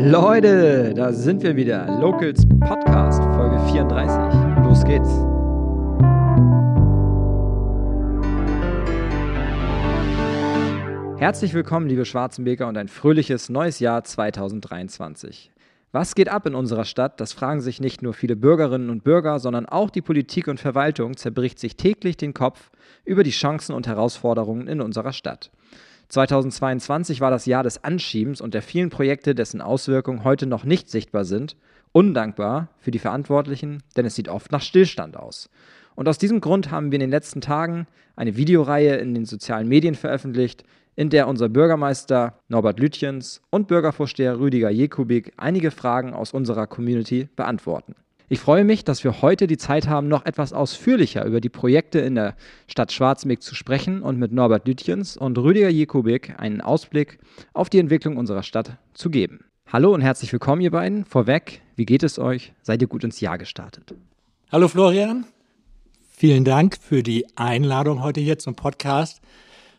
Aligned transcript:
Leute, 0.00 0.92
da 0.92 1.12
sind 1.12 1.44
wir 1.44 1.54
wieder. 1.54 2.00
Locals 2.00 2.44
Podcast, 2.58 3.22
Folge 3.22 3.60
34. 3.70 4.64
Los 4.64 4.84
geht's. 4.84 5.08
Herzlich 11.20 11.54
willkommen, 11.54 11.86
liebe 11.86 12.04
Schwarzenbeker, 12.04 12.66
und 12.66 12.76
ein 12.76 12.88
fröhliches 12.88 13.48
neues 13.48 13.78
Jahr 13.78 14.02
2023. 14.02 15.52
Was 15.92 16.16
geht 16.16 16.28
ab 16.28 16.44
in 16.46 16.56
unserer 16.56 16.84
Stadt? 16.84 17.20
Das 17.20 17.32
fragen 17.32 17.60
sich 17.60 17.80
nicht 17.80 18.02
nur 18.02 18.14
viele 18.14 18.34
Bürgerinnen 18.34 18.90
und 18.90 19.04
Bürger, 19.04 19.38
sondern 19.38 19.64
auch 19.64 19.90
die 19.90 20.02
Politik 20.02 20.48
und 20.48 20.58
Verwaltung 20.58 21.16
zerbricht 21.16 21.60
sich 21.60 21.76
täglich 21.76 22.16
den 22.16 22.34
Kopf 22.34 22.72
über 23.04 23.22
die 23.22 23.30
Chancen 23.30 23.76
und 23.76 23.86
Herausforderungen 23.86 24.66
in 24.66 24.80
unserer 24.80 25.12
Stadt. 25.12 25.52
2022 26.08 27.20
war 27.20 27.30
das 27.30 27.46
Jahr 27.46 27.62
des 27.62 27.82
Anschiebens 27.82 28.40
und 28.40 28.54
der 28.54 28.62
vielen 28.62 28.90
Projekte, 28.90 29.34
dessen 29.34 29.60
Auswirkungen 29.60 30.24
heute 30.24 30.46
noch 30.46 30.64
nicht 30.64 30.90
sichtbar 30.90 31.24
sind. 31.24 31.56
Undankbar 31.92 32.68
für 32.78 32.90
die 32.90 32.98
Verantwortlichen, 32.98 33.82
denn 33.96 34.04
es 34.04 34.14
sieht 34.14 34.28
oft 34.28 34.52
nach 34.52 34.62
Stillstand 34.62 35.16
aus. 35.16 35.48
Und 35.94 36.08
aus 36.08 36.18
diesem 36.18 36.40
Grund 36.40 36.70
haben 36.70 36.90
wir 36.90 36.96
in 36.96 37.00
den 37.00 37.10
letzten 37.10 37.40
Tagen 37.40 37.86
eine 38.16 38.36
Videoreihe 38.36 38.96
in 38.96 39.14
den 39.14 39.26
sozialen 39.26 39.68
Medien 39.68 39.94
veröffentlicht, 39.94 40.64
in 40.96 41.10
der 41.10 41.28
unser 41.28 41.48
Bürgermeister 41.48 42.38
Norbert 42.48 42.78
Lütjens 42.78 43.42
und 43.50 43.68
Bürgervorsteher 43.68 44.38
Rüdiger 44.38 44.70
Jekubik 44.70 45.32
einige 45.36 45.70
Fragen 45.70 46.14
aus 46.14 46.32
unserer 46.32 46.66
Community 46.66 47.28
beantworten. 47.36 47.94
Ich 48.30 48.40
freue 48.40 48.64
mich, 48.64 48.84
dass 48.84 49.04
wir 49.04 49.20
heute 49.20 49.46
die 49.46 49.58
Zeit 49.58 49.86
haben, 49.86 50.08
noch 50.08 50.24
etwas 50.24 50.54
ausführlicher 50.54 51.26
über 51.26 51.42
die 51.42 51.50
Projekte 51.50 51.98
in 51.98 52.14
der 52.14 52.36
Stadt 52.66 52.90
Schwarzenbeck 52.90 53.42
zu 53.42 53.54
sprechen 53.54 54.00
und 54.00 54.18
mit 54.18 54.32
Norbert 54.32 54.66
Lütjens 54.66 55.18
und 55.18 55.36
Rüdiger 55.36 55.68
Jekubik 55.68 56.34
einen 56.38 56.62
Ausblick 56.62 57.18
auf 57.52 57.68
die 57.68 57.78
Entwicklung 57.78 58.16
unserer 58.16 58.42
Stadt 58.42 58.78
zu 58.94 59.10
geben. 59.10 59.44
Hallo 59.70 59.92
und 59.92 60.00
herzlich 60.00 60.32
willkommen, 60.32 60.62
ihr 60.62 60.70
beiden. 60.70 61.04
Vorweg, 61.04 61.60
wie 61.76 61.84
geht 61.84 62.02
es 62.02 62.18
euch? 62.18 62.54
Seid 62.62 62.80
ihr 62.80 62.88
gut 62.88 63.04
ins 63.04 63.20
Jahr 63.20 63.36
gestartet? 63.36 63.94
Hallo 64.50 64.68
Florian, 64.68 65.26
vielen 66.10 66.46
Dank 66.46 66.78
für 66.80 67.02
die 67.02 67.26
Einladung 67.36 68.02
heute 68.02 68.22
hier 68.22 68.38
zum 68.38 68.54
Podcast. 68.54 69.20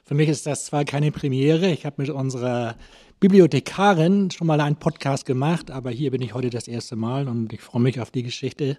Für 0.07 0.13
mich 0.13 0.29
ist 0.29 0.45
das 0.45 0.65
zwar 0.65 0.85
keine 0.85 1.11
Premiere, 1.11 1.67
ich 1.71 1.83
habe 1.83 1.95
mit 1.97 2.11
unserer 2.11 2.75
Bibliothekarin 3.19 4.29
schon 4.29 4.45
mal 4.45 4.61
einen 4.61 4.75
Podcast 4.75 5.25
gemacht, 5.25 5.71
aber 5.71 5.89
hier 5.89 6.11
bin 6.11 6.21
ich 6.21 6.35
heute 6.35 6.51
das 6.51 6.67
erste 6.67 6.95
Mal 6.95 7.27
und 7.27 7.51
ich 7.51 7.61
freue 7.61 7.81
mich 7.81 7.99
auf 7.99 8.11
die 8.11 8.21
Geschichte. 8.21 8.77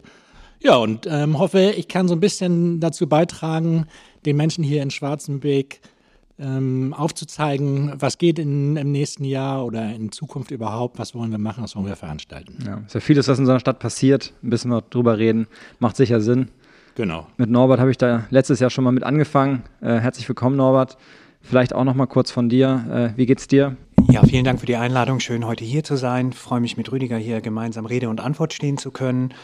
Ja, 0.63 0.77
und 0.77 1.09
ähm, 1.11 1.37
hoffe, 1.37 1.75
ich 1.77 1.89
kann 1.89 2.07
so 2.07 2.15
ein 2.15 2.21
bisschen 2.21 2.79
dazu 2.79 3.09
beitragen, 3.09 3.87
den 4.25 4.37
Menschen 4.37 4.63
hier 4.63 4.83
in 4.83 4.93
Schwarzenbeck 4.93 5.81
ähm, 6.39 6.95
aufzuzeigen, 6.95 7.95
was 7.97 8.19
geht 8.19 8.39
in, 8.39 8.77
im 8.77 8.93
nächsten 8.93 9.25
Jahr 9.25 9.67
oder 9.67 9.93
in 9.97 10.13
Zukunft 10.13 10.53
überhaupt, 10.53 10.97
was 11.01 11.13
wollen 11.13 11.33
wir 11.33 11.39
machen, 11.39 11.65
was 11.65 11.75
wollen 11.75 11.87
wir 11.87 11.97
veranstalten. 11.97 12.57
Ja, 12.65 12.85
ist 12.87 12.95
ja 12.95 13.01
vieles, 13.01 13.27
was 13.27 13.39
in 13.39 13.43
unserer 13.43 13.59
Stadt 13.59 13.81
passiert, 13.81 14.33
ein 14.45 14.51
bisschen 14.51 14.71
wir 14.71 14.83
drüber 14.83 15.19
reden, 15.19 15.49
macht 15.81 15.97
sicher 15.97 16.21
Sinn. 16.21 16.51
Genau. 16.97 17.27
Mit 17.37 17.51
Norbert 17.51 17.79
habe 17.79 17.91
ich 17.91 17.99
da 17.99 18.25
letztes 18.31 18.59
Jahr 18.59 18.71
schon 18.71 18.83
mal 18.83 18.91
mit 18.91 19.05
angefangen. 19.05 19.63
Äh, 19.83 19.99
herzlich 19.99 20.27
willkommen, 20.29 20.57
Norbert. 20.57 20.97
Vielleicht 21.43 21.75
auch 21.75 21.85
noch 21.85 21.95
mal 21.95 22.07
kurz 22.07 22.31
von 22.31 22.49
dir. 22.49 23.13
Äh, 23.15 23.19
wie 23.19 23.27
geht's 23.27 23.47
dir? 23.47 23.77
Ja, 24.11 24.23
vielen 24.23 24.47
Dank 24.47 24.61
für 24.61 24.67
die 24.67 24.77
Einladung. 24.77 25.21
Schön, 25.21 25.47
heute 25.47 25.63
hier 25.63 25.85
zu 25.85 25.97
sein. 25.97 26.33
Freue 26.33 26.61
mich, 26.61 26.79
mit 26.79 26.91
Rüdiger 26.91 27.19
hier 27.19 27.43
gemeinsam 27.43 27.85
Rede 27.85 28.09
und 28.09 28.23
Antwort 28.23 28.55
stehen 28.55 28.79
zu 28.79 28.93
können. 28.93 29.35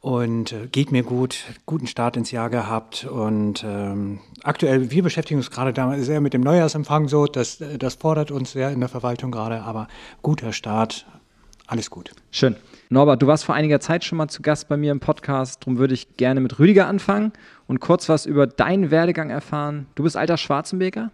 Und 0.00 0.52
äh, 0.52 0.66
geht 0.66 0.90
mir 0.90 1.04
gut, 1.04 1.44
guten 1.64 1.86
Start 1.86 2.16
ins 2.16 2.32
Jahr 2.32 2.50
gehabt. 2.50 3.04
Und 3.04 3.64
ähm, 3.64 4.18
aktuell, 4.42 4.90
wir 4.90 5.04
beschäftigen 5.04 5.38
uns 5.38 5.52
gerade 5.52 5.72
da 5.72 5.96
sehr 5.98 6.20
mit 6.20 6.34
dem 6.34 6.40
Neujahrsempfang 6.40 7.06
so. 7.06 7.26
Das, 7.26 7.62
das 7.78 7.94
fordert 7.94 8.32
uns 8.32 8.50
sehr 8.50 8.72
in 8.72 8.80
der 8.80 8.88
Verwaltung 8.88 9.30
gerade, 9.30 9.62
aber 9.62 9.86
guter 10.22 10.52
Start, 10.52 11.06
alles 11.66 11.90
gut. 11.90 12.12
Schön. 12.30 12.56
Norbert, 12.88 13.20
du 13.20 13.26
warst 13.26 13.44
vor 13.44 13.54
einiger 13.54 13.80
Zeit 13.80 14.04
schon 14.04 14.18
mal 14.18 14.28
zu 14.28 14.42
Gast 14.42 14.68
bei 14.68 14.76
mir 14.76 14.92
im 14.92 15.00
Podcast, 15.00 15.62
darum 15.62 15.78
würde 15.78 15.94
ich 15.94 16.16
gerne 16.16 16.40
mit 16.40 16.58
Rüdiger 16.60 16.86
anfangen 16.86 17.32
und 17.66 17.80
kurz 17.80 18.08
was 18.08 18.26
über 18.26 18.46
deinen 18.46 18.92
Werdegang 18.92 19.30
erfahren. 19.30 19.86
Du 19.96 20.04
bist 20.04 20.16
alter 20.16 20.36
Schwarzenbeker? 20.36 21.10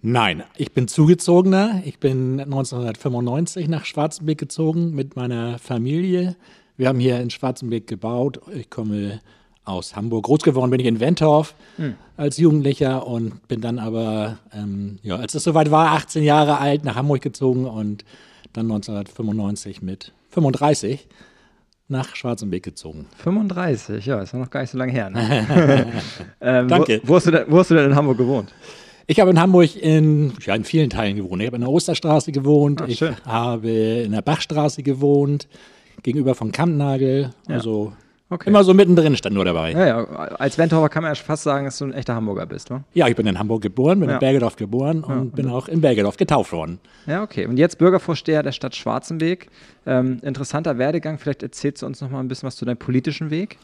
Nein, 0.00 0.44
ich 0.56 0.72
bin 0.72 0.86
zugezogener. 0.86 1.82
Ich 1.84 1.98
bin 1.98 2.40
1995 2.40 3.68
nach 3.68 3.84
Schwarzenbeck 3.84 4.38
gezogen 4.38 4.94
mit 4.94 5.16
meiner 5.16 5.58
Familie. 5.58 6.36
Wir 6.76 6.88
haben 6.88 7.00
hier 7.00 7.20
in 7.20 7.30
Schwarzenbeck 7.30 7.88
gebaut. 7.88 8.40
Ich 8.54 8.70
komme 8.70 9.20
aus 9.64 9.96
Hamburg. 9.96 10.24
Groß 10.24 10.42
geworden 10.42 10.70
bin 10.70 10.80
ich 10.80 10.86
in 10.86 11.00
Wentorf 11.00 11.54
hm. 11.76 11.94
als 12.16 12.38
Jugendlicher 12.38 13.06
und 13.06 13.46
bin 13.48 13.60
dann 13.60 13.80
aber, 13.80 14.38
ähm, 14.52 14.98
ja, 15.02 15.16
als 15.16 15.34
es 15.34 15.42
soweit 15.42 15.70
war, 15.72 15.92
18 15.92 16.22
Jahre 16.22 16.58
alt, 16.58 16.84
nach 16.84 16.94
Hamburg 16.94 17.20
gezogen 17.20 17.66
und 17.66 18.04
dann 18.58 18.66
1995 18.66 19.82
mit 19.82 20.12
35 20.30 21.08
nach 21.88 22.14
Schwarzenbeck 22.14 22.62
gezogen. 22.62 23.06
35, 23.18 24.04
ja, 24.04 24.20
ist 24.20 24.32
ja 24.32 24.38
noch 24.38 24.50
gar 24.50 24.60
nicht 24.60 24.70
so 24.70 24.78
lange 24.78 24.92
her. 24.92 25.08
Ne? 25.08 25.86
ähm, 26.40 26.68
Danke. 26.68 27.00
Wo, 27.04 27.12
wo, 27.12 27.16
hast 27.16 27.26
denn, 27.26 27.44
wo, 27.48 27.58
hast 27.58 27.70
du 27.70 27.74
denn, 27.74 27.90
in 27.90 27.96
Hamburg 27.96 28.18
gewohnt? 28.18 28.52
Ich 29.06 29.20
habe 29.20 29.30
in 29.30 29.40
Hamburg 29.40 29.74
in, 29.74 30.34
ja, 30.44 30.54
in 30.54 30.64
vielen 30.64 30.90
Teilen 30.90 31.16
gewohnt. 31.16 31.40
Ich 31.40 31.46
habe 31.46 31.56
in 31.56 31.62
der 31.62 31.70
Osterstraße 31.70 32.30
gewohnt, 32.30 32.82
Ach, 32.82 32.88
ich 32.88 33.02
habe 33.24 33.70
in 33.70 34.12
der 34.12 34.20
Bachstraße 34.20 34.82
gewohnt, 34.82 35.48
gegenüber 36.02 36.34
von 36.34 36.52
Kampnagel. 36.52 37.30
Ja. 37.48 37.54
Okay. 38.30 38.50
Immer 38.50 38.62
so 38.62 38.74
mittendrin 38.74 39.16
stand 39.16 39.34
nur 39.34 39.46
dabei. 39.46 39.72
Ja, 39.72 39.86
ja. 39.86 40.04
Als 40.04 40.58
Wentorfer 40.58 40.90
kann 40.90 41.02
man 41.02 41.14
ja 41.14 41.14
fast 41.14 41.44
sagen, 41.44 41.64
dass 41.64 41.78
du 41.78 41.86
ein 41.86 41.94
echter 41.94 42.14
Hamburger 42.14 42.44
bist, 42.44 42.68
wa? 42.68 42.84
Ja, 42.92 43.08
ich 43.08 43.16
bin 43.16 43.26
in 43.26 43.38
Hamburg 43.38 43.62
geboren, 43.62 44.00
bin 44.00 44.10
ja. 44.10 44.16
in 44.16 44.20
Bergedorf 44.20 44.56
geboren 44.56 45.02
und 45.02 45.30
ja. 45.30 45.34
bin 45.34 45.48
auch 45.48 45.66
in 45.66 45.80
Bergedorf 45.80 46.18
getauft 46.18 46.52
worden. 46.52 46.78
Ja, 47.06 47.22
okay. 47.22 47.46
Und 47.46 47.56
jetzt 47.56 47.78
Bürgervorsteher 47.78 48.42
der 48.42 48.52
Stadt 48.52 48.76
Schwarzenbeek. 48.76 49.48
Ähm, 49.86 50.18
interessanter 50.22 50.76
Werdegang. 50.76 51.18
Vielleicht 51.18 51.42
erzählst 51.42 51.80
du 51.80 51.86
uns 51.86 52.02
noch 52.02 52.10
mal 52.10 52.20
ein 52.20 52.28
bisschen 52.28 52.46
was 52.46 52.56
zu 52.56 52.66
deinem 52.66 52.76
politischen 52.76 53.30
Weg. 53.30 53.56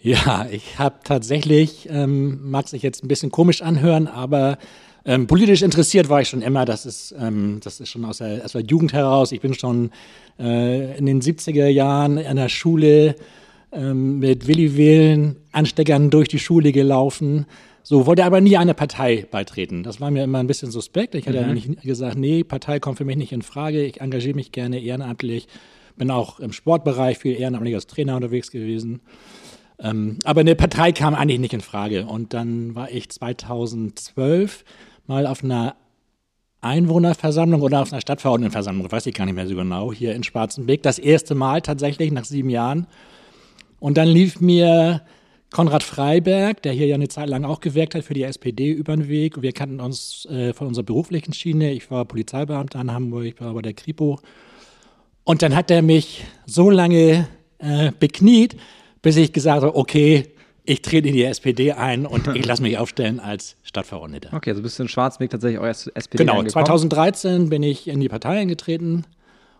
Ja, 0.00 0.48
ich 0.50 0.80
habe 0.80 0.96
tatsächlich, 1.04 1.88
ähm, 1.88 2.50
mag 2.50 2.66
sich 2.66 2.82
jetzt 2.82 3.04
ein 3.04 3.08
bisschen 3.08 3.30
komisch 3.30 3.62
anhören, 3.62 4.08
aber 4.08 4.58
ähm, 5.04 5.28
politisch 5.28 5.62
interessiert 5.62 6.08
war 6.08 6.20
ich 6.20 6.28
schon 6.28 6.42
immer. 6.42 6.64
Das 6.64 6.86
ist, 6.86 7.14
ähm, 7.16 7.60
das 7.62 7.78
ist 7.78 7.88
schon 7.88 8.04
aus 8.04 8.18
der, 8.18 8.44
aus 8.44 8.50
der 8.50 8.62
Jugend 8.62 8.92
heraus. 8.92 9.30
Ich 9.30 9.40
bin 9.40 9.54
schon 9.54 9.92
äh, 10.40 10.98
in 10.98 11.06
den 11.06 11.20
70er 11.20 11.68
Jahren 11.68 12.18
in 12.18 12.34
der 12.34 12.48
Schule 12.48 13.14
ähm, 13.72 14.18
mit 14.18 14.46
Willi 14.46 14.76
Wählen 14.76 15.36
Ansteckern 15.52 16.10
durch 16.10 16.28
die 16.28 16.38
Schule 16.38 16.72
gelaufen. 16.72 17.46
So, 17.82 18.06
wollte 18.06 18.24
aber 18.24 18.40
nie 18.40 18.56
einer 18.56 18.74
Partei 18.74 19.26
beitreten. 19.30 19.82
Das 19.82 20.00
war 20.00 20.10
mir 20.10 20.22
immer 20.22 20.38
ein 20.38 20.46
bisschen 20.46 20.70
suspekt. 20.70 21.14
Ich 21.14 21.26
hatte 21.26 21.42
mhm. 21.42 21.50
eigentlich 21.50 21.80
gesagt, 21.82 22.16
nee, 22.16 22.44
Partei 22.44 22.78
kommt 22.78 22.98
für 22.98 23.04
mich 23.04 23.16
nicht 23.16 23.32
in 23.32 23.42
Frage. 23.42 23.82
Ich 23.84 24.00
engagiere 24.00 24.36
mich 24.36 24.52
gerne 24.52 24.80
ehrenamtlich. 24.80 25.48
Bin 25.96 26.10
auch 26.10 26.38
im 26.38 26.52
Sportbereich 26.52 27.18
viel 27.18 27.38
ehrenamtlich 27.38 27.74
als 27.74 27.86
Trainer 27.86 28.16
unterwegs 28.16 28.50
gewesen. 28.50 29.00
Ähm, 29.80 30.18
aber 30.24 30.40
eine 30.40 30.54
Partei 30.54 30.92
kam 30.92 31.14
eigentlich 31.14 31.40
nicht 31.40 31.54
in 31.54 31.60
Frage. 31.60 32.06
Und 32.06 32.34
dann 32.34 32.74
war 32.74 32.90
ich 32.90 33.10
2012 33.10 34.64
mal 35.06 35.26
auf 35.26 35.42
einer 35.42 35.74
Einwohnerversammlung 36.60 37.60
oder 37.62 37.82
auf 37.82 37.92
einer 37.92 38.00
Stadtverordnetenversammlung, 38.00 38.90
weiß 38.90 39.06
ich 39.06 39.14
gar 39.14 39.24
nicht 39.24 39.34
mehr 39.34 39.48
so 39.48 39.56
genau, 39.56 39.92
hier 39.92 40.14
in 40.14 40.22
Schwarzenbeck. 40.22 40.82
Das 40.82 41.00
erste 41.00 41.34
Mal 41.34 41.60
tatsächlich 41.60 42.12
nach 42.12 42.24
sieben 42.24 42.50
Jahren. 42.50 42.86
Und 43.82 43.96
dann 43.96 44.06
lief 44.06 44.40
mir 44.40 45.02
Konrad 45.50 45.82
Freiberg, 45.82 46.62
der 46.62 46.72
hier 46.72 46.86
ja 46.86 46.94
eine 46.94 47.08
Zeit 47.08 47.28
lang 47.28 47.44
auch 47.44 47.58
gewirkt 47.58 47.96
hat 47.96 48.04
für 48.04 48.14
die 48.14 48.22
SPD, 48.22 48.70
über 48.70 48.94
den 48.94 49.08
Weg. 49.08 49.42
Wir 49.42 49.50
kannten 49.50 49.80
uns 49.80 50.24
äh, 50.26 50.52
von 50.52 50.68
unserer 50.68 50.84
beruflichen 50.84 51.32
Schiene. 51.32 51.72
Ich 51.72 51.90
war 51.90 52.04
Polizeibeamter 52.04 52.80
in 52.80 52.92
Hamburg, 52.92 53.24
ich 53.24 53.40
war 53.40 53.52
bei 53.54 53.60
der 53.60 53.74
Kripo. 53.74 54.20
Und 55.24 55.42
dann 55.42 55.56
hat 55.56 55.68
er 55.72 55.82
mich 55.82 56.22
so 56.46 56.70
lange 56.70 57.26
äh, 57.58 57.90
bekniet, 57.98 58.56
bis 59.02 59.16
ich 59.16 59.32
gesagt 59.32 59.64
habe, 59.64 59.74
okay, 59.74 60.28
ich 60.64 60.82
trete 60.82 61.08
in 61.08 61.14
die 61.14 61.24
SPD 61.24 61.72
ein 61.72 62.06
und 62.06 62.28
ich 62.36 62.46
lasse 62.46 62.62
mich 62.62 62.78
aufstellen 62.78 63.18
als 63.18 63.56
Stadtverordneter. 63.64 64.32
Okay, 64.32 64.50
also 64.50 64.62
bist 64.62 64.78
du 64.78 64.84
in 64.84 64.88
Schwarzweg 64.88 65.30
tatsächlich 65.30 65.58
auch 65.58 65.66
erst 65.66 65.90
SPD 65.96 66.18
Genau, 66.22 66.38
angekommen? 66.38 66.66
2013 66.66 67.48
bin 67.48 67.64
ich 67.64 67.88
in 67.88 67.98
die 67.98 68.08
Partei 68.08 68.38
eingetreten 68.38 69.06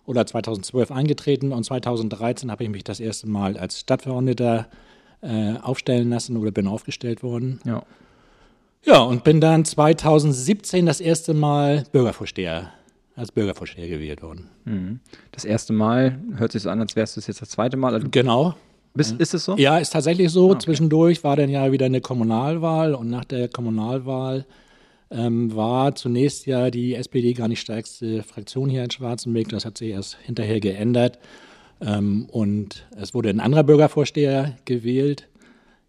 oder 0.07 0.27
2012 0.27 0.91
eingetreten 0.91 1.53
und 1.53 1.65
2013 1.65 2.51
habe 2.51 2.65
ich 2.65 2.71
mich 2.71 2.85
das 2.85 3.01
erste 3.01 3.29
Mal 3.29 3.57
als 3.57 3.81
Stadtverordneter 3.81 4.67
äh, 5.21 5.55
aufstellen 5.63 6.11
lassen 6.11 6.37
oder 6.37 6.51
bin 6.51 6.67
aufgestellt 6.67 7.23
worden. 7.23 7.61
Ja. 7.65 7.85
Ja, 8.85 9.01
und 9.03 9.23
bin 9.23 9.41
dann 9.41 9.65
2017 9.65 10.87
das 10.87 11.01
erste 11.01 11.35
Mal 11.35 11.85
Bürgervorsteher, 11.93 12.73
als 13.15 13.31
Bürgervorsteher 13.31 13.89
gewählt 13.89 14.23
worden. 14.23 14.49
Mhm. 14.65 15.01
Das 15.31 15.45
erste 15.45 15.73
Mal 15.73 16.19
hört 16.35 16.51
sich 16.51 16.63
so 16.63 16.71
an, 16.71 16.81
als 16.81 16.97
wärst 16.97 17.17
du 17.17 17.21
es 17.21 17.29
jetzt 17.29 17.41
das 17.41 17.51
zweite 17.51 17.77
Mal. 17.77 17.95
Also 17.95 18.09
genau. 18.11 18.57
Bist, 18.95 19.19
ist 19.21 19.35
es 19.35 19.45
so? 19.45 19.57
Ja, 19.57 19.79
ist 19.79 19.93
tatsächlich 19.93 20.31
so. 20.31 20.49
Ah, 20.49 20.53
okay. 20.53 20.65
Zwischendurch 20.65 21.23
war 21.25 21.37
dann 21.37 21.49
ja 21.49 21.71
wieder 21.73 21.87
eine 21.87 22.01
Kommunalwahl 22.01 22.95
und 22.95 23.09
nach 23.09 23.25
der 23.25 23.49
Kommunalwahl 23.49 24.45
ähm, 25.13 25.55
war 25.55 25.95
zunächst 25.95 26.47
ja 26.47 26.71
die 26.71 26.95
SPD 26.95 27.33
gar 27.33 27.49
nicht 27.49 27.61
stärkste 27.61 28.23
Fraktion 28.23 28.69
hier 28.69 28.85
in 28.85 28.91
Schwarzenberg. 28.91 29.49
Das 29.49 29.65
hat 29.65 29.79
sich 29.79 29.91
erst 29.91 30.17
hinterher 30.23 30.61
geändert. 30.61 31.19
Ähm, 31.81 32.27
und 32.31 32.87
es 32.97 33.15
wurde 33.15 33.31
ein 33.31 33.41
anderer 33.41 33.65
Bürgervorsteher 33.65 34.57
gewählt. 34.65 35.29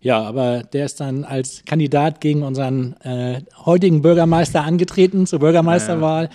Ja, 0.02 0.22
aber 0.22 0.64
der 0.64 0.86
ist 0.86 1.00
dann 1.00 1.24
als 1.24 1.64
Kandidat 1.66 2.20
gegen 2.20 2.44
unseren 2.44 2.94
äh, 3.02 3.42
heutigen 3.66 4.02
Bürgermeister 4.02 4.64
angetreten 4.64 5.26
zur 5.26 5.40
Bürgermeisterwahl. 5.40 6.26
Ja. 6.26 6.30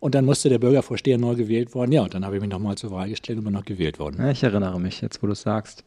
Und 0.00 0.14
dann 0.14 0.24
musste 0.24 0.48
der 0.48 0.58
Bürgervorsteher 0.58 1.18
neu 1.18 1.34
gewählt 1.34 1.74
worden. 1.74 1.92
Ja, 1.92 2.02
und 2.02 2.14
dann 2.14 2.24
habe 2.24 2.34
ich 2.34 2.40
mich 2.40 2.50
nochmal 2.50 2.76
zur 2.76 2.90
Wahl 2.90 3.10
gestellt 3.10 3.38
und 3.38 3.44
bin 3.44 3.52
noch 3.52 3.66
gewählt 3.66 3.98
worden. 3.98 4.16
Ja, 4.18 4.30
ich 4.30 4.42
erinnere 4.42 4.80
mich 4.80 5.02
jetzt, 5.02 5.22
wo 5.22 5.26
du 5.26 5.34
es 5.34 5.42
sagst. 5.42 5.84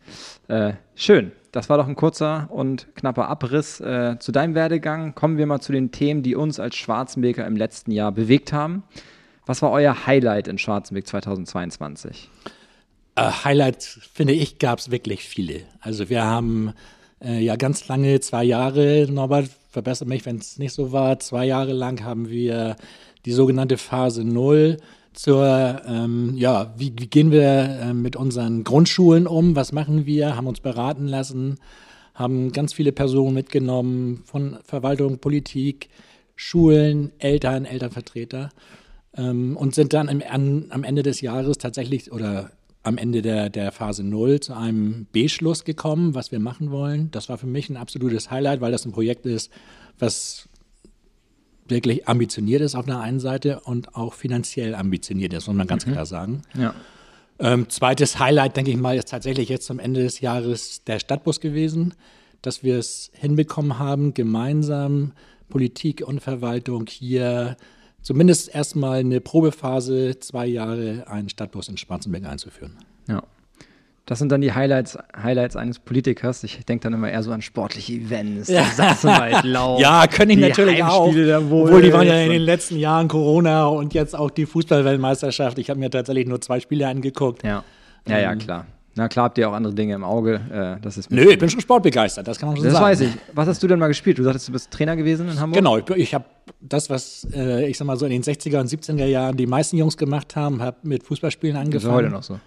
Äh, 0.48 0.74
schön. 0.94 1.32
Das 1.52 1.70
war 1.70 1.78
doch 1.78 1.88
ein 1.88 1.96
kurzer 1.96 2.48
und 2.52 2.88
knapper 2.96 3.28
Abriss 3.28 3.80
äh, 3.80 4.18
zu 4.20 4.32
deinem 4.32 4.54
Werdegang. 4.54 5.16
Kommen 5.16 5.38
wir 5.38 5.48
mal 5.48 5.60
zu 5.60 5.72
den 5.72 5.92
Themen, 5.92 6.22
die 6.22 6.36
uns 6.36 6.60
als 6.60 6.76
Schwarzenbeker 6.76 7.46
im 7.46 7.58
letzten 7.58 7.92
Jahr 7.92 8.12
bewegt 8.12 8.54
haben. 8.54 8.84
Was 9.48 9.62
war 9.64 9.72
euer 9.72 10.06
Highlight 10.06 10.48
in 10.48 10.60
Schwarzenbeck 10.60 11.08
2022? 11.08 12.30
Äh, 13.16 13.22
Highlights, 13.44 14.00
finde 14.14 14.34
ich, 14.34 14.60
gab 14.60 14.78
es 14.78 14.92
wirklich 14.92 15.24
viele. 15.24 15.62
Also 15.80 16.10
wir 16.10 16.24
haben 16.24 16.74
äh, 17.20 17.40
ja 17.40 17.56
ganz 17.56 17.88
lange, 17.88 18.20
zwei 18.20 18.44
Jahre, 18.44 19.08
Norbert, 19.10 19.50
verbessert 19.70 20.08
mich, 20.08 20.26
wenn 20.26 20.38
es 20.38 20.60
nicht 20.60 20.74
so 20.74 20.92
war, 20.92 21.20
zwei 21.20 21.46
Jahre 21.46 21.74
lang 21.74 22.04
haben 22.04 22.30
wir 22.30 22.76
die 23.26 23.32
sogenannte 23.32 23.78
Phase 23.78 24.24
Null 24.24 24.78
zur, 25.14 25.82
ähm, 25.88 26.34
ja, 26.36 26.74
wie, 26.78 26.94
wie, 26.98 27.08
gehen 27.08 27.32
wir 27.32 27.44
äh, 27.44 27.94
mit 27.94 28.16
unseren 28.16 28.64
Grundschulen 28.64 29.28
um, 29.28 29.56
was 29.56 29.72
machen 29.72 30.06
wir, 30.06 30.36
haben 30.36 30.48
uns 30.48 30.60
beraten 30.60 31.08
lassen, 31.08 31.58
haben 32.16 32.52
ganz 32.52 32.74
viele 32.74 32.92
Personen 32.92 33.34
mitgenommen 33.34 34.24
von 34.26 34.58
Verwaltung, 34.64 35.20
Politik, 35.20 35.90
Schulen, 36.36 37.12
Eltern, 37.20 37.66
Elternvertreter 37.66 38.50
ähm, 39.16 39.56
und 39.56 39.76
sind 39.76 39.94
dann 39.94 40.10
im, 40.10 40.24
an, 40.28 40.66
am 40.70 40.84
Ende 40.84 41.04
des 41.04 41.22
Jahres 41.22 41.58
tatsächlich 41.58 42.12
oder 42.12 42.52
am 42.82 42.98
Ende 42.98 43.22
der, 43.22 43.50
der 43.50 43.72
Phase 43.72 44.04
Null 44.04 44.42
zu 44.42 44.54
einem 44.54 45.08
Beschluss 45.12 45.64
gekommen, 45.64 46.16
was 46.16 46.32
wir 46.32 46.40
machen 46.40 46.70
wollen. 46.72 47.10
Das 47.12 47.30
war 47.30 47.38
für 47.38 47.48
mich 47.48 47.70
ein 47.70 47.78
absolutes 47.78 48.30
Highlight, 48.30 48.60
weil 48.62 48.74
das 48.74 48.86
ein 48.86 48.92
Projekt 48.92 49.26
ist, 49.26 49.52
was 50.00 50.50
wirklich 51.74 52.08
ambitioniert 52.08 52.62
ist 52.62 52.76
auf 52.76 52.86
der 52.86 53.00
einen 53.00 53.20
Seite 53.20 53.60
und 53.62 53.96
auch 53.96 54.14
finanziell 54.14 54.76
ambitioniert 54.76 55.34
ist, 55.34 55.48
muss 55.48 55.56
man 55.56 55.68
ganz 55.68 55.86
mhm. 55.86 55.94
klar 55.94 56.06
sagen. 56.06 56.42
Ja. 56.54 56.74
Ähm, 57.40 57.68
zweites 57.70 58.20
Highlight, 58.20 58.56
denke 58.56 58.72
ich 58.72 58.78
mal, 58.78 58.96
ist 58.96 59.10
tatsächlich 59.10 59.50
jetzt 59.50 59.66
zum 59.66 59.80
Ende 59.80 60.04
des 60.04 60.22
Jahres 60.22 60.84
der 60.86 61.00
Stadtbus 61.00 61.40
gewesen, 61.40 61.94
dass 62.42 62.64
wir 62.64 62.78
es 62.78 63.12
hinbekommen 63.14 63.80
haben, 63.80 64.14
gemeinsam 64.14 65.14
Politik 65.50 66.04
und 66.06 66.22
Verwaltung 66.22 66.86
hier 66.88 67.58
zumindest 68.02 68.54
erstmal 68.54 69.00
eine 69.00 69.22
Probephase, 69.22 70.20
zwei 70.20 70.46
Jahre, 70.46 71.08
einen 71.08 71.30
Stadtbus 71.30 71.70
in 71.70 71.78
Schwarzenberg 71.78 72.26
einzuführen. 72.26 72.78
Ja. 73.08 73.24
Das 74.06 74.20
sind 74.20 74.34
dann 74.34 74.42
die 74.42 74.52
Highlights, 74.52 74.98
Highlights 75.16 75.56
eines 75.56 75.80
Politikers. 75.80 76.44
Ich 76.44 76.66
denke 76.66 76.84
dann 76.84 76.94
immer 76.94 77.10
eher 77.10 77.24
so 77.24 77.32
an 77.32 77.42
sportliche 77.42 77.94
Events, 77.94 78.50
ja. 78.50 78.66
Sachsenwaldlauf. 78.66 79.80
ja, 79.80 80.08
können 80.08 80.32
ich 80.32 80.40
natürlich 80.40 80.84
auch. 80.84 81.08
Obwohl 81.08 81.82
die 81.82 81.94
waren 81.94 82.08
ja 82.08 82.18
in 82.18 82.32
den 82.32 82.42
letzten 82.42 82.78
Jahren 82.78 83.08
Corona 83.08 83.68
und 83.68 83.94
jetzt 83.94 84.14
auch 84.14 84.30
die 84.30 84.46
Fußballweltmeisterschaft. 84.46 85.58
Ich 85.58 85.70
habe 85.70 85.80
mir 85.80 85.90
tatsächlich 85.90 86.28
nur 86.28 86.42
zwei 86.42 86.60
Spiele 86.60 86.88
angeguckt. 86.88 87.44
Ja, 87.44 87.64
ja, 88.06 88.20
ja, 88.20 88.32
ähm, 88.34 88.40
klar. 88.40 88.66
Na 88.96 89.08
klar, 89.08 89.26
habt 89.26 89.38
ihr 89.38 89.50
auch 89.50 89.54
andere 89.54 89.74
Dinge 89.74 89.96
im 89.96 90.04
Auge. 90.04 90.36
Äh, 90.52 90.82
das 90.82 90.98
ist 90.98 91.10
Nö, 91.10 91.32
ich 91.32 91.40
bin 91.40 91.50
schon 91.50 91.62
sportbegeistert, 91.62 92.28
das 92.28 92.38
kann 92.38 92.50
man 92.50 92.58
schon 92.58 92.66
das 92.66 92.74
sagen. 92.74 92.92
Das 92.92 93.00
weiß 93.00 93.08
ich. 93.08 93.18
Was 93.34 93.48
hast 93.48 93.64
du 93.64 93.68
denn 93.68 93.80
mal 93.80 93.88
gespielt? 93.88 94.20
Du 94.20 94.24
sagtest, 94.24 94.50
du 94.50 94.52
bist 94.52 94.70
Trainer 94.70 94.96
gewesen 94.96 95.30
in 95.30 95.40
Hamburg? 95.40 95.58
Genau, 95.58 95.78
ich, 95.78 95.90
ich 95.90 96.14
habe 96.14 96.26
das, 96.60 96.90
was 96.90 97.26
äh, 97.34 97.68
ich 97.68 97.78
sag 97.78 97.86
mal 97.86 97.98
so 97.98 98.06
in 98.06 98.12
den 98.12 98.22
60er 98.22 98.60
und 98.60 98.70
70er 98.70 99.06
Jahren 99.06 99.36
die 99.36 99.48
meisten 99.48 99.78
Jungs 99.78 99.98
gemacht 99.98 100.36
haben, 100.36 100.62
habe 100.62 100.78
mit 100.84 101.04
Fußballspielen 101.04 101.56
angefangen. 101.56 101.74
Das 101.74 101.84
ist 101.84 101.90
heute 101.90 102.10
noch 102.10 102.24
so. 102.24 102.40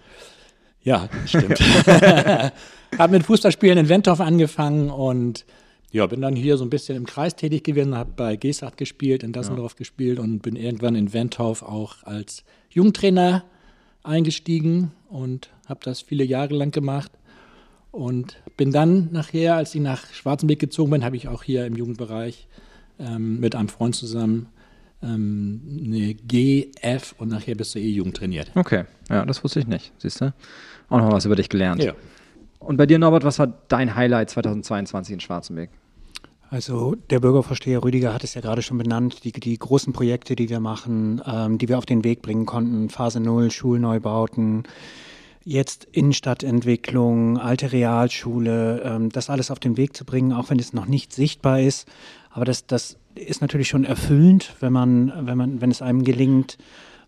Ja, 0.87 1.09
stimmt. 1.25 1.59
habe 2.97 3.11
mit 3.11 3.23
Fußballspielen 3.23 3.77
in 3.77 3.89
Wentorf 3.89 4.21
angefangen 4.21 4.89
und 4.89 5.43
ja, 5.91 6.05
bin 6.05 6.21
dann 6.21 6.37
hier 6.37 6.55
so 6.55 6.63
ein 6.63 6.69
bisschen 6.69 6.95
im 6.95 7.05
Kreis 7.05 7.35
tätig 7.35 7.65
gewesen, 7.65 7.93
habe 7.93 8.11
bei 8.15 8.37
Gesacht 8.37 8.77
gespielt, 8.77 9.21
in 9.21 9.33
Dassendorf 9.33 9.73
ja. 9.73 9.79
gespielt 9.79 10.17
und 10.17 10.39
bin 10.39 10.55
irgendwann 10.55 10.95
in 10.95 11.11
Wentorf 11.11 11.61
auch 11.61 12.03
als 12.03 12.45
Jugendtrainer 12.69 13.43
eingestiegen 14.03 14.93
und 15.09 15.49
habe 15.67 15.81
das 15.83 15.99
viele 15.99 16.23
Jahre 16.23 16.55
lang 16.55 16.71
gemacht. 16.71 17.11
Und 17.91 18.37
bin 18.55 18.71
dann 18.71 19.09
nachher, 19.11 19.55
als 19.55 19.75
ich 19.75 19.81
nach 19.81 20.05
Schwarzenbeck 20.13 20.59
gezogen 20.59 20.91
bin, 20.91 21.03
habe 21.03 21.17
ich 21.17 21.27
auch 21.27 21.43
hier 21.43 21.65
im 21.65 21.75
Jugendbereich 21.75 22.47
ähm, 22.97 23.41
mit 23.41 23.55
einem 23.55 23.67
Freund 23.67 23.93
zusammen 23.93 24.47
ähm, 25.03 25.61
eine 25.85 26.13
G, 26.13 26.71
F 26.81 27.13
und 27.17 27.29
nachher 27.29 27.55
bis 27.55 27.71
zur 27.71 27.81
E-Jugend 27.81 28.17
trainiert. 28.17 28.51
Okay, 28.55 28.85
ja, 29.09 29.25
das 29.25 29.43
wusste 29.43 29.59
ich 29.59 29.67
nicht. 29.67 29.91
Siehst 29.97 30.21
du? 30.21 30.33
Auch 30.89 30.99
noch 30.99 31.11
was 31.11 31.25
über 31.25 31.35
dich 31.35 31.49
gelernt. 31.49 31.83
Ja. 31.83 31.93
Und 32.59 32.77
bei 32.77 32.85
dir, 32.85 32.99
Norbert, 32.99 33.23
was 33.23 33.39
war 33.39 33.53
dein 33.67 33.95
Highlight 33.95 34.29
2022 34.29 35.13
in 35.13 35.19
Schwarzenberg? 35.19 35.69
Also 36.49 36.95
der 37.09 37.19
Bürgervorsteher 37.19 37.83
Rüdiger 37.83 38.13
hat 38.13 38.23
es 38.23 38.33
ja 38.33 38.41
gerade 38.41 38.61
schon 38.61 38.77
benannt, 38.77 39.23
die, 39.25 39.33
die 39.33 39.57
großen 39.57 39.91
Projekte, 39.91 40.35
die 40.35 40.49
wir 40.49 40.61
machen, 40.61 41.21
ähm, 41.25 41.57
die 41.57 41.67
wir 41.67 41.77
auf 41.77 41.85
den 41.85 42.03
Weg 42.03 42.21
bringen 42.21 42.45
konnten, 42.45 42.89
Phase 42.89 43.19
Null, 43.19 43.51
Schulneubauten, 43.51 44.63
jetzt 45.43 45.85
Innenstadtentwicklung, 45.91 47.37
alte 47.37 47.73
Realschule, 47.73 48.81
ähm, 48.83 49.09
das 49.09 49.29
alles 49.29 49.51
auf 49.51 49.59
den 49.59 49.75
Weg 49.75 49.95
zu 49.95 50.05
bringen, 50.05 50.31
auch 50.31 50.49
wenn 50.49 50.59
es 50.59 50.71
noch 50.71 50.85
nicht 50.85 51.11
sichtbar 51.11 51.59
ist. 51.59 51.87
Aber 52.31 52.45
das, 52.45 52.65
das 52.65 52.97
ist 53.15 53.41
natürlich 53.41 53.67
schon 53.67 53.83
erfüllend, 53.83 54.53
wenn 54.61 54.71
man, 54.71 55.11
wenn 55.27 55.37
man, 55.37 55.59
wenn 55.61 55.71
es 55.71 55.81
einem 55.81 56.03
gelingt, 56.03 56.57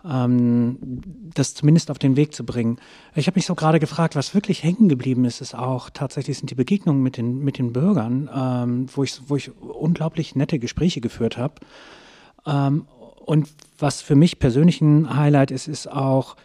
ähm, 0.08 1.02
das 1.34 1.54
zumindest 1.54 1.92
auf 1.92 2.00
den 2.00 2.16
Weg 2.16 2.34
zu 2.34 2.46
bringen. 2.46 2.78
Ich 3.16 3.28
habe 3.28 3.38
mich 3.38 3.46
so 3.46 3.56
gerade 3.56 3.80
gefragt, 3.80 4.16
was 4.16 4.34
wirklich 4.34 4.64
hängen 4.64 4.90
geblieben 4.90 5.26
ist, 5.26 5.42
ist 5.42 5.56
auch 5.56 5.90
tatsächlich 5.90 6.38
sind 6.38 6.50
die 6.50 6.56
Begegnungen 6.56 7.04
mit 7.04 7.18
den, 7.18 7.40
mit 7.40 7.58
den 7.58 7.74
Bürgern, 7.74 8.30
ähm, 8.34 8.86
wo, 8.94 9.04
ich, 9.04 9.20
wo 9.28 9.36
ich 9.36 9.52
unglaublich 9.58 10.36
nette 10.36 10.60
Gespräche 10.60 11.02
geführt 11.02 11.38
habe. 11.38 11.56
Ähm, 12.46 12.86
und 13.26 13.50
was 13.78 14.02
für 14.02 14.16
mich 14.16 14.40
persönlich 14.40 14.82
ein 14.82 15.16
Highlight 15.16 15.52
ist, 15.52 15.68
ist 15.68 15.92
auch, 15.92 16.36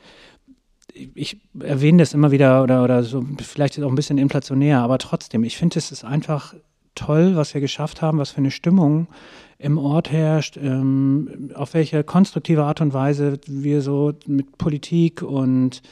ich 0.93 1.41
erwähne 1.59 1.99
das 1.99 2.15
immer 2.15 2.31
wieder 2.31 2.63
oder, 2.63 2.85
oder 2.85 3.03
so, 3.03 3.25
vielleicht 3.41 3.79
ist 3.79 3.85
auch 3.85 3.89
ein 3.89 3.95
bisschen 3.95 4.19
inflationär, 4.19 4.81
aber 4.81 4.99
trotzdem, 4.99 5.45
ich 5.45 5.57
finde, 5.57 5.79
es 5.79 5.91
ist 5.91 6.05
einfach 6.05 6.55
toll, 6.95 7.37
was 7.37 7.55
wir 7.55 7.61
geschafft 7.61 8.03
haben, 8.03 8.19
was 8.19 8.31
für 8.31 8.39
eine 8.39 8.51
Stimmung 8.51 9.09
im 9.59 9.79
Ort 9.79 10.11
herrscht, 10.11 10.57
ähm, 10.57 11.51
auf 11.55 11.75
welche 11.75 12.05
konstruktive 12.05 12.65
Art 12.65 12.81
und 12.81 12.93
Weise 12.93 13.39
wir 13.47 13.83
so 13.83 14.13
mit 14.27 14.59
Politik 14.59 15.23
und 15.23 15.83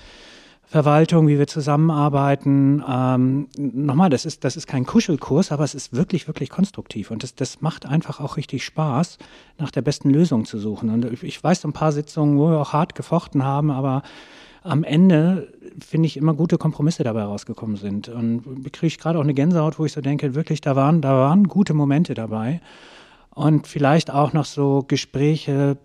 Verwaltung, 0.73 1.29
wie 1.29 1.39
wir 1.39 1.47
zusammenarbeiten. 1.47 2.83
Ähm, 2.89 3.49
nochmal, 3.59 4.09
das 4.09 4.25
ist, 4.25 4.43
das 4.43 4.57
ist 4.57 4.67
kein 4.67 4.87
Kuschelkurs, 4.87 5.53
aber 5.53 5.65
es 5.65 5.75
ist 5.75 5.93
wirklich, 5.93 6.27
wirklich 6.29 6.49
konstruktiv. 6.49 7.11
Und 7.11 7.23
das, 7.23 7.35
das 7.35 7.61
macht 7.61 7.85
einfach 7.85 8.21
auch 8.21 8.39
richtig 8.39 8.65
Spaß, 8.65 9.19
nach 9.59 9.71
der 9.71 9.83
besten 9.83 10.09
Lösung 10.09 10.47
zu 10.47 10.59
suchen. 10.59 10.89
Und 10.89 11.23
ich 11.23 11.45
weiß 11.45 11.65
ein 11.67 11.75
paar 11.75 11.93
Sitzungen, 11.93 12.39
wo 12.39 12.49
wir 12.49 12.59
auch 12.59 12.73
hart 12.73 12.95
gefochten 12.95 13.45
haben, 13.45 13.71
aber 13.71 14.03
am 14.63 14.85
Ende 14.85 15.53
finde 15.85 16.07
ich 16.07 16.17
immer 16.17 16.35
gute 16.35 16.59
Kompromisse 16.59 17.05
dabei 17.05 17.23
rausgekommen 17.25 17.77
sind. 17.77 18.09
Und 18.09 18.73
kriege 18.73 18.87
ich 18.87 18.99
gerade 18.99 19.19
auch 19.19 19.23
eine 19.23 19.35
Gänsehaut, 19.35 19.79
wo 19.79 19.85
ich 19.85 19.93
so 19.93 20.01
denke, 20.01 20.35
wirklich, 20.35 20.61
da 20.61 20.77
waren, 20.77 21.01
da 21.01 21.13
waren 21.13 21.49
gute 21.49 21.75
Momente 21.75 22.15
dabei. 22.15 22.61
Und 23.31 23.67
vielleicht 23.67 24.11
auch 24.11 24.33
noch 24.33 24.45
so 24.45 24.85
Gespräche 24.87 25.79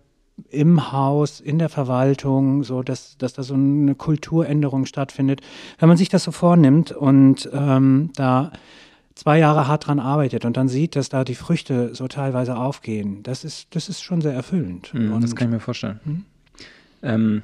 im 0.50 0.91
Haus, 0.91 1.39
in 1.39 1.57
der 1.57 1.69
Verwaltung, 1.69 2.63
so 2.63 2.84
dass, 2.84 3.17
dass 3.17 3.34
da 3.34 3.43
so 3.43 3.55
eine 3.55 3.96
Kulturänderung 3.96 4.86
stattfindet. 4.86 5.41
Wenn 5.79 5.89
man 5.89 5.98
sich 5.98 6.10
das 6.10 6.24
so 6.24 6.31
vornimmt 6.31 6.91
und 6.91 7.50
ähm, 7.53 8.12
da 8.15 8.51
zwei 9.15 9.39
Jahre 9.39 9.67
hart 9.67 9.88
dran 9.88 10.00
arbeitet 10.00 10.46
und 10.46 10.55
dann 10.57 10.67
sieht, 10.67 10.96
dass 10.96 11.10
da 11.10 11.24
die 11.24 11.36
Früchte 11.36 11.96
so 11.96 12.07
teilweise 12.07 12.55
aufgehen, 12.55 13.24
das 13.24 13.43
ist, 13.43 13.75
das 13.75 13.89
ist 13.89 14.03
schon 14.03 14.22
sehr 14.22 14.34
erfüllend. 14.34 14.93
Mhm, 14.93 15.19
das 15.22 15.36
kann 15.36 15.48
ich 15.48 15.53
mir 15.53 15.60
vorstellen. 15.60 16.00
Mhm. 16.05 16.25
Ähm, 17.01 17.41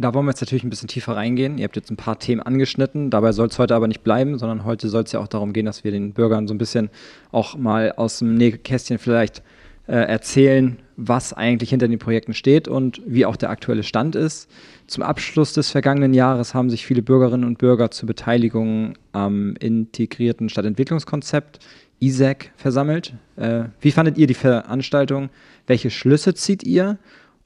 da 0.00 0.14
wollen 0.14 0.26
wir 0.26 0.30
jetzt 0.30 0.40
natürlich 0.40 0.64
ein 0.64 0.70
bisschen 0.70 0.88
tiefer 0.88 1.16
reingehen. 1.16 1.58
Ihr 1.58 1.64
habt 1.64 1.76
jetzt 1.76 1.90
ein 1.90 1.96
paar 1.96 2.18
Themen 2.18 2.40
angeschnitten. 2.40 3.10
Dabei 3.10 3.32
soll 3.32 3.48
es 3.48 3.58
heute 3.58 3.74
aber 3.74 3.88
nicht 3.88 4.02
bleiben, 4.02 4.38
sondern 4.38 4.64
heute 4.64 4.88
soll 4.88 5.02
es 5.02 5.12
ja 5.12 5.20
auch 5.20 5.28
darum 5.28 5.52
gehen, 5.52 5.66
dass 5.66 5.84
wir 5.84 5.90
den 5.90 6.12
Bürgern 6.12 6.48
so 6.48 6.54
ein 6.54 6.58
bisschen 6.58 6.90
auch 7.32 7.56
mal 7.56 7.92
aus 7.92 8.20
dem 8.20 8.34
Nähkästchen 8.34 8.98
vielleicht 8.98 9.42
äh, 9.86 9.96
erzählen, 9.96 10.78
was 10.96 11.32
eigentlich 11.32 11.70
hinter 11.70 11.88
den 11.88 11.98
Projekten 11.98 12.32
steht 12.32 12.68
und 12.68 13.02
wie 13.06 13.26
auch 13.26 13.36
der 13.36 13.50
aktuelle 13.50 13.82
Stand 13.82 14.14
ist. 14.14 14.50
Zum 14.86 15.02
Abschluss 15.02 15.52
des 15.52 15.70
vergangenen 15.70 16.14
Jahres 16.14 16.54
haben 16.54 16.70
sich 16.70 16.86
viele 16.86 17.02
Bürgerinnen 17.02 17.44
und 17.44 17.58
Bürger 17.58 17.90
zur 17.90 18.06
Beteiligung 18.06 18.94
am 19.12 19.54
integrierten 19.56 20.48
Stadtentwicklungskonzept 20.48 21.58
ISAC 21.98 22.52
versammelt. 22.56 23.14
Äh, 23.36 23.64
wie 23.80 23.90
fandet 23.90 24.16
ihr 24.16 24.26
die 24.26 24.34
Veranstaltung? 24.34 25.28
Welche 25.66 25.90
Schlüsse 25.90 26.34
zieht 26.34 26.62
ihr? 26.62 26.98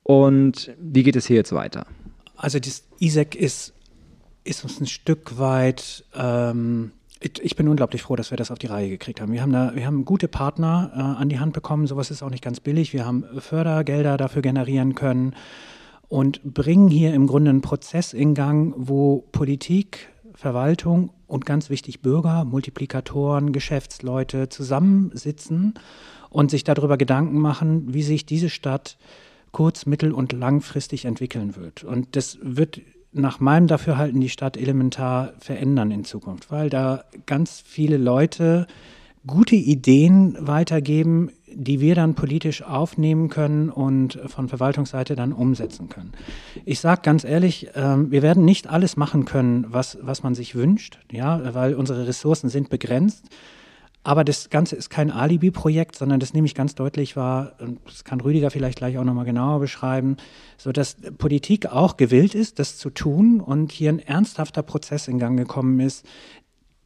Und 0.02 0.70
wie 0.78 1.02
geht 1.02 1.16
es 1.16 1.26
hier 1.26 1.36
jetzt 1.36 1.52
weiter? 1.52 1.86
Also 2.36 2.58
das 2.58 2.84
ISEC 2.98 3.34
ist, 3.34 3.74
ist 4.44 4.64
uns 4.64 4.80
ein 4.80 4.86
Stück 4.86 5.38
weit, 5.38 6.04
ähm, 6.14 6.92
ich, 7.20 7.42
ich, 7.42 7.56
bin 7.56 7.68
unglaublich 7.68 8.02
froh, 8.02 8.16
dass 8.16 8.30
wir 8.30 8.36
das 8.36 8.50
auf 8.50 8.58
die 8.58 8.66
Reihe 8.66 8.88
gekriegt 8.88 9.20
haben. 9.20 9.32
Wir 9.32 9.42
haben, 9.42 9.52
da, 9.52 9.74
wir 9.74 9.86
haben 9.86 10.04
gute 10.04 10.28
Partner 10.28 10.92
äh, 10.94 11.00
an 11.00 11.28
die 11.28 11.38
Hand 11.38 11.52
bekommen, 11.52 11.86
sowas 11.86 12.10
ist 12.10 12.22
auch 12.22 12.30
nicht 12.30 12.44
ganz 12.44 12.60
billig. 12.60 12.92
Wir 12.92 13.06
haben 13.06 13.24
Fördergelder 13.38 14.16
dafür 14.16 14.42
generieren 14.42 14.94
können 14.94 15.34
und 16.08 16.42
bringen 16.42 16.88
hier 16.88 17.14
im 17.14 17.26
Grunde 17.26 17.50
einen 17.50 17.62
Prozess 17.62 18.12
in 18.12 18.34
Gang, 18.34 18.74
wo 18.76 19.24
Politik, 19.32 20.08
Verwaltung 20.34 21.10
und 21.26 21.46
ganz 21.46 21.70
wichtig 21.70 22.02
Bürger, 22.02 22.44
Multiplikatoren, 22.44 23.52
Geschäftsleute 23.52 24.48
zusammensitzen 24.48 25.74
und 26.28 26.50
sich 26.50 26.64
darüber 26.64 26.98
Gedanken 26.98 27.38
machen, 27.38 27.94
wie 27.94 28.02
sich 28.02 28.26
diese 28.26 28.50
Stadt 28.50 28.98
kurz-, 29.54 29.86
mittel- 29.86 30.12
und 30.12 30.32
langfristig 30.32 31.06
entwickeln 31.06 31.56
wird. 31.56 31.82
Und 31.82 32.16
das 32.16 32.38
wird 32.42 32.82
nach 33.12 33.40
meinem 33.40 33.68
Dafürhalten 33.68 34.20
die 34.20 34.28
Stadt 34.28 34.58
elementar 34.58 35.32
verändern 35.38 35.90
in 35.90 36.04
Zukunft, 36.04 36.50
weil 36.50 36.68
da 36.68 37.04
ganz 37.24 37.62
viele 37.64 37.96
Leute 37.96 38.66
gute 39.26 39.56
Ideen 39.56 40.36
weitergeben, 40.40 41.30
die 41.50 41.80
wir 41.80 41.94
dann 41.94 42.14
politisch 42.14 42.62
aufnehmen 42.62 43.28
können 43.28 43.70
und 43.70 44.20
von 44.26 44.48
Verwaltungsseite 44.48 45.14
dann 45.14 45.32
umsetzen 45.32 45.88
können. 45.88 46.12
Ich 46.64 46.80
sage 46.80 47.02
ganz 47.02 47.24
ehrlich, 47.24 47.68
ähm, 47.74 48.10
wir 48.10 48.22
werden 48.22 48.44
nicht 48.44 48.68
alles 48.68 48.96
machen 48.96 49.24
können, 49.24 49.66
was, 49.68 49.96
was 50.02 50.22
man 50.22 50.34
sich 50.34 50.54
wünscht, 50.56 50.98
ja, 51.10 51.54
weil 51.54 51.74
unsere 51.74 52.06
Ressourcen 52.06 52.48
sind 52.48 52.68
begrenzt. 52.68 53.28
Aber 54.04 54.22
das 54.22 54.50
Ganze 54.50 54.76
ist 54.76 54.90
kein 54.90 55.10
Alibi-Projekt, 55.10 55.96
sondern 55.96 56.20
das 56.20 56.34
nehme 56.34 56.46
ich 56.46 56.54
ganz 56.54 56.74
deutlich 56.74 57.16
wahr, 57.16 57.54
und 57.58 57.80
das 57.86 58.04
kann 58.04 58.20
Rüdiger 58.20 58.50
vielleicht 58.50 58.78
gleich 58.78 58.98
auch 58.98 59.04
nochmal 59.04 59.24
genauer 59.24 59.60
beschreiben, 59.60 60.18
so 60.58 60.72
dass 60.72 60.96
Politik 61.16 61.66
auch 61.66 61.96
gewillt 61.96 62.34
ist, 62.34 62.58
das 62.58 62.76
zu 62.76 62.90
tun 62.90 63.40
und 63.40 63.72
hier 63.72 63.88
ein 63.88 63.98
ernsthafter 63.98 64.62
Prozess 64.62 65.08
in 65.08 65.18
Gang 65.18 65.38
gekommen 65.38 65.80
ist, 65.80 66.06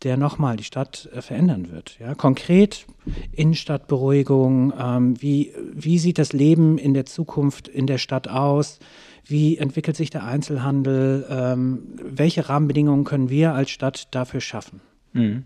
der 0.05 0.17
nochmal 0.17 0.57
die 0.57 0.65
Stadt 0.65 1.09
äh, 1.13 1.21
verändern 1.21 1.73
wird. 1.73 1.99
Ja, 1.99 2.15
konkret 2.15 2.87
Innenstadtberuhigung, 3.33 4.73
ähm, 4.79 5.21
wie, 5.21 5.53
wie 5.73 5.99
sieht 5.99 6.19
das 6.19 6.33
Leben 6.33 6.79
in 6.79 6.95
der 6.95 7.05
Zukunft 7.05 7.67
in 7.67 7.89
der 7.89 7.99
Stadt 7.99 8.29
aus? 8.29 8.79
Wie 9.25 9.59
entwickelt 9.59 9.97
sich 9.97 10.11
der 10.11 10.23
Einzelhandel? 10.25 11.27
Ähm, 11.29 11.83
welche 12.01 12.49
Rahmenbedingungen 12.49 13.03
können 13.03 13.29
wir 13.29 13.55
als 13.55 13.71
Stadt 13.71 14.15
dafür 14.15 14.41
schaffen? 14.41 14.81
Mhm. 15.13 15.45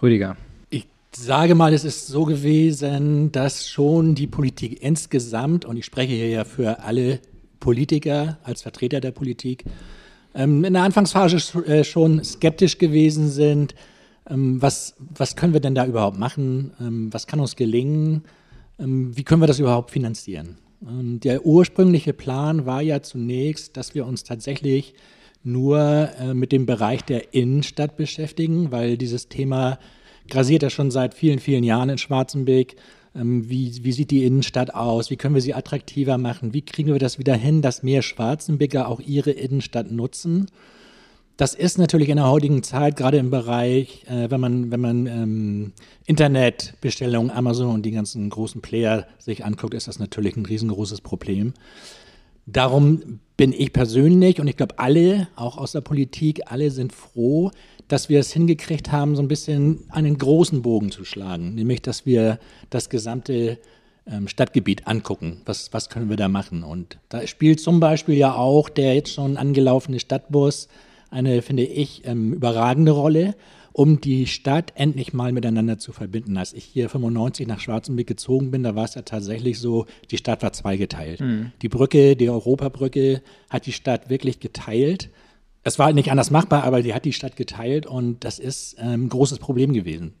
Rüdiger. 0.00 0.36
Sage 1.14 1.54
mal, 1.54 1.74
es 1.74 1.84
ist 1.84 2.06
so 2.06 2.24
gewesen, 2.24 3.32
dass 3.32 3.68
schon 3.68 4.14
die 4.14 4.26
Politik 4.26 4.82
insgesamt, 4.82 5.66
und 5.66 5.76
ich 5.76 5.84
spreche 5.84 6.14
hier 6.14 6.30
ja 6.30 6.44
für 6.44 6.80
alle 6.80 7.20
Politiker 7.60 8.38
als 8.44 8.62
Vertreter 8.62 9.00
der 9.00 9.10
Politik, 9.10 9.64
ähm, 10.34 10.64
in 10.64 10.72
der 10.72 10.82
Anfangsphase 10.82 11.36
äh, 11.66 11.84
schon 11.84 12.24
skeptisch 12.24 12.78
gewesen 12.78 13.28
sind. 13.28 13.74
Ähm, 14.28 14.62
was, 14.62 14.94
was 14.98 15.36
können 15.36 15.52
wir 15.52 15.60
denn 15.60 15.74
da 15.74 15.84
überhaupt 15.84 16.18
machen? 16.18 16.72
Ähm, 16.80 17.12
was 17.12 17.26
kann 17.26 17.40
uns 17.40 17.56
gelingen? 17.56 18.22
Wie 18.78 19.22
können 19.22 19.42
wir 19.42 19.46
das 19.46 19.60
überhaupt 19.60 19.90
finanzieren? 19.90 20.56
Der 20.80 21.46
ursprüngliche 21.46 22.14
Plan 22.14 22.66
war 22.66 22.80
ja 22.80 23.02
zunächst, 23.02 23.76
dass 23.76 23.94
wir 23.94 24.06
uns 24.06 24.24
tatsächlich 24.24 24.94
nur 25.44 26.08
äh, 26.18 26.34
mit 26.34 26.50
dem 26.50 26.66
Bereich 26.66 27.02
der 27.02 27.34
Innenstadt 27.34 27.96
beschäftigen, 27.96 28.72
weil 28.72 28.96
dieses 28.96 29.28
Thema 29.28 29.78
grasiert 30.28 30.62
ja 30.62 30.70
schon 30.70 30.90
seit 30.90 31.14
vielen, 31.14 31.38
vielen 31.38 31.64
Jahren 31.64 31.88
in 31.88 31.98
Schwarzenbeck. 31.98 32.76
Ähm, 33.14 33.48
wie, 33.48 33.84
wie 33.84 33.92
sieht 33.92 34.10
die 34.10 34.24
Innenstadt 34.24 34.74
aus? 34.74 35.10
Wie 35.10 35.16
können 35.16 35.34
wir 35.34 35.42
sie 35.42 35.54
attraktiver 35.54 36.18
machen? 36.18 36.54
Wie 36.54 36.62
kriegen 36.62 36.92
wir 36.92 36.98
das 36.98 37.18
wieder 37.18 37.34
hin, 37.34 37.62
dass 37.62 37.82
mehr 37.82 38.02
Schwarzenbecker 38.02 38.88
auch 38.88 39.00
ihre 39.00 39.30
Innenstadt 39.30 39.90
nutzen? 39.90 40.46
Das 41.36 41.54
ist 41.54 41.78
natürlich 41.78 42.08
in 42.08 42.16
der 42.16 42.30
heutigen 42.30 42.62
Zeit, 42.62 42.96
gerade 42.96 43.16
im 43.16 43.30
Bereich, 43.30 44.04
äh, 44.06 44.30
wenn 44.30 44.40
man, 44.40 44.70
wenn 44.70 44.80
man 44.80 45.06
ähm, 45.06 45.72
Internetbestellungen, 46.06 47.30
Amazon 47.30 47.74
und 47.74 47.82
die 47.84 47.90
ganzen 47.90 48.28
großen 48.28 48.60
Player 48.60 49.06
sich 49.18 49.44
anguckt, 49.44 49.74
ist 49.74 49.88
das 49.88 49.98
natürlich 49.98 50.36
ein 50.36 50.46
riesengroßes 50.46 51.00
Problem. 51.00 51.54
Darum 52.46 53.20
bin 53.36 53.52
ich 53.52 53.72
persönlich 53.72 54.40
und 54.40 54.46
ich 54.46 54.56
glaube 54.56 54.78
alle, 54.78 55.28
auch 55.36 55.58
aus 55.58 55.72
der 55.72 55.80
Politik, 55.80 56.42
alle 56.46 56.70
sind 56.70 56.92
froh, 56.92 57.50
dass 57.88 58.08
wir 58.08 58.20
es 58.20 58.32
hingekriegt 58.32 58.92
haben, 58.92 59.16
so 59.16 59.22
ein 59.22 59.28
bisschen 59.28 59.80
einen 59.90 60.18
großen 60.18 60.62
Bogen 60.62 60.90
zu 60.90 61.04
schlagen, 61.04 61.54
nämlich 61.54 61.82
dass 61.82 62.06
wir 62.06 62.38
das 62.70 62.88
gesamte 62.88 63.58
ähm, 64.06 64.28
Stadtgebiet 64.28 64.86
angucken. 64.86 65.42
Was, 65.44 65.72
was 65.72 65.88
können 65.88 66.08
wir 66.08 66.16
da 66.16 66.28
machen? 66.28 66.62
Und 66.62 66.98
da 67.08 67.26
spielt 67.26 67.60
zum 67.60 67.80
Beispiel 67.80 68.16
ja 68.16 68.34
auch 68.34 68.68
der 68.68 68.94
jetzt 68.94 69.12
schon 69.12 69.36
angelaufene 69.36 70.00
Stadtbus 70.00 70.68
eine, 71.10 71.42
finde 71.42 71.64
ich, 71.64 72.02
ähm, 72.06 72.32
überragende 72.32 72.92
Rolle, 72.92 73.34
um 73.72 74.00
die 74.00 74.26
Stadt 74.26 74.72
endlich 74.74 75.12
mal 75.12 75.32
miteinander 75.32 75.78
zu 75.78 75.92
verbinden. 75.92 76.36
Als 76.36 76.52
ich 76.52 76.64
hier 76.64 76.88
95 76.88 77.46
nach 77.46 77.60
Schwarzenbeck 77.60 78.06
gezogen 78.06 78.50
bin, 78.50 78.62
da 78.62 78.74
war 78.74 78.84
es 78.84 78.94
ja 78.94 79.02
tatsächlich 79.02 79.58
so, 79.58 79.86
die 80.10 80.18
Stadt 80.18 80.42
war 80.42 80.52
zweigeteilt. 80.52 81.20
Mhm. 81.20 81.52
Die 81.62 81.68
Brücke, 81.68 82.16
die 82.16 82.28
Europabrücke 82.28 83.22
hat 83.48 83.66
die 83.66 83.72
Stadt 83.72 84.10
wirklich 84.10 84.40
geteilt 84.40 85.10
es 85.64 85.78
war 85.78 85.92
nicht 85.92 86.10
anders 86.10 86.30
machbar, 86.30 86.64
aber 86.64 86.82
die 86.82 86.94
hat 86.94 87.04
die 87.04 87.12
Stadt 87.12 87.36
geteilt 87.36 87.86
und 87.86 88.24
das 88.24 88.38
ist 88.38 88.76
ähm, 88.78 89.04
ein 89.04 89.08
großes 89.08 89.38
Problem 89.38 89.72
gewesen. 89.72 90.14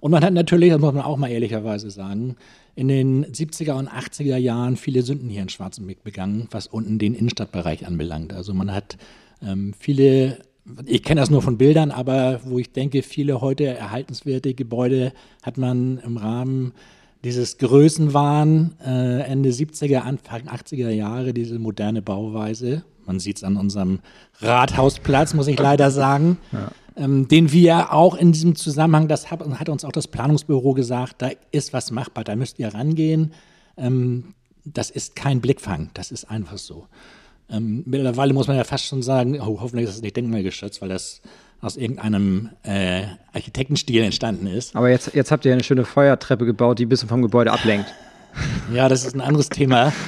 Und 0.00 0.10
man 0.10 0.22
hat 0.22 0.34
natürlich, 0.34 0.70
das 0.70 0.80
muss 0.80 0.92
man 0.92 1.02
auch 1.02 1.16
mal 1.16 1.30
ehrlicherweise 1.30 1.90
sagen, 1.90 2.36
in 2.74 2.88
den 2.88 3.24
70er 3.24 3.72
und 3.72 3.88
80er 3.88 4.36
Jahren 4.36 4.76
viele 4.76 5.00
Sünden 5.02 5.30
hier 5.30 5.40
in 5.40 5.48
Schwarzenbeck 5.48 6.02
begangen, 6.04 6.46
was 6.50 6.66
unten 6.66 6.98
den 6.98 7.14
Innenstadtbereich 7.14 7.86
anbelangt. 7.86 8.34
Also 8.34 8.52
man 8.52 8.74
hat 8.74 8.98
ähm, 9.42 9.72
viele, 9.78 10.42
ich 10.84 11.02
kenne 11.02 11.22
das 11.22 11.30
nur 11.30 11.40
von 11.40 11.56
Bildern, 11.56 11.90
aber 11.90 12.40
wo 12.44 12.58
ich 12.58 12.70
denke, 12.72 13.02
viele 13.02 13.40
heute 13.40 13.64
erhaltenswerte 13.64 14.52
Gebäude 14.52 15.14
hat 15.42 15.56
man 15.56 15.98
im 16.04 16.18
Rahmen 16.18 16.72
dieses 17.24 17.56
Größenwahn 17.56 18.74
äh, 18.84 19.20
Ende 19.22 19.48
70er, 19.48 20.00
Anfang 20.00 20.42
80er 20.42 20.90
Jahre, 20.90 21.32
diese 21.32 21.58
moderne 21.58 22.02
Bauweise, 22.02 22.84
man 23.06 23.20
sieht 23.20 23.38
es 23.38 23.44
an 23.44 23.56
unserem 23.56 24.00
Rathausplatz, 24.40 25.34
muss 25.34 25.46
ich 25.46 25.58
leider 25.58 25.90
sagen. 25.90 26.38
Ja. 26.52 26.70
Ähm, 26.96 27.26
den 27.26 27.50
wir 27.50 27.92
auch 27.92 28.14
in 28.14 28.30
diesem 28.30 28.54
Zusammenhang, 28.54 29.08
das 29.08 29.30
hat, 29.32 29.40
hat, 29.40 29.68
uns 29.68 29.84
auch 29.84 29.90
das 29.90 30.06
Planungsbüro 30.06 30.74
gesagt, 30.74 31.16
da 31.18 31.30
ist 31.50 31.72
was 31.72 31.90
machbar, 31.90 32.22
da 32.22 32.36
müsst 32.36 32.60
ihr 32.60 32.72
rangehen. 32.72 33.32
Ähm, 33.76 34.34
das 34.64 34.90
ist 34.90 35.16
kein 35.16 35.40
Blickfang, 35.40 35.90
das 35.94 36.12
ist 36.12 36.30
einfach 36.30 36.56
so. 36.56 36.86
Ähm, 37.50 37.82
mittlerweile 37.86 38.32
muss 38.32 38.46
man 38.46 38.56
ja 38.56 38.64
fast 38.64 38.86
schon 38.86 39.02
sagen, 39.02 39.40
oh, 39.40 39.60
hoffentlich 39.60 39.88
ist 39.88 39.96
es 39.96 40.02
nicht 40.02 40.16
denkmalgeschützt, 40.16 40.80
weil 40.82 40.88
das 40.88 41.20
aus 41.60 41.76
irgendeinem 41.76 42.50
äh, 42.62 43.04
Architektenstil 43.32 44.02
entstanden 44.02 44.46
ist. 44.46 44.76
Aber 44.76 44.88
jetzt, 44.88 45.14
jetzt 45.14 45.30
habt 45.30 45.44
ihr 45.44 45.52
eine 45.52 45.64
schöne 45.64 45.84
Feuertreppe 45.84 46.44
gebaut, 46.44 46.78
die 46.78 46.86
ein 46.86 46.88
bisschen 46.88 47.08
vom 47.08 47.22
Gebäude 47.22 47.52
ablenkt. 47.52 47.92
Ja, 48.72 48.88
das 48.88 49.04
ist 49.04 49.14
ein 49.14 49.20
anderes 49.20 49.48
Thema. 49.48 49.92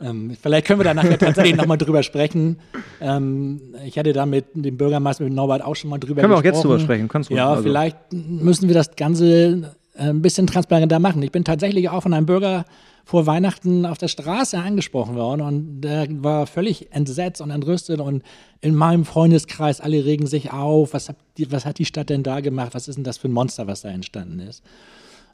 Ähm, 0.00 0.36
vielleicht 0.40 0.66
können 0.66 0.80
wir 0.80 0.84
da 0.84 0.94
nachher 0.94 1.18
tatsächlich 1.18 1.56
nochmal 1.56 1.78
drüber 1.78 2.02
sprechen. 2.02 2.58
Ähm, 3.00 3.60
ich 3.84 3.98
hatte 3.98 4.12
da 4.12 4.26
mit 4.26 4.46
dem 4.54 4.76
Bürgermeister, 4.76 5.24
mit 5.24 5.32
Norbert 5.32 5.64
auch 5.64 5.74
schon 5.74 5.90
mal 5.90 5.98
drüber 5.98 6.20
können 6.20 6.32
gesprochen. 6.32 6.42
Können 6.42 6.44
wir 6.44 6.50
auch 6.50 6.56
jetzt 6.56 6.64
drüber 6.64 6.78
sprechen? 6.80 7.08
Kannst 7.08 7.30
du 7.30 7.34
ja, 7.34 7.50
also. 7.50 7.62
vielleicht 7.62 7.96
müssen 8.12 8.68
wir 8.68 8.74
das 8.74 8.94
Ganze 8.96 9.74
äh, 9.94 10.10
ein 10.10 10.22
bisschen 10.22 10.46
transparenter 10.46 10.98
machen. 10.98 11.22
Ich 11.22 11.32
bin 11.32 11.44
tatsächlich 11.44 11.88
auch 11.88 12.02
von 12.02 12.12
einem 12.12 12.26
Bürger 12.26 12.64
vor 13.04 13.26
Weihnachten 13.26 13.86
auf 13.86 13.98
der 13.98 14.08
Straße 14.08 14.58
angesprochen 14.58 15.14
worden 15.14 15.40
und 15.40 15.80
der 15.80 16.08
war 16.24 16.48
völlig 16.48 16.92
entsetzt 16.92 17.40
und 17.40 17.50
entrüstet 17.50 18.00
und 18.00 18.24
in 18.60 18.74
meinem 18.74 19.04
Freundeskreis 19.04 19.80
alle 19.80 20.04
regen 20.04 20.26
sich 20.26 20.52
auf. 20.52 20.92
Was 20.92 21.08
hat 21.08 21.16
die, 21.38 21.50
was 21.52 21.64
hat 21.64 21.78
die 21.78 21.84
Stadt 21.84 22.10
denn 22.10 22.24
da 22.24 22.40
gemacht? 22.40 22.74
Was 22.74 22.88
ist 22.88 22.96
denn 22.96 23.04
das 23.04 23.18
für 23.18 23.28
ein 23.28 23.32
Monster, 23.32 23.68
was 23.68 23.82
da 23.82 23.90
entstanden 23.90 24.40
ist? 24.40 24.64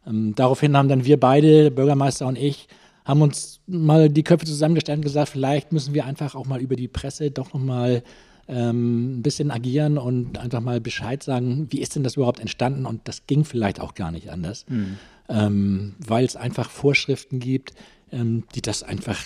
Ähm, 0.06 0.34
daraufhin 0.34 0.76
haben 0.76 0.88
dann 0.88 1.06
wir 1.06 1.18
beide, 1.18 1.70
Bürgermeister 1.70 2.26
und 2.26 2.36
ich, 2.36 2.68
haben 3.04 3.22
uns 3.22 3.60
mal 3.66 4.08
die 4.08 4.22
Köpfe 4.22 4.46
zusammengestellt 4.46 4.98
und 4.98 5.04
gesagt, 5.04 5.30
vielleicht 5.30 5.72
müssen 5.72 5.94
wir 5.94 6.04
einfach 6.04 6.34
auch 6.34 6.46
mal 6.46 6.60
über 6.60 6.76
die 6.76 6.88
Presse 6.88 7.30
doch 7.30 7.52
nochmal 7.52 8.02
ähm, 8.48 9.18
ein 9.18 9.22
bisschen 9.22 9.50
agieren 9.50 9.98
und 9.98 10.38
einfach 10.38 10.60
mal 10.60 10.80
Bescheid 10.80 11.22
sagen, 11.22 11.68
wie 11.70 11.80
ist 11.80 11.96
denn 11.96 12.02
das 12.02 12.16
überhaupt 12.16 12.40
entstanden? 12.40 12.86
Und 12.86 13.06
das 13.08 13.26
ging 13.26 13.44
vielleicht 13.44 13.80
auch 13.80 13.94
gar 13.94 14.10
nicht 14.10 14.30
anders, 14.30 14.66
mhm. 14.68 14.98
ähm, 15.28 15.94
weil 15.98 16.24
es 16.24 16.36
einfach 16.36 16.70
Vorschriften 16.70 17.38
gibt, 17.38 17.72
ähm, 18.10 18.44
die 18.54 18.62
das 18.62 18.82
einfach 18.82 19.18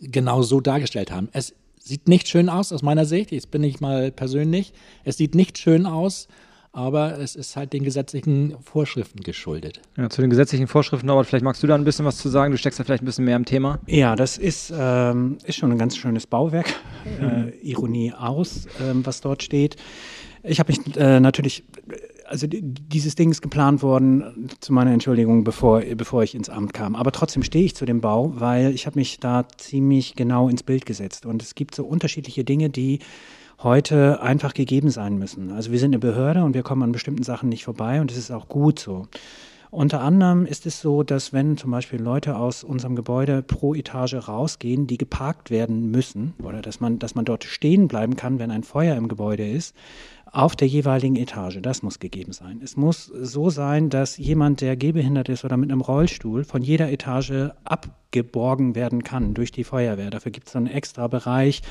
genau 0.00 0.42
so 0.42 0.60
dargestellt 0.60 1.10
haben. 1.10 1.28
Es 1.32 1.54
sieht 1.78 2.08
nicht 2.08 2.28
schön 2.28 2.48
aus 2.48 2.72
aus 2.72 2.82
meiner 2.82 3.04
Sicht, 3.04 3.32
jetzt 3.32 3.50
bin 3.50 3.64
ich 3.64 3.80
mal 3.80 4.12
persönlich, 4.12 4.72
es 5.04 5.16
sieht 5.16 5.34
nicht 5.34 5.58
schön 5.58 5.86
aus 5.86 6.28
aber 6.72 7.18
es 7.18 7.36
ist 7.36 7.54
halt 7.56 7.72
den 7.72 7.84
gesetzlichen 7.84 8.56
Vorschriften 8.62 9.20
geschuldet. 9.20 9.80
Ja, 9.96 10.08
zu 10.08 10.22
den 10.22 10.30
gesetzlichen 10.30 10.66
Vorschriften, 10.66 11.06
Norbert, 11.06 11.26
vielleicht 11.26 11.44
magst 11.44 11.62
du 11.62 11.66
da 11.66 11.74
ein 11.74 11.84
bisschen 11.84 12.06
was 12.06 12.16
zu 12.16 12.30
sagen. 12.30 12.50
Du 12.50 12.58
steckst 12.58 12.80
da 12.80 12.84
vielleicht 12.84 13.02
ein 13.02 13.06
bisschen 13.06 13.26
mehr 13.26 13.36
im 13.36 13.44
Thema. 13.44 13.78
Ja, 13.86 14.16
das 14.16 14.38
ist, 14.38 14.72
ähm, 14.74 15.36
ist 15.44 15.56
schon 15.56 15.70
ein 15.70 15.78
ganz 15.78 15.96
schönes 15.96 16.26
Bauwerk. 16.26 16.72
Äh, 17.20 17.50
Ironie 17.62 18.12
aus, 18.12 18.66
ähm, 18.80 19.04
was 19.04 19.20
dort 19.20 19.42
steht. 19.42 19.76
Ich 20.42 20.58
habe 20.58 20.72
mich 20.72 20.96
äh, 20.96 21.20
natürlich, 21.20 21.62
also 22.32 22.46
dieses 22.48 23.14
Ding 23.14 23.30
ist 23.30 23.42
geplant 23.42 23.82
worden, 23.82 24.48
zu 24.60 24.72
meiner 24.72 24.90
Entschuldigung, 24.90 25.44
bevor, 25.44 25.80
bevor 25.80 26.22
ich 26.22 26.34
ins 26.34 26.48
Amt 26.48 26.72
kam. 26.72 26.96
Aber 26.96 27.12
trotzdem 27.12 27.42
stehe 27.42 27.66
ich 27.66 27.76
zu 27.76 27.84
dem 27.84 28.00
Bau, 28.00 28.32
weil 28.36 28.74
ich 28.74 28.86
habe 28.86 28.98
mich 28.98 29.20
da 29.20 29.46
ziemlich 29.58 30.16
genau 30.16 30.48
ins 30.48 30.62
Bild 30.62 30.86
gesetzt. 30.86 31.26
Und 31.26 31.42
es 31.42 31.54
gibt 31.54 31.74
so 31.74 31.84
unterschiedliche 31.84 32.42
Dinge, 32.42 32.70
die 32.70 33.00
heute 33.62 34.22
einfach 34.22 34.54
gegeben 34.54 34.88
sein 34.88 35.18
müssen. 35.18 35.52
Also 35.52 35.72
wir 35.72 35.78
sind 35.78 35.90
eine 35.90 35.98
Behörde 35.98 36.42
und 36.42 36.54
wir 36.54 36.62
kommen 36.62 36.82
an 36.82 36.92
bestimmten 36.92 37.22
Sachen 37.22 37.50
nicht 37.50 37.64
vorbei 37.64 38.00
und 38.00 38.10
das 38.10 38.16
ist 38.16 38.30
auch 38.30 38.48
gut 38.48 38.78
so. 38.78 39.06
Unter 39.72 40.02
anderem 40.02 40.44
ist 40.44 40.66
es 40.66 40.82
so, 40.82 41.02
dass 41.02 41.32
wenn 41.32 41.56
zum 41.56 41.70
Beispiel 41.70 41.98
Leute 41.98 42.36
aus 42.36 42.62
unserem 42.62 42.94
Gebäude 42.94 43.42
pro 43.42 43.74
Etage 43.74 44.28
rausgehen, 44.28 44.86
die 44.86 44.98
geparkt 44.98 45.50
werden 45.50 45.90
müssen 45.90 46.34
oder 46.42 46.60
dass 46.60 46.80
man, 46.80 46.98
dass 46.98 47.14
man 47.14 47.24
dort 47.24 47.44
stehen 47.44 47.88
bleiben 47.88 48.14
kann, 48.14 48.38
wenn 48.38 48.50
ein 48.50 48.64
Feuer 48.64 48.96
im 48.96 49.08
Gebäude 49.08 49.48
ist, 49.48 49.74
auf 50.30 50.56
der 50.56 50.68
jeweiligen 50.68 51.16
Etage. 51.16 51.58
Das 51.62 51.82
muss 51.82 52.00
gegeben 52.00 52.32
sein. 52.32 52.60
Es 52.62 52.76
muss 52.76 53.06
so 53.06 53.48
sein, 53.48 53.88
dass 53.88 54.18
jemand, 54.18 54.60
der 54.60 54.76
gehbehindert 54.76 55.30
ist 55.30 55.42
oder 55.42 55.56
mit 55.56 55.72
einem 55.72 55.80
Rollstuhl, 55.80 56.44
von 56.44 56.60
jeder 56.60 56.92
Etage 56.92 57.52
abgeborgen 57.64 58.74
werden 58.74 59.02
kann 59.02 59.32
durch 59.32 59.52
die 59.52 59.64
Feuerwehr. 59.64 60.10
Dafür 60.10 60.32
gibt 60.32 60.48
es 60.48 60.56
einen 60.56 60.66
extra 60.66 61.06
Bereich, 61.06 61.62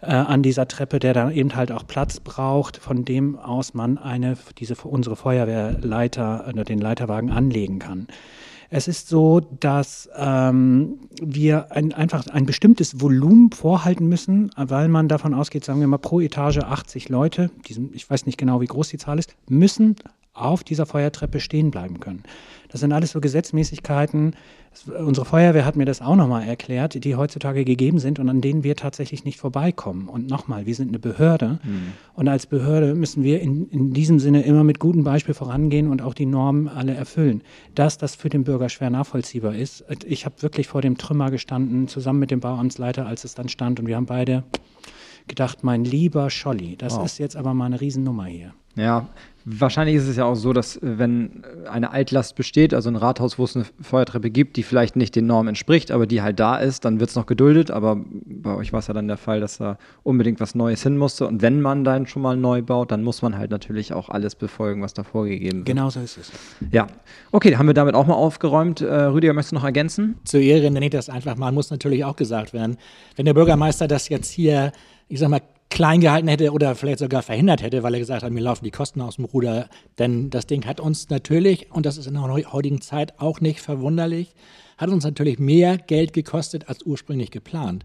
äh, 0.00 0.06
an 0.06 0.42
dieser 0.42 0.68
Treppe, 0.68 0.98
der 0.98 1.14
dann 1.14 1.32
eben 1.32 1.56
halt 1.56 1.72
auch 1.72 1.86
Platz 1.86 2.20
braucht, 2.20 2.76
von 2.76 3.04
dem 3.04 3.38
aus 3.38 3.74
man 3.74 3.98
eine, 3.98 4.36
diese, 4.58 4.74
unsere 4.74 5.16
Feuerwehrleiter, 5.16 6.46
oder 6.48 6.64
den 6.64 6.78
Leiterwagen 6.78 7.30
anlegen 7.30 7.78
kann. 7.78 8.06
Es 8.70 8.86
ist 8.86 9.08
so, 9.08 9.40
dass 9.40 10.10
ähm, 10.14 10.98
wir 11.22 11.72
ein, 11.72 11.94
einfach 11.94 12.26
ein 12.26 12.44
bestimmtes 12.44 13.00
Volumen 13.00 13.50
vorhalten 13.50 14.08
müssen, 14.08 14.50
weil 14.56 14.88
man 14.88 15.08
davon 15.08 15.32
ausgeht, 15.32 15.64
sagen 15.64 15.80
wir 15.80 15.86
mal 15.86 15.96
pro 15.96 16.20
Etage 16.20 16.58
80 16.58 17.08
Leute, 17.08 17.50
diesen, 17.66 17.94
ich 17.94 18.08
weiß 18.08 18.26
nicht 18.26 18.36
genau, 18.36 18.60
wie 18.60 18.66
groß 18.66 18.88
die 18.88 18.98
Zahl 18.98 19.18
ist, 19.18 19.34
müssen 19.48 19.96
auf 20.34 20.64
dieser 20.64 20.84
Feuertreppe 20.84 21.40
stehen 21.40 21.70
bleiben 21.70 21.98
können. 21.98 22.22
Das 22.68 22.80
sind 22.80 22.92
alles 22.92 23.12
so 23.12 23.20
Gesetzmäßigkeiten. 23.20 24.34
Unsere 24.98 25.24
Feuerwehr 25.24 25.64
hat 25.64 25.76
mir 25.76 25.86
das 25.86 26.02
auch 26.02 26.14
nochmal 26.14 26.46
erklärt, 26.46 27.02
die 27.02 27.16
heutzutage 27.16 27.64
gegeben 27.64 27.98
sind 27.98 28.18
und 28.18 28.28
an 28.28 28.40
denen 28.40 28.62
wir 28.62 28.76
tatsächlich 28.76 29.24
nicht 29.24 29.38
vorbeikommen. 29.38 30.08
Und 30.08 30.28
nochmal, 30.28 30.66
wir 30.66 30.74
sind 30.74 30.88
eine 30.88 30.98
Behörde 30.98 31.58
mhm. 31.64 31.92
und 32.14 32.28
als 32.28 32.46
Behörde 32.46 32.94
müssen 32.94 33.22
wir 33.22 33.40
in, 33.40 33.68
in 33.70 33.92
diesem 33.92 34.18
Sinne 34.18 34.42
immer 34.42 34.64
mit 34.64 34.78
gutem 34.78 35.04
Beispiel 35.04 35.34
vorangehen 35.34 35.88
und 35.88 36.02
auch 36.02 36.14
die 36.14 36.26
Normen 36.26 36.68
alle 36.68 36.94
erfüllen. 36.94 37.42
Dass 37.74 37.98
das 37.98 38.14
für 38.14 38.28
den 38.28 38.44
Bürger 38.44 38.68
schwer 38.68 38.90
nachvollziehbar 38.90 39.54
ist. 39.54 39.84
Ich 40.06 40.24
habe 40.26 40.42
wirklich 40.42 40.68
vor 40.68 40.82
dem 40.82 40.98
Trümmer 40.98 41.30
gestanden, 41.30 41.88
zusammen 41.88 42.20
mit 42.20 42.30
dem 42.30 42.40
Bauamtsleiter, 42.40 43.06
als 43.06 43.24
es 43.24 43.34
dann 43.34 43.48
stand 43.48 43.80
und 43.80 43.86
wir 43.86 43.96
haben 43.96 44.06
beide 44.06 44.44
gedacht, 45.28 45.62
mein 45.62 45.84
lieber 45.84 46.30
Scholli, 46.30 46.76
das 46.76 46.96
wow. 46.96 47.04
ist 47.04 47.18
jetzt 47.18 47.36
aber 47.36 47.54
mal 47.54 47.66
eine 47.66 47.80
Riesennummer 47.80 48.24
hier. 48.24 48.54
Ja, 48.74 49.08
wahrscheinlich 49.48 49.96
ist 49.96 50.08
es 50.08 50.16
ja 50.16 50.24
auch 50.24 50.34
so, 50.34 50.52
dass 50.52 50.76
äh, 50.76 50.98
wenn 50.98 51.42
eine 51.70 51.90
Altlast 51.90 52.36
besteht, 52.36 52.74
also 52.74 52.90
ein 52.90 52.96
Rathaus, 52.96 53.38
wo 53.38 53.44
es 53.44 53.56
eine 53.56 53.64
Feuertreppe 53.80 54.30
gibt, 54.30 54.56
die 54.56 54.62
vielleicht 54.62 54.96
nicht 54.96 55.16
den 55.16 55.26
Normen 55.26 55.48
entspricht, 55.48 55.90
aber 55.90 56.06
die 56.06 56.22
halt 56.22 56.38
da 56.38 56.56
ist, 56.56 56.84
dann 56.84 57.00
wird 57.00 57.10
es 57.10 57.16
noch 57.16 57.26
geduldet. 57.26 57.70
Aber 57.70 58.00
bei 58.26 58.54
euch 58.54 58.72
war 58.72 58.80
es 58.80 58.86
ja 58.86 58.94
dann 58.94 59.08
der 59.08 59.16
Fall, 59.16 59.40
dass 59.40 59.58
da 59.58 59.78
unbedingt 60.02 60.40
was 60.40 60.54
Neues 60.54 60.82
hin 60.82 60.96
musste. 60.96 61.26
Und 61.26 61.42
wenn 61.42 61.60
man 61.60 61.84
dann 61.84 62.06
schon 62.06 62.22
mal 62.22 62.36
neu 62.36 62.62
baut, 62.62 62.90
dann 62.90 63.02
muss 63.02 63.22
man 63.22 63.36
halt 63.38 63.50
natürlich 63.50 63.92
auch 63.92 64.08
alles 64.08 64.34
befolgen, 64.34 64.82
was 64.82 64.94
da 64.94 65.02
vorgegeben 65.02 65.58
wird. 65.58 65.66
Genau 65.66 65.90
so 65.90 66.00
ist 66.00 66.18
es. 66.18 66.32
Ja, 66.70 66.86
okay, 67.32 67.56
haben 67.56 67.66
wir 67.66 67.74
damit 67.74 67.94
auch 67.94 68.06
mal 68.06 68.14
aufgeräumt. 68.14 68.80
Äh, 68.80 68.94
Rüdiger, 68.94 69.32
möchtest 69.32 69.52
du 69.52 69.56
noch 69.56 69.64
ergänzen? 69.64 70.16
Zur 70.24 70.40
Ehre 70.40 70.70
nenne 70.70 70.86
ich 70.86 70.92
das 70.92 71.08
einfach 71.08 71.36
mal, 71.36 71.52
muss 71.52 71.70
natürlich 71.70 72.04
auch 72.04 72.16
gesagt 72.16 72.52
werden. 72.52 72.76
Wenn 73.16 73.26
der 73.26 73.34
Bürgermeister 73.34 73.88
das 73.88 74.08
jetzt 74.08 74.30
hier, 74.30 74.72
ich 75.08 75.18
sag 75.18 75.28
mal, 75.28 75.40
klein 75.70 76.00
gehalten 76.00 76.28
hätte 76.28 76.52
oder 76.52 76.74
vielleicht 76.74 76.98
sogar 76.98 77.22
verhindert 77.22 77.62
hätte, 77.62 77.82
weil 77.82 77.94
er 77.94 78.00
gesagt 78.00 78.22
hat, 78.22 78.32
mir 78.32 78.40
laufen 78.40 78.64
die 78.64 78.70
Kosten 78.70 79.00
aus 79.00 79.16
dem 79.16 79.26
Ruder. 79.26 79.68
Denn 79.98 80.30
das 80.30 80.46
Ding 80.46 80.64
hat 80.66 80.80
uns 80.80 81.10
natürlich, 81.10 81.70
und 81.70 81.86
das 81.86 81.98
ist 81.98 82.06
in 82.06 82.14
der 82.14 82.22
heutigen 82.22 82.80
Zeit 82.80 83.20
auch 83.20 83.40
nicht 83.40 83.60
verwunderlich, 83.60 84.34
hat 84.78 84.90
uns 84.90 85.04
natürlich 85.04 85.38
mehr 85.38 85.76
Geld 85.76 86.12
gekostet 86.12 86.68
als 86.68 86.84
ursprünglich 86.84 87.30
geplant. 87.30 87.84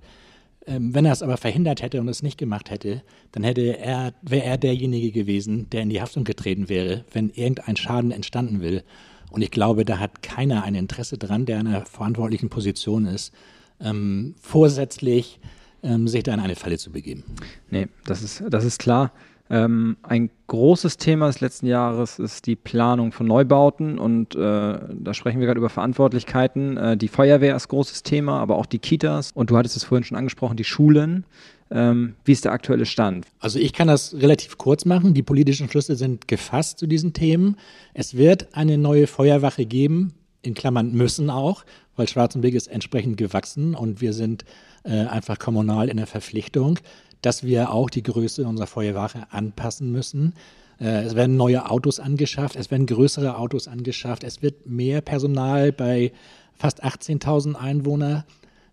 Ähm, 0.66 0.94
wenn 0.94 1.06
er 1.06 1.12
es 1.12 1.22
aber 1.22 1.38
verhindert 1.38 1.82
hätte 1.82 2.00
und 2.00 2.08
es 2.08 2.24
nicht 2.24 2.38
gemacht 2.38 2.70
hätte, 2.70 3.04
dann 3.34 3.44
hätte 3.44 3.78
er, 3.78 4.14
wäre 4.22 4.46
er 4.46 4.58
derjenige 4.58 5.12
gewesen, 5.12 5.70
der 5.72 5.82
in 5.82 5.90
die 5.90 6.02
Haftung 6.02 6.24
getreten 6.24 6.70
wäre, 6.70 7.04
wenn 7.12 7.30
irgendein 7.30 7.76
Schaden 7.76 8.12
entstanden 8.12 8.62
will. 8.62 8.84
Und 9.32 9.42
ich 9.42 9.52
glaube, 9.52 9.84
da 9.84 10.00
hat 10.00 10.22
keiner 10.22 10.64
ein 10.64 10.76
Interesse 10.76 11.18
dran, 11.18 11.46
der 11.46 11.60
in 11.60 11.68
einer 11.68 11.86
verantwortlichen 11.86 12.50
Position 12.50 13.06
ist, 13.06 13.34
ähm, 13.82 14.36
vorsätzlich 14.40 15.40
ähm, 15.84 16.08
sich 16.08 16.24
da 16.24 16.34
in 16.34 16.40
eine 16.40 16.56
Falle 16.56 16.78
zu 16.78 16.92
begeben. 16.92 17.24
Nee, 17.70 17.88
das 18.06 18.24
ist, 18.24 18.44
das 18.50 18.66
ist 18.66 18.80
klar. 18.80 19.12
Ähm, 19.50 19.98
ein 20.04 20.30
großes 20.48 20.98
Thema 20.98 21.28
des 21.28 21.42
letzten 21.42 21.68
Jahres 21.68 22.18
ist 22.18 22.48
die 22.48 22.56
Planung 22.56 23.12
von 23.12 23.28
Neubauten 23.28 24.00
und 24.00 24.36
äh, 24.36 24.40
da 24.40 25.14
sprechen 25.14 25.40
wir 25.40 25.48
gerade 25.48 25.60
über 25.60 25.70
Verantwortlichkeiten. 25.70 26.78
Äh, 26.78 26.98
die 26.98 27.10
Feuerwehr 27.10 27.56
ist 27.56 27.68
großes 27.68 28.04
Thema, 28.04 28.40
aber 28.40 28.56
auch 28.56 28.66
die 28.66 28.80
Kitas 28.80 29.32
und 29.34 29.50
du 29.50 29.58
hattest 29.58 29.76
es 29.76 29.84
vorhin 29.84 30.06
schon 30.06 30.18
angesprochen, 30.18 30.56
die 30.56 30.64
Schulen. 30.64 31.26
Ähm, 31.70 32.16
wie 32.24 32.32
ist 32.32 32.46
der 32.46 32.54
aktuelle 32.54 32.86
Stand? 32.86 33.28
Also 33.40 33.60
ich 33.60 33.74
kann 33.74 33.88
das 33.88 34.16
relativ 34.16 34.58
kurz 34.58 34.86
machen. 34.86 35.14
Die 35.14 35.24
politischen 35.24 35.70
Schlüsse 35.70 35.96
sind 35.96 36.28
gefasst 36.28 36.80
zu 36.80 36.88
diesen 36.88 37.14
Themen. 37.14 37.58
Es 37.94 38.16
wird 38.16 38.56
eine 38.56 38.78
neue 38.78 39.08
Feuerwache 39.08 39.66
geben, 39.66 40.14
in 40.44 40.54
Klammern 40.54 40.92
müssen 40.92 41.30
auch, 41.30 41.66
weil 41.96 42.08
Schwarzenberg 42.08 42.54
ist 42.54 42.68
entsprechend 42.68 43.18
gewachsen 43.18 43.74
und 43.74 44.02
wir 44.02 44.14
sind 44.14 44.46
äh, 44.84 45.06
einfach 45.06 45.40
kommunal 45.40 45.90
in 45.90 45.98
der 45.98 46.08
Verpflichtung, 46.08 46.80
dass 47.22 47.44
wir 47.44 47.72
auch 47.72 47.90
die 47.90 48.04
Größe 48.04 48.46
unserer 48.46 48.68
Feuerwache 48.68 49.28
anpassen 49.32 49.92
müssen. 49.92 50.34
Äh, 50.80 51.04
es 51.04 51.16
werden 51.16 51.38
neue 51.38 51.70
Autos 51.70 52.00
angeschafft, 52.00 52.56
es 52.56 52.70
werden 52.70 52.86
größere 52.86 53.38
Autos 53.38 53.68
angeschafft, 53.68 54.24
es 54.24 54.42
wird 54.42 54.68
mehr 54.68 55.02
Personal 55.02 55.72
bei 55.72 56.12
fast 56.56 56.84
18.000 56.84 57.56
Einwohnern 57.56 58.24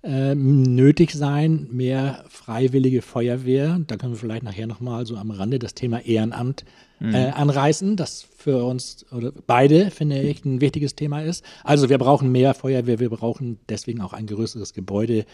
äh, 0.02 0.34
nötig 0.34 1.12
sein, 1.12 1.68
mehr 1.70 2.24
freiwillige 2.28 3.02
Feuerwehr. 3.02 3.80
Da 3.86 3.96
können 3.96 4.12
wir 4.12 4.18
vielleicht 4.18 4.42
nachher 4.42 4.66
nochmal 4.66 5.06
so 5.06 5.16
am 5.16 5.30
Rande 5.30 5.58
das 5.58 5.74
Thema 5.74 6.00
Ehrenamt 6.00 6.64
mhm. 7.00 7.14
äh, 7.14 7.30
anreißen, 7.30 7.96
das 7.96 8.26
für 8.40 8.64
uns 8.64 9.04
oder 9.12 9.32
beide, 9.46 9.90
finde 9.90 10.20
ich, 10.20 10.44
ein 10.44 10.60
wichtiges 10.60 10.94
Thema 10.94 11.22
ist. 11.22 11.44
Also 11.62 11.88
wir 11.88 11.98
brauchen 11.98 12.32
mehr 12.32 12.54
Feuerwehr, 12.54 12.98
wir 12.98 13.10
brauchen 13.10 13.58
deswegen 13.68 14.00
auch 14.00 14.12
ein 14.12 14.26
größeres 14.26 14.72
Gebäude. 14.72 15.26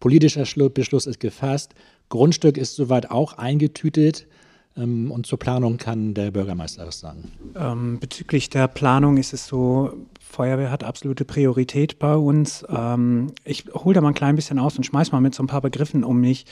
Politischer 0.00 0.44
Beschluss 0.70 1.06
ist 1.06 1.20
gefasst, 1.20 1.74
Grundstück 2.08 2.56
ist 2.56 2.74
soweit 2.74 3.10
auch 3.10 3.34
eingetütet. 3.34 4.26
Ähm, 4.76 5.10
und 5.10 5.26
zur 5.26 5.38
Planung 5.38 5.76
kann 5.76 6.14
der 6.14 6.30
Bürgermeister 6.30 6.86
was 6.86 7.00
sagen. 7.00 7.30
Ähm, 7.54 8.00
bezüglich 8.00 8.50
der 8.50 8.66
Planung 8.66 9.18
ist 9.18 9.32
es 9.32 9.46
so, 9.46 9.92
Feuerwehr 10.34 10.70
hat 10.70 10.82
absolute 10.82 11.24
Priorität 11.24 12.00
bei 12.00 12.16
uns. 12.16 12.64
Ähm, 12.68 13.28
ich 13.44 13.66
hole 13.72 13.94
da 13.94 14.00
mal 14.00 14.08
ein 14.08 14.14
klein 14.14 14.34
bisschen 14.34 14.58
aus 14.58 14.76
und 14.76 14.84
schmeiß 14.84 15.12
mal 15.12 15.20
mit 15.20 15.34
so 15.34 15.42
ein 15.44 15.46
paar 15.46 15.60
Begriffen 15.60 16.02
um 16.02 16.20
mich. 16.20 16.44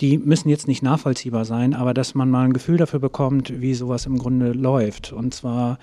Die 0.00 0.18
müssen 0.18 0.48
jetzt 0.48 0.66
nicht 0.66 0.82
nachvollziehbar 0.82 1.44
sein, 1.44 1.74
aber 1.74 1.94
dass 1.94 2.16
man 2.16 2.28
mal 2.28 2.44
ein 2.44 2.52
Gefühl 2.52 2.76
dafür 2.76 2.98
bekommt, 2.98 3.60
wie 3.60 3.74
sowas 3.74 4.04
im 4.06 4.18
Grunde 4.18 4.52
läuft. 4.52 5.12
Und 5.12 5.32
zwar 5.32 5.78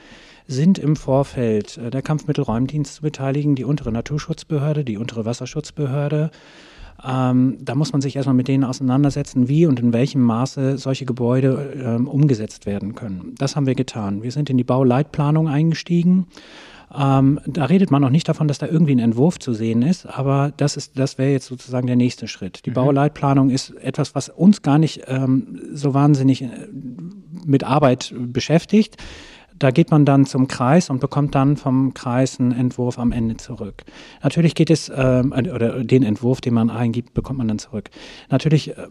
sind 0.45 0.77
im 0.77 0.97
Vorfeld 0.97 1.77
äh, 1.77 1.89
der 1.89 2.01
Kampfmittelräumdienst 2.01 2.95
zu 2.95 3.01
beteiligen, 3.01 3.55
die 3.55 3.63
untere 3.63 3.93
Naturschutzbehörde, 3.93 4.83
die 4.83 4.97
untere 4.97 5.23
Wasserschutzbehörde, 5.23 6.31
ähm, 7.05 7.57
da 7.61 7.75
muss 7.75 7.91
man 7.91 8.01
sich 8.01 8.15
erstmal 8.15 8.35
mit 8.35 8.47
denen 8.47 8.63
auseinandersetzen, 8.63 9.47
wie 9.47 9.65
und 9.67 9.79
in 9.79 9.93
welchem 9.93 10.21
Maße 10.21 10.77
solche 10.77 11.05
Gebäude 11.05 11.73
ähm, 11.77 12.07
umgesetzt 12.07 12.65
werden 12.65 12.95
können. 12.95 13.35
Das 13.37 13.55
haben 13.55 13.67
wir 13.67 13.75
getan. 13.75 14.23
Wir 14.23 14.31
sind 14.31 14.49
in 14.49 14.57
die 14.57 14.63
Bauleitplanung 14.63 15.47
eingestiegen. 15.47 16.25
Ähm, 16.95 17.39
da 17.45 17.65
redet 17.65 17.91
man 17.91 18.01
noch 18.01 18.09
nicht 18.09 18.29
davon, 18.29 18.47
dass 18.47 18.59
da 18.59 18.67
irgendwie 18.67 18.93
ein 18.93 18.99
Entwurf 18.99 19.39
zu 19.39 19.53
sehen 19.53 19.81
ist, 19.81 20.05
aber 20.05 20.53
das 20.55 20.91
das 20.95 21.17
wäre 21.17 21.31
jetzt 21.31 21.47
sozusagen 21.47 21.85
der 21.85 21.97
nächste 21.97 22.27
Schritt. 22.27 22.65
Die 22.65 22.69
mhm. 22.69 22.75
Bauleitplanung 22.75 23.49
ist 23.49 23.71
etwas, 23.71 24.15
was 24.15 24.29
uns 24.29 24.61
gar 24.61 24.77
nicht 24.77 25.03
ähm, 25.07 25.59
so 25.73 25.93
wahnsinnig 25.93 26.43
äh, 26.43 26.49
mit 27.45 27.63
Arbeit 27.63 28.13
beschäftigt. 28.17 28.97
Da 29.59 29.71
geht 29.71 29.91
man 29.91 30.05
dann 30.05 30.25
zum 30.25 30.47
Kreis 30.47 30.89
und 30.89 30.99
bekommt 30.99 31.35
dann 31.35 31.57
vom 31.57 31.93
Kreis 31.93 32.39
einen 32.39 32.51
Entwurf 32.51 32.99
am 32.99 33.11
Ende 33.11 33.37
zurück. 33.37 33.83
Natürlich 34.23 34.55
geht 34.55 34.69
es, 34.69 34.89
äh, 34.89 35.23
oder 35.53 35.83
den 35.83 36.03
Entwurf, 36.03 36.41
den 36.41 36.53
man 36.53 36.69
eingibt, 36.69 37.13
bekommt 37.13 37.39
man 37.39 37.47
dann 37.47 37.59
zurück. 37.59 37.89
Natürlich 38.29 38.77
äh, 38.77 38.87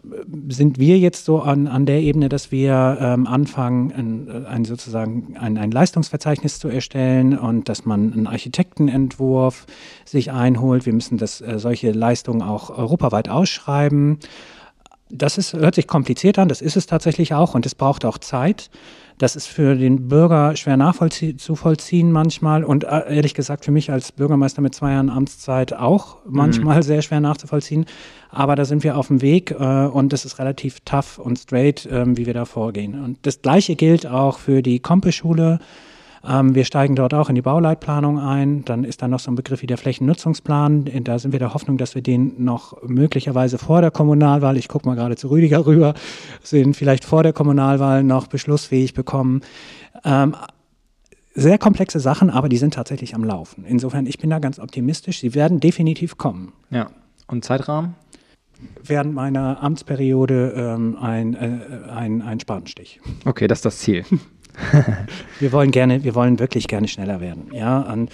sind 0.49 0.79
wir 0.79 0.97
jetzt 0.97 1.25
so 1.25 1.41
an, 1.41 1.67
an 1.67 1.85
der 1.85 2.01
Ebene, 2.01 2.29
dass 2.29 2.51
wir 2.51 2.97
ähm, 2.99 3.27
anfangen, 3.27 3.91
ein, 3.91 4.45
ein 4.45 4.65
sozusagen 4.65 5.37
ein, 5.37 5.57
ein 5.57 5.71
Leistungsverzeichnis 5.71 6.59
zu 6.59 6.67
erstellen 6.67 7.37
und 7.37 7.69
dass 7.69 7.85
man 7.85 8.13
einen 8.13 8.27
Architektenentwurf 8.27 9.65
sich 10.05 10.31
einholt. 10.31 10.85
Wir 10.85 10.93
müssen 10.93 11.17
das, 11.17 11.41
äh, 11.41 11.59
solche 11.59 11.91
Leistungen 11.91 12.41
auch 12.41 12.69
europaweit 12.69 13.29
ausschreiben. 13.29 14.19
Das 15.09 15.37
ist, 15.37 15.53
hört 15.53 15.75
sich 15.75 15.87
kompliziert 15.87 16.37
an, 16.37 16.49
das 16.49 16.61
ist 16.61 16.75
es 16.75 16.85
tatsächlich 16.85 17.33
auch 17.33 17.55
und 17.55 17.65
es 17.65 17.75
braucht 17.75 18.05
auch 18.05 18.17
Zeit. 18.17 18.69
Das 19.17 19.35
ist 19.35 19.47
für 19.47 19.75
den 19.75 20.09
Bürger 20.09 20.55
schwer 20.55 20.77
nachzuvollziehen 20.77 22.11
manchmal 22.11 22.63
und 22.63 22.83
äh, 22.83 23.15
ehrlich 23.15 23.33
gesagt 23.33 23.65
für 23.65 23.71
mich 23.71 23.91
als 23.91 24.11
Bürgermeister 24.11 24.61
mit 24.61 24.75
zwei 24.75 24.91
Jahren 24.91 25.09
Amtszeit 25.09 25.73
auch 25.73 26.17
manchmal 26.25 26.77
mhm. 26.77 26.81
sehr 26.83 27.01
schwer 27.01 27.19
nachzuvollziehen. 27.19 27.85
Aber 28.29 28.55
da 28.55 28.65
sind 28.65 28.83
wir 28.83 28.95
auf 28.95 29.07
dem 29.07 29.21
Weg 29.21 29.51
äh, 29.51 29.85
und 29.85 30.13
das 30.13 30.25
ist 30.25 30.37
relativ 30.37 30.81
tough 30.81 31.17
und 31.17 31.39
straight, 31.39 31.87
äh, 31.87 32.05
wie 32.15 32.27
wir 32.27 32.35
da 32.35 32.45
vorgehen. 32.45 33.03
Und 33.03 33.17
das 33.23 33.41
Gleiche 33.41 33.75
gilt 33.75 34.05
auch 34.05 34.37
für 34.37 34.61
die 34.61 34.79
Kompeschule. 34.79 35.57
schule 35.57 35.59
ähm, 36.27 36.55
wir 36.55 36.65
steigen 36.65 36.95
dort 36.95 37.13
auch 37.13 37.29
in 37.29 37.35
die 37.35 37.41
Bauleitplanung 37.41 38.19
ein. 38.19 38.63
Dann 38.65 38.83
ist 38.83 39.01
da 39.01 39.07
noch 39.07 39.19
so 39.19 39.31
ein 39.31 39.35
Begriff 39.35 39.61
wie 39.61 39.67
der 39.67 39.77
Flächennutzungsplan. 39.77 41.03
Da 41.03 41.19
sind 41.19 41.31
wir 41.31 41.39
der 41.39 41.53
Hoffnung, 41.53 41.77
dass 41.77 41.95
wir 41.95 42.01
den 42.01 42.43
noch 42.43 42.81
möglicherweise 42.83 43.57
vor 43.57 43.81
der 43.81 43.91
Kommunalwahl, 43.91 44.57
ich 44.57 44.67
gucke 44.67 44.87
mal 44.87 44.95
gerade 44.95 45.15
zu 45.15 45.29
Rüdiger 45.29 45.65
rüber, 45.65 45.93
sind 46.43 46.75
vielleicht 46.75 47.05
vor 47.05 47.23
der 47.23 47.33
Kommunalwahl 47.33 48.03
noch 48.03 48.27
beschlussfähig 48.27 48.93
bekommen. 48.93 49.41
Ähm, 50.03 50.35
sehr 51.33 51.59
komplexe 51.59 51.99
Sachen, 51.99 52.31
aber 52.31 52.49
die 52.49 52.57
sind 52.57 52.73
tatsächlich 52.73 53.13
am 53.13 53.23
Laufen. 53.23 53.63
Insofern, 53.63 54.07
ich 54.07 54.17
bin 54.17 54.31
da 54.31 54.39
ganz 54.39 54.57
optimistisch. 54.57 55.19
Sie 55.19 55.35
werden 55.35 55.59
definitiv 55.59 56.17
kommen. 56.17 56.53
Ja. 56.71 56.89
Und 57.27 57.45
Zeitrahmen? 57.45 57.95
Während 58.83 59.13
meiner 59.13 59.61
Amtsperiode 59.61 60.53
ähm, 60.57 60.97
ein, 60.99 61.35
äh, 61.35 61.91
ein, 61.91 62.23
ein 62.23 62.39
Spatenstich. 62.39 62.99
Okay, 63.25 63.47
das 63.47 63.59
ist 63.59 63.65
das 63.65 63.77
Ziel. 63.77 64.03
wir 65.39 65.51
wollen 65.51 65.71
gerne, 65.71 66.03
wir 66.03 66.15
wollen 66.15 66.39
wirklich 66.39 66.67
gerne 66.67 66.87
schneller 66.87 67.21
werden. 67.21 67.49
Ja, 67.53 67.81
und, 67.81 68.11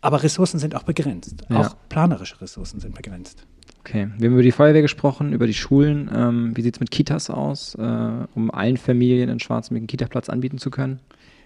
aber 0.00 0.22
Ressourcen 0.22 0.58
sind 0.58 0.74
auch 0.74 0.84
begrenzt. 0.84 1.44
Ja. 1.48 1.60
Auch 1.60 1.76
planerische 1.88 2.40
Ressourcen 2.40 2.80
sind 2.80 2.94
begrenzt. 2.94 3.46
Okay, 3.80 4.08
wir 4.18 4.28
haben 4.28 4.34
über 4.34 4.42
die 4.42 4.52
Feuerwehr 4.52 4.82
gesprochen, 4.82 5.32
über 5.32 5.46
die 5.46 5.54
Schulen. 5.54 6.10
Ähm, 6.14 6.56
wie 6.56 6.62
sieht 6.62 6.76
es 6.76 6.80
mit 6.80 6.90
Kitas 6.90 7.30
aus, 7.30 7.74
äh, 7.74 8.26
um 8.34 8.50
allen 8.50 8.76
Familien 8.76 9.28
in 9.28 9.40
Schwarzenberg 9.40 9.80
einen 9.80 9.86
Kitaplatz 9.86 10.28
anbieten 10.28 10.58
zu 10.58 10.70
können? 10.70 11.00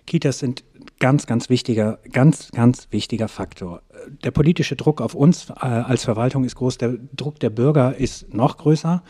Kitas 0.07 0.41
sind 0.41 0.65
ganz, 0.99 1.27
ganz 1.27 1.49
wichtiger, 1.49 2.01
ganz, 2.11 2.51
ganz 2.51 2.89
wichtiger 2.91 3.29
Faktor. 3.29 3.83
Der 4.25 4.33
politische 4.33 4.75
Druck 4.75 5.01
auf 5.01 5.15
uns 5.15 5.51
äh, 5.51 5.55
als 5.65 6.05
Verwaltung 6.05 6.45
ist 6.45 6.57
groß, 6.57 6.79
der 6.79 6.97
Druck 7.15 7.39
der 7.39 7.51
Bürger 7.51 7.97
ist 7.97 8.35
noch 8.35 8.57
größer 8.57 9.03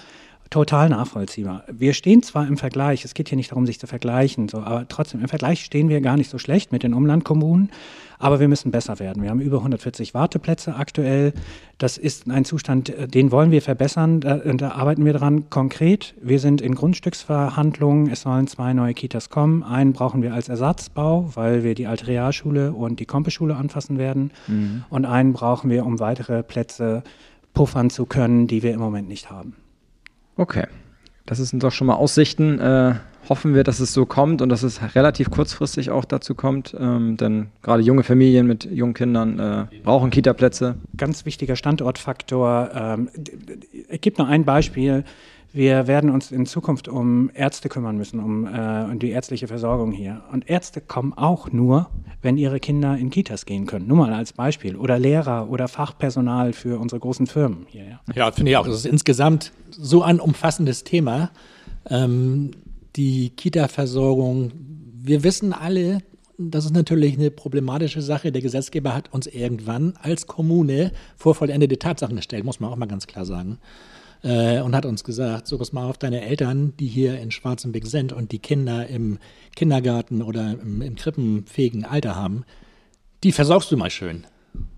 total 0.52 0.90
nachvollziehbar. 0.90 1.64
Wir 1.72 1.94
stehen 1.94 2.22
zwar 2.22 2.46
im 2.46 2.58
Vergleich, 2.58 3.06
es 3.06 3.14
geht 3.14 3.30
hier 3.30 3.36
nicht 3.36 3.50
darum, 3.50 3.64
sich 3.64 3.80
zu 3.80 3.86
vergleichen, 3.86 4.48
so, 4.48 4.58
aber 4.58 4.86
trotzdem 4.86 5.22
im 5.22 5.28
Vergleich 5.28 5.64
stehen 5.64 5.88
wir 5.88 6.00
gar 6.02 6.18
nicht 6.18 6.28
so 6.28 6.36
schlecht 6.36 6.72
mit 6.72 6.82
den 6.82 6.92
Umlandkommunen, 6.92 7.70
aber 8.18 8.38
wir 8.38 8.48
müssen 8.48 8.70
besser 8.70 8.98
werden. 8.98 9.22
Wir 9.22 9.30
haben 9.30 9.40
über 9.40 9.58
140 9.58 10.12
Warteplätze 10.12 10.76
aktuell. 10.76 11.32
Das 11.78 11.96
ist 11.96 12.30
ein 12.30 12.44
Zustand, 12.44 12.90
äh, 12.90 13.08
den 13.08 13.32
wollen 13.32 13.50
wir 13.50 13.62
verbessern. 13.62 14.20
Da, 14.20 14.36
da 14.36 14.72
arbeiten 14.72 15.06
wir 15.06 15.14
dran 15.14 15.48
konkret. 15.48 16.14
Wir 16.20 16.38
sind 16.38 16.60
in 16.60 16.74
Grundstücksverhandlungen. 16.74 18.10
Es 18.10 18.20
sollen 18.20 18.46
zwei 18.46 18.74
neue 18.74 18.92
Kitas 18.92 19.30
kommen. 19.30 19.62
Einen 19.62 19.94
brauchen 19.94 20.22
wir 20.22 20.34
als 20.34 20.50
Ersatzbau, 20.50 21.30
weil 21.34 21.64
wir 21.64 21.74
die 21.74 21.86
alte 21.86 22.06
Realschule 22.08 22.72
und 22.72 23.00
die 23.00 23.06
Kompeschule 23.06 23.56
anfassen 23.56 23.96
werden. 23.96 24.30
Mhm. 24.46 24.84
Und 24.90 25.06
einen 25.06 25.32
brauchen 25.32 25.70
wir, 25.70 25.86
um 25.86 25.98
weitere 25.98 26.42
Plätze 26.42 27.02
puffern 27.54 27.88
zu 27.88 28.04
können, 28.04 28.46
die 28.46 28.62
wir 28.62 28.74
im 28.74 28.80
Moment 28.80 29.08
nicht 29.08 29.30
haben. 29.30 29.56
Okay. 30.42 30.66
Das 31.24 31.38
sind 31.38 31.62
doch 31.62 31.70
schon 31.70 31.86
mal 31.86 31.94
Aussichten. 31.94 32.58
Äh, 32.58 32.94
hoffen 33.28 33.54
wir, 33.54 33.62
dass 33.62 33.78
es 33.78 33.92
so 33.92 34.06
kommt 34.06 34.42
und 34.42 34.48
dass 34.48 34.64
es 34.64 34.80
relativ 34.96 35.30
kurzfristig 35.30 35.92
auch 35.92 36.04
dazu 36.04 36.34
kommt. 36.34 36.74
Ähm, 36.76 37.16
denn 37.16 37.46
gerade 37.62 37.84
junge 37.84 38.02
Familien 38.02 38.48
mit 38.48 38.64
jungen 38.64 38.92
Kindern 38.92 39.38
äh, 39.38 39.66
brauchen 39.84 40.10
Kita-Plätze. 40.10 40.74
Ganz 40.96 41.24
wichtiger 41.26 41.54
Standortfaktor. 41.54 42.70
Ähm, 42.74 43.08
ich 43.88 44.00
gebe 44.00 44.20
noch 44.20 44.28
ein 44.28 44.44
Beispiel. 44.44 45.04
Wir 45.54 45.86
werden 45.86 46.08
uns 46.08 46.32
in 46.32 46.46
Zukunft 46.46 46.88
um 46.88 47.30
Ärzte 47.34 47.68
kümmern 47.68 47.98
müssen, 47.98 48.20
um, 48.20 48.46
äh, 48.46 48.84
um 48.90 48.98
die 48.98 49.10
ärztliche 49.10 49.48
Versorgung 49.48 49.92
hier. 49.92 50.22
Und 50.32 50.48
Ärzte 50.48 50.80
kommen 50.80 51.12
auch 51.12 51.52
nur, 51.52 51.90
wenn 52.22 52.38
ihre 52.38 52.58
Kinder 52.58 52.96
in 52.96 53.10
Kitas 53.10 53.44
gehen 53.44 53.66
können. 53.66 53.86
Nur 53.86 53.98
mal 53.98 54.14
als 54.14 54.32
Beispiel. 54.32 54.76
Oder 54.76 54.98
Lehrer 54.98 55.50
oder 55.50 55.68
Fachpersonal 55.68 56.54
für 56.54 56.78
unsere 56.78 57.00
großen 57.00 57.26
Firmen 57.26 57.66
hier. 57.68 57.84
Ja, 57.84 58.00
ja 58.14 58.32
finde 58.32 58.52
ich 58.52 58.56
auch. 58.56 58.64
Das 58.64 58.76
ist 58.76 58.86
insgesamt 58.86 59.52
so 59.70 60.02
ein 60.02 60.20
umfassendes 60.20 60.84
Thema. 60.84 61.30
Ähm, 61.90 62.52
die 62.96 63.30
Kita-Versorgung. 63.30 64.52
Wir 65.04 65.22
wissen 65.22 65.52
alle, 65.52 65.98
das 66.38 66.64
ist 66.64 66.74
natürlich 66.74 67.18
eine 67.18 67.30
problematische 67.30 68.00
Sache. 68.00 68.32
Der 68.32 68.40
Gesetzgeber 68.40 68.94
hat 68.94 69.12
uns 69.12 69.26
irgendwann 69.26 69.94
als 70.00 70.26
Kommune 70.26 70.92
vor 71.16 71.34
vollendete 71.34 71.78
Tatsachen 71.78 72.16
gestellt, 72.16 72.44
muss 72.44 72.58
man 72.58 72.70
auch 72.70 72.76
mal 72.76 72.86
ganz 72.86 73.06
klar 73.06 73.26
sagen 73.26 73.58
äh, 74.22 74.60
und 74.60 74.74
hat 74.74 74.86
uns 74.86 75.04
gesagt, 75.04 75.46
so 75.46 75.58
pass 75.58 75.72
mal 75.72 75.88
auf 75.88 75.98
deine 75.98 76.22
Eltern, 76.22 76.74
die 76.78 76.86
hier 76.86 77.20
in 77.20 77.30
Schwarzenbeck 77.30 77.86
sind 77.86 78.12
und 78.12 78.32
die 78.32 78.38
Kinder 78.38 78.86
im 78.86 79.18
Kindergarten 79.56 80.22
oder 80.22 80.52
im, 80.52 80.82
im 80.82 80.96
krippenfähigen 80.96 81.84
Alter 81.84 82.16
haben, 82.16 82.44
die 83.22 83.32
versorgst 83.32 83.70
du 83.70 83.76
mal 83.76 83.90
schön. 83.90 84.24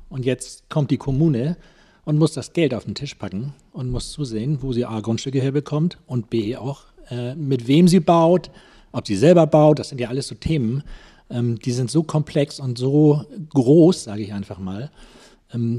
Und 0.09 0.25
jetzt 0.25 0.69
kommt 0.69 0.91
die 0.91 0.97
Kommune 0.97 1.57
und 2.05 2.19
muss 2.19 2.33
das 2.33 2.53
Geld 2.53 2.75
auf 2.75 2.85
den 2.85 2.95
Tisch 2.95 3.15
packen 3.15 3.55
und 3.73 3.91
muss 3.91 4.13
zusehen, 4.13 4.59
wo 4.61 4.73
sie 4.73 4.85
A, 4.85 5.01
Grundstücke 5.01 5.41
herbekommt 5.41 5.99
und 6.07 6.31
B, 6.31 6.57
auch 6.57 6.83
äh, 7.11 7.35
mit 7.35 7.67
wem 7.67 7.89
sie 7.89 8.01
baut, 8.01 8.51
ob 8.93 9.07
sie 9.07 9.17
selber 9.17 9.47
baut, 9.47 9.79
das 9.79 9.89
sind 9.89 10.01
ja 10.01 10.09
alles 10.09 10.29
so 10.29 10.35
Themen, 10.35 10.83
ähm, 11.31 11.59
die 11.59 11.73
sind 11.73 11.91
so 11.91 12.03
komplex 12.03 12.61
und 12.61 12.79
so 12.79 13.25
groß, 13.51 14.05
sage 14.05 14.23
ich 14.23 14.33
einfach 14.33 14.59
mal, 14.59 14.91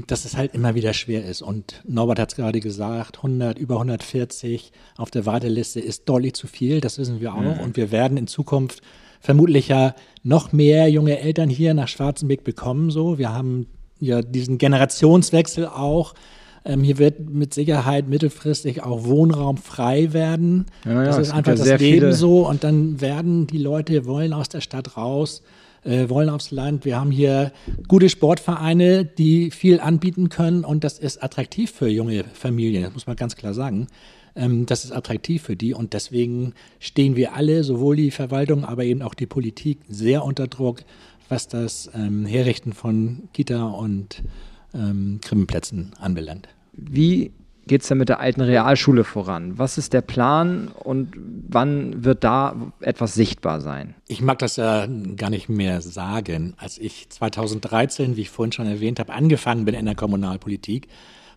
dass 0.06 0.24
es 0.24 0.36
halt 0.36 0.54
immer 0.54 0.74
wieder 0.74 0.94
schwer 0.94 1.24
ist. 1.24 1.42
Und 1.42 1.82
Norbert 1.86 2.18
hat 2.18 2.30
es 2.30 2.36
gerade 2.36 2.60
gesagt, 2.60 3.18
100, 3.18 3.58
über 3.58 3.74
140 3.74 4.72
auf 4.96 5.10
der 5.10 5.26
Warteliste 5.26 5.80
ist 5.80 6.08
deutlich 6.08 6.34
zu 6.34 6.46
viel, 6.46 6.80
das 6.80 6.98
wissen 6.98 7.20
wir 7.20 7.34
auch. 7.34 7.40
Mhm. 7.40 7.60
Und 7.60 7.76
wir 7.76 7.90
werden 7.90 8.16
in 8.16 8.26
Zukunft 8.26 8.80
vermutlich 9.20 9.68
ja 9.68 9.94
noch 10.22 10.52
mehr 10.52 10.88
junge 10.88 11.18
Eltern 11.18 11.50
hier 11.50 11.74
nach 11.74 11.88
Schwarzenbeck 11.88 12.44
bekommen. 12.44 12.90
So, 12.90 13.18
wir 13.18 13.32
haben 13.32 13.66
ja 14.00 14.22
diesen 14.22 14.58
Generationswechsel 14.58 15.66
auch. 15.66 16.14
Ähm, 16.64 16.82
hier 16.82 16.98
wird 16.98 17.28
mit 17.28 17.54
Sicherheit 17.54 18.08
mittelfristig 18.08 18.82
auch 18.82 19.04
Wohnraum 19.04 19.56
frei 19.56 20.12
werden. 20.12 20.66
Ja, 20.84 20.92
ja, 20.92 21.04
das 21.04 21.18
ist 21.18 21.30
einfach 21.32 21.54
das 21.54 21.80
Leben 21.80 22.12
so. 22.12 22.48
Und 22.48 22.64
dann 22.64 23.00
werden 23.00 23.46
die 23.46 23.58
Leute 23.58 24.06
wollen 24.06 24.32
aus 24.32 24.48
der 24.48 24.60
Stadt 24.60 24.96
raus 24.96 25.42
äh, 25.86 26.08
wollen 26.08 26.28
aufs 26.28 26.50
Land. 26.50 26.84
Wir 26.84 26.98
haben 26.98 27.10
hier 27.10 27.52
gute 27.88 28.08
Sportvereine, 28.08 29.04
die 29.04 29.50
viel 29.50 29.80
anbieten 29.80 30.28
können 30.28 30.64
und 30.64 30.84
das 30.84 30.98
ist 30.98 31.22
attraktiv 31.22 31.70
für 31.70 31.88
junge 31.88 32.24
Familien, 32.24 32.82
das 32.82 32.92
muss 32.92 33.06
man 33.06 33.16
ganz 33.16 33.36
klar 33.36 33.54
sagen. 33.54 33.86
Ähm, 34.34 34.66
das 34.66 34.84
ist 34.84 34.92
attraktiv 34.92 35.42
für 35.42 35.56
die 35.56 35.74
und 35.74 35.92
deswegen 35.92 36.54
stehen 36.78 37.16
wir 37.16 37.34
alle, 37.34 37.64
sowohl 37.64 37.96
die 37.96 38.10
Verwaltung, 38.10 38.64
aber 38.64 38.84
eben 38.84 39.02
auch 39.02 39.14
die 39.14 39.26
Politik, 39.26 39.78
sehr 39.88 40.24
unter 40.24 40.46
Druck, 40.46 40.82
was 41.28 41.48
das 41.48 41.90
ähm, 41.94 42.26
Herrichten 42.26 42.72
von 42.72 43.28
Kita 43.32 43.64
und 43.64 44.22
ähm, 44.74 45.20
Krippenplätzen 45.22 45.92
anbelangt. 45.98 46.48
Wie 46.72 47.32
geht 47.66 47.82
es 47.82 47.88
denn 47.88 47.98
mit 47.98 48.08
der 48.08 48.20
alten 48.20 48.40
Realschule 48.40 49.04
voran? 49.04 49.58
Was 49.58 49.78
ist 49.78 49.92
der 49.92 50.00
Plan 50.00 50.68
und 50.68 51.14
wann 51.48 52.04
wird 52.04 52.22
da 52.24 52.54
etwas 52.80 53.14
sichtbar 53.14 53.60
sein? 53.60 53.94
Ich 54.06 54.20
mag 54.20 54.38
das 54.38 54.56
ja 54.56 54.86
gar 55.16 55.30
nicht 55.30 55.48
mehr 55.48 55.80
sagen. 55.80 56.54
Als 56.58 56.78
ich 56.78 57.08
2013, 57.08 58.16
wie 58.16 58.22
ich 58.22 58.30
vorhin 58.30 58.52
schon 58.52 58.66
erwähnt 58.66 59.00
habe, 59.00 59.12
angefangen 59.12 59.64
bin 59.64 59.74
in 59.74 59.86
der 59.86 59.96
Kommunalpolitik, 59.96 60.88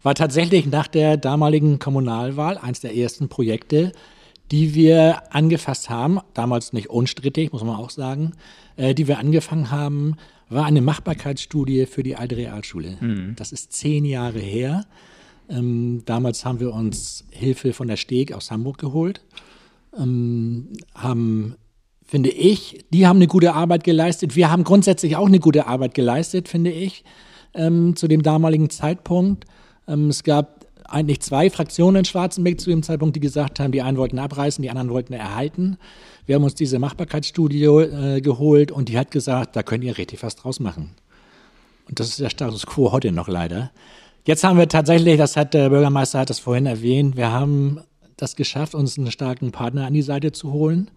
war 0.03 0.15
tatsächlich 0.15 0.65
nach 0.65 0.87
der 0.87 1.17
damaligen 1.17 1.79
Kommunalwahl 1.79 2.57
eines 2.57 2.79
der 2.79 2.95
ersten 2.95 3.27
Projekte, 3.27 3.91
die 4.51 4.73
wir 4.73 5.33
angefasst 5.33 5.89
haben, 5.89 6.19
damals 6.33 6.73
nicht 6.73 6.89
unstrittig, 6.89 7.51
muss 7.51 7.63
man 7.63 7.75
auch 7.75 7.89
sagen, 7.89 8.33
äh, 8.77 8.93
die 8.93 9.07
wir 9.07 9.19
angefangen 9.19 9.71
haben, 9.71 10.15
war 10.49 10.65
eine 10.65 10.81
Machbarkeitsstudie 10.81 11.85
für 11.85 12.01
die 12.01 12.15
alte 12.15 12.37
Realschule. 12.37 12.97
Mhm. 12.99 13.35
Das 13.35 13.51
ist 13.51 13.71
zehn 13.73 14.05
Jahre 14.05 14.39
her. 14.39 14.85
Ähm, 15.49 16.03
damals 16.05 16.45
haben 16.45 16.59
wir 16.59 16.73
uns 16.73 17.25
Hilfe 17.31 17.73
von 17.73 17.87
der 17.87 17.97
Steg 17.97 18.33
aus 18.33 18.51
Hamburg 18.51 18.77
geholt, 18.77 19.21
ähm, 19.97 20.69
haben, 20.93 21.55
finde 22.05 22.29
ich, 22.29 22.85
die 22.91 23.07
haben 23.07 23.17
eine 23.17 23.27
gute 23.27 23.53
Arbeit 23.53 23.83
geleistet. 23.83 24.35
Wir 24.35 24.51
haben 24.51 24.63
grundsätzlich 24.63 25.15
auch 25.15 25.27
eine 25.27 25.39
gute 25.39 25.67
Arbeit 25.67 25.95
geleistet, 25.95 26.47
finde 26.47 26.71
ich, 26.71 27.03
ähm, 27.55 27.95
zu 27.95 28.07
dem 28.07 28.21
damaligen 28.21 28.69
Zeitpunkt. 28.69 29.45
Ähm, 29.87 30.09
es 30.09 30.23
gab 30.23 30.67
eigentlich 30.85 31.21
zwei 31.21 31.49
Fraktionen 31.49 31.97
in 31.97 32.05
Schwarzenberg 32.05 32.59
zu 32.59 32.69
dem 32.69 32.83
Zeitpunkt, 32.83 33.15
die 33.15 33.19
gesagt 33.19 33.59
haben, 33.59 33.71
die 33.71 33.81
einen 33.81 33.97
wollten 33.97 34.19
abreißen, 34.19 34.61
die 34.61 34.69
anderen 34.69 34.89
wollten 34.89 35.13
erhalten. 35.13 35.77
Wir 36.25 36.35
haben 36.35 36.43
uns 36.43 36.55
diese 36.55 36.79
Machbarkeitsstudie 36.79 37.63
äh, 37.63 38.21
geholt 38.21 38.71
und 38.71 38.89
die 38.89 38.97
hat 38.97 39.11
gesagt, 39.11 39.55
da 39.55 39.63
könnt 39.63 39.83
ihr 39.83 39.97
richtig 39.97 40.21
was 40.23 40.35
draus 40.35 40.59
machen. 40.59 40.91
Und 41.87 41.99
das 41.99 42.09
ist 42.09 42.19
der 42.19 42.29
Status 42.29 42.67
quo 42.67 42.91
heute 42.91 43.11
noch 43.11 43.27
leider. 43.27 43.71
Jetzt 44.29 44.43
haben 44.43 44.59
wir 44.59 44.67
tatsächlich, 44.67 45.17
das 45.17 45.35
hat 45.35 45.55
der 45.55 45.71
Bürgermeister 45.71 46.19
hat 46.19 46.29
das 46.29 46.37
vorhin 46.37 46.67
erwähnt, 46.67 47.17
wir 47.17 47.31
haben 47.31 47.81
das 48.15 48.35
geschafft, 48.35 48.75
uns 48.75 48.95
einen 48.95 49.09
starken 49.09 49.51
Partner 49.51 49.87
an 49.87 49.93
die 49.95 50.03
Seite 50.03 50.31
zu 50.31 50.53
holen 50.53 50.91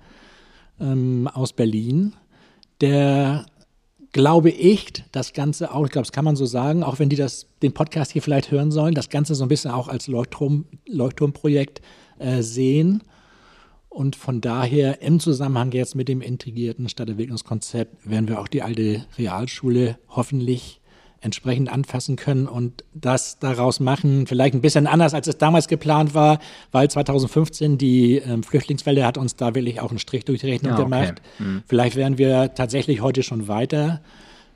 ähm, 0.79 1.31
aus 1.33 1.55
Berlin, 1.55 2.13
der 2.83 3.47
glaube 4.13 4.51
ich, 4.51 5.03
das 5.13 5.33
Ganze 5.33 5.73
auch, 5.73 5.87
ich 5.87 5.93
glaube, 5.93 6.05
das 6.05 6.13
kann 6.13 6.27
man 6.27 6.37
so 6.37 6.45
sagen, 6.45 6.83
auch 6.83 6.99
wenn 6.99 7.09
die 7.09 7.17
das, 7.17 7.47
den 7.63 7.73
Podcast 7.73 8.13
hier 8.13 8.21
vielleicht 8.21 8.51
hören 8.51 8.71
sollen, 8.71 8.95
das 8.95 9.09
Ganze 9.09 9.35
so 9.35 9.47
ein 9.47 9.49
bisschen 9.49 9.71
auch 9.71 9.89
als 9.89 10.09
Leuchtturm, 10.09 10.67
Leuchtturmprojekt 10.87 11.81
äh, 12.19 12.43
sehen. 12.43 13.03
Und 13.89 14.15
von 14.15 14.43
daher 14.43 15.01
im 15.01 15.21
Zusammenhang 15.21 15.73
jetzt 15.73 15.95
mit 15.95 16.09
dem 16.09 16.21
integrierten 16.21 16.87
Stadtentwicklungskonzept 16.91 18.11
werden 18.11 18.29
wir 18.29 18.43
auch 18.43 18.49
die 18.49 18.61
alte 18.61 19.07
Realschule 19.17 19.99
hoffentlich 20.11 20.82
entsprechend 21.23 21.73
anfassen 21.73 22.17
können 22.17 22.47
und 22.47 22.85
das 22.93 23.39
daraus 23.39 23.81
machen, 23.81 24.27
vielleicht 24.27 24.55
ein 24.55 24.61
bisschen 24.61 24.87
anders, 24.87 25.15
als 25.15 25.29
es 25.29 25.39
damals 25.39 25.69
geplant 25.69 26.15
war, 26.15 26.41
weil 26.73 26.91
2015 26.91 27.79
die 27.79 28.17
ähm, 28.17 28.43
Flüchtlingswelle 28.43 29.07
hat 29.07 29.17
uns 29.17 29.37
da 29.37 29.55
wirklich 29.55 29.81
auch 29.81 29.91
einen 29.91 30.01
Strich 30.01 30.25
durch 30.25 30.41
die 30.41 30.49
Rechnung 30.51 30.73
ja, 30.73 30.79
okay. 30.79 30.85
gemacht. 30.85 31.23
Mhm. 31.39 31.63
Vielleicht 31.67 31.97
wären 31.97 32.19
wir 32.19 32.55
tatsächlich 32.55 33.01
heute 33.01 33.23
schon 33.23 33.49
weiter. 33.49 34.01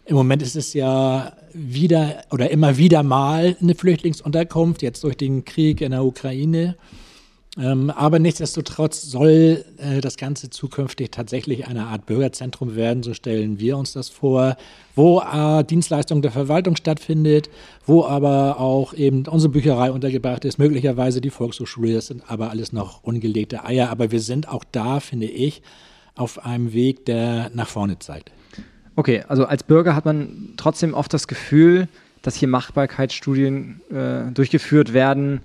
Im 0.05 0.17
Moment 0.17 0.43
ist 0.43 0.57
es 0.57 0.75
ja 0.75 1.33
wieder 1.53 2.25
oder 2.31 2.51
immer 2.51 2.77
wieder 2.77 3.03
mal 3.03 3.57
eine 3.61 3.75
Flüchtlingsunterkunft, 3.75 4.83
jetzt 4.83 5.03
durch 5.05 5.17
den 5.17 5.45
Krieg 5.45 5.81
in 5.81 5.93
der 5.93 6.05
Ukraine. 6.05 6.77
Ähm, 7.59 7.89
aber 7.91 8.19
nichtsdestotrotz 8.19 9.03
soll 9.03 9.65
äh, 9.79 10.03
das 10.03 10.19
Ganze 10.19 10.51
zukünftig 10.51 11.11
tatsächlich 11.11 11.67
eine 11.67 11.87
Art 11.87 12.05
Bürgerzentrum 12.05 12.77
werden, 12.77 13.03
so 13.03 13.15
stellen 13.15 13.59
wir 13.59 13.79
uns 13.79 13.95
das 13.95 14.11
vor, 14.11 14.57
wo 14.95 15.21
äh, 15.21 15.65
Dienstleistung 15.65 16.21
der 16.21 16.33
Verwaltung 16.33 16.77
stattfindet, 16.77 17.49
wo 17.87 18.05
aber 18.05 18.61
auch 18.61 18.93
eben 18.93 19.27
unsere 19.27 19.53
Bücherei 19.53 19.91
untergebracht 19.91 20.45
ist, 20.45 20.59
möglicherweise 20.59 21.23
die 21.23 21.31
Volkshochschule, 21.31 21.95
das 21.95 22.09
sind 22.09 22.31
aber 22.31 22.51
alles 22.51 22.75
noch 22.75 23.03
ungelegte 23.03 23.65
Eier, 23.65 23.89
aber 23.89 24.11
wir 24.11 24.21
sind 24.21 24.49
auch 24.49 24.65
da, 24.71 25.01
finde 25.01 25.27
ich, 25.27 25.63
auf 26.15 26.45
einem 26.45 26.75
Weg, 26.75 27.07
der 27.07 27.51
nach 27.55 27.69
vorne 27.69 27.99
zeigt. 27.99 28.33
Okay, 28.97 29.25
also 29.29 29.47
als 29.47 29.63
Bürger 29.63 29.95
hat 29.95 30.05
man 30.05 30.55
trotzdem 30.59 30.93
oft 30.93 31.13
das 31.13 31.27
Gefühl, 31.27 31.89
dass 32.21 32.35
hier 32.35 32.49
Machbarkeitsstudien 32.49 33.81
äh, 33.91 34.33
durchgeführt 34.33 34.93
werden, 34.93 35.41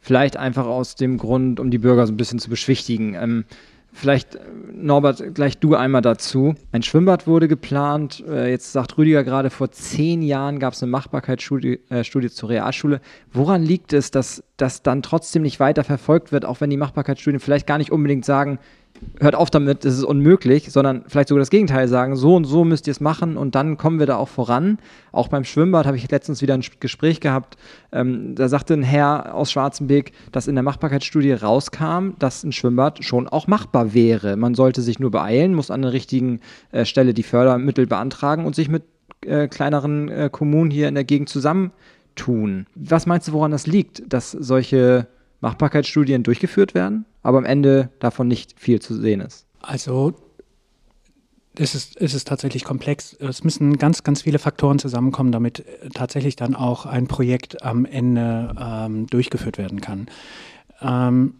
Vielleicht 0.00 0.36
einfach 0.36 0.66
aus 0.66 0.94
dem 0.94 1.18
Grund, 1.18 1.60
um 1.60 1.70
die 1.70 1.78
Bürger 1.78 2.06
so 2.06 2.12
ein 2.12 2.16
bisschen 2.16 2.38
zu 2.38 2.48
beschwichtigen. 2.48 3.14
Ähm, 3.14 3.44
vielleicht, 3.92 4.36
äh, 4.36 4.40
Norbert, 4.72 5.34
gleich 5.34 5.58
du 5.58 5.74
einmal 5.74 6.02
dazu. 6.02 6.54
Ein 6.72 6.82
Schwimmbad 6.82 7.26
wurde 7.26 7.48
geplant. 7.48 8.22
Äh, 8.28 8.50
jetzt 8.50 8.72
sagt 8.72 8.96
Rüdiger 8.96 9.24
gerade, 9.24 9.50
vor 9.50 9.70
zehn 9.70 10.22
Jahren 10.22 10.58
gab 10.58 10.74
es 10.74 10.82
eine 10.82 10.92
Machbarkeitsstudie 10.92 11.80
äh, 11.90 12.04
zur 12.04 12.48
Realschule. 12.48 13.00
Woran 13.32 13.62
liegt 13.62 13.92
es, 13.92 14.10
dass 14.10 14.42
das 14.56 14.82
dann 14.82 15.02
trotzdem 15.02 15.42
nicht 15.42 15.60
weiter 15.60 15.84
verfolgt 15.84 16.32
wird, 16.32 16.44
auch 16.44 16.60
wenn 16.60 16.70
die 16.70 16.76
Machbarkeitsstudien 16.76 17.40
vielleicht 17.40 17.66
gar 17.66 17.78
nicht 17.78 17.92
unbedingt 17.92 18.24
sagen, 18.24 18.58
hört 19.20 19.34
auf 19.34 19.50
damit, 19.50 19.84
das 19.84 19.94
ist 19.94 20.04
unmöglich, 20.04 20.70
sondern 20.70 21.04
vielleicht 21.06 21.28
sogar 21.28 21.40
das 21.40 21.50
Gegenteil 21.50 21.88
sagen, 21.88 22.16
so 22.16 22.34
und 22.34 22.44
so 22.44 22.64
müsst 22.64 22.86
ihr 22.86 22.92
es 22.92 23.00
machen 23.00 23.36
und 23.36 23.54
dann 23.54 23.76
kommen 23.76 23.98
wir 23.98 24.06
da 24.06 24.16
auch 24.16 24.28
voran. 24.28 24.78
Auch 25.12 25.28
beim 25.28 25.44
Schwimmbad 25.44 25.86
habe 25.86 25.96
ich 25.96 26.10
letztens 26.10 26.42
wieder 26.42 26.54
ein 26.54 26.64
Gespräch 26.80 27.20
gehabt, 27.20 27.56
ähm, 27.92 28.34
da 28.34 28.48
sagte 28.48 28.74
ein 28.74 28.82
Herr 28.82 29.34
aus 29.34 29.52
Schwarzenbeek, 29.52 30.12
dass 30.32 30.48
in 30.48 30.54
der 30.54 30.64
Machbarkeitsstudie 30.64 31.32
rauskam, 31.32 32.10
dass 32.18 32.44
ein 32.44 32.52
Schwimmbad 32.52 33.04
schon 33.04 33.28
auch 33.28 33.46
machbar 33.46 33.94
wäre. 33.94 34.36
Man 34.36 34.54
sollte 34.54 34.82
sich 34.82 34.98
nur 34.98 35.10
beeilen, 35.10 35.54
muss 35.54 35.70
an 35.70 35.82
der 35.82 35.92
richtigen 35.92 36.40
äh, 36.72 36.84
Stelle 36.84 37.14
die 37.14 37.22
Fördermittel 37.22 37.86
beantragen 37.86 38.44
und 38.44 38.54
sich 38.54 38.68
mit 38.68 38.82
äh, 39.24 39.48
kleineren 39.48 40.08
äh, 40.08 40.28
Kommunen 40.30 40.70
hier 40.70 40.88
in 40.88 40.94
der 40.94 41.04
Gegend 41.04 41.28
zusammentun. 41.28 42.66
Was 42.74 43.06
meinst 43.06 43.28
du, 43.28 43.32
woran 43.32 43.50
das 43.50 43.66
liegt, 43.66 44.02
dass 44.12 44.30
solche 44.30 45.06
Machbarkeitsstudien 45.40 46.22
durchgeführt 46.22 46.74
werden, 46.74 47.04
aber 47.22 47.38
am 47.38 47.44
Ende 47.44 47.90
davon 48.00 48.28
nicht 48.28 48.58
viel 48.58 48.80
zu 48.80 48.94
sehen 48.94 49.20
ist. 49.20 49.46
Also 49.60 50.14
es 51.56 51.74
ist, 51.74 52.00
es 52.00 52.14
ist 52.14 52.28
tatsächlich 52.28 52.64
komplex. 52.64 53.14
Es 53.14 53.42
müssen 53.42 53.78
ganz, 53.78 54.04
ganz 54.04 54.22
viele 54.22 54.38
Faktoren 54.38 54.78
zusammenkommen, 54.78 55.32
damit 55.32 55.64
tatsächlich 55.94 56.36
dann 56.36 56.54
auch 56.54 56.86
ein 56.86 57.08
Projekt 57.08 57.62
am 57.62 57.84
Ende 57.84 58.54
ähm, 58.60 59.06
durchgeführt 59.08 59.58
werden 59.58 59.80
kann. 59.80 60.06
Ähm, 60.80 61.34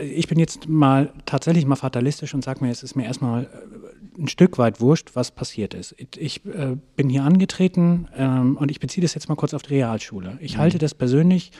ich 0.00 0.28
bin 0.28 0.38
jetzt 0.38 0.68
mal 0.68 1.12
tatsächlich 1.26 1.66
mal 1.66 1.76
fatalistisch 1.76 2.34
und 2.34 2.42
sage 2.42 2.64
mir, 2.64 2.70
es 2.70 2.82
ist 2.82 2.96
mir 2.96 3.04
erstmal 3.04 3.44
äh, 3.44 4.20
ein 4.20 4.28
Stück 4.28 4.58
weit 4.58 4.80
wurscht, 4.80 5.10
was 5.14 5.30
passiert 5.30 5.74
ist. 5.74 5.94
Ich 6.16 6.44
äh, 6.46 6.76
bin 6.96 7.08
hier 7.08 7.22
angetreten 7.22 8.08
ähm, 8.16 8.56
und 8.56 8.70
ich 8.70 8.80
beziehe 8.80 9.02
das 9.02 9.14
jetzt 9.14 9.28
mal 9.28 9.36
kurz 9.36 9.54
auf 9.54 9.62
die 9.62 9.74
Realschule. 9.74 10.38
Ich 10.40 10.56
mhm. 10.56 10.60
halte 10.60 10.78
das 10.78 10.94
persönlich 10.94 11.52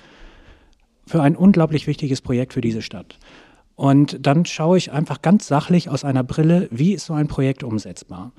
für 1.08 1.22
ein 1.22 1.36
unglaublich 1.36 1.86
wichtiges 1.86 2.20
Projekt 2.20 2.52
für 2.52 2.60
diese 2.60 2.82
Stadt. 2.82 3.18
Und 3.74 4.26
dann 4.26 4.44
schaue 4.44 4.78
ich 4.78 4.92
einfach 4.92 5.22
ganz 5.22 5.46
sachlich 5.46 5.88
aus 5.88 6.04
einer 6.04 6.24
Brille, 6.24 6.68
wie 6.70 6.94
ist 6.94 7.06
so 7.06 7.14
ein 7.14 7.28
Projekt 7.28 7.62
umsetzbar. 7.62 8.32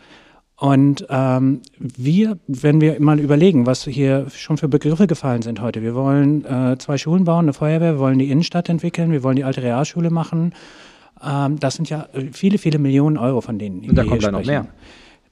Und 0.57 1.07
ähm, 1.09 1.61
wir, 1.77 2.37
wenn 2.47 2.81
wir 2.81 2.99
mal 2.99 3.19
überlegen, 3.19 3.65
was 3.65 3.85
hier 3.85 4.27
schon 4.29 4.57
für 4.57 4.67
Begriffe 4.67 5.07
gefallen 5.07 5.41
sind 5.41 5.61
heute, 5.61 5.81
wir 5.81 5.95
wollen 5.95 6.43
äh, 6.43 6.77
zwei 6.77 6.97
Schulen 6.97 7.23
bauen, 7.23 7.45
eine 7.45 7.53
Feuerwehr, 7.53 7.93
wir 7.93 7.99
wollen 7.99 8.19
die 8.19 8.29
Innenstadt 8.29 8.67
entwickeln, 8.67 9.13
wir 9.13 9.23
wollen 9.23 9.37
die 9.37 9.45
alte 9.45 9.63
Realschule 9.63 10.09
machen. 10.09 10.53
Ähm, 11.23 11.57
das 11.59 11.75
sind 11.75 11.89
ja 11.89 12.09
viele, 12.33 12.57
viele 12.57 12.77
Millionen 12.77 13.17
Euro, 13.17 13.39
von 13.39 13.57
denen 13.57 13.89
Und 13.89 13.95
da 13.95 14.03
kommt 14.03 14.21
dann 14.21 14.33
noch 14.33 14.45
mehr 14.45 14.67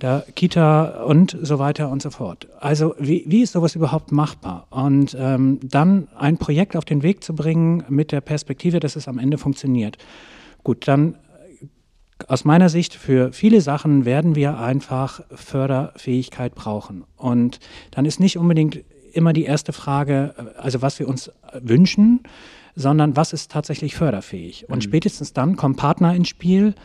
der 0.01 0.25
Kita 0.35 1.03
und 1.03 1.35
so 1.41 1.57
weiter 1.57 1.89
und 1.89 2.01
so 2.01 2.09
fort. 2.11 2.47
Also 2.59 2.95
wie, 2.99 3.23
wie 3.27 3.41
ist 3.41 3.53
sowas 3.53 3.75
überhaupt 3.75 4.11
machbar? 4.11 4.67
Und 4.69 5.15
ähm, 5.19 5.59
dann 5.63 6.07
ein 6.15 6.37
Projekt 6.37 6.75
auf 6.75 6.85
den 6.85 7.01
Weg 7.01 7.23
zu 7.23 7.33
bringen 7.33 7.83
mit 7.89 8.11
der 8.11 8.21
Perspektive, 8.21 8.79
dass 8.79 8.95
es 8.95 9.07
am 9.07 9.17
Ende 9.17 9.37
funktioniert. 9.37 9.97
Gut, 10.63 10.87
dann 10.87 11.15
äh, 11.15 12.27
aus 12.27 12.45
meiner 12.45 12.69
Sicht, 12.69 12.93
für 12.93 13.33
viele 13.33 13.61
Sachen 13.61 14.05
werden 14.05 14.35
wir 14.35 14.59
einfach 14.59 15.21
Förderfähigkeit 15.31 16.53
brauchen. 16.53 17.03
Und 17.15 17.59
dann 17.89 18.05
ist 18.05 18.19
nicht 18.19 18.37
unbedingt 18.37 18.83
immer 19.13 19.33
die 19.33 19.45
erste 19.45 19.73
Frage, 19.73 20.35
äh, 20.37 20.59
also 20.59 20.83
was 20.83 20.99
wir 20.99 21.07
uns 21.07 21.31
wünschen, 21.59 22.21
sondern 22.75 23.15
was 23.15 23.33
ist 23.33 23.51
tatsächlich 23.51 23.95
förderfähig. 23.95 24.69
Und 24.69 24.77
mhm. 24.77 24.81
spätestens 24.81 25.33
dann 25.33 25.55
kommen 25.55 25.75
Partner 25.75 26.13
ins 26.13 26.29
Spiel, 26.29 26.75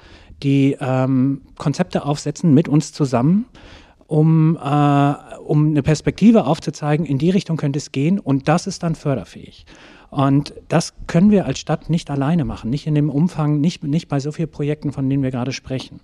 die 0.42 0.76
ähm, 0.81 1.42
Konzepte 1.59 2.05
aufsetzen 2.05 2.52
mit 2.55 2.68
uns 2.68 2.92
zusammen, 2.92 3.46
um, 4.07 4.57
äh, 4.57 5.14
um 5.44 5.68
eine 5.68 5.83
Perspektive 5.83 6.44
aufzuzeigen, 6.46 7.07
in 7.07 7.18
die 7.18 7.31
Richtung 7.31 7.57
könnte 7.57 7.78
es 7.78 7.92
gehen 7.92 8.18
und 8.18 8.48
das 8.48 8.66
ist 8.66 8.83
dann 8.83 8.94
förderfähig. 8.94 9.64
Und 10.11 10.52
das 10.68 10.92
können 11.07 11.31
wir 11.31 11.46
als 11.46 11.59
Stadt 11.59 11.88
nicht 11.88 12.11
alleine 12.11 12.44
machen, 12.44 12.68
nicht 12.68 12.87
in 12.87 12.94
dem 12.94 13.09
Umfang, 13.09 13.61
nicht, 13.61 13.83
nicht 13.83 14.09
bei 14.09 14.20
so 14.20 14.31
vielen 14.31 14.50
Projekten, 14.50 14.92
von 14.92 15.09
denen 15.09 15.22
wir 15.22 15.31
gerade 15.31 15.52
sprechen. 15.52 16.00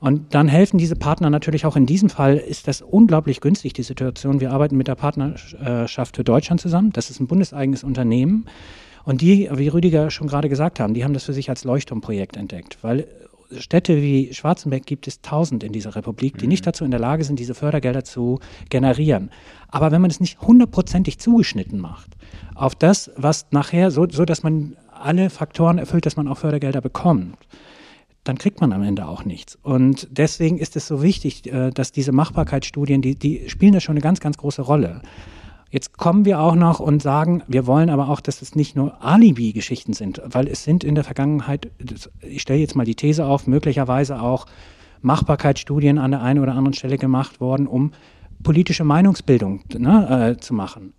Und 0.00 0.34
dann 0.34 0.46
helfen 0.46 0.78
diese 0.78 0.94
Partner 0.94 1.30
natürlich 1.30 1.66
auch 1.66 1.74
in 1.74 1.86
diesem 1.86 2.10
Fall, 2.10 2.36
ist 2.36 2.68
das 2.68 2.82
unglaublich 2.82 3.40
günstig, 3.40 3.72
die 3.72 3.82
Situation. 3.82 4.40
Wir 4.40 4.52
arbeiten 4.52 4.76
mit 4.76 4.86
der 4.86 4.94
Partnerschaft 4.94 6.16
für 6.16 6.24
Deutschland 6.24 6.60
zusammen. 6.60 6.92
Das 6.92 7.10
ist 7.10 7.20
ein 7.20 7.26
bundeseigenes 7.26 7.82
Unternehmen. 7.82 8.46
Und 9.04 9.22
die, 9.22 9.48
wie 9.52 9.68
Rüdiger 9.68 10.10
schon 10.10 10.28
gerade 10.28 10.48
gesagt 10.48 10.78
haben, 10.78 10.92
die 10.92 11.02
haben 11.02 11.14
das 11.14 11.24
für 11.24 11.32
sich 11.32 11.48
als 11.48 11.64
Leuchtturmprojekt 11.64 12.36
entdeckt, 12.36 12.76
weil 12.82 13.08
Städte 13.56 14.02
wie 14.02 14.32
Schwarzenberg 14.32 14.84
gibt 14.84 15.06
es 15.06 15.20
tausend 15.20 15.64
in 15.64 15.72
dieser 15.72 15.96
Republik, 15.96 16.38
die 16.38 16.44
mhm. 16.44 16.50
nicht 16.50 16.66
dazu 16.66 16.84
in 16.84 16.90
der 16.90 17.00
Lage 17.00 17.24
sind, 17.24 17.38
diese 17.38 17.54
Fördergelder 17.54 18.04
zu 18.04 18.40
generieren. 18.68 19.30
Aber 19.68 19.90
wenn 19.90 20.00
man 20.00 20.10
es 20.10 20.20
nicht 20.20 20.40
hundertprozentig 20.40 21.18
zugeschnitten 21.18 21.80
macht, 21.80 22.16
auf 22.54 22.74
das, 22.74 23.10
was 23.16 23.46
nachher, 23.50 23.90
so, 23.90 24.06
so 24.08 24.24
dass 24.24 24.42
man 24.42 24.76
alle 24.92 25.30
Faktoren 25.30 25.78
erfüllt, 25.78 26.06
dass 26.06 26.16
man 26.16 26.28
auch 26.28 26.38
Fördergelder 26.38 26.80
bekommt, 26.80 27.36
dann 28.24 28.36
kriegt 28.36 28.60
man 28.60 28.72
am 28.72 28.82
Ende 28.82 29.06
auch 29.06 29.24
nichts. 29.24 29.56
Und 29.62 30.08
deswegen 30.10 30.58
ist 30.58 30.76
es 30.76 30.86
so 30.86 31.02
wichtig, 31.02 31.50
äh, 31.50 31.70
dass 31.70 31.92
diese 31.92 32.12
Machbarkeitsstudien, 32.12 33.00
die, 33.00 33.14
die 33.14 33.48
spielen 33.48 33.72
da 33.72 33.80
schon 33.80 33.94
eine 33.94 34.02
ganz, 34.02 34.20
ganz 34.20 34.36
große 34.36 34.62
Rolle. 34.62 35.00
Jetzt 35.70 35.98
kommen 35.98 36.24
wir 36.24 36.40
auch 36.40 36.54
noch 36.54 36.80
und 36.80 37.02
sagen, 37.02 37.42
wir 37.46 37.66
wollen 37.66 37.90
aber 37.90 38.08
auch, 38.08 38.20
dass 38.20 38.40
es 38.40 38.54
nicht 38.54 38.74
nur 38.74 39.04
Alibi-Geschichten 39.04 39.92
sind, 39.92 40.22
weil 40.24 40.48
es 40.48 40.64
sind 40.64 40.82
in 40.82 40.94
der 40.94 41.04
Vergangenheit, 41.04 41.70
ich 42.22 42.40
stelle 42.40 42.60
jetzt 42.60 42.74
mal 42.74 42.86
die 42.86 42.94
These 42.94 43.26
auf, 43.26 43.46
möglicherweise 43.46 44.20
auch 44.20 44.46
Machbarkeitsstudien 45.02 45.98
an 45.98 46.12
der 46.12 46.22
einen 46.22 46.40
oder 46.40 46.52
anderen 46.54 46.72
Stelle 46.72 46.96
gemacht 46.96 47.40
worden, 47.40 47.66
um 47.66 47.92
politische 48.42 48.84
Meinungsbildung 48.84 49.60
ne, 49.76 50.36
äh, 50.36 50.40
zu 50.40 50.54
machen. 50.54 50.94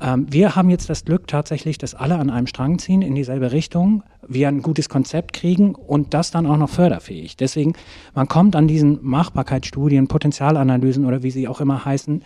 Ähm, 0.00 0.26
wir 0.30 0.56
haben 0.56 0.70
jetzt 0.70 0.88
das 0.88 1.04
Glück 1.04 1.26
tatsächlich, 1.26 1.76
dass 1.78 1.94
alle 1.94 2.16
an 2.16 2.30
einem 2.30 2.46
Strang 2.46 2.78
ziehen 2.78 3.02
in 3.02 3.14
dieselbe 3.14 3.52
Richtung, 3.52 4.02
wir 4.26 4.48
ein 4.48 4.62
gutes 4.62 4.88
Konzept 4.88 5.32
kriegen 5.32 5.74
und 5.74 6.14
das 6.14 6.30
dann 6.30 6.46
auch 6.46 6.56
noch 6.56 6.70
förderfähig. 6.70 7.36
Deswegen, 7.36 7.74
man 8.14 8.28
kommt 8.28 8.56
an 8.56 8.68
diesen 8.68 8.98
Machbarkeitsstudien, 9.02 10.08
Potenzialanalysen 10.08 11.04
oder 11.04 11.22
wie 11.22 11.30
sie 11.30 11.48
auch 11.48 11.60
immer 11.60 11.84
heißen, 11.84 12.22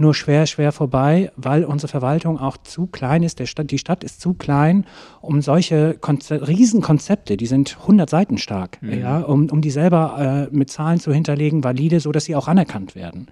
nur 0.00 0.14
schwer, 0.14 0.46
schwer 0.46 0.72
vorbei, 0.72 1.30
weil 1.36 1.64
unsere 1.64 1.88
Verwaltung 1.88 2.38
auch 2.38 2.56
zu 2.56 2.86
klein 2.86 3.22
ist. 3.22 3.46
Stadt, 3.48 3.70
die 3.70 3.78
Stadt 3.78 4.04
ist 4.04 4.20
zu 4.20 4.34
klein, 4.34 4.86
um 5.20 5.42
solche 5.42 5.94
Konze 5.94 6.46
Riesenkonzepte, 6.46 7.36
die 7.36 7.46
sind 7.46 7.78
100 7.80 8.08
Seiten 8.08 8.38
stark, 8.38 8.80
mhm. 8.82 9.00
ja, 9.00 9.18
um, 9.20 9.48
um 9.50 9.60
die 9.60 9.70
selber 9.70 10.48
äh, 10.50 10.56
mit 10.56 10.70
Zahlen 10.70 11.00
zu 11.00 11.12
hinterlegen, 11.12 11.64
valide, 11.64 12.00
so 12.00 12.12
dass 12.12 12.24
sie 12.24 12.36
auch 12.36 12.48
anerkannt 12.48 12.94
werden. 12.94 13.28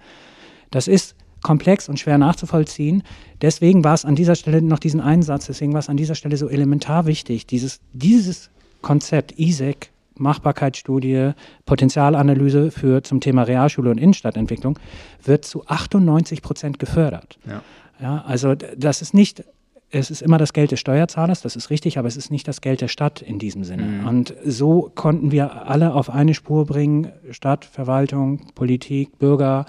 Das 0.71 0.87
ist 0.87 1.15
komplex 1.43 1.87
und 1.87 1.99
schwer 1.99 2.17
nachzuvollziehen. 2.17 3.03
Deswegen 3.41 3.83
war 3.83 3.93
es 3.93 4.05
an 4.05 4.15
dieser 4.15 4.35
Stelle 4.35 4.61
noch 4.61 4.79
diesen 4.79 4.99
Einsatz, 4.99 5.45
deswegen 5.45 5.73
war 5.73 5.79
es 5.79 5.89
an 5.89 5.97
dieser 5.97 6.15
Stelle 6.15 6.37
so 6.37 6.49
elementar 6.49 7.05
wichtig, 7.05 7.45
dieses, 7.45 7.79
dieses 7.93 8.49
Konzept 8.81 9.39
ISEC 9.39 9.91
Machbarkeitsstudie, 10.19 11.31
Potenzialanalyse 11.65 12.71
für 12.71 13.03
zum 13.03 13.19
Thema 13.19 13.43
Realschule 13.43 13.91
und 13.91 13.97
Innenstadtentwicklung 13.97 14.79
wird 15.23 15.45
zu 15.45 15.65
98 15.65 16.41
Prozent 16.41 16.79
gefördert. 16.79 17.39
Ja. 17.47 17.61
ja. 18.01 18.23
also 18.25 18.55
das 18.55 19.01
ist 19.01 19.13
nicht, 19.13 19.43
es 19.89 20.11
ist 20.11 20.21
immer 20.21 20.37
das 20.37 20.53
Geld 20.53 20.71
des 20.71 20.79
Steuerzahlers, 20.79 21.41
das 21.41 21.55
ist 21.55 21.69
richtig, 21.69 21.97
aber 21.97 22.07
es 22.07 22.17
ist 22.17 22.31
nicht 22.31 22.47
das 22.47 22.61
Geld 22.61 22.81
der 22.81 22.87
Stadt 22.87 23.21
in 23.21 23.39
diesem 23.39 23.63
Sinne. 23.63 23.83
Mhm. 23.83 24.07
Und 24.07 24.33
so 24.45 24.91
konnten 24.95 25.31
wir 25.31 25.67
alle 25.67 25.93
auf 25.93 26.09
eine 26.09 26.33
Spur 26.33 26.65
bringen, 26.65 27.11
Stadt, 27.31 27.65
Verwaltung, 27.65 28.47
Politik, 28.55 29.17
Bürger. 29.19 29.65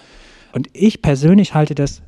Und 0.52 0.68
ich 0.72 1.02
persönlich 1.02 1.54
halte 1.54 1.74
das 1.74 2.02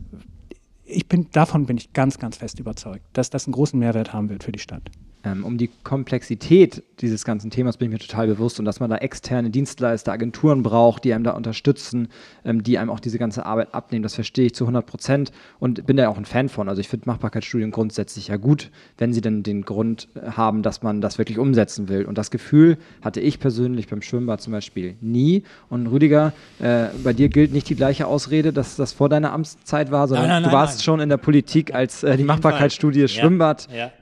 ich 0.91 1.07
bin, 1.07 1.29
davon 1.33 1.67
bin 1.67 1.77
ich 1.77 1.93
ganz, 1.93 2.19
ganz 2.19 2.37
fest 2.37 2.59
überzeugt, 2.59 3.05
dass 3.13 3.31
das 3.31 3.47
einen 3.47 3.53
großen 3.53 3.79
Mehrwert 3.79 4.13
haben 4.13 4.29
wird 4.29 4.45
für 4.45 4.53
die 4.53 4.59
Stadt. 4.59 4.91
Ähm, 5.23 5.45
um 5.45 5.59
die 5.59 5.69
Komplexität 5.85 6.83
dieses 7.01 7.25
ganzen 7.25 7.51
Themas 7.51 7.77
bin 7.77 7.89
ich 7.89 7.93
mir 7.93 7.99
total 7.99 8.27
bewusst 8.27 8.59
und 8.59 8.65
dass 8.65 8.81
man 8.81 8.89
da 8.89 8.97
externe 8.97 9.51
Dienstleister, 9.51 10.13
Agenturen 10.13 10.63
braucht, 10.63 11.05
die 11.05 11.13
einem 11.13 11.25
da 11.25 11.33
unterstützen, 11.33 12.09
ähm, 12.43 12.63
die 12.63 12.79
einem 12.79 12.89
auch 12.89 13.01
diese 13.01 13.19
ganze 13.19 13.45
Arbeit 13.45 13.75
abnehmen. 13.75 14.03
Das 14.03 14.15
verstehe 14.15 14.47
ich 14.47 14.55
zu 14.55 14.65
100 14.65 14.87
Prozent 14.87 15.33
und 15.59 15.87
bin 15.87 15.99
da 15.99 16.09
auch 16.09 16.17
ein 16.17 16.25
Fan 16.25 16.49
von. 16.49 16.71
Also 16.71 16.81
ich 16.81 16.89
finde 16.89 17.07
Machbarkeitsstudien 17.07 17.71
grundsätzlich 17.71 18.29
ja 18.29 18.39
gut, 18.39 18.71
wenn 18.97 19.13
sie 19.13 19.21
denn 19.21 19.43
den 19.43 19.63
Grund 19.63 20.09
haben, 20.25 20.63
dass 20.63 20.83
man 20.83 21.03
das 21.03 21.19
wirklich 21.19 21.39
umsetzen 21.39 21.91
will. 21.91 22.07
Und 22.07 22.17
das 22.17 22.31
Gefühl 22.31 22.79
hatte 23.03 23.21
ich 23.21 23.41
persönlich 23.41 23.89
beim 23.89 24.01
Schwimmbad 24.01 24.41
zum 24.41 24.55
Beispiel 24.55 24.97
nie. 25.03 25.43
Und 25.69 25.87
Rüdiger, 25.87 26.33
äh, 26.61 26.87
bei 27.05 27.13
dir 27.13 27.29
gilt 27.29 27.53
nicht 27.53 27.69
die 27.69 27.77
gleiche 27.77 28.07
Ausrede, 28.07 28.55
dass 28.55 28.77
das 28.77 28.93
vor 28.93 29.11
deiner 29.11 29.33
Amtszeit 29.33 29.91
war, 29.91 30.09
sondern 30.09 30.29
nein, 30.29 30.43
nein, 30.43 30.51
du 30.51 30.57
warst 30.57 30.79
nein, 30.79 30.85
schon 30.85 31.01
in 31.01 31.11
der 31.11 31.19
Politik, 31.19 31.75
als 31.75 32.03
äh, 32.03 32.17
die 32.17 32.25
Machbarkeitsstudie 32.25 33.07
Schwimmbad 33.07 33.69
ja, 33.71 33.77
ja 33.77 33.93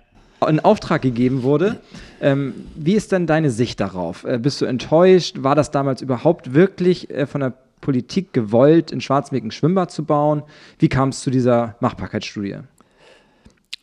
in 0.47 0.61
Auftrag 0.61 1.03
gegeben 1.03 1.43
wurde. 1.43 1.81
Ähm, 2.21 2.55
wie 2.77 2.95
ist 2.95 3.13
denn 3.13 3.27
deine 3.27 3.51
Sicht 3.51 3.81
darauf? 3.81 4.25
Äh, 4.25 4.39
bist 4.39 4.61
du 4.61 4.67
enttäuscht? 4.67 5.37
War 5.41 5.55
das 5.55 5.71
damals 5.71 6.03
überhaupt 6.03 6.55
wirklich 6.55 7.11
äh, 7.11 7.27
von 7.27 7.41
der 7.41 7.55
Politik 7.81 8.33
gewollt, 8.33 8.91
in 8.91 9.01
Schwarzmeck 9.01 9.45
ein 9.45 9.51
Schwimmbad 9.51 9.91
zu 9.91 10.05
bauen? 10.05 10.43
Wie 10.79 10.89
kam 10.89 11.11
es 11.11 11.21
zu 11.21 11.31
dieser 11.31 11.77
Machbarkeitsstudie? 11.81 12.59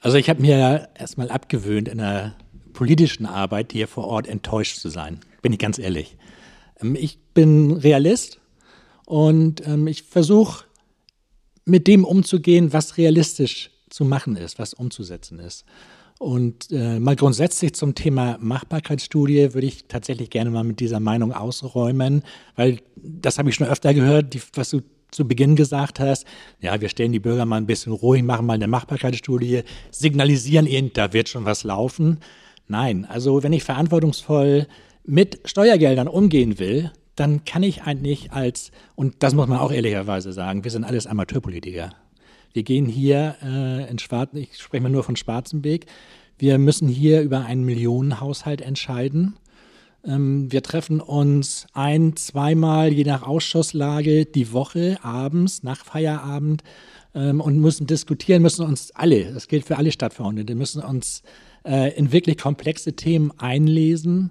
Also 0.01 0.17
ich 0.17 0.29
habe 0.29 0.41
mir 0.41 0.89
erstmal 0.95 1.29
abgewöhnt, 1.29 1.87
in 1.87 1.97
der 1.97 2.35
politischen 2.73 3.25
Arbeit 3.25 3.71
hier 3.71 3.87
vor 3.87 4.05
Ort 4.05 4.27
enttäuscht 4.27 4.77
zu 4.77 4.89
sein. 4.89 5.19
Bin 5.41 5.53
ich 5.53 5.59
ganz 5.59 5.79
ehrlich. 5.79 6.17
Ähm, 6.81 6.95
ich 6.95 7.19
bin 7.33 7.73
Realist 7.73 8.39
und 9.05 9.65
ähm, 9.67 9.87
ich 9.87 10.03
versuche 10.03 10.65
mit 11.65 11.87
dem 11.87 12.05
umzugehen, 12.05 12.73
was 12.73 12.97
realistisch 12.97 13.71
zu 13.89 14.05
machen 14.05 14.35
ist, 14.35 14.59
was 14.59 14.73
umzusetzen 14.73 15.39
ist. 15.39 15.65
Und 16.17 16.71
äh, 16.71 16.99
mal 16.99 17.15
grundsätzlich 17.15 17.73
zum 17.73 17.93
Thema 17.93 18.37
Machbarkeitsstudie 18.39 19.53
würde 19.53 19.67
ich 19.67 19.85
tatsächlich 19.87 20.29
gerne 20.29 20.49
mal 20.49 20.63
mit 20.63 20.79
dieser 20.79 20.99
Meinung 21.01 21.33
ausräumen, 21.33 22.23
weil 22.55 22.79
das 22.95 23.37
habe 23.37 23.49
ich 23.49 23.55
schon 23.55 23.67
öfter 23.67 23.93
gehört, 23.93 24.33
die, 24.33 24.41
was 24.53 24.69
du 24.69 24.81
zu 25.11 25.27
Beginn 25.27 25.55
gesagt 25.55 25.99
hast, 25.99 26.25
ja, 26.61 26.79
wir 26.79 26.89
stellen 26.89 27.11
die 27.11 27.19
Bürger 27.19 27.45
mal 27.45 27.57
ein 27.57 27.65
bisschen 27.65 27.93
ruhig, 27.93 28.23
machen 28.23 28.45
mal 28.45 28.53
eine 28.53 28.67
Machbarkeitsstudie, 28.67 29.63
signalisieren 29.91 30.67
ihnen, 30.67 30.91
da 30.93 31.13
wird 31.13 31.29
schon 31.29 31.45
was 31.45 31.63
laufen. 31.63 32.19
Nein, 32.67 33.05
also 33.05 33.43
wenn 33.43 33.53
ich 33.53 33.63
verantwortungsvoll 33.63 34.67
mit 35.05 35.39
Steuergeldern 35.45 36.07
umgehen 36.07 36.59
will, 36.59 36.91
dann 37.15 37.45
kann 37.45 37.63
ich 37.63 37.83
eigentlich 37.83 38.31
als, 38.31 38.71
und 38.95 39.15
das 39.19 39.33
muss 39.33 39.47
man 39.47 39.59
auch 39.59 39.71
ehrlicherweise 39.71 40.33
sagen, 40.33 40.63
wir 40.63 40.71
sind 40.71 40.83
alles 40.83 41.07
Amateurpolitiker. 41.07 41.91
Wir 42.55 42.63
gehen 42.63 42.85
hier 42.85 43.35
äh, 43.43 43.91
in 43.91 43.99
Schwarz, 43.99 44.29
ich 44.33 44.57
spreche 44.57 44.81
mal 44.81 44.87
nur 44.87 45.03
von 45.03 45.17
Schwarzenbeek, 45.17 45.87
wir 46.37 46.57
müssen 46.57 46.87
hier 46.87 47.21
über 47.21 47.45
einen 47.45 47.65
Millionenhaushalt 47.65 48.61
entscheiden. 48.61 49.35
Ähm, 50.05 50.49
wir 50.53 50.63
treffen 50.63 51.01
uns 51.01 51.67
ein, 51.73 52.15
zweimal, 52.15 52.93
je 52.93 53.03
nach 53.03 53.23
Ausschusslage, 53.23 54.25
die 54.25 54.53
Woche 54.53 54.97
abends, 55.01 55.63
nach 55.63 55.83
Feierabend 55.83 56.63
ähm, 57.13 57.41
und 57.41 57.59
müssen 57.59 57.87
diskutieren, 57.87 58.41
müssen 58.41 58.65
uns 58.65 58.91
alle, 58.91 59.33
das 59.33 59.49
gilt 59.49 59.65
für 59.65 59.75
alle 59.75 59.91
Stadtverordnete, 59.91 60.55
müssen 60.55 60.81
uns 60.81 61.23
äh, 61.65 61.93
in 61.97 62.13
wirklich 62.13 62.37
komplexe 62.37 62.93
Themen 62.93 63.33
einlesen 63.37 64.29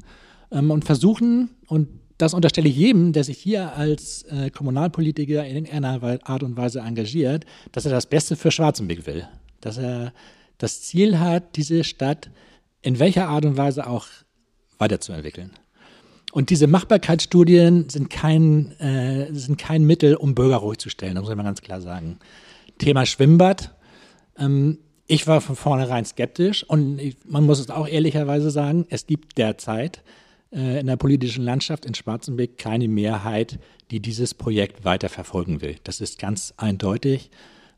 ähm, 0.50 0.70
und 0.70 0.86
versuchen, 0.86 1.50
und 1.66 1.88
das 2.18 2.34
unterstelle 2.34 2.68
ich 2.68 2.76
jedem, 2.76 3.12
der 3.12 3.24
sich 3.24 3.38
hier 3.38 3.74
als 3.74 4.22
äh, 4.24 4.50
Kommunalpolitiker 4.50 5.44
in 5.44 5.56
irgendeiner 5.66 6.20
Art 6.24 6.42
und 6.42 6.56
Weise 6.56 6.80
engagiert, 6.80 7.44
dass 7.72 7.84
er 7.84 7.90
das 7.90 8.06
Beste 8.06 8.36
für 8.36 8.50
Schwarzenbeck 8.50 9.06
will. 9.06 9.26
Dass 9.60 9.78
er 9.78 10.12
das 10.58 10.82
Ziel 10.82 11.18
hat, 11.18 11.56
diese 11.56 11.82
Stadt 11.84 12.30
in 12.82 12.98
welcher 12.98 13.28
Art 13.28 13.44
und 13.44 13.56
Weise 13.56 13.86
auch 13.86 14.06
weiterzuentwickeln. 14.78 15.50
Und 16.32 16.50
diese 16.50 16.66
Machbarkeitsstudien 16.66 17.88
sind 17.88 18.10
kein, 18.10 18.72
äh, 18.80 19.32
sind 19.32 19.56
kein 19.56 19.84
Mittel, 19.84 20.16
um 20.16 20.34
Bürger 20.34 20.56
ruhig 20.56 20.78
zu 20.78 20.90
stellen, 20.90 21.14
das 21.14 21.22
muss 21.22 21.30
ich 21.30 21.36
mal 21.36 21.44
ganz 21.44 21.62
klar 21.62 21.80
sagen. 21.80 22.18
Thema 22.78 23.06
Schwimmbad. 23.06 23.74
Ähm, 24.38 24.78
ich 25.06 25.26
war 25.26 25.40
von 25.40 25.54
vornherein 25.54 26.04
skeptisch 26.04 26.64
und 26.64 26.98
ich, 26.98 27.16
man 27.24 27.44
muss 27.44 27.60
es 27.60 27.70
auch 27.70 27.86
ehrlicherweise 27.86 28.50
sagen, 28.50 28.86
es 28.88 29.06
gibt 29.06 29.38
derzeit 29.38 30.02
äh, 30.54 30.80
in 30.80 30.86
der 30.86 30.96
politischen 30.96 31.44
Landschaft 31.44 31.84
in 31.84 31.94
Schwarzenbeck 31.94 32.58
keine 32.58 32.88
Mehrheit, 32.88 33.58
die 33.90 34.00
dieses 34.00 34.34
Projekt 34.34 34.84
weiter 34.84 35.08
verfolgen 35.08 35.60
will. 35.60 35.76
Das 35.84 36.00
ist 36.00 36.18
ganz 36.18 36.54
eindeutig. 36.56 37.30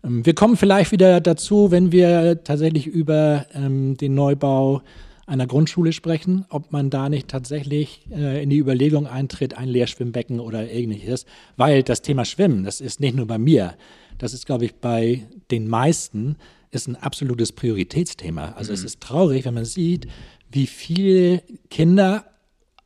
Ähm, 0.05 0.25
wir 0.25 0.35
kommen 0.35 0.57
vielleicht 0.57 0.93
wieder 0.93 1.21
dazu, 1.21 1.71
wenn 1.71 1.93
wir 1.93 2.45
tatsächlich 2.45 2.87
über 2.87 3.47
ähm, 3.55 3.97
den 3.97 4.15
Neubau 4.15 4.83
einer 5.27 5.47
Grundschule 5.47 5.93
sprechen, 5.93 6.45
ob 6.51 6.71
man 6.71 6.89
da 6.89 7.09
nicht 7.09 7.29
tatsächlich 7.29 8.07
äh, 8.13 8.43
in 8.43 8.51
die 8.51 8.59
Überlegung 8.59 9.07
eintritt, 9.07 9.59
ein 9.59 9.69
Lehrschwimmbecken 9.69 10.39
oder 10.39 10.71
ähnliches, 10.71 11.27
weil 11.57 11.83
das 11.83 12.03
Thema 12.03 12.25
Schwimmen, 12.25 12.63
das 12.63 12.81
ist 12.81 13.01
nicht 13.01 13.17
nur 13.17 13.27
bei 13.27 13.39
mir, 13.39 13.75
das 14.19 14.35
ist, 14.35 14.47
glaube 14.47 14.65
ich, 14.65 14.77
bei 14.77 15.27
den 15.51 15.69
meisten, 15.69 16.37
ist 16.71 16.87
ein 16.87 16.97
absolutes 16.97 17.53
Prioritätsthema. 17.53 18.53
Also 18.57 18.71
mhm. 18.71 18.75
es 18.75 18.85
ist 18.85 19.01
traurig, 19.01 19.45
wenn 19.45 19.55
man 19.55 19.65
sieht, 19.65 20.07
wie 20.51 20.67
viele 20.67 21.43
Kinder 21.71 22.25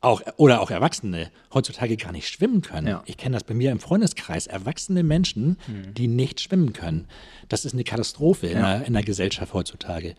auch, 0.01 0.21
oder 0.37 0.61
auch 0.61 0.71
Erwachsene 0.71 1.29
heutzutage 1.53 1.95
gar 1.95 2.11
nicht 2.11 2.27
schwimmen 2.27 2.61
können. 2.61 2.87
Ja. 2.87 3.03
Ich 3.05 3.17
kenne 3.17 3.33
das 3.33 3.43
bei 3.43 3.53
mir 3.53 3.71
im 3.71 3.79
Freundeskreis. 3.79 4.47
Erwachsene 4.47 5.03
Menschen, 5.03 5.57
mhm. 5.67 5.93
die 5.93 6.07
nicht 6.07 6.41
schwimmen 6.41 6.73
können. 6.73 7.07
Das 7.49 7.65
ist 7.65 7.73
eine 7.73 7.83
Katastrophe 7.83 8.47
ja. 8.47 8.53
in, 8.53 8.59
der, 8.59 8.87
in 8.87 8.93
der 8.93 9.03
Gesellschaft 9.03 9.53
heutzutage. 9.53 10.15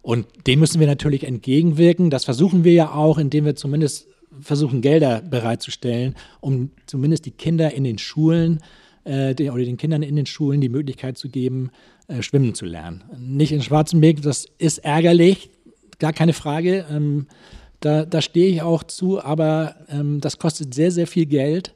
Und 0.00 0.26
dem 0.46 0.60
müssen 0.60 0.80
wir 0.80 0.86
natürlich 0.86 1.24
entgegenwirken. 1.24 2.10
Das 2.10 2.24
versuchen 2.24 2.64
wir 2.64 2.72
ja 2.72 2.92
auch, 2.92 3.18
indem 3.18 3.44
wir 3.44 3.56
zumindest 3.56 4.06
versuchen, 4.40 4.80
Gelder 4.80 5.20
bereitzustellen, 5.20 6.14
um 6.40 6.70
zumindest 6.86 7.26
die 7.26 7.30
Kinder 7.30 7.72
in 7.72 7.84
den 7.84 7.98
Schulen 7.98 8.60
äh, 9.04 9.34
den, 9.34 9.50
oder 9.50 9.64
den 9.64 9.76
Kindern 9.76 10.02
in 10.02 10.16
den 10.16 10.26
Schulen 10.26 10.60
die 10.60 10.68
Möglichkeit 10.68 11.18
zu 11.18 11.28
geben, 11.28 11.70
äh, 12.08 12.22
schwimmen 12.22 12.54
zu 12.54 12.64
lernen. 12.64 13.04
Nicht 13.18 13.52
in 13.52 13.62
Schwarzenberg, 13.62 14.22
das 14.22 14.46
ist 14.58 14.78
ärgerlich, 14.78 15.50
gar 15.98 16.12
keine 16.12 16.32
Frage. 16.32 16.86
Ähm, 16.90 17.26
da, 17.80 18.04
da 18.04 18.20
stehe 18.20 18.48
ich 18.48 18.62
auch 18.62 18.82
zu, 18.82 19.22
aber 19.22 19.76
ähm, 19.88 20.20
das 20.20 20.38
kostet 20.38 20.74
sehr, 20.74 20.90
sehr 20.90 21.06
viel 21.06 21.26
Geld. 21.26 21.74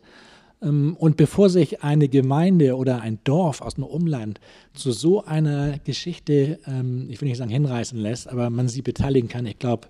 Ähm, 0.63 0.97
und 0.99 1.17
bevor 1.17 1.49
sich 1.49 1.83
eine 1.83 2.09
Gemeinde 2.09 2.77
oder 2.77 3.01
ein 3.01 3.19
Dorf 3.25 3.61
aus 3.61 3.75
dem 3.75 3.85
Umland 3.85 4.41
zu 4.75 4.93
so 4.93 5.25
einer 5.25 5.79
Geschichte, 5.85 6.59
ähm, 6.67 7.07
ich 7.11 7.21
will 7.21 7.29
nicht 7.29 7.39
sagen 7.39 7.51
hinreißen 7.51 7.99
lässt, 7.99 8.29
aber 8.29 8.51
man 8.51 8.69
sie 8.69 8.83
beteiligen 8.83 9.29
kann, 9.29 9.47
ich 9.47 9.59
glaube, 9.59 9.89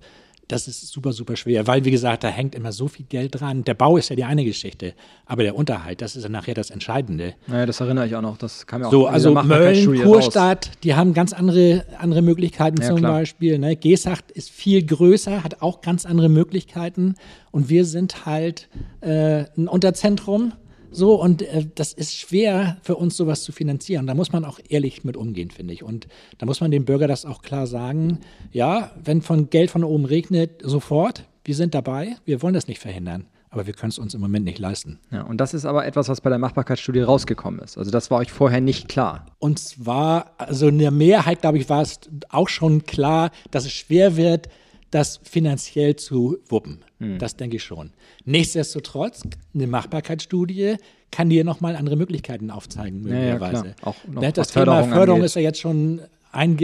das 0.52 0.68
ist 0.68 0.88
super, 0.88 1.12
super 1.12 1.36
schwer, 1.36 1.66
weil, 1.66 1.84
wie 1.84 1.90
gesagt, 1.90 2.24
da 2.24 2.28
hängt 2.28 2.54
immer 2.54 2.72
so 2.72 2.88
viel 2.88 3.06
Geld 3.06 3.40
dran. 3.40 3.64
Der 3.64 3.74
Bau 3.74 3.96
ist 3.96 4.10
ja 4.10 4.16
die 4.16 4.24
eine 4.24 4.44
Geschichte, 4.44 4.94
aber 5.26 5.42
der 5.42 5.54
Unterhalt, 5.54 6.02
das 6.02 6.16
ist 6.16 6.24
ja 6.24 6.28
nachher 6.28 6.54
das 6.54 6.70
Entscheidende. 6.70 7.34
Naja, 7.46 7.66
das 7.66 7.80
erinnere 7.80 8.06
ich 8.06 8.16
auch 8.16 8.22
noch. 8.22 8.36
Das 8.36 8.66
kam 8.66 8.82
ja 8.82 8.88
auch 8.88 8.92
So, 8.92 9.06
also 9.06 9.34
Mölln, 9.34 10.02
Kurstadt, 10.02 10.70
die 10.82 10.94
haben 10.94 11.14
ganz 11.14 11.32
andere, 11.32 11.84
andere 11.98 12.22
Möglichkeiten 12.22 12.80
ja, 12.80 12.88
zum 12.88 12.98
klar. 12.98 13.12
Beispiel. 13.12 13.58
Ne? 13.58 13.76
Gesacht 13.76 14.30
ist 14.30 14.50
viel 14.50 14.84
größer, 14.84 15.44
hat 15.44 15.62
auch 15.62 15.80
ganz 15.80 16.06
andere 16.06 16.28
Möglichkeiten 16.28 17.14
und 17.50 17.68
wir 17.68 17.84
sind 17.84 18.26
halt 18.26 18.68
äh, 19.00 19.44
ein 19.56 19.68
Unterzentrum 19.68 20.52
so, 20.90 21.20
und 21.20 21.42
äh, 21.42 21.66
das 21.74 21.92
ist 21.92 22.16
schwer 22.16 22.78
für 22.82 22.96
uns, 22.96 23.16
sowas 23.16 23.42
zu 23.42 23.52
finanzieren. 23.52 24.06
Da 24.06 24.14
muss 24.14 24.32
man 24.32 24.44
auch 24.44 24.58
ehrlich 24.68 25.04
mit 25.04 25.16
umgehen, 25.16 25.50
finde 25.50 25.72
ich. 25.74 25.82
Und 25.82 26.08
da 26.38 26.46
muss 26.46 26.60
man 26.60 26.70
dem 26.70 26.84
Bürger 26.84 27.06
das 27.06 27.24
auch 27.24 27.42
klar 27.42 27.66
sagen. 27.66 28.18
Ja, 28.52 28.90
wenn 29.02 29.22
von 29.22 29.50
Geld 29.50 29.70
von 29.70 29.84
oben 29.84 30.04
regnet, 30.04 30.62
sofort, 30.62 31.24
wir 31.44 31.54
sind 31.54 31.74
dabei, 31.74 32.16
wir 32.24 32.42
wollen 32.42 32.54
das 32.54 32.68
nicht 32.68 32.80
verhindern. 32.80 33.26
Aber 33.52 33.66
wir 33.66 33.74
können 33.74 33.90
es 33.90 33.98
uns 33.98 34.14
im 34.14 34.20
Moment 34.20 34.44
nicht 34.44 34.60
leisten. 34.60 35.00
Ja, 35.10 35.22
und 35.22 35.38
das 35.38 35.54
ist 35.54 35.64
aber 35.64 35.84
etwas, 35.84 36.08
was 36.08 36.20
bei 36.20 36.30
der 36.30 36.38
Machbarkeitsstudie 36.38 37.00
rausgekommen 37.00 37.60
ist. 37.60 37.78
Also 37.78 37.90
das 37.90 38.08
war 38.10 38.18
euch 38.18 38.30
vorher 38.30 38.60
nicht 38.60 38.88
klar. 38.88 39.26
Und 39.40 39.58
zwar, 39.58 40.34
also 40.38 40.68
in 40.68 40.78
der 40.78 40.92
Mehrheit, 40.92 41.40
glaube 41.40 41.58
ich, 41.58 41.68
war 41.68 41.82
es 41.82 41.98
auch 42.28 42.48
schon 42.48 42.84
klar, 42.84 43.32
dass 43.50 43.64
es 43.64 43.72
schwer 43.72 44.16
wird, 44.16 44.48
das 44.90 45.20
finanziell 45.22 45.96
zu 45.96 46.38
wuppen. 46.48 46.78
Hm. 46.98 47.18
Das 47.18 47.36
denke 47.36 47.56
ich 47.56 47.62
schon. 47.62 47.90
Nichtsdestotrotz, 48.24 49.22
eine 49.54 49.66
Machbarkeitsstudie 49.66 50.76
kann 51.10 51.30
dir 51.30 51.44
nochmal 51.44 51.76
andere 51.76 51.96
Möglichkeiten 51.96 52.50
aufzeigen, 52.50 53.02
möglicherweise. 53.02 53.64
Ja, 53.66 53.70
ja, 53.70 53.74
Auch 53.82 53.96
noch 54.08 54.22
ne, 54.22 54.32
das 54.32 54.48
Thema 54.48 54.84
Förderung 54.84 55.20
angeht. 55.20 55.26
ist 55.26 55.34
ja 55.36 55.42
jetzt 55.42 55.60
schon 55.60 56.00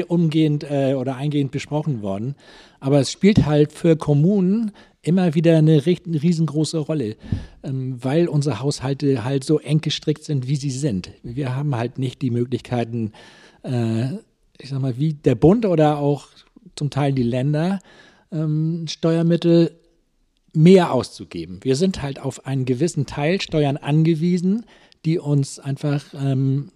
umgehend 0.08 0.64
äh, 0.70 0.94
oder 0.94 1.16
eingehend 1.16 1.50
besprochen 1.50 2.02
worden. 2.02 2.36
Aber 2.80 3.00
es 3.00 3.10
spielt 3.10 3.46
halt 3.46 3.72
für 3.72 3.96
Kommunen 3.96 4.72
immer 5.02 5.34
wieder 5.34 5.58
eine, 5.58 5.82
eine 5.84 6.22
riesengroße 6.22 6.78
Rolle, 6.78 7.16
ähm, 7.62 7.96
weil 8.02 8.28
unsere 8.28 8.60
Haushalte 8.60 9.24
halt 9.24 9.44
so 9.44 9.58
eng 9.58 9.80
gestrickt 9.80 10.24
sind, 10.24 10.48
wie 10.48 10.56
sie 10.56 10.70
sind. 10.70 11.10
Wir 11.22 11.54
haben 11.54 11.76
halt 11.76 11.98
nicht 11.98 12.22
die 12.22 12.30
Möglichkeiten, 12.30 13.12
äh, 13.62 14.14
ich 14.58 14.70
sag 14.70 14.80
mal, 14.80 14.98
wie 14.98 15.14
der 15.14 15.34
Bund 15.34 15.64
oder 15.66 15.98
auch 15.98 16.28
zum 16.74 16.90
Teil 16.90 17.12
die 17.12 17.22
Länder, 17.22 17.78
ähm, 18.32 18.86
Steuermittel 18.88 19.72
mehr 20.52 20.92
auszugeben. 20.92 21.60
Wir 21.62 21.76
sind 21.76 22.02
halt 22.02 22.18
auf 22.18 22.46
einen 22.46 22.64
gewissen 22.64 23.06
Teil 23.06 23.40
Steuern 23.40 23.76
angewiesen, 23.76 24.64
die 25.04 25.18
uns 25.18 25.58
einfach 25.58 26.14
ähm, 26.14 26.70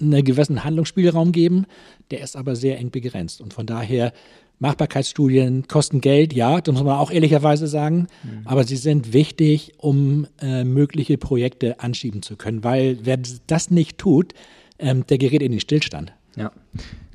einen 0.00 0.24
gewissen 0.24 0.64
Handlungsspielraum 0.64 1.32
geben, 1.32 1.66
der 2.10 2.20
ist 2.20 2.36
aber 2.36 2.56
sehr 2.56 2.78
eng 2.78 2.90
begrenzt. 2.90 3.40
Und 3.40 3.52
von 3.52 3.66
daher 3.66 4.12
Machbarkeitsstudien 4.58 5.68
kosten 5.68 6.00
Geld, 6.00 6.32
ja, 6.32 6.60
das 6.60 6.72
muss 6.72 6.82
man 6.82 6.98
auch 6.98 7.10
ehrlicherweise 7.10 7.66
sagen, 7.68 8.08
mhm. 8.24 8.40
aber 8.44 8.64
sie 8.64 8.76
sind 8.76 9.12
wichtig, 9.12 9.74
um 9.78 10.26
äh, 10.40 10.64
mögliche 10.64 11.16
Projekte 11.16 11.80
anschieben 11.80 12.22
zu 12.22 12.36
können, 12.36 12.64
weil 12.64 12.98
wer 13.02 13.18
das 13.46 13.70
nicht 13.70 13.98
tut, 13.98 14.34
ähm, 14.78 15.06
der 15.06 15.18
gerät 15.18 15.42
in 15.42 15.52
den 15.52 15.60
Stillstand. 15.60 16.12
Ja, 16.38 16.52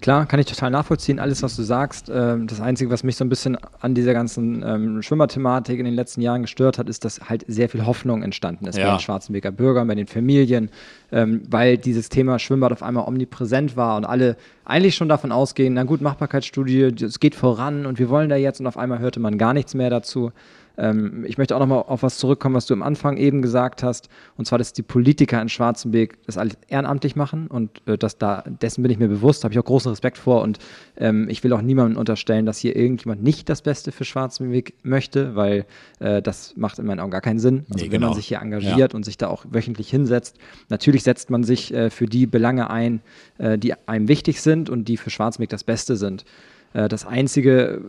klar, 0.01 0.25
kann 0.25 0.39
ich 0.39 0.45
total 0.45 0.71
nachvollziehen, 0.71 1.19
alles, 1.19 1.43
was 1.43 1.55
du 1.55 1.63
sagst. 1.63 2.11
Ähm, 2.13 2.47
das 2.47 2.59
Einzige, 2.59 2.91
was 2.91 3.03
mich 3.03 3.15
so 3.15 3.23
ein 3.23 3.29
bisschen 3.29 3.57
an 3.79 3.95
dieser 3.95 4.13
ganzen 4.13 4.63
ähm, 4.63 5.01
Schwimmerthematik 5.01 5.79
in 5.79 5.85
den 5.85 5.93
letzten 5.93 6.21
Jahren 6.21 6.41
gestört 6.41 6.77
hat, 6.77 6.89
ist, 6.89 7.05
dass 7.05 7.29
halt 7.29 7.45
sehr 7.47 7.69
viel 7.69 7.85
Hoffnung 7.85 8.23
entstanden 8.23 8.65
ist 8.65 8.77
ja. 8.77 8.85
bei 8.85 8.97
den 8.97 8.99
Schwarzenberger 8.99 9.51
Bürgern, 9.51 9.87
bei 9.87 9.95
den 9.95 10.07
Familien, 10.07 10.69
ähm, 11.11 11.43
weil 11.49 11.77
dieses 11.77 12.09
Thema 12.09 12.39
Schwimmbad 12.39 12.71
auf 12.71 12.83
einmal 12.83 13.07
omnipräsent 13.07 13.77
war 13.77 13.97
und 13.97 14.05
alle 14.05 14.35
eigentlich 14.65 14.95
schon 14.95 15.09
davon 15.09 15.31
ausgehen, 15.31 15.73
na 15.73 15.83
gut, 15.83 16.01
Machbarkeitsstudie, 16.01 16.93
es 17.01 17.19
geht 17.19 17.35
voran 17.35 17.85
und 17.85 17.99
wir 17.99 18.09
wollen 18.09 18.29
da 18.29 18.35
jetzt 18.35 18.59
und 18.59 18.67
auf 18.67 18.77
einmal 18.77 18.99
hörte 18.99 19.19
man 19.19 19.37
gar 19.37 19.53
nichts 19.53 19.73
mehr 19.73 19.89
dazu. 19.89 20.31
Ähm, 20.77 21.23
ich 21.27 21.37
möchte 21.37 21.55
auch 21.55 21.59
nochmal 21.59 21.83
auf 21.87 22.03
was 22.03 22.17
zurückkommen, 22.17 22.55
was 22.55 22.65
du 22.65 22.73
am 22.73 22.81
Anfang 22.81 23.17
eben 23.17 23.41
gesagt 23.41 23.83
hast, 23.83 24.09
und 24.37 24.45
zwar, 24.45 24.57
dass 24.57 24.73
die 24.73 24.81
Politiker 24.81 25.41
in 25.41 25.49
Schwarzenberg 25.49 26.17
das 26.25 26.37
alles 26.37 26.57
ehrenamtlich 26.67 27.15
machen 27.15 27.47
und 27.47 27.81
äh, 27.87 27.97
dass 27.97 28.17
da, 28.17 28.43
dessen 28.61 28.81
bin 28.81 28.91
ich 28.91 28.97
mir 28.97 29.07
bewusst, 29.07 29.43
habe 29.43 29.53
ich 29.53 29.59
auch 29.59 29.65
großen 29.65 29.89
Respekt 29.89 30.17
vor 30.17 30.41
und 30.41 30.59
ähm, 30.97 31.27
ich 31.29 31.43
will 31.43 31.53
auch 31.53 31.61
niemandem 31.61 31.97
unterstellen, 31.97 32.45
dass 32.45 32.57
hier 32.57 32.75
irgendjemand 32.75 33.23
nicht 33.23 33.49
das 33.49 33.61
Beste 33.61 33.91
für 33.91 34.05
Schwarzenberg 34.05 34.73
möchte, 34.83 35.35
weil 35.35 35.65
äh, 35.99 36.21
das 36.21 36.55
macht 36.57 36.79
in 36.79 36.85
meinen 36.85 36.99
Augen 36.99 37.11
gar 37.11 37.21
keinen 37.21 37.39
Sinn. 37.39 37.65
Also 37.71 37.85
nee, 37.85 37.91
wenn 37.91 38.01
man 38.01 38.09
genau. 38.09 38.15
sich 38.15 38.27
hier 38.27 38.39
engagiert 38.39 38.93
ja. 38.93 38.95
und 38.95 39.03
sich 39.03 39.17
da 39.17 39.27
auch 39.27 39.45
wöchentlich 39.49 39.89
hinsetzt, 39.89 40.37
natürlich 40.69 41.03
setzt 41.03 41.29
man 41.29 41.43
sich 41.43 41.73
äh, 41.73 41.89
für 41.89 42.07
die 42.07 42.25
Belange 42.25 42.69
ein, 42.69 43.01
äh, 43.37 43.57
die 43.57 43.73
einem 43.87 44.07
wichtig 44.07 44.41
sind 44.41 44.69
und 44.69 44.87
die 44.87 44.97
für 44.97 45.09
Schwarzenberg 45.09 45.49
das 45.49 45.63
Beste 45.63 45.95
sind. 45.97 46.25
Äh, 46.73 46.89
das 46.89 47.05
Einzige, 47.05 47.81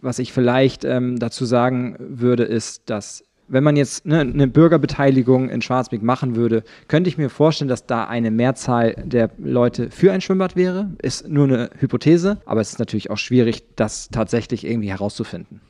was 0.00 0.18
ich 0.18 0.32
vielleicht 0.32 0.84
ähm, 0.84 1.18
dazu 1.18 1.44
sagen 1.44 1.96
würde, 1.98 2.44
ist, 2.44 2.82
dass 2.90 3.24
wenn 3.48 3.64
man 3.64 3.76
jetzt 3.76 4.06
ne, 4.06 4.20
eine 4.20 4.48
Bürgerbeteiligung 4.48 5.50
in 5.50 5.60
Schwarzbeck 5.60 6.02
machen 6.02 6.36
würde, 6.36 6.64
könnte 6.88 7.10
ich 7.10 7.18
mir 7.18 7.28
vorstellen, 7.28 7.68
dass 7.68 7.86
da 7.86 8.04
eine 8.04 8.30
Mehrzahl 8.30 8.94
der 9.04 9.30
Leute 9.36 9.90
für 9.90 10.10
ein 10.12 10.22
Schwimmbad 10.22 10.56
wäre. 10.56 10.90
Ist 11.02 11.28
nur 11.28 11.44
eine 11.44 11.70
Hypothese, 11.78 12.38
aber 12.46 12.62
es 12.62 12.70
ist 12.70 12.78
natürlich 12.78 13.10
auch 13.10 13.18
schwierig, 13.18 13.64
das 13.76 14.08
tatsächlich 14.10 14.64
irgendwie 14.64 14.88
herauszufinden. 14.88 15.60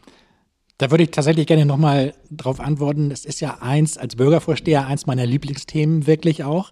Da 0.78 0.90
würde 0.90 1.04
ich 1.04 1.10
tatsächlich 1.10 1.46
gerne 1.46 1.66
nochmal 1.66 2.14
drauf 2.30 2.60
antworten. 2.60 3.10
Das 3.10 3.24
ist 3.24 3.40
ja 3.40 3.58
eins, 3.60 3.98
als 3.98 4.16
Bürgervorsteher, 4.16 4.86
eins 4.86 5.06
meiner 5.06 5.26
Lieblingsthemen 5.26 6.06
wirklich 6.06 6.44
auch. 6.44 6.70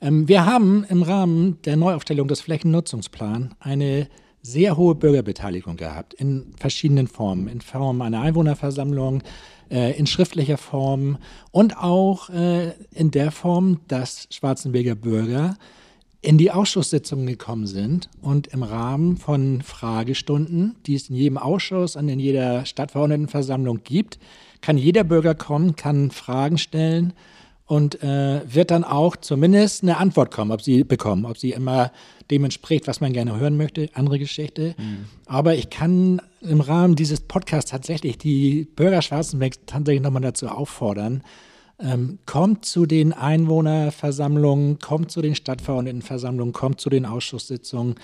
Ähm, 0.00 0.28
wir 0.28 0.46
haben 0.46 0.84
im 0.88 1.02
Rahmen 1.02 1.60
der 1.64 1.76
Neuaufstellung 1.76 2.28
des 2.28 2.40
Flächennutzungsplans 2.40 3.50
eine 3.58 4.08
sehr 4.46 4.76
hohe 4.76 4.94
Bürgerbeteiligung 4.94 5.76
gehabt 5.76 6.14
in 6.14 6.54
verschiedenen 6.56 7.08
Formen, 7.08 7.48
in 7.48 7.60
Form 7.60 8.00
einer 8.00 8.20
Einwohnerversammlung, 8.20 9.22
äh, 9.70 9.98
in 9.98 10.06
schriftlicher 10.06 10.56
Form 10.56 11.18
und 11.50 11.76
auch 11.76 12.30
äh, 12.30 12.72
in 12.92 13.10
der 13.10 13.32
Form, 13.32 13.80
dass 13.88 14.28
Schwarzenberger 14.30 14.94
Bürger 14.94 15.56
in 16.22 16.38
die 16.38 16.50
Ausschusssitzungen 16.50 17.26
gekommen 17.26 17.66
sind 17.66 18.08
und 18.22 18.46
im 18.48 18.62
Rahmen 18.62 19.16
von 19.16 19.62
Fragestunden, 19.62 20.76
die 20.86 20.94
es 20.94 21.10
in 21.10 21.16
jedem 21.16 21.38
Ausschuss 21.38 21.96
und 21.96 22.08
in 22.08 22.20
jeder 22.20 22.64
Stadtverordnetenversammlung 22.64 23.82
gibt, 23.82 24.18
kann 24.60 24.78
jeder 24.78 25.04
Bürger 25.04 25.34
kommen, 25.34 25.76
kann 25.76 26.10
Fragen 26.10 26.58
stellen 26.58 27.12
und 27.66 28.02
äh, 28.02 28.40
wird 28.46 28.70
dann 28.70 28.84
auch 28.84 29.16
zumindest 29.16 29.82
eine 29.82 29.96
Antwort 29.96 30.30
kommen, 30.30 30.52
ob 30.52 30.62
sie 30.62 30.84
bekommen, 30.84 31.24
ob 31.24 31.36
sie 31.36 31.50
immer 31.50 31.90
dem 32.30 32.44
entspricht, 32.44 32.86
was 32.86 33.00
man 33.00 33.12
gerne 33.12 33.38
hören 33.38 33.56
möchte, 33.56 33.88
andere 33.94 34.18
Geschichte. 34.18 34.74
Mhm. 34.78 35.06
Aber 35.26 35.54
ich 35.54 35.68
kann 35.68 36.22
im 36.40 36.60
Rahmen 36.60 36.94
dieses 36.94 37.20
Podcasts 37.20 37.70
tatsächlich 37.70 38.18
die 38.18 38.64
Bürger 38.76 39.02
Schwarzenbergs 39.02 39.58
tatsächlich 39.66 40.02
nochmal 40.02 40.22
dazu 40.22 40.48
auffordern, 40.48 41.22
ähm, 41.78 42.18
kommt 42.24 42.64
zu 42.64 42.86
den 42.86 43.12
Einwohnerversammlungen, 43.12 44.78
kommt 44.78 45.10
zu 45.10 45.20
den 45.20 45.34
Stadtverordnetenversammlungen, 45.34 46.52
kommt 46.52 46.80
zu 46.80 46.88
den 46.88 47.04
Ausschusssitzungen. 47.04 47.96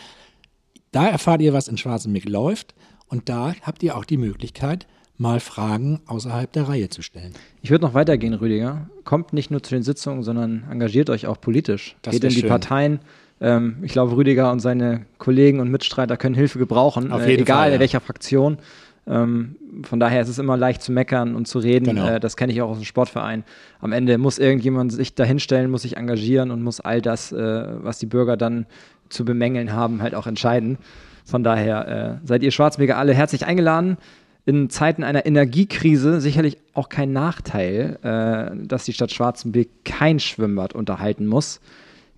Da 0.91 1.07
erfahrt 1.07 1.41
ihr, 1.41 1.53
was 1.53 1.69
in 1.69 1.79
Schwarzenberg 1.79 2.29
läuft 2.29 2.75
und 3.07 3.29
da 3.29 3.55
habt 3.63 3.83
ihr 3.83 3.97
auch 3.97 4.05
die 4.05 4.19
Möglichkeit, 4.19 4.87
mal 5.19 5.41
Fragen 5.41 6.01
außerhalb 6.07 6.53
der 6.53 6.69
Reihe 6.69 6.89
zu 6.89 7.03
stellen. 7.03 7.33
Ich 7.63 7.71
würde 7.71 7.85
noch 7.85 7.95
weitergehen, 7.95 8.35
Rüdiger. 8.35 8.89
Kommt 9.05 9.33
nicht 9.33 9.51
nur 9.51 9.63
zu 9.63 9.75
den 9.75 9.83
Sitzungen, 9.83 10.23
sondern 10.23 10.65
engagiert 10.71 11.11
euch 11.11 11.27
auch 11.27 11.41
politisch. 11.41 11.97
Das 12.03 12.13
Geht 12.13 12.25
in 12.25 12.31
die 12.31 12.41
schön. 12.41 12.49
Parteien, 12.49 13.01
ähm, 13.41 13.77
ich 13.83 13.93
glaube, 13.93 14.17
Rüdiger 14.17 14.51
und 14.53 14.61
seine 14.61 15.07
Kollegen 15.19 15.61
und 15.61 15.71
Mitstreiter 15.71 16.17
können 16.17 16.35
Hilfe 16.35 16.59
gebrauchen, 16.59 17.13
Auf 17.13 17.23
äh, 17.23 17.31
jeden 17.31 17.43
egal 17.43 17.57
Fall, 17.57 17.69
ja. 17.69 17.75
in 17.75 17.81
welcher 17.81 18.01
Fraktion. 18.01 18.59
Ähm, 19.05 19.57
von 19.83 19.99
daher 19.99 20.23
ist 20.23 20.29
es 20.29 20.39
immer 20.39 20.57
leicht 20.57 20.81
zu 20.81 20.93
meckern 20.93 21.35
und 21.35 21.49
zu 21.49 21.59
reden. 21.59 21.87
Genau. 21.87 22.07
Äh, 22.07 22.21
das 22.21 22.37
kenne 22.37 22.53
ich 22.53 22.63
auch 22.63 22.71
aus 22.71 22.79
dem 22.79 22.85
Sportverein. 22.85 23.43
Am 23.81 23.93
Ende 23.93 24.17
muss 24.17 24.39
irgendjemand 24.39 24.93
sich 24.93 25.15
dahinstellen, 25.15 25.71
muss 25.71 25.83
sich 25.83 25.97
engagieren 25.97 26.53
und 26.53 26.63
muss 26.63 26.81
all 26.81 27.03
das, 27.03 27.33
äh, 27.33 27.67
was 27.83 27.99
die 27.99 28.07
Bürger 28.07 28.37
dann 28.37 28.67
zu 29.09 29.25
bemängeln 29.25 29.73
haben, 29.73 30.03
halt 30.03 30.15
auch 30.15 30.27
entscheiden. 30.27 30.79
Von 31.25 31.43
daher 31.43 32.21
äh, 32.23 32.27
seid 32.27 32.43
ihr 32.43 32.53
Schwarzwege 32.53 32.97
alle 32.97 33.13
herzlich 33.13 33.45
eingeladen. 33.47 33.97
In 34.45 34.71
Zeiten 34.71 35.05
einer 35.05 35.25
Energiekrise 35.25 36.21
sicherlich 36.21 36.59
auch 36.75 36.89
kein 36.89 37.13
Nachteil, 37.13 37.99
äh, 38.03 38.67
dass 38.67 38.85
die 38.85 38.93
Stadt 38.93 39.13
Schwarzenberg 39.13 39.69
kein 39.85 40.19
Schwimmbad 40.19 40.75
unterhalten 40.75 41.27
muss. 41.27 41.61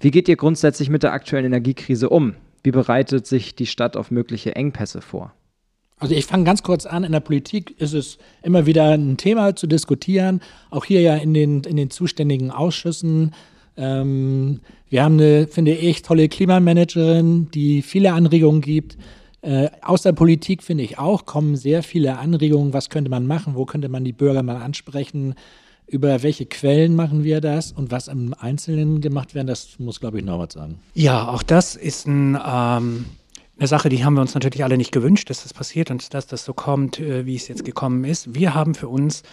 Wie 0.01 0.11
geht 0.11 0.29
ihr 0.29 0.37
grundsätzlich 0.37 0.89
mit 0.89 1.03
der 1.03 1.13
aktuellen 1.13 1.47
Energiekrise 1.47 2.09
um? 2.09 2.35
Wie 2.63 2.71
bereitet 2.71 3.27
sich 3.27 3.55
die 3.55 3.67
Stadt 3.67 3.97
auf 3.97 4.11
mögliche 4.11 4.57
Engpässe 4.57 5.03
vor? 5.03 5.33
Also 5.99 6.15
ich 6.15 6.27
fange 6.27 6.45
ganz 6.45 6.63
kurz 6.63 6.87
an. 6.87 7.05
In 7.05 7.13
der 7.13 7.21
Politik 7.21 7.79
ist 7.79 7.93
es 7.93 8.19
immer 8.43 8.67
wieder 8.67 8.91
ein 8.91 9.17
Thema 9.17 9.55
zu 9.55 9.67
diskutieren. 9.67 10.41
Auch 10.71 10.85
hier 10.85 11.01
ja 11.01 11.17
in 11.17 11.35
den, 11.35 11.63
in 11.63 11.77
den 11.77 11.91
zuständigen 11.91 12.51
Ausschüssen. 12.51 13.33
Ähm, 13.77 14.61
wir 14.89 15.05
haben 15.05 15.15
eine, 15.15 15.47
finde 15.47 15.73
ich, 15.73 16.03
tolle 16.03 16.29
Klimamanagerin, 16.29 17.51
die 17.51 17.83
viele 17.83 18.13
Anregungen 18.13 18.61
gibt. 18.61 18.97
Äh, 19.45 19.71
aus 19.83 20.01
der 20.01 20.13
Politik, 20.13 20.63
finde 20.63 20.85
ich 20.85 20.99
auch, 20.99 21.27
kommen 21.27 21.55
sehr 21.57 21.83
viele 21.83 22.19
Anregungen. 22.19 22.73
Was 22.73 22.89
könnte 22.89 23.11
man 23.11 23.27
machen? 23.27 23.55
Wo 23.55 23.67
könnte 23.67 23.91
man 23.91 24.03
die 24.03 24.15
Bürger 24.15 24.43
mal 24.43 24.57
ansprechen? 24.57 25.35
Über 25.87 26.23
welche 26.23 26.47
Quellen 26.47 26.97
machen 26.97 27.25
wir 27.25 27.43
das 27.43 27.71
und 27.71 27.91
was 27.91 28.09
im 28.09 28.33
Einzelnen 28.33 29.03
gemacht 29.03 29.35
werden, 29.35 29.47
das 29.47 29.79
muss, 29.79 30.01
glaube 30.01 30.19
ich, 30.19 30.25
Norbert 30.25 30.53
sagen. 30.53 30.79
Ja, 30.95 31.29
auch 31.29 31.43
das 31.43 31.77
ist 31.77 32.07
ein, 32.07 32.39
ähm, 32.43 33.05
eine 33.59 33.69
Sache, 33.69 33.91
die 33.91 34.03
haben 34.03 34.15
wir 34.15 34.23
uns 34.23 34.33
natürlich 34.33 34.65
alle 34.65 34.79
nicht 34.79 34.93
gewünscht, 34.93 35.29
dass 35.29 35.43
das 35.43 35.53
passiert 35.53 35.91
und 35.91 36.15
dass 36.15 36.27
das 36.27 36.43
so 36.47 36.55
kommt, 36.55 36.99
äh, 36.99 37.27
wie 37.27 37.37
es 37.37 37.47
jetzt 37.49 37.67
gekommen 37.67 38.05
ist. 38.05 38.35
Wir 38.35 38.55
haben 38.55 38.75
für 38.75 38.89
uns 38.89 39.25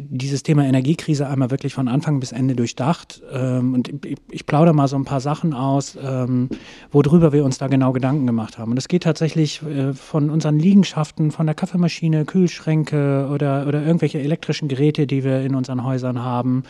dieses 0.00 0.44
Thema 0.44 0.64
Energiekrise 0.64 1.26
einmal 1.26 1.50
wirklich 1.50 1.74
von 1.74 1.88
Anfang 1.88 2.20
bis 2.20 2.30
Ende 2.30 2.54
durchdacht. 2.54 3.20
Ähm, 3.32 3.74
und 3.74 4.06
ich, 4.06 4.16
ich 4.30 4.46
plaudere 4.46 4.74
mal 4.74 4.86
so 4.86 4.96
ein 4.96 5.04
paar 5.04 5.20
Sachen 5.20 5.52
aus, 5.52 5.98
ähm, 6.00 6.48
worüber 6.92 7.32
wir 7.32 7.44
uns 7.44 7.58
da 7.58 7.66
genau 7.66 7.92
Gedanken 7.92 8.26
gemacht 8.26 8.58
haben. 8.58 8.70
Und 8.70 8.78
es 8.78 8.86
geht 8.86 9.02
tatsächlich 9.02 9.60
äh, 9.62 9.92
von 9.94 10.30
unseren 10.30 10.58
Liegenschaften, 10.58 11.32
von 11.32 11.46
der 11.46 11.56
Kaffeemaschine, 11.56 12.24
Kühlschränke 12.24 13.28
oder, 13.32 13.66
oder 13.66 13.84
irgendwelche 13.84 14.20
elektrischen 14.20 14.68
Geräte, 14.68 15.08
die 15.08 15.24
wir 15.24 15.40
in 15.40 15.56
unseren 15.56 15.82
Häusern 15.82 16.22
haben 16.22 16.62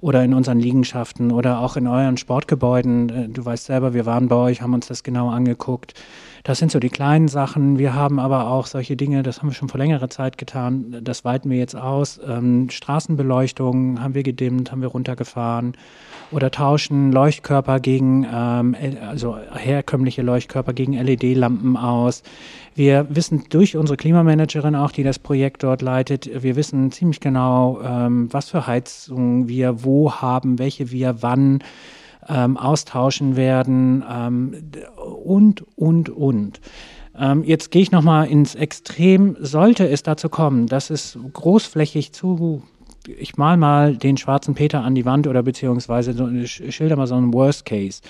oder 0.00 0.22
in 0.22 0.32
unseren 0.32 0.60
Liegenschaften 0.60 1.32
oder 1.32 1.60
auch 1.60 1.76
in 1.76 1.88
euren 1.88 2.16
Sportgebäuden. 2.16 3.08
Äh, 3.08 3.28
du 3.28 3.44
weißt 3.44 3.66
selber, 3.66 3.92
wir 3.92 4.06
waren 4.06 4.28
bei 4.28 4.36
euch, 4.36 4.62
haben 4.62 4.74
uns 4.74 4.86
das 4.86 5.02
genau 5.02 5.30
angeguckt. 5.30 5.94
Das 6.44 6.58
sind 6.58 6.70
so 6.70 6.78
die 6.78 6.88
kleinen 6.88 7.28
Sachen. 7.28 7.78
Wir 7.78 7.94
haben 7.94 8.18
aber 8.18 8.48
auch 8.48 8.66
solche 8.66 8.96
Dinge, 8.96 9.22
das 9.22 9.38
haben 9.38 9.48
wir 9.48 9.54
schon 9.54 9.68
vor 9.68 9.78
längerer 9.78 10.08
Zeit 10.08 10.38
getan, 10.38 10.98
das 11.02 11.24
weiten 11.24 11.50
wir 11.50 11.58
jetzt 11.58 11.76
aus. 11.76 12.20
Ähm, 12.26 12.70
Straßenbeleuchtung 12.70 14.00
haben 14.00 14.14
wir 14.14 14.22
gedimmt, 14.22 14.70
haben 14.70 14.82
wir 14.82 14.88
runtergefahren 14.88 15.74
oder 16.30 16.50
tauschen 16.50 17.12
Leuchtkörper 17.12 17.80
gegen, 17.80 18.26
ähm, 18.32 18.76
also 19.06 19.36
herkömmliche 19.54 20.22
Leuchtkörper 20.22 20.72
gegen 20.72 20.92
LED-Lampen 20.92 21.76
aus. 21.76 22.22
Wir 22.74 23.06
wissen 23.10 23.44
durch 23.48 23.76
unsere 23.76 23.96
Klimamanagerin 23.96 24.76
auch, 24.76 24.92
die 24.92 25.02
das 25.02 25.18
Projekt 25.18 25.62
dort 25.62 25.82
leitet, 25.82 26.30
wir 26.42 26.56
wissen 26.56 26.92
ziemlich 26.92 27.20
genau, 27.20 27.80
ähm, 27.82 28.28
was 28.32 28.50
für 28.50 28.66
Heizungen 28.66 29.48
wir 29.48 29.84
wo 29.84 30.12
haben, 30.12 30.58
welche 30.58 30.90
wir 30.90 31.22
wann 31.22 31.60
ähm, 32.28 32.56
austauschen 32.56 33.36
werden 33.36 34.04
ähm, 34.10 34.54
und, 35.24 35.64
und, 35.76 36.10
und. 36.10 36.60
Ähm, 37.18 37.42
jetzt 37.44 37.70
gehe 37.70 37.82
ich 37.82 37.90
nochmal 37.90 38.28
ins 38.28 38.54
Extrem. 38.54 39.36
Sollte 39.40 39.88
es 39.88 40.02
dazu 40.02 40.28
kommen, 40.28 40.66
dass 40.66 40.90
es 40.90 41.18
großflächig 41.32 42.12
zu 42.12 42.62
ich 43.06 43.36
mal 43.36 43.56
mal 43.56 43.96
den 43.96 44.16
schwarzen 44.16 44.54
Peter 44.54 44.82
an 44.82 44.94
die 44.94 45.06
Wand 45.06 45.26
oder 45.26 45.42
beziehungsweise 45.42 46.12
so, 46.12 46.28
schilder 46.44 46.96
mal 46.96 47.06
so 47.06 47.14
einen 47.14 47.32
Worst 47.32 47.64
Case. 47.64 48.02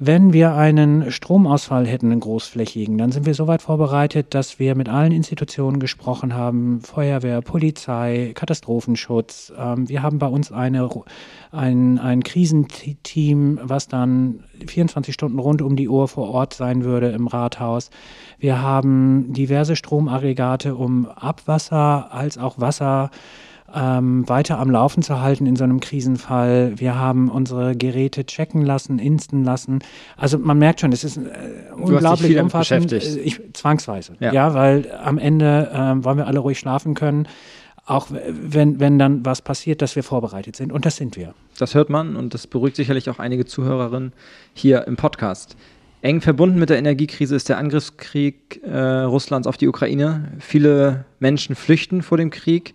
Wenn 0.00 0.32
wir 0.32 0.54
einen 0.54 1.10
Stromausfall 1.10 1.84
hätten, 1.84 2.12
einen 2.12 2.20
großflächigen, 2.20 2.98
dann 2.98 3.10
sind 3.10 3.26
wir 3.26 3.34
soweit 3.34 3.62
vorbereitet, 3.62 4.32
dass 4.32 4.60
wir 4.60 4.76
mit 4.76 4.88
allen 4.88 5.10
Institutionen 5.10 5.80
gesprochen 5.80 6.34
haben, 6.34 6.82
Feuerwehr, 6.82 7.40
Polizei, 7.42 8.30
Katastrophenschutz. 8.32 9.52
Ähm, 9.58 9.88
wir 9.88 10.02
haben 10.04 10.20
bei 10.20 10.28
uns 10.28 10.52
eine, 10.52 10.88
ein, 11.50 11.98
ein 11.98 12.22
Krisenteam, 12.22 13.58
was 13.60 13.88
dann 13.88 14.44
24 14.64 15.12
Stunden 15.12 15.40
rund 15.40 15.62
um 15.62 15.74
die 15.74 15.88
Uhr 15.88 16.06
vor 16.06 16.30
Ort 16.30 16.54
sein 16.54 16.84
würde 16.84 17.08
im 17.08 17.26
Rathaus. 17.26 17.90
Wir 18.38 18.62
haben 18.62 19.32
diverse 19.32 19.74
Stromaggregate, 19.74 20.76
um 20.76 21.06
Abwasser 21.06 22.12
als 22.12 22.38
auch 22.38 22.60
Wasser 22.60 23.10
ähm, 23.74 24.28
weiter 24.28 24.58
am 24.58 24.70
Laufen 24.70 25.02
zu 25.02 25.20
halten 25.20 25.46
in 25.46 25.56
so 25.56 25.64
einem 25.64 25.80
Krisenfall. 25.80 26.72
Wir 26.76 26.94
haben 26.96 27.30
unsere 27.30 27.76
Geräte 27.76 28.24
checken 28.24 28.62
lassen, 28.62 28.98
insten 28.98 29.44
lassen. 29.44 29.80
Also 30.16 30.38
man 30.38 30.58
merkt 30.58 30.80
schon, 30.80 30.92
es 30.92 31.04
ist 31.04 31.18
äh, 31.18 31.22
unglaublich 31.76 32.38
umfassend. 32.38 32.92
Äh, 32.92 32.98
ich, 32.98 33.40
zwangsweise. 33.52 34.14
Ja. 34.20 34.32
ja. 34.32 34.54
weil 34.54 34.90
am 35.02 35.18
Ende 35.18 35.70
äh, 35.72 36.04
wollen 36.04 36.16
wir 36.16 36.26
alle 36.26 36.38
ruhig 36.38 36.58
schlafen 36.58 36.94
können. 36.94 37.28
Auch 37.84 38.08
wenn, 38.10 38.80
wenn 38.80 38.98
dann 38.98 39.24
was 39.24 39.40
passiert, 39.40 39.80
dass 39.80 39.96
wir 39.96 40.02
vorbereitet 40.02 40.56
sind. 40.56 40.72
Und 40.72 40.84
das 40.84 40.96
sind 40.96 41.16
wir. 41.16 41.34
Das 41.58 41.74
hört 41.74 41.88
man 41.88 42.16
und 42.16 42.34
das 42.34 42.46
beruhigt 42.46 42.76
sicherlich 42.76 43.08
auch 43.08 43.18
einige 43.18 43.46
Zuhörerinnen 43.46 44.12
hier 44.52 44.86
im 44.86 44.96
Podcast. 44.96 45.56
Eng 46.00 46.20
verbunden 46.20 46.58
mit 46.58 46.70
der 46.70 46.78
Energiekrise 46.78 47.34
ist 47.34 47.48
der 47.48 47.58
Angriffskrieg 47.58 48.62
äh, 48.62 48.78
Russlands 48.78 49.48
auf 49.48 49.56
die 49.56 49.68
Ukraine. 49.68 50.32
Viele 50.38 51.06
Menschen 51.18 51.56
flüchten 51.56 52.02
vor 52.02 52.18
dem 52.18 52.30
Krieg 52.30 52.74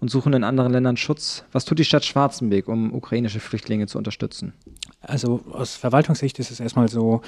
und 0.00 0.10
suchen 0.10 0.32
in 0.32 0.44
anderen 0.44 0.72
Ländern 0.72 0.96
Schutz. 0.96 1.44
Was 1.52 1.64
tut 1.64 1.78
die 1.78 1.84
Stadt 1.84 2.04
Schwarzenberg, 2.04 2.68
um 2.68 2.92
ukrainische 2.94 3.40
Flüchtlinge 3.40 3.86
zu 3.86 3.98
unterstützen? 3.98 4.54
Also 5.00 5.40
aus 5.52 5.76
Verwaltungssicht 5.76 6.38
ist 6.38 6.50
es 6.50 6.60
erstmal 6.60 6.88
so, 6.88 7.22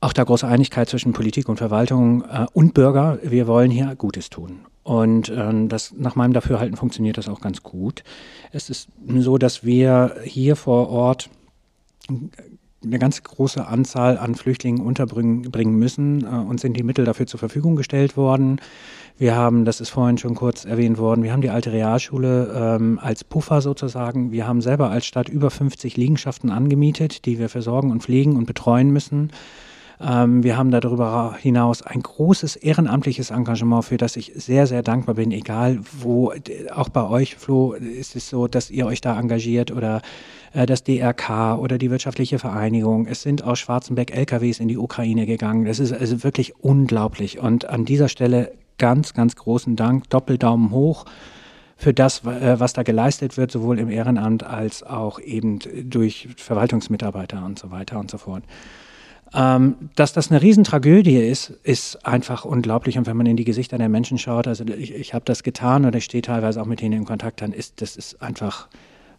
auch 0.00 0.12
da 0.12 0.22
große 0.22 0.46
Einigkeit 0.46 0.88
zwischen 0.88 1.12
Politik 1.12 1.48
und 1.48 1.56
Verwaltung 1.56 2.22
äh, 2.22 2.46
und 2.52 2.74
Bürger. 2.74 3.18
Wir 3.22 3.46
wollen 3.46 3.70
hier 3.70 3.96
Gutes 3.96 4.30
tun. 4.30 4.60
Und 4.84 5.30
ähm, 5.34 5.68
das, 5.68 5.92
nach 5.96 6.14
meinem 6.14 6.32
Dafürhalten 6.32 6.76
funktioniert 6.76 7.18
das 7.18 7.28
auch 7.28 7.40
ganz 7.40 7.62
gut. 7.62 8.04
Es 8.52 8.70
ist 8.70 8.88
so, 9.06 9.36
dass 9.36 9.64
wir 9.64 10.16
hier 10.24 10.56
vor 10.56 10.88
Ort 10.88 11.30
eine 12.08 12.98
ganz 12.98 13.22
große 13.22 13.66
Anzahl 13.66 14.18
an 14.18 14.34
Flüchtlingen 14.34 14.80
unterbringen 14.80 15.74
müssen. 15.78 16.24
Äh, 16.24 16.28
uns 16.28 16.62
sind 16.62 16.76
die 16.76 16.84
Mittel 16.84 17.04
dafür 17.04 17.26
zur 17.26 17.40
Verfügung 17.40 17.76
gestellt 17.76 18.16
worden. 18.16 18.60
Wir 19.18 19.34
haben, 19.34 19.64
das 19.64 19.80
ist 19.80 19.90
vorhin 19.90 20.16
schon 20.16 20.36
kurz 20.36 20.64
erwähnt 20.64 20.96
worden, 20.96 21.24
wir 21.24 21.32
haben 21.32 21.40
die 21.40 21.50
alte 21.50 21.72
Realschule 21.72 22.52
ähm, 22.54 23.00
als 23.02 23.24
Puffer 23.24 23.60
sozusagen. 23.60 24.30
Wir 24.30 24.46
haben 24.46 24.60
selber 24.60 24.90
als 24.90 25.06
Stadt 25.06 25.28
über 25.28 25.50
50 25.50 25.96
Liegenschaften 25.96 26.50
angemietet, 26.50 27.24
die 27.24 27.40
wir 27.40 27.48
versorgen 27.48 27.90
und 27.90 28.04
pflegen 28.04 28.36
und 28.36 28.46
betreuen 28.46 28.90
müssen. 28.90 29.32
Ähm, 30.00 30.44
wir 30.44 30.56
haben 30.56 30.70
darüber 30.70 31.34
hinaus 31.36 31.82
ein 31.82 32.00
großes 32.00 32.54
ehrenamtliches 32.54 33.30
Engagement, 33.30 33.86
für 33.86 33.96
das 33.96 34.14
ich 34.14 34.32
sehr, 34.36 34.68
sehr 34.68 34.84
dankbar 34.84 35.16
bin, 35.16 35.32
egal 35.32 35.80
wo, 36.00 36.32
auch 36.72 36.88
bei 36.88 37.02
euch, 37.02 37.34
Flo, 37.34 37.72
ist 37.72 38.14
es 38.14 38.28
so, 38.28 38.46
dass 38.46 38.70
ihr 38.70 38.86
euch 38.86 39.00
da 39.00 39.18
engagiert 39.18 39.72
oder 39.72 40.00
äh, 40.52 40.64
das 40.64 40.84
DRK 40.84 41.58
oder 41.58 41.76
die 41.76 41.90
wirtschaftliche 41.90 42.38
Vereinigung. 42.38 43.06
Es 43.06 43.22
sind 43.22 43.42
aus 43.42 43.58
Schwarzenberg 43.58 44.12
LKWs 44.16 44.60
in 44.60 44.68
die 44.68 44.78
Ukraine 44.78 45.26
gegangen. 45.26 45.64
Das 45.64 45.80
ist 45.80 45.92
also 45.92 46.22
wirklich 46.22 46.54
unglaublich. 46.60 47.40
Und 47.40 47.68
an 47.68 47.84
dieser 47.84 48.08
Stelle 48.08 48.52
ganz, 48.78 49.14
ganz 49.14 49.36
großen 49.36 49.76
Dank, 49.76 50.08
Doppeldaumen 50.10 50.70
hoch 50.70 51.04
für 51.76 51.94
das, 51.94 52.24
äh, 52.24 52.58
was 52.58 52.72
da 52.72 52.82
geleistet 52.82 53.36
wird, 53.36 53.52
sowohl 53.52 53.78
im 53.78 53.88
Ehrenamt 53.88 54.42
als 54.42 54.82
auch 54.82 55.20
eben 55.20 55.60
durch 55.84 56.28
Verwaltungsmitarbeiter 56.36 57.44
und 57.44 57.58
so 57.58 57.70
weiter 57.70 57.98
und 58.00 58.10
so 58.10 58.18
fort. 58.18 58.42
Ähm, 59.34 59.90
dass 59.94 60.12
das 60.12 60.30
eine 60.30 60.40
Riesentragödie 60.40 61.18
ist, 61.18 61.50
ist 61.62 62.06
einfach 62.06 62.44
unglaublich. 62.44 62.98
Und 62.98 63.06
wenn 63.06 63.16
man 63.16 63.26
in 63.26 63.36
die 63.36 63.44
Gesichter 63.44 63.78
der 63.78 63.88
Menschen 63.88 64.18
schaut, 64.18 64.48
also 64.48 64.64
ich, 64.64 64.94
ich 64.94 65.14
habe 65.14 65.24
das 65.24 65.42
getan 65.42 65.84
oder 65.84 65.98
ich 65.98 66.04
stehe 66.04 66.22
teilweise 66.22 66.60
auch 66.60 66.66
mit 66.66 66.82
ihnen 66.82 67.00
in 67.00 67.04
Kontakt, 67.04 67.42
dann 67.42 67.52
ist 67.52 67.80
das 67.80 67.96
ist 67.96 68.22
einfach, 68.22 68.68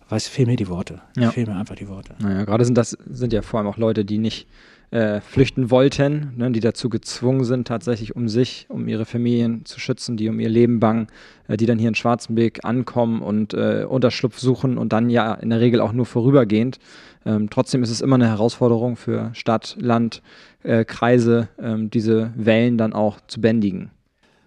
weiß, 0.09 0.27
fehlen 0.27 0.49
mir 0.49 0.55
die 0.55 0.67
Worte. 0.67 1.01
Ja. 1.15 1.31
Fehlen 1.31 1.47
mir 1.47 1.57
einfach 1.57 1.75
die 1.75 1.87
Worte. 1.87 2.15
Naja, 2.19 2.43
gerade 2.43 2.65
sind 2.65 2.75
das 2.75 2.97
sind 3.09 3.33
ja 3.33 3.41
vor 3.41 3.59
allem 3.59 3.69
auch 3.69 3.77
Leute, 3.77 4.03
die 4.03 4.17
nicht 4.17 4.47
äh, 4.91 5.21
flüchten 5.21 5.69
wollten, 5.69 6.33
ne, 6.35 6.51
die 6.51 6.59
dazu 6.59 6.89
gezwungen 6.89 7.43
sind, 7.43 7.67
tatsächlich 7.67 8.15
um 8.15 8.27
sich, 8.27 8.65
um 8.69 8.87
ihre 8.87 9.05
Familien 9.05 9.65
zu 9.65 9.79
schützen, 9.79 10.17
die 10.17 10.29
um 10.29 10.39
ihr 10.39 10.49
Leben 10.49 10.79
bangen, 10.79 11.07
äh, 11.47 11.57
die 11.57 11.65
dann 11.65 11.77
hier 11.77 11.89
in 11.89 11.95
Schwarzenberg 11.95 12.65
ankommen 12.65 13.21
und 13.21 13.53
äh, 13.53 13.85
Unterschlupf 13.87 14.39
suchen 14.39 14.77
und 14.77 14.91
dann 14.91 15.09
ja 15.09 15.33
in 15.33 15.51
der 15.51 15.59
Regel 15.59 15.79
auch 15.81 15.93
nur 15.93 16.05
vorübergehend. 16.05 16.79
Ähm, 17.25 17.49
trotzdem 17.49 17.83
ist 17.83 17.91
es 17.91 18.01
immer 18.01 18.15
eine 18.15 18.27
Herausforderung 18.27 18.95
für 18.95 19.29
Stadt, 19.33 19.75
Land, 19.79 20.21
äh, 20.63 20.85
Kreise, 20.85 21.49
ähm, 21.61 21.89
diese 21.89 22.33
Wellen 22.35 22.77
dann 22.77 22.93
auch 22.93 23.19
zu 23.27 23.41
bändigen. 23.41 23.91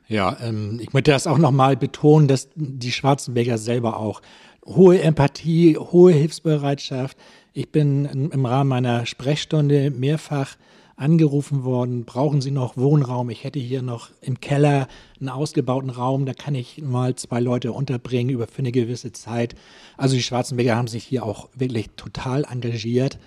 Ja, 0.09 0.37
ähm, 0.43 0.79
ich 0.83 0.93
möchte 0.93 1.11
das 1.11 1.27
auch 1.27 1.39
nochmal 1.39 1.77
betonen, 1.77 2.29
dass 2.29 2.49
die 2.55 2.93
Schwarzenberger 2.93 3.59
selber 3.59 3.97
auch 3.97 4.21
hohe 4.67 5.01
Empathie, 5.01 5.77
hohe 5.77 6.13
Hilfsbereitschaft, 6.13 7.17
ich 7.55 7.71
bin 7.71 8.31
im 8.33 8.47
Rahmen 8.47 8.69
meiner 8.69 9.07
Sprechstunde 9.07 9.91
mehrfach 9.91 10.57
angerufen 10.97 11.65
worden, 11.65 12.05
brauchen 12.05 12.41
Sie 12.41 12.51
noch 12.51 12.77
Wohnraum? 12.77 13.31
Ich 13.31 13.45
hätte 13.45 13.59
hier 13.59 13.83
noch 13.83 14.11
im 14.21 14.41
Keller 14.41 14.89
einen 15.19 15.31
ausgebauten 15.31 15.91
Raum, 15.91 16.27
da 16.27 16.35
kann 16.35 16.55
ich 16.55 16.81
mal 16.83 17.17
zwei 17.17 17.41
Leute 17.41 17.73
unterbringen 17.73 18.31
über 18.31 18.47
für 18.47 18.61
eine 18.61 18.73
gewisse 18.73 19.13
Zeit. 19.13 19.55
Also 19.97 20.15
die 20.15 20.23
Schwarzenberger 20.23 20.77
haben 20.77 20.89
sich 20.89 21.05
hier 21.05 21.25
auch 21.25 21.49
wirklich 21.55 21.91
total 21.97 22.45
engagiert. 22.45 23.19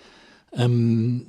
Ähm, 0.53 1.27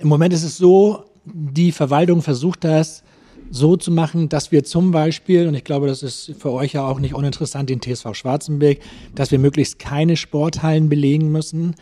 Im 0.00 0.08
Moment 0.08 0.34
ist 0.34 0.44
es 0.44 0.56
so, 0.56 1.04
die 1.24 1.72
Verwaltung 1.72 2.22
versucht 2.22 2.64
das 2.64 3.04
so 3.50 3.76
zu 3.76 3.92
machen, 3.92 4.28
dass 4.28 4.52
wir 4.52 4.64
zum 4.64 4.90
Beispiel, 4.90 5.46
und 5.46 5.54
ich 5.54 5.64
glaube, 5.64 5.86
das 5.86 6.02
ist 6.02 6.32
für 6.38 6.50
euch 6.50 6.72
ja 6.72 6.86
auch 6.86 6.98
nicht 6.98 7.14
uninteressant, 7.14 7.70
den 7.70 7.80
TSV 7.80 8.14
Schwarzenberg, 8.14 8.78
dass 9.14 9.30
wir 9.30 9.38
möglichst 9.38 9.78
keine 9.78 10.16
Sporthallen 10.16 10.88
belegen 10.88 11.30
müssen, 11.30 11.74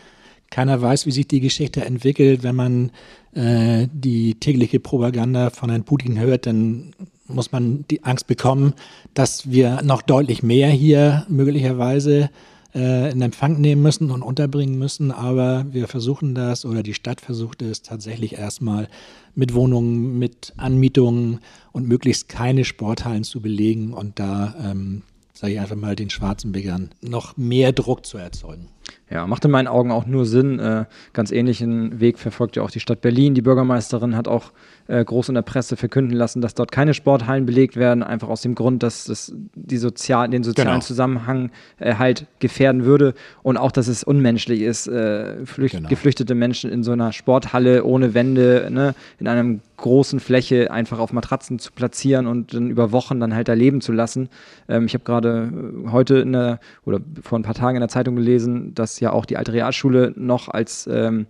keiner 0.52 0.80
weiß, 0.80 1.06
wie 1.06 1.12
sich 1.12 1.26
die 1.26 1.40
Geschichte 1.40 1.84
entwickelt. 1.84 2.42
Wenn 2.42 2.54
man 2.54 2.90
äh, 3.34 3.88
die 3.92 4.34
tägliche 4.34 4.78
Propaganda 4.78 5.50
von 5.50 5.70
Herrn 5.70 5.84
Putin 5.84 6.20
hört, 6.20 6.46
dann 6.46 6.92
muss 7.26 7.50
man 7.52 7.86
die 7.90 8.04
Angst 8.04 8.26
bekommen, 8.26 8.74
dass 9.14 9.50
wir 9.50 9.80
noch 9.82 10.02
deutlich 10.02 10.42
mehr 10.42 10.68
hier 10.68 11.24
möglicherweise 11.28 12.28
äh, 12.74 13.10
in 13.10 13.22
Empfang 13.22 13.62
nehmen 13.62 13.82
müssen 13.82 14.10
und 14.10 14.20
unterbringen 14.20 14.78
müssen. 14.78 15.10
Aber 15.10 15.64
wir 15.72 15.88
versuchen 15.88 16.34
das 16.34 16.66
oder 16.66 16.82
die 16.82 16.94
Stadt 16.94 17.22
versucht 17.22 17.62
es 17.62 17.80
tatsächlich 17.80 18.34
erstmal 18.34 18.88
mit 19.34 19.54
Wohnungen, 19.54 20.18
mit 20.18 20.52
Anmietungen 20.58 21.40
und 21.72 21.88
möglichst 21.88 22.28
keine 22.28 22.66
Sporthallen 22.66 23.24
zu 23.24 23.40
belegen 23.40 23.94
und 23.94 24.18
da, 24.18 24.54
ähm, 24.62 25.00
sage 25.32 25.54
ich 25.54 25.60
einfach 25.60 25.76
mal, 25.76 25.96
den 25.96 26.10
Schwarzenbegern 26.10 26.90
noch 27.00 27.38
mehr 27.38 27.72
Druck 27.72 28.04
zu 28.04 28.18
erzeugen. 28.18 28.68
Ja, 29.12 29.26
macht 29.26 29.44
in 29.44 29.50
meinen 29.50 29.68
Augen 29.68 29.90
auch 29.90 30.06
nur 30.06 30.24
Sinn. 30.24 30.58
Äh, 30.58 30.86
ganz 31.12 31.32
ähnlichen 31.32 32.00
Weg 32.00 32.18
verfolgt 32.18 32.56
ja 32.56 32.62
auch 32.62 32.70
die 32.70 32.80
Stadt 32.80 33.02
Berlin. 33.02 33.34
Die 33.34 33.42
Bürgermeisterin 33.42 34.16
hat 34.16 34.26
auch 34.26 34.52
äh, 34.88 35.04
groß 35.04 35.28
in 35.28 35.34
der 35.34 35.42
Presse 35.42 35.76
verkünden 35.76 36.16
lassen, 36.16 36.40
dass 36.40 36.54
dort 36.54 36.72
keine 36.72 36.94
Sporthallen 36.94 37.46
belegt 37.46 37.76
werden, 37.76 38.02
einfach 38.02 38.28
aus 38.28 38.42
dem 38.42 38.54
Grund, 38.54 38.82
dass 38.82 39.04
das 39.04 39.34
die 39.54 39.76
sozial, 39.76 40.28
den 40.28 40.42
sozialen 40.42 40.70
genau. 40.70 40.80
Zusammenhang 40.80 41.50
äh, 41.78 41.94
halt 41.94 42.26
gefährden 42.38 42.84
würde 42.84 43.14
und 43.42 43.56
auch, 43.56 43.72
dass 43.72 43.88
es 43.88 44.04
unmenschlich 44.04 44.60
ist, 44.60 44.86
äh, 44.86 45.36
genau. 45.56 45.88
geflüchtete 45.88 46.34
Menschen 46.34 46.70
in 46.70 46.82
so 46.82 46.92
einer 46.92 47.12
Sporthalle 47.12 47.84
ohne 47.84 48.14
Wände, 48.14 48.68
ne, 48.70 48.94
in 49.18 49.28
einem 49.28 49.60
großen 49.82 50.20
Fläche 50.20 50.70
einfach 50.70 50.98
auf 51.00 51.12
Matratzen 51.12 51.58
zu 51.58 51.72
platzieren 51.72 52.26
und 52.26 52.54
dann 52.54 52.70
über 52.70 52.92
Wochen 52.92 53.18
dann 53.20 53.34
halt 53.34 53.48
da 53.48 53.52
leben 53.52 53.80
zu 53.80 53.92
lassen. 53.92 54.28
Ähm, 54.68 54.86
ich 54.86 54.94
habe 54.94 55.04
gerade 55.04 55.50
äh, 55.86 55.90
heute 55.90 56.18
in 56.18 56.32
der, 56.32 56.60
oder 56.84 57.00
vor 57.20 57.38
ein 57.38 57.42
paar 57.42 57.54
Tagen 57.54 57.76
in 57.76 57.80
der 57.80 57.88
Zeitung 57.88 58.16
gelesen, 58.16 58.74
dass 58.74 59.00
ja 59.00 59.12
auch 59.12 59.26
die 59.26 59.36
alte 59.36 59.52
Realschule 59.52 60.12
noch 60.16 60.48
als 60.48 60.88
ähm, 60.90 61.26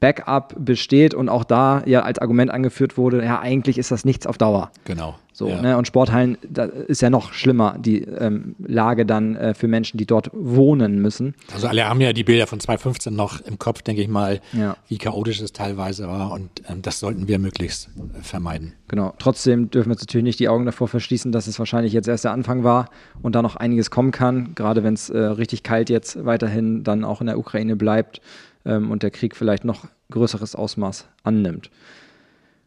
Backup 0.00 0.54
besteht 0.58 1.14
und 1.14 1.28
auch 1.28 1.44
da 1.44 1.82
ja 1.86 2.02
als 2.02 2.18
Argument 2.18 2.50
angeführt 2.50 2.98
wurde, 2.98 3.24
ja, 3.24 3.40
eigentlich 3.40 3.78
ist 3.78 3.90
das 3.90 4.04
nichts 4.04 4.26
auf 4.26 4.36
Dauer. 4.36 4.70
Genau. 4.84 5.16
So, 5.32 5.48
ja. 5.48 5.60
ne? 5.60 5.76
Und 5.76 5.86
Sporthallen, 5.86 6.38
da 6.48 6.64
ist 6.64 7.02
ja 7.02 7.10
noch 7.10 7.34
schlimmer, 7.34 7.76
die 7.78 8.02
ähm, 8.02 8.56
Lage 8.58 9.04
dann 9.04 9.36
äh, 9.36 9.52
für 9.52 9.68
Menschen, 9.68 9.98
die 9.98 10.06
dort 10.06 10.30
wohnen 10.32 11.02
müssen. 11.02 11.34
Also 11.52 11.68
alle 11.68 11.86
haben 11.86 12.00
ja 12.00 12.14
die 12.14 12.24
Bilder 12.24 12.46
von 12.46 12.58
2015 12.58 13.14
noch 13.14 13.42
im 13.42 13.58
Kopf, 13.58 13.82
denke 13.82 14.00
ich 14.00 14.08
mal, 14.08 14.40
ja. 14.54 14.78
wie 14.88 14.96
chaotisch 14.96 15.42
es 15.42 15.52
teilweise 15.52 16.08
war 16.08 16.32
und 16.32 16.62
ähm, 16.70 16.80
das 16.80 17.00
sollten 17.00 17.28
wir 17.28 17.38
möglichst 17.38 17.88
äh, 17.88 18.22
vermeiden. 18.22 18.72
Genau. 18.88 19.12
Trotzdem 19.18 19.70
dürfen 19.70 19.90
wir 19.90 19.92
uns 19.94 20.02
natürlich 20.02 20.24
nicht 20.24 20.40
die 20.40 20.48
Augen 20.48 20.64
davor 20.64 20.88
verschließen, 20.88 21.32
dass 21.32 21.46
es 21.46 21.58
wahrscheinlich 21.58 21.92
jetzt 21.92 22.08
erst 22.08 22.24
der 22.24 22.32
Anfang 22.32 22.64
war 22.64 22.88
und 23.20 23.34
da 23.34 23.42
noch 23.42 23.56
einiges 23.56 23.90
kommen 23.90 24.12
kann, 24.12 24.54
gerade 24.54 24.84
wenn 24.84 24.94
es 24.94 25.10
äh, 25.10 25.18
richtig 25.18 25.62
kalt 25.62 25.90
jetzt 25.90 26.24
weiterhin 26.24 26.82
dann 26.82 27.04
auch 27.04 27.20
in 27.20 27.26
der 27.26 27.38
Ukraine 27.38 27.76
bleibt 27.76 28.22
ähm, 28.66 28.90
und 28.90 29.02
der 29.02 29.10
Krieg 29.10 29.34
vielleicht 29.34 29.64
noch 29.64 29.86
größeres 30.10 30.54
Ausmaß 30.54 31.06
annimmt. 31.22 31.70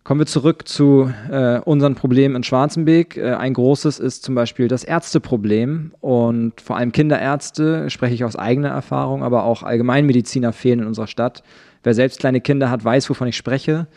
Kommen 0.04 0.22
wir 0.22 0.26
zurück 0.26 0.68
zu 0.68 1.14
äh, 1.30 1.60
unseren 1.60 1.94
Problemen 1.94 2.36
in 2.36 2.44
Schwarzenberg. 2.44 3.18
Äh, 3.18 3.34
ein 3.34 3.54
großes 3.54 4.00
ist 4.00 4.24
zum 4.24 4.34
Beispiel 4.34 4.68
das 4.68 4.84
Ärzteproblem 4.84 5.94
und 6.00 6.60
vor 6.62 6.78
allem 6.78 6.92
Kinderärzte, 6.92 7.90
spreche 7.90 8.16
ich 8.16 8.24
aus 8.24 8.36
eigener 8.36 8.70
Erfahrung, 8.70 9.24
aber 9.24 9.44
auch 9.44 9.62
Allgemeinmediziner 9.62 10.52
fehlen 10.54 10.80
in 10.80 10.88
unserer 10.88 11.08
Stadt. 11.08 11.44
Wer 11.84 11.94
selbst 11.94 12.20
kleine 12.20 12.42
Kinder 12.42 12.72
hat, 12.72 12.84
weiß, 12.84 13.10
wovon 13.10 13.28
ich 13.28 13.38
spreche. 13.38 13.88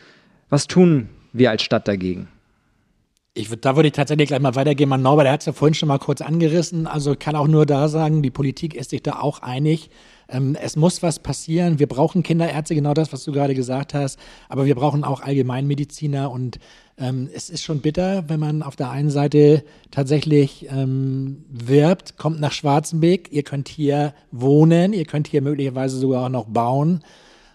Was 0.51 0.67
tun 0.67 1.09
wir 1.33 1.51
als 1.51 1.63
Stadt 1.63 1.89
dagegen? 1.89 2.29
Ich, 3.35 3.49
da 3.49 3.77
würde 3.77 3.87
ich 3.87 3.95
tatsächlich 3.95 4.29
gleich 4.29 4.41
mal 4.43 4.55
weitergehen. 4.55 4.91
Man 4.91 5.01
Norbert, 5.01 5.25
der 5.25 5.33
hat 5.33 5.41
es 5.41 5.47
ja 5.47 5.55
vorhin 5.55 5.75
schon 5.75 5.89
mal 5.89 5.99
kurz 5.99 6.21
angerissen. 6.21 6.87
Also 6.87 7.17
kann 7.19 7.35
auch 7.35 7.49
nur 7.49 7.65
da 7.65 7.89
sagen, 7.89 8.21
die 8.21 8.31
Politik 8.31 8.75
ist 8.75 8.91
sich 8.91 9.03
da 9.03 9.21
auch 9.21 9.41
einig. 9.41 9.89
Ähm, 10.33 10.57
es 10.61 10.77
muss 10.77 11.03
was 11.03 11.19
passieren. 11.19 11.79
Wir 11.79 11.87
brauchen 11.87 12.23
Kinderärzte, 12.23 12.75
genau 12.75 12.95
das, 12.95 13.13
was 13.13 13.25
du 13.25 13.33
gerade 13.33 13.55
gesagt 13.55 13.95
hast. 13.95 14.19
Aber 14.49 14.65
wir 14.65 14.75
brauchen 14.75 15.05
auch 15.05 15.21
Allgemeinmediziner. 15.21 16.31
Und 16.31 16.59
ähm, 16.99 17.29
es 17.35 17.51
ist 17.51 17.63
schon 17.63 17.81
bitter, 17.81 18.29
wenn 18.29 18.41
man 18.41 18.63
auf 18.63 18.75
der 18.75 18.91
einen 18.91 19.11
Seite 19.11 19.63
tatsächlich 19.91 20.67
ähm, 20.71 21.45
wirbt, 21.51 22.17
kommt 22.17 22.41
nach 22.41 22.53
Schwarzenbeck, 22.53 23.31
ihr 23.31 23.43
könnt 23.43 23.69
hier 23.69 24.15
wohnen, 24.31 24.93
ihr 24.93 25.05
könnt 25.05 25.29
hier 25.29 25.43
möglicherweise 25.43 25.99
sogar 25.99 26.25
auch 26.25 26.31
noch 26.31 26.47
bauen. 26.47 27.05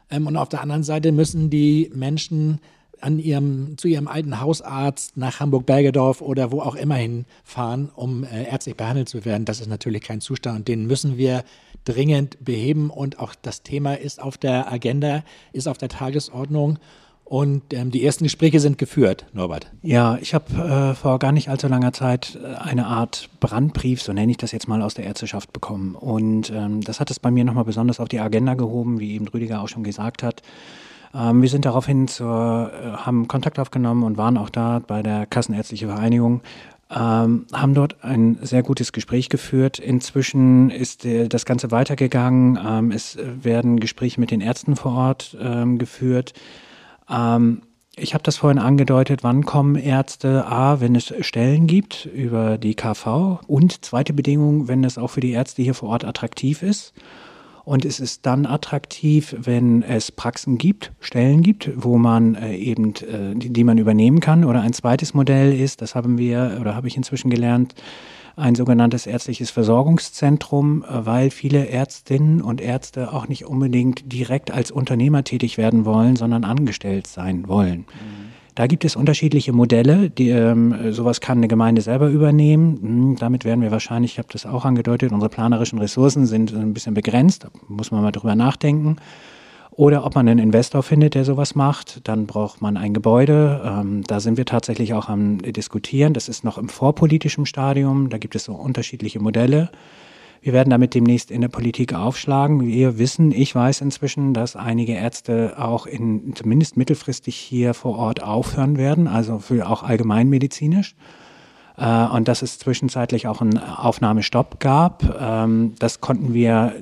Ähm, 0.09 0.28
und 0.28 0.38
auf 0.38 0.49
der 0.49 0.61
anderen 0.61 0.84
Seite 0.84 1.11
müssen 1.11 1.49
die 1.49 1.91
Menschen 1.93 2.59
an 3.02 3.20
ihrem, 3.20 3.78
zu 3.78 3.88
ihrem 3.88 4.08
alten 4.08 4.39
Hausarzt 4.39 5.18
nach 5.18 5.39
Hamburg-Bergedorf 5.39 6.22
oder 6.22 6.52
wo 6.52 6.62
auch 6.62 6.76
immer 6.76 6.95
hinfahren, 6.95 7.89
um 7.95 8.24
äh, 8.24 8.43
ärztlich 8.43 8.76
behandelt 8.76 9.10
zu 9.10 9.26
werden. 9.26 9.45
Das 9.45 9.60
ist 9.60 9.68
natürlich 9.68 10.04
kein 10.04 10.22
Zustand 10.22 10.60
und 10.60 10.68
den 10.68 10.88
müssen 10.88 11.18
wir 11.18 11.43
dringend 11.86 12.43
beheben 12.43 12.89
und 12.89 13.20
auch 13.20 13.34
das 13.41 13.64
Thema 13.64 13.93
ist 13.93 14.22
auf 14.22 14.38
der 14.38 14.72
Agenda, 14.72 15.24
ist 15.54 15.68
auf 15.68 15.78
der 15.78 15.89
Tagesordnung. 15.89 16.80
Und 17.30 17.74
ähm, 17.74 17.91
die 17.91 18.06
ersten 18.06 18.24
Gespräche 18.24 18.62
sind 18.62 18.78
geführt, 18.78 19.26
Norbert. 19.34 19.70
Ja, 19.82 20.18
ich 20.22 20.34
habe 20.34 20.54
äh, 20.54 20.95
vor 20.95 21.20
gar 21.20 21.34
nicht 21.34 21.50
allzu 21.50 21.68
langer 21.68 21.91
Zeit 21.91 22.39
äh, 22.41 22.56
eine 22.56 22.86
Art 22.86 23.30
Brandbrief, 23.41 24.02
so 24.02 24.14
nenne 24.14 24.32
ich 24.32 24.38
das 24.38 24.54
jetzt 24.54 24.70
mal, 24.70 24.82
aus 24.82 24.93
der 24.93 25.04
Ärzteschaft 25.04 25.52
bekommen. 25.52 25.95
Und 25.95 26.50
ähm, 26.52 26.80
das 26.80 27.02
hat 27.02 27.12
es 27.12 27.20
bei 27.20 27.30
mir 27.30 27.43
nochmal 27.43 27.66
besonders 27.66 28.00
auf 28.00 28.08
die 28.08 28.22
Agenda 28.22 28.54
gehoben, 28.54 29.02
wie 29.02 29.14
eben 29.14 29.28
Rüdiger 29.28 29.62
auch 29.62 29.68
schon 29.68 29.84
gesagt 29.84 30.24
hat. 30.24 30.41
Ähm, 31.18 31.41
wir 31.41 31.49
sind 31.49 31.65
daraufhin 31.65 32.07
zur, 32.07 32.72
äh, 32.74 32.91
haben 32.97 33.28
Kontakt 33.28 33.59
aufgenommen 33.59 34.03
und 34.03 34.18
waren 34.18 34.38
auch 34.38 34.49
da 34.49 34.80
bei 34.86 35.01
der 35.01 35.26
Kassenärztliche 35.26 35.88
Vereinigung, 35.88 36.41
ähm, 36.89 37.47
haben 37.51 37.74
dort 37.74 38.03
ein 38.03 38.38
sehr 38.41 38.63
gutes 38.63 38.93
Gespräch 38.93 39.30
geführt. 39.30 39.80
Inzwischen 39.80 40.70
ist 40.70 41.05
äh, 41.05 41.28
das 41.28 41.45
Ganze 41.45 41.72
weitergegangen. 41.72 42.59
Ähm, 42.65 42.91
es 42.91 43.18
werden 43.22 43.80
Gespräche 43.80 44.20
mit 44.20 44.32
den 44.32 44.41
Ärzten 44.41 44.76
vor 44.76 44.93
Ort 44.93 45.38
ähm, 45.41 45.80
geführt. 45.80 46.34
Ähm, 47.09 47.63
ich 47.99 48.13
habe 48.13 48.24
das 48.24 48.38
vorhin 48.38 48.59
angedeutet, 48.59 49.24
wann 49.24 49.43
kommen 49.43 49.76
Ärzte? 49.76 50.45
A, 50.45 50.80
wenn 50.80 50.95
es 50.95 51.11
Stellen 51.22 51.65
gibt 51.65 52.05
über 52.05 52.59
die 52.59 52.76
KV 52.76 53.39
und 53.47 53.84
zweite 53.84 54.13
Bedingung, 54.13 54.68
wenn 54.68 54.84
es 54.84 54.99
auch 54.99 55.09
für 55.09 55.20
die 55.20 55.32
Ärzte 55.32 55.63
hier 55.63 55.74
vor 55.74 55.89
Ort 55.89 56.05
attraktiv 56.05 56.61
ist. 56.61 56.93
Und 57.68 57.84
es 57.84 57.99
ist 57.99 58.26
dann 58.26 58.45
attraktiv, 58.45 59.36
wenn 59.38 59.84
es 59.84 60.09
Praxen 60.09 60.57
gibt, 60.57 60.93
Stellen 61.01 61.41
gibt, 61.41 61.70
wo 61.76 61.97
man 61.97 62.36
äh, 62.36 62.55
eben, 62.55 62.95
äh, 62.95 63.36
die, 63.36 63.49
die 63.51 63.65
man 63.65 63.78
übernehmen 63.78 64.22
kann. 64.22 64.45
Oder 64.45 64.61
ein 64.61 64.72
zweites 64.72 65.13
Modell 65.13 65.51
ist, 65.51 65.82
das 65.82 65.93
haben 65.93 66.18
wir 66.18 66.59
oder 66.61 66.76
habe 66.76 66.88
ich 66.88 66.95
inzwischen 66.95 67.30
gelernt, 67.30 67.76
ein 68.38 68.55
sogenanntes 68.55 69.05
ärztliches 69.05 69.49
Versorgungszentrum, 69.49 70.86
äh, 70.86 71.05
weil 71.05 71.30
viele 71.30 71.68
Ärztinnen 71.68 72.41
und 72.41 72.61
Ärzte 72.61 73.11
auch 73.11 73.28
nicht 73.28 73.45
unbedingt 73.45 74.13
direkt 74.13 74.49
als 74.49 74.72
Unternehmer 74.72 75.26
tätig 75.26 75.57
werden 75.57 75.84
wollen, 75.84 76.15
sondern 76.15 76.45
angestellt 76.45 77.05
sein 77.05 77.49
wollen. 77.49 77.80
Mhm. 77.80 78.37
Da 78.58 78.66
gibt 78.66 78.86
es 78.86 78.95
unterschiedliche 78.95 79.53
Modelle. 79.53 80.10
Die, 80.10 80.30
ähm, 80.30 80.91
sowas 80.91 81.22
kann 81.22 81.38
eine 81.38 81.47
Gemeinde 81.47 81.84
selber 81.84 82.10
übernehmen. 82.10 82.80
Hm, 82.82 83.16
damit 83.20 83.45
werden 83.45 83.62
wir 83.62 83.70
wahrscheinlich, 83.70 84.14
ich 84.14 84.18
habe 84.18 84.30
das 84.32 84.47
auch 84.47 84.66
angedeutet, 84.66 85.12
unsere 85.12 85.30
planerischen 85.30 85.78
Ressourcen 85.78 86.26
sind 86.26 86.51
ein 86.55 86.74
bisschen 86.74 86.95
begrenzt. 86.95 87.43
Da 87.43 87.49
muss 87.68 87.91
man 87.91 88.01
mal 88.01 88.12
drüber 88.12 88.34
nachdenken. 88.34 88.95
Oder 89.70 90.03
ob 90.03 90.16
man 90.16 90.28
einen 90.28 90.39
Investor 90.39 90.82
findet, 90.82 91.14
der 91.14 91.24
sowas 91.24 91.53
macht, 91.53 92.08
dann 92.08 92.26
braucht 92.26 92.60
man 92.60 92.78
ein 92.78 92.95
Gebäude. 92.95 93.62
Ähm, 93.64 94.01
da 94.08 94.20
sind 94.20 94.38
wir 94.38 94.45
tatsächlich 94.45 94.95
auch 94.95 95.08
am 95.08 95.38
Diskutieren. 95.38 96.14
Das 96.16 96.28
ist 96.28 96.43
noch 96.43 96.58
im 96.58 96.68
vorpolitischen 96.68 97.45
Stadium. 97.45 98.10
Da 98.10 98.18
gibt 98.18 98.36
es 98.36 98.45
so 98.45 98.53
unterschiedliche 98.55 99.20
Modelle. 99.20 99.70
Wir 100.42 100.54
werden 100.54 100.70
damit 100.70 100.94
demnächst 100.94 101.32
in 101.32 101.42
der 101.42 101.48
Politik 101.48 101.94
aufschlagen. 101.94 102.66
Wir 102.66 102.98
wissen, 102.98 103.32
ich 103.32 103.54
weiß 103.54 103.82
inzwischen, 103.82 104.34
dass 104.34 104.56
einige 104.56 104.94
Ärzte 104.94 105.56
auch 105.58 105.86
in, 105.86 106.34
zumindest 106.36 106.78
mittelfristig 106.78 107.36
hier 107.36 107.74
vor 107.74 107.98
Ort 107.98 108.24
aufhören 108.24 108.78
werden, 108.78 109.08
also 109.08 109.40
für 109.40 109.70
auch 109.70 109.84
allgemeinmedizinisch. 109.84 110.96
Äh, 111.78 112.06
und 112.08 112.28
dass 112.28 112.42
es 112.42 112.60
zwischenzeitlich 112.60 113.28
auch 113.28 113.42
einen 113.42 113.58
Aufnahmestopp 113.58 114.60
gab. 114.60 115.04
Ähm, 115.20 115.76
das 115.80 116.02
konnten 116.02 116.34
wir 116.34 116.74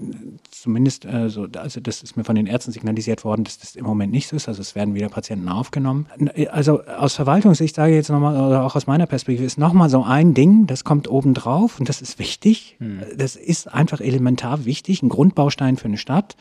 zumindest, 0.66 1.06
äh, 1.06 1.30
so, 1.30 1.46
also 1.58 1.80
das 1.80 2.02
ist 2.02 2.18
mir 2.18 2.24
von 2.24 2.36
den 2.36 2.48
Ärzten 2.48 2.72
signalisiert 2.72 3.24
worden, 3.24 3.44
dass 3.44 3.60
das 3.60 3.76
im 3.76 3.86
Moment 3.86 4.12
nicht 4.12 4.28
so 4.28 4.36
ist. 4.36 4.48
Also 4.48 4.62
es 4.62 4.74
werden 4.74 4.96
wieder 4.96 5.10
Patienten 5.10 5.48
aufgenommen. 5.48 6.08
Also 6.52 6.84
aus 6.86 7.14
Verwaltungssicht 7.14 7.76
sage 7.76 7.92
ich 7.92 7.98
jetzt 7.98 8.10
nochmal, 8.10 8.36
oder 8.36 8.64
auch 8.64 8.76
aus 8.76 8.88
meiner 8.88 9.06
Perspektive, 9.06 9.46
ist 9.46 9.60
nochmal 9.60 9.92
so 9.92 10.04
ein 10.04 10.34
Ding, 10.34 10.66
das 10.66 10.84
kommt 10.84 11.08
obendrauf 11.08 11.80
und 11.80 11.88
das 11.88 12.02
ist 12.02 12.18
wichtig. 12.18 12.78
Hm. 12.80 13.02
Das 13.16 13.36
ist 13.36 13.72
einfach 13.72 14.02
elementar 14.02 14.66
wichtig, 14.66 15.04
ein 15.04 15.10
Grundbaustein 15.10 15.78
für 15.78 15.86
eine 15.86 15.98
Stadt. 15.98 16.36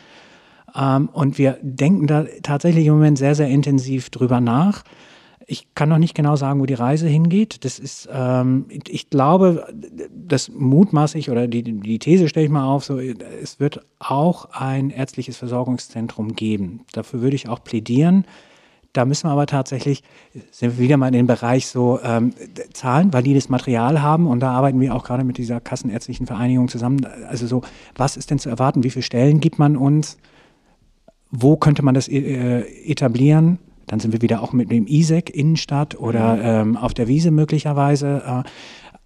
Ähm, 0.75 1.11
und 1.12 1.37
wir 1.37 1.59
denken 1.61 2.07
da 2.07 2.25
tatsächlich 2.43 2.87
im 2.87 2.95
Moment 2.95 3.18
sehr, 3.18 3.35
sehr 3.35 3.49
intensiv 3.49 4.09
drüber 4.09 4.41
nach. 4.41 4.85
Ich 5.47 5.74
kann 5.74 5.88
noch 5.88 5.99
nicht 5.99 6.14
genau 6.14 6.36
sagen, 6.36 6.61
wo 6.61 6.66
die 6.66 6.74
Reise 6.74 7.07
hingeht. 7.07 7.64
Das 7.64 7.78
ist, 7.78 8.09
ähm, 8.12 8.66
ich 8.70 9.11
glaube, 9.11 9.66
das 10.11 10.49
mutmaßlich 10.49 11.30
oder 11.30 11.47
die, 11.47 11.62
die 11.62 11.99
These 11.99 12.28
stelle 12.28 12.47
ich 12.47 12.53
mal 12.53 12.64
auf, 12.64 12.84
so, 12.84 12.99
es 12.99 13.61
wird 13.61 13.84
auch 13.99 14.47
ein 14.53 14.90
ärztliches 14.90 15.36
Versorgungszentrum 15.36 16.34
geben. 16.34 16.80
Dafür 16.92 17.20
würde 17.20 17.36
ich 17.36 17.49
auch 17.49 17.62
plädieren. 17.62 18.24
Da 18.95 19.05
müssen 19.05 19.26
wir 19.26 19.32
aber 19.32 19.47
tatsächlich, 19.47 20.05
sind 20.53 20.78
wir 20.78 20.84
wieder 20.84 20.97
mal 20.97 21.09
in 21.09 21.14
den 21.14 21.26
Bereich 21.26 21.66
so 21.66 21.99
ähm, 22.03 22.32
Zahlen, 22.72 23.12
valides 23.12 23.49
Material 23.49 24.01
haben 24.03 24.28
und 24.28 24.38
da 24.38 24.53
arbeiten 24.53 24.80
wir 24.80 24.95
auch 24.95 25.03
gerade 25.03 25.24
mit 25.24 25.36
dieser 25.36 25.61
Kassenärztlichen 25.61 26.26
Vereinigung 26.26 26.68
zusammen. 26.68 27.05
Also 27.28 27.49
so, 27.49 27.62
was 27.97 28.16
ist 28.16 28.30
denn 28.30 28.38
zu 28.38 28.49
erwarten? 28.51 28.84
Wie 28.84 28.90
viele 28.90 29.03
Stellen 29.03 29.40
gibt 29.40 29.59
man 29.59 29.76
uns? 29.76 30.16
Wo 31.32 31.57
könnte 31.57 31.82
man 31.84 31.97
das 31.97 32.07
äh, 32.09 32.61
etablieren? 32.88 33.59
Dann 33.95 34.01
sind 34.01 34.12
wir 34.12 34.22
wieder 34.22 34.42
auch 34.42 34.53
mit 34.53 34.72
dem 34.72 34.88
ISEC 34.88 35.30
Innenstadt 35.30 35.97
oder 35.97 36.40
ähm, 36.42 36.76
auf 36.76 36.95
der 36.95 37.07
Wiese 37.07 37.30
möglicherweise. 37.30 38.24
Äh, 38.26 38.49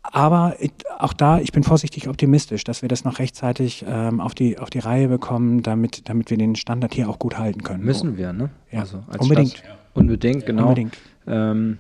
aber 0.03 0.57
auch 0.99 1.13
da, 1.13 1.41
ich 1.41 1.53
bin 1.53 1.63
vorsichtig 1.63 2.09
optimistisch, 2.09 2.65
dass 2.65 2.81
wir 2.81 2.89
das 2.89 3.05
noch 3.05 3.19
rechtzeitig 3.19 3.85
ähm, 3.87 4.19
auf, 4.23 4.35
die, 4.35 4.59
auf 4.59 4.71
die 4.71 4.79
Reihe 4.79 5.09
bekommen, 5.09 5.63
damit, 5.63 6.09
damit 6.09 6.31
wir 6.31 6.39
den 6.39 6.57
Standard 6.57 6.95
hier 6.95 7.11
auch 7.11 7.19
gut 7.19 7.37
halten 7.37 7.63
können. 7.65 7.85
Müssen 7.85 8.17
wir, 8.17 8.33
ne? 8.33 8.49
Ja, 8.73 8.81
also 8.81 9.05
unbedingt. 9.19 9.59
Stadt. 9.59 9.79
Unbedingt, 9.93 10.47
genau. 10.47 10.69
Unbedingt. 10.69 10.97
Ähm, 11.27 11.77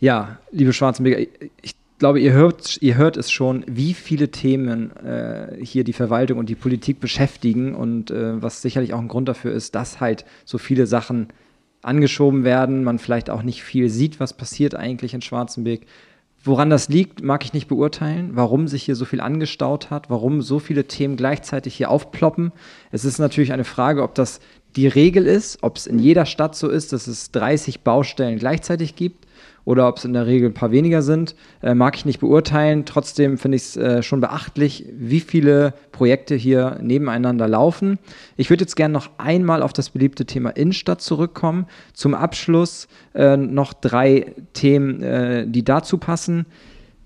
ja, 0.00 0.36
liebe 0.50 0.74
Schwarzenberger, 0.74 1.20
ich, 1.20 1.30
ich 1.62 1.74
glaube, 1.98 2.20
ihr 2.20 2.34
hört, 2.34 2.76
ihr 2.82 2.96
hört 2.96 3.16
es 3.16 3.30
schon, 3.30 3.64
wie 3.66 3.94
viele 3.94 4.30
Themen 4.30 4.94
äh, 4.98 5.56
hier 5.62 5.84
die 5.84 5.94
Verwaltung 5.94 6.38
und 6.38 6.50
die 6.50 6.56
Politik 6.56 7.00
beschäftigen 7.00 7.74
und 7.74 8.10
äh, 8.10 8.42
was 8.42 8.60
sicherlich 8.60 8.92
auch 8.92 9.00
ein 9.00 9.08
Grund 9.08 9.30
dafür 9.30 9.52
ist, 9.52 9.74
dass 9.74 10.00
halt 10.00 10.26
so 10.44 10.58
viele 10.58 10.86
Sachen 10.86 11.28
angeschoben 11.84 12.44
werden, 12.44 12.84
man 12.84 12.98
vielleicht 12.98 13.30
auch 13.30 13.42
nicht 13.42 13.62
viel 13.62 13.88
sieht, 13.88 14.20
was 14.20 14.32
passiert 14.32 14.74
eigentlich 14.74 15.14
in 15.14 15.22
Schwarzenberg. 15.22 15.80
Woran 16.42 16.68
das 16.68 16.88
liegt, 16.88 17.22
mag 17.22 17.44
ich 17.44 17.54
nicht 17.54 17.68
beurteilen, 17.68 18.32
warum 18.34 18.68
sich 18.68 18.82
hier 18.82 18.96
so 18.96 19.06
viel 19.06 19.20
angestaut 19.20 19.90
hat, 19.90 20.10
warum 20.10 20.42
so 20.42 20.58
viele 20.58 20.86
Themen 20.86 21.16
gleichzeitig 21.16 21.74
hier 21.74 21.90
aufploppen. 21.90 22.52
Es 22.92 23.04
ist 23.06 23.18
natürlich 23.18 23.52
eine 23.52 23.64
Frage, 23.64 24.02
ob 24.02 24.14
das 24.14 24.40
die 24.76 24.86
Regel 24.86 25.26
ist, 25.26 25.62
ob 25.62 25.76
es 25.76 25.86
in 25.86 25.98
jeder 25.98 26.26
Stadt 26.26 26.54
so 26.54 26.68
ist, 26.68 26.92
dass 26.92 27.06
es 27.06 27.30
30 27.30 27.80
Baustellen 27.80 28.38
gleichzeitig 28.38 28.94
gibt 28.94 29.23
oder 29.64 29.88
ob 29.88 29.98
es 29.98 30.04
in 30.04 30.12
der 30.12 30.26
Regel 30.26 30.50
ein 30.50 30.54
paar 30.54 30.70
weniger 30.70 31.02
sind, 31.02 31.34
äh, 31.62 31.74
mag 31.74 31.96
ich 31.96 32.04
nicht 32.04 32.20
beurteilen. 32.20 32.84
Trotzdem 32.84 33.38
finde 33.38 33.56
ich 33.56 33.62
es 33.62 33.76
äh, 33.76 34.02
schon 34.02 34.20
beachtlich, 34.20 34.86
wie 34.92 35.20
viele 35.20 35.74
Projekte 35.92 36.34
hier 36.34 36.78
nebeneinander 36.82 37.48
laufen. 37.48 37.98
Ich 38.36 38.50
würde 38.50 38.62
jetzt 38.62 38.76
gerne 38.76 38.92
noch 38.92 39.10
einmal 39.18 39.62
auf 39.62 39.72
das 39.72 39.90
beliebte 39.90 40.26
Thema 40.26 40.50
Innenstadt 40.50 41.00
zurückkommen. 41.00 41.66
Zum 41.92 42.14
Abschluss 42.14 42.88
äh, 43.14 43.36
noch 43.36 43.72
drei 43.72 44.34
Themen, 44.52 45.02
äh, 45.02 45.46
die 45.46 45.64
dazu 45.64 45.98
passen. 45.98 46.46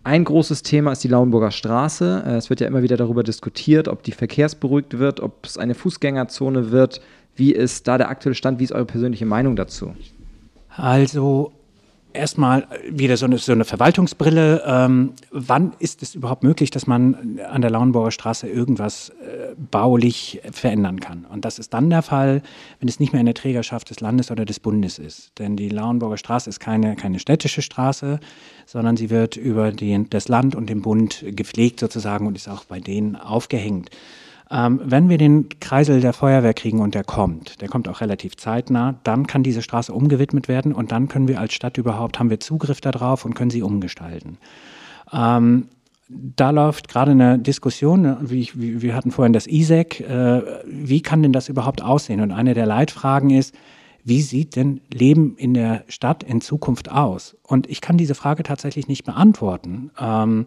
Ein 0.04 0.24
großes 0.24 0.62
Thema 0.62 0.92
ist 0.92 1.04
die 1.04 1.08
Lauenburger 1.08 1.50
Straße. 1.50 2.24
Äh, 2.26 2.36
es 2.36 2.50
wird 2.50 2.60
ja 2.60 2.66
immer 2.66 2.82
wieder 2.82 2.96
darüber 2.96 3.22
diskutiert, 3.22 3.88
ob 3.88 4.02
die 4.02 4.12
verkehrsberuhigt 4.12 4.98
wird, 4.98 5.20
ob 5.20 5.44
es 5.44 5.58
eine 5.58 5.74
Fußgängerzone 5.74 6.70
wird. 6.70 7.00
Wie 7.36 7.52
ist 7.52 7.86
da 7.86 7.98
der 7.98 8.08
aktuelle 8.08 8.34
Stand? 8.34 8.58
Wie 8.58 8.64
ist 8.64 8.72
eure 8.72 8.86
persönliche 8.86 9.26
Meinung 9.26 9.54
dazu? 9.54 9.94
Also 10.70 11.52
erstmal 12.18 12.66
wieder 12.90 13.16
so 13.16 13.26
eine, 13.26 13.38
so 13.38 13.52
eine 13.52 13.64
Verwaltungsbrille. 13.64 14.62
Ähm, 14.66 15.12
wann 15.30 15.72
ist 15.78 16.02
es 16.02 16.14
überhaupt 16.14 16.42
möglich, 16.42 16.70
dass 16.70 16.86
man 16.86 17.38
an 17.50 17.62
der 17.62 17.70
Lauenburger 17.70 18.10
Straße 18.10 18.46
irgendwas 18.48 19.10
äh, 19.10 19.54
baulich 19.70 20.40
verändern 20.50 21.00
kann? 21.00 21.24
Und 21.24 21.44
das 21.44 21.58
ist 21.58 21.72
dann 21.72 21.88
der 21.88 22.02
Fall, 22.02 22.42
wenn 22.80 22.88
es 22.88 23.00
nicht 23.00 23.12
mehr 23.12 23.20
in 23.20 23.26
der 23.26 23.34
Trägerschaft 23.34 23.90
des 23.90 24.00
Landes 24.00 24.30
oder 24.30 24.44
des 24.44 24.60
Bundes 24.60 24.98
ist. 24.98 25.32
Denn 25.38 25.56
die 25.56 25.68
Lauenburger 25.68 26.18
Straße 26.18 26.50
ist 26.50 26.60
keine, 26.60 26.96
keine 26.96 27.18
städtische 27.18 27.62
Straße, 27.62 28.20
sondern 28.66 28.96
sie 28.96 29.08
wird 29.08 29.36
über 29.36 29.72
den, 29.72 30.10
das 30.10 30.28
Land 30.28 30.54
und 30.54 30.68
den 30.68 30.82
Bund 30.82 31.24
gepflegt 31.28 31.80
sozusagen 31.80 32.26
und 32.26 32.36
ist 32.36 32.48
auch 32.48 32.64
bei 32.64 32.80
denen 32.80 33.16
aufgehängt. 33.16 33.90
Ähm, 34.50 34.80
wenn 34.82 35.08
wir 35.08 35.18
den 35.18 35.48
Kreisel 35.60 36.00
der 36.00 36.12
Feuerwehr 36.12 36.54
kriegen 36.54 36.80
und 36.80 36.94
der 36.94 37.04
kommt, 37.04 37.60
der 37.60 37.68
kommt 37.68 37.88
auch 37.88 38.00
relativ 38.00 38.36
zeitnah, 38.36 38.98
dann 39.04 39.26
kann 39.26 39.42
diese 39.42 39.62
Straße 39.62 39.92
umgewidmet 39.92 40.48
werden 40.48 40.72
und 40.72 40.90
dann 40.90 41.08
können 41.08 41.28
wir 41.28 41.38
als 41.38 41.52
Stadt 41.52 41.76
überhaupt, 41.76 42.18
haben 42.18 42.30
wir 42.30 42.40
Zugriff 42.40 42.80
darauf 42.80 43.24
und 43.24 43.34
können 43.34 43.50
sie 43.50 43.62
umgestalten. 43.62 44.38
Ähm, 45.12 45.68
da 46.08 46.50
läuft 46.50 46.88
gerade 46.88 47.10
eine 47.10 47.38
Diskussion, 47.38 48.16
wie 48.22 48.40
ich, 48.40 48.58
wie, 48.58 48.80
wir 48.80 48.94
hatten 48.94 49.10
vorhin 49.10 49.34
das 49.34 49.46
ISEC, 49.46 50.00
äh, 50.00 50.42
wie 50.64 51.02
kann 51.02 51.22
denn 51.22 51.34
das 51.34 51.50
überhaupt 51.50 51.82
aussehen? 51.82 52.20
Und 52.20 52.32
eine 52.32 52.54
der 52.54 52.64
Leitfragen 52.64 53.30
ist, 53.30 53.54
wie 54.04 54.22
sieht 54.22 54.56
denn 54.56 54.80
Leben 54.90 55.36
in 55.36 55.52
der 55.52 55.84
Stadt 55.88 56.22
in 56.22 56.40
Zukunft 56.40 56.90
aus? 56.90 57.36
Und 57.42 57.68
ich 57.68 57.82
kann 57.82 57.98
diese 57.98 58.14
Frage 58.14 58.42
tatsächlich 58.42 58.88
nicht 58.88 59.04
beantworten. 59.04 59.90
Ähm, 60.00 60.46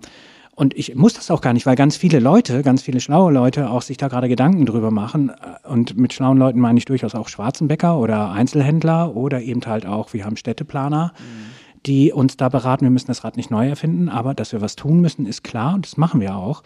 und 0.56 0.76
ich 0.76 0.95
muss 0.95 1.14
das 1.14 1.32
auch 1.32 1.41
gar 1.41 1.54
nicht, 1.54 1.66
weil 1.66 1.76
ganz 1.76 1.95
viele 1.95 2.20
Leute, 2.20 2.62
ganz 2.62 2.82
viele 2.82 2.99
schlaue 2.99 3.32
Leute 3.32 3.70
auch 3.70 3.82
sich 3.82 3.97
da 3.97 4.10
gerade 4.10 4.28
Gedanken 4.28 4.66
drüber 4.66 4.91
machen. 4.91 5.32
Und 5.64 5.97
mit 5.97 6.14
schlauen 6.14 6.38
Leuten 6.38 6.60
meine 6.60 6.78
ich 6.78 6.86
durchaus 6.86 7.16
auch 7.16 7.30
Schwarzenbäcker 7.30 7.97
oder 7.97 8.32
Einzelhändler 8.32 9.16
oder 9.16 9.41
eben 9.41 9.62
halt 9.66 9.86
auch, 9.86 10.14
wir 10.14 10.26
haben 10.26 10.36
Städteplaner, 10.36 11.14
mhm. 11.18 11.86
die 11.86 12.12
uns 12.12 12.36
da 12.36 12.49
beraten. 12.49 12.84
Wir 12.84 12.91
müssen 12.91 13.08
das 13.08 13.24
Rad 13.24 13.38
nicht 13.38 13.49
neu 13.49 13.68
erfinden, 13.68 14.10
aber 14.10 14.34
dass 14.34 14.52
wir 14.52 14.62
was 14.62 14.76
tun 14.76 14.99
müssen, 14.99 15.26
ist 15.26 15.43
klar 15.43 15.74
und 15.74 15.86
das 15.86 15.95
machen 15.95 16.20
wir 16.20 16.36
auch. 16.36 16.64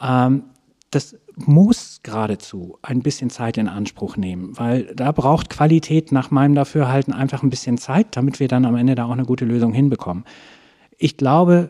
Ähm, 0.00 0.44
das 0.90 1.16
muss 1.36 2.00
geradezu 2.02 2.78
ein 2.80 3.02
bisschen 3.02 3.28
Zeit 3.28 3.58
in 3.58 3.68
Anspruch 3.68 4.16
nehmen, 4.16 4.58
weil 4.58 4.94
da 4.94 5.12
braucht 5.12 5.50
Qualität 5.50 6.12
nach 6.12 6.30
meinem 6.30 6.54
Dafürhalten 6.54 7.12
einfach 7.12 7.42
ein 7.42 7.50
bisschen 7.50 7.76
Zeit, 7.76 8.16
damit 8.16 8.40
wir 8.40 8.48
dann 8.48 8.64
am 8.64 8.74
Ende 8.74 8.94
da 8.94 9.04
auch 9.04 9.10
eine 9.10 9.26
gute 9.26 9.44
Lösung 9.44 9.74
hinbekommen. 9.74 10.24
Ich 10.96 11.18
glaube, 11.18 11.68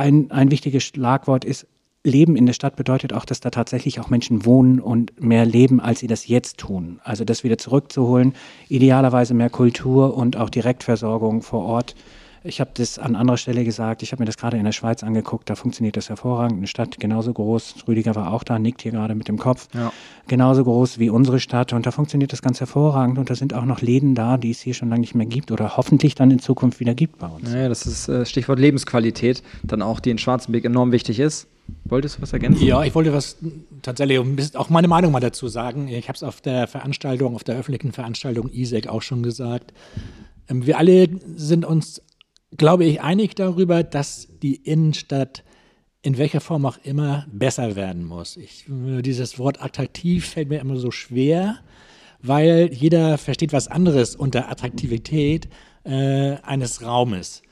ein, 0.00 0.30
ein 0.30 0.50
wichtiges 0.50 0.82
Schlagwort 0.82 1.44
ist, 1.44 1.66
Leben 2.02 2.34
in 2.34 2.46
der 2.46 2.54
Stadt 2.54 2.76
bedeutet 2.76 3.12
auch, 3.12 3.26
dass 3.26 3.40
da 3.40 3.50
tatsächlich 3.50 4.00
auch 4.00 4.08
Menschen 4.08 4.46
wohnen 4.46 4.80
und 4.80 5.20
mehr 5.22 5.44
leben, 5.44 5.80
als 5.80 6.00
sie 6.00 6.06
das 6.06 6.26
jetzt 6.26 6.56
tun. 6.56 6.98
Also 7.04 7.26
das 7.26 7.44
wieder 7.44 7.58
zurückzuholen, 7.58 8.32
idealerweise 8.68 9.34
mehr 9.34 9.50
Kultur 9.50 10.16
und 10.16 10.38
auch 10.38 10.48
Direktversorgung 10.48 11.42
vor 11.42 11.62
Ort 11.62 11.94
ich 12.42 12.60
habe 12.60 12.70
das 12.74 12.98
an 12.98 13.16
anderer 13.16 13.36
Stelle 13.36 13.64
gesagt, 13.64 14.02
ich 14.02 14.12
habe 14.12 14.22
mir 14.22 14.26
das 14.26 14.36
gerade 14.36 14.56
in 14.56 14.64
der 14.64 14.72
Schweiz 14.72 15.02
angeguckt, 15.02 15.50
da 15.50 15.54
funktioniert 15.54 15.96
das 15.96 16.08
hervorragend. 16.08 16.58
Eine 16.58 16.66
Stadt 16.66 16.98
genauso 16.98 17.32
groß, 17.32 17.84
Rüdiger 17.86 18.14
war 18.14 18.32
auch 18.32 18.44
da, 18.44 18.58
nickt 18.58 18.82
hier 18.82 18.92
gerade 18.92 19.14
mit 19.14 19.28
dem 19.28 19.38
Kopf, 19.38 19.68
ja. 19.74 19.92
genauso 20.26 20.64
groß 20.64 20.98
wie 20.98 21.10
unsere 21.10 21.40
Stadt 21.40 21.72
und 21.72 21.86
da 21.86 21.90
funktioniert 21.90 22.32
das 22.32 22.42
ganz 22.42 22.60
hervorragend 22.60 23.18
und 23.18 23.28
da 23.30 23.34
sind 23.34 23.54
auch 23.54 23.64
noch 23.64 23.80
Läden 23.80 24.14
da, 24.14 24.36
die 24.36 24.50
es 24.50 24.60
hier 24.60 24.74
schon 24.74 24.88
lange 24.88 25.00
nicht 25.00 25.14
mehr 25.14 25.26
gibt 25.26 25.50
oder 25.52 25.76
hoffentlich 25.76 26.14
dann 26.14 26.30
in 26.30 26.38
Zukunft 26.38 26.80
wieder 26.80 26.94
gibt 26.94 27.18
bei 27.18 27.26
uns. 27.26 27.52
Ja, 27.52 27.68
das 27.68 27.86
ist 27.86 28.08
äh, 28.08 28.24
Stichwort 28.24 28.58
Lebensqualität, 28.58 29.42
dann 29.62 29.82
auch 29.82 30.00
die 30.00 30.10
in 30.10 30.18
Schwarzenberg 30.18 30.64
enorm 30.64 30.92
wichtig 30.92 31.20
ist. 31.20 31.46
Wolltest 31.84 32.18
du 32.18 32.22
was 32.22 32.32
ergänzen? 32.32 32.64
Ja, 32.64 32.82
ich 32.82 32.94
wollte 32.94 33.12
was 33.12 33.36
tatsächlich 33.82 34.18
auch 34.56 34.70
meine 34.70 34.88
Meinung 34.88 35.12
mal 35.12 35.20
dazu 35.20 35.46
sagen. 35.48 35.88
Ich 35.88 36.08
habe 36.08 36.16
es 36.16 36.22
auf 36.22 36.40
der 36.40 36.66
Veranstaltung, 36.66 37.34
auf 37.34 37.44
der 37.44 37.56
öffentlichen 37.56 37.92
Veranstaltung 37.92 38.48
ISEC 38.48 38.88
auch 38.88 39.02
schon 39.02 39.22
gesagt. 39.22 39.72
Ähm, 40.48 40.66
wir 40.66 40.78
alle 40.78 41.08
sind 41.36 41.64
uns 41.64 42.02
glaube 42.56 42.84
ich, 42.84 43.00
einig 43.00 43.34
darüber, 43.34 43.82
dass 43.82 44.28
die 44.42 44.56
Innenstadt 44.56 45.44
in 46.02 46.16
welcher 46.16 46.40
Form 46.40 46.64
auch 46.64 46.78
immer 46.82 47.26
besser 47.30 47.76
werden 47.76 48.04
muss. 48.04 48.36
Ich, 48.36 48.64
dieses 48.68 49.38
Wort 49.38 49.62
attraktiv 49.62 50.26
fällt 50.26 50.48
mir 50.48 50.60
immer 50.60 50.76
so 50.76 50.90
schwer, 50.90 51.58
weil 52.22 52.70
jeder 52.72 53.18
versteht 53.18 53.52
was 53.52 53.68
anderes 53.68 54.16
unter 54.16 54.50
Attraktivität 54.50 55.48
äh, 55.84 56.36
eines 56.42 56.82
Raumes. 56.82 57.42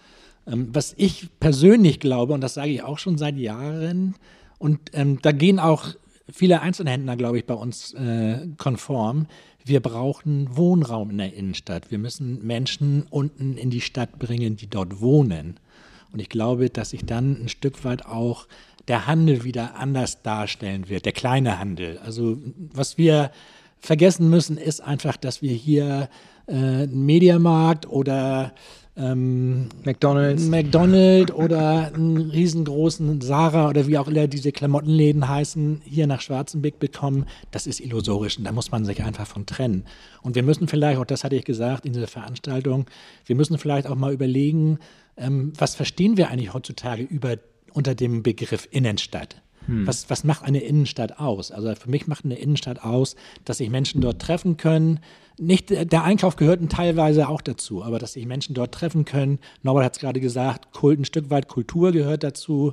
Ähm, 0.47 0.69
was 0.73 0.95
ich 0.97 1.29
persönlich 1.41 2.01
glaube, 2.01 2.33
und 2.33 2.41
das 2.41 2.55
sage 2.55 2.71
ich 2.71 2.83
auch 2.83 2.99
schon 2.99 3.19
seit 3.19 3.37
Jahren, 3.37 4.15
und 4.59 4.81
ähm, 4.93 5.21
da 5.23 5.33
gehen 5.33 5.59
auch 5.59 5.95
viele 6.31 6.61
Einzelhändler, 6.61 7.17
glaube 7.17 7.39
ich, 7.39 7.47
bei 7.47 7.55
uns 7.55 7.95
äh, 7.95 8.49
konform, 8.57 9.27
wir 9.69 9.81
brauchen 9.81 10.57
Wohnraum 10.57 11.11
in 11.11 11.19
der 11.19 11.35
Innenstadt. 11.35 11.91
Wir 11.91 11.99
müssen 11.99 12.47
Menschen 12.47 13.07
unten 13.11 13.57
in 13.57 13.71
die 13.71 13.81
Stadt 13.81 14.19
bringen, 14.19 14.57
die 14.57 14.69
dort 14.69 15.01
wohnen. 15.01 15.59
Und 16.13 16.21
ich 16.21 16.29
glaube, 16.29 16.71
dass 16.71 16.91
sich 16.91 17.05
dann 17.05 17.45
ein 17.45 17.49
Stück 17.49 17.85
weit 17.85 18.07
auch 18.07 18.47
der 18.89 19.07
Handel 19.07 19.45
wieder 19.45 19.77
anders 19.77 20.23
darstellen 20.23 20.89
wird, 20.89 21.05
der 21.05 21.13
kleine 21.13 21.59
Handel. 21.59 21.99
Also 21.99 22.39
was 22.73 22.97
wir 22.97 23.31
vergessen 23.79 24.31
müssen, 24.31 24.57
ist 24.57 24.81
einfach, 24.81 25.17
dass 25.17 25.43
wir 25.43 25.53
hier 25.53 26.09
äh, 26.47 26.53
einen 26.55 27.05
Mediamarkt 27.05 27.87
oder 27.87 28.55
ähm, 28.99 29.69
McDonalds. 29.85 30.47
McDonald's 30.47 31.33
oder 31.33 31.93
einen 31.95 32.31
riesengroßen 32.31 33.21
Sarah 33.21 33.69
oder 33.69 33.87
wie 33.87 33.97
auch 33.97 34.09
immer 34.09 34.27
diese 34.27 34.53
Klamottenläden 34.53 35.29
heißen, 35.29 35.83
hier 35.85 36.07
nach 36.07 36.21
Schwarzenbeck 36.21 36.79
bekommen, 36.79 37.27
das 37.51 37.67
ist 37.67 37.81
illusorisch 37.81 38.39
und 38.39 38.45
da 38.45 38.53
muss 38.53 38.71
man 38.71 38.85
sich 38.85 39.03
einfach 39.03 39.27
von 39.27 39.47
trennen. 39.47 39.85
Und 40.23 40.35
wir 40.35 40.43
müssen 40.43 40.69
vielleicht, 40.69 40.99
auch 40.99 41.05
das 41.05 41.25
hatte 41.25 41.37
ich 41.37 41.45
gesagt 41.45 41.87
in 41.87 41.93
dieser 41.93 42.09
Veranstaltung, 42.09 42.87
wir 43.25 43.37
müssen 43.37 43.57
vielleicht 43.59 43.87
auch 43.87 43.97
mal 43.97 44.13
überlegen, 44.13 44.79
ähm, 45.17 45.53
was 45.57 45.75
verstehen 45.75 46.17
wir 46.17 46.31
eigentlich 46.31 46.53
heutzutage 46.53 47.03
über, 47.03 47.37
unter 47.73 47.95
dem 47.95 48.23
Begriff 48.23 48.67
Innenstadt? 48.71 49.43
Hm. 49.69 49.87
Was, 49.87 50.11
was 50.11 50.25
macht 50.25 50.43
eine 50.43 50.61
Innenstadt 50.61 51.21
aus? 51.21 51.53
Also 51.53 51.73
für 51.75 51.91
mich 51.91 52.07
macht 52.07 52.25
eine 52.25 52.37
Innenstadt 52.37 52.83
aus, 52.83 53.15
dass 53.45 53.59
sich 53.59 53.69
Menschen 53.71 54.01
dort 54.01 54.21
treffen 54.21 54.57
können. 54.57 55.01
Nicht, 55.39 55.71
der 55.71 56.03
Einkauf 56.03 56.37
gehört 56.37 56.61
teilweise 56.71 57.29
auch 57.29 57.43
dazu, 57.43 57.85
aber 57.85 57.99
dass 57.99 58.15
sich 58.15 58.27
Menschen 58.27 58.55
dort 58.55 58.73
treffen 58.73 59.05
können. 59.05 59.39
Norbert 59.63 59.85
hat 59.85 59.93
es 59.93 60.01
gerade 60.01 60.21
gesagt, 60.21 60.73
Kult, 60.73 60.99
ein 60.99 61.05
Stück 61.05 61.31
weit 61.31 61.49
Kultur 61.49 61.93
gehört 61.93 62.25
dazu. 62.25 62.73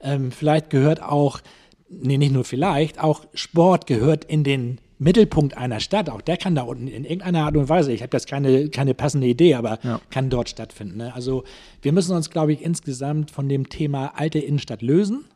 Ähm, 0.00 0.32
vielleicht 0.32 0.68
gehört 0.68 1.00
auch, 1.00 1.40
nee, 1.88 2.18
nicht 2.18 2.32
nur 2.32 2.44
vielleicht, 2.44 2.98
auch 3.00 3.24
Sport 3.32 3.86
gehört 3.86 4.24
in 4.24 4.44
den 4.44 4.78
Mittelpunkt 4.98 5.56
einer 5.56 5.80
Stadt, 5.80 6.10
auch 6.10 6.22
der 6.22 6.38
kann 6.38 6.54
da 6.54 6.62
unten 6.62 6.88
in 6.88 7.04
irgendeiner 7.04 7.44
Art 7.44 7.56
und 7.56 7.68
Weise, 7.68 7.92
ich 7.92 8.02
habe 8.02 8.16
jetzt 8.16 8.26
keine, 8.26 8.70
keine 8.70 8.94
passende 8.94 9.26
Idee, 9.26 9.54
aber 9.54 9.78
ja. 9.82 10.00
kann 10.10 10.30
dort 10.30 10.48
stattfinden. 10.48 10.96
Ne? 10.96 11.14
Also 11.14 11.44
wir 11.82 11.92
müssen 11.92 12.16
uns, 12.16 12.30
glaube 12.30 12.52
ich, 12.54 12.62
insgesamt 12.62 13.30
von 13.30 13.48
dem 13.48 13.68
Thema 13.68 14.12
alte 14.16 14.38
Innenstadt 14.38 14.82
lösen 14.82 15.26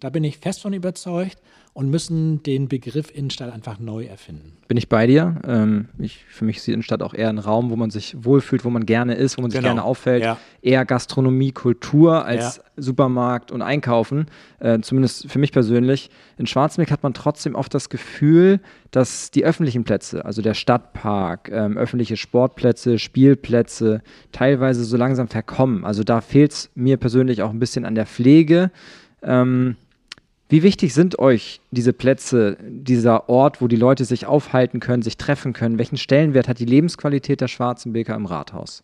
da 0.00 0.10
bin 0.10 0.24
ich 0.24 0.38
fest 0.38 0.62
von 0.62 0.72
überzeugt 0.72 1.38
und 1.72 1.88
müssen 1.88 2.42
den 2.42 2.68
Begriff 2.68 3.10
Innenstadt 3.14 3.52
einfach 3.52 3.78
neu 3.78 4.04
erfinden. 4.04 4.56
Bin 4.66 4.76
ich 4.76 4.88
bei 4.88 5.06
dir. 5.06 5.36
Ähm, 5.46 5.88
ich, 5.98 6.24
für 6.28 6.44
mich 6.44 6.56
ist 6.56 6.66
die 6.66 6.72
Innenstadt 6.72 7.00
auch 7.02 7.14
eher 7.14 7.28
ein 7.28 7.38
Raum, 7.38 7.70
wo 7.70 7.76
man 7.76 7.90
sich 7.90 8.16
wohlfühlt, 8.24 8.64
wo 8.64 8.70
man 8.70 8.86
gerne 8.86 9.14
ist, 9.14 9.38
wo 9.38 9.42
man 9.42 9.52
sich 9.52 9.60
genau. 9.60 9.74
gerne 9.74 9.84
auffällt. 9.84 10.24
Ja. 10.24 10.36
Eher 10.62 10.84
Gastronomie, 10.84 11.52
Kultur 11.52 12.24
als 12.24 12.56
ja. 12.56 12.62
Supermarkt 12.76 13.52
und 13.52 13.62
Einkaufen. 13.62 14.26
Äh, 14.58 14.80
zumindest 14.80 15.30
für 15.30 15.38
mich 15.38 15.52
persönlich. 15.52 16.10
In 16.38 16.46
Schwarzmeck 16.46 16.90
hat 16.90 17.04
man 17.04 17.14
trotzdem 17.14 17.54
oft 17.54 17.72
das 17.72 17.88
Gefühl, 17.88 18.60
dass 18.90 19.30
die 19.30 19.44
öffentlichen 19.44 19.84
Plätze, 19.84 20.24
also 20.24 20.42
der 20.42 20.54
Stadtpark, 20.54 21.50
ähm, 21.52 21.78
öffentliche 21.78 22.16
Sportplätze, 22.16 22.98
Spielplätze, 22.98 24.02
teilweise 24.32 24.84
so 24.84 24.96
langsam 24.96 25.28
verkommen. 25.28 25.84
Also 25.84 26.02
da 26.02 26.20
fehlt 26.20 26.52
es 26.52 26.70
mir 26.74 26.96
persönlich 26.96 27.42
auch 27.42 27.50
ein 27.50 27.60
bisschen 27.60 27.84
an 27.84 27.94
der 27.94 28.06
Pflege. 28.06 28.72
Ähm, 29.22 29.76
wie 30.50 30.64
wichtig 30.64 30.92
sind 30.92 31.18
euch 31.20 31.60
diese 31.70 31.92
Plätze, 31.92 32.58
dieser 32.60 33.28
Ort, 33.28 33.62
wo 33.62 33.68
die 33.68 33.76
Leute 33.76 34.04
sich 34.04 34.26
aufhalten 34.26 34.80
können, 34.80 35.02
sich 35.02 35.16
treffen 35.16 35.52
können? 35.52 35.78
Welchen 35.78 35.96
Stellenwert 35.96 36.48
hat 36.48 36.58
die 36.58 36.64
Lebensqualität 36.64 37.40
der 37.40 37.46
Schwarzenbeker 37.48 38.16
im 38.16 38.26
Rathaus? 38.26 38.82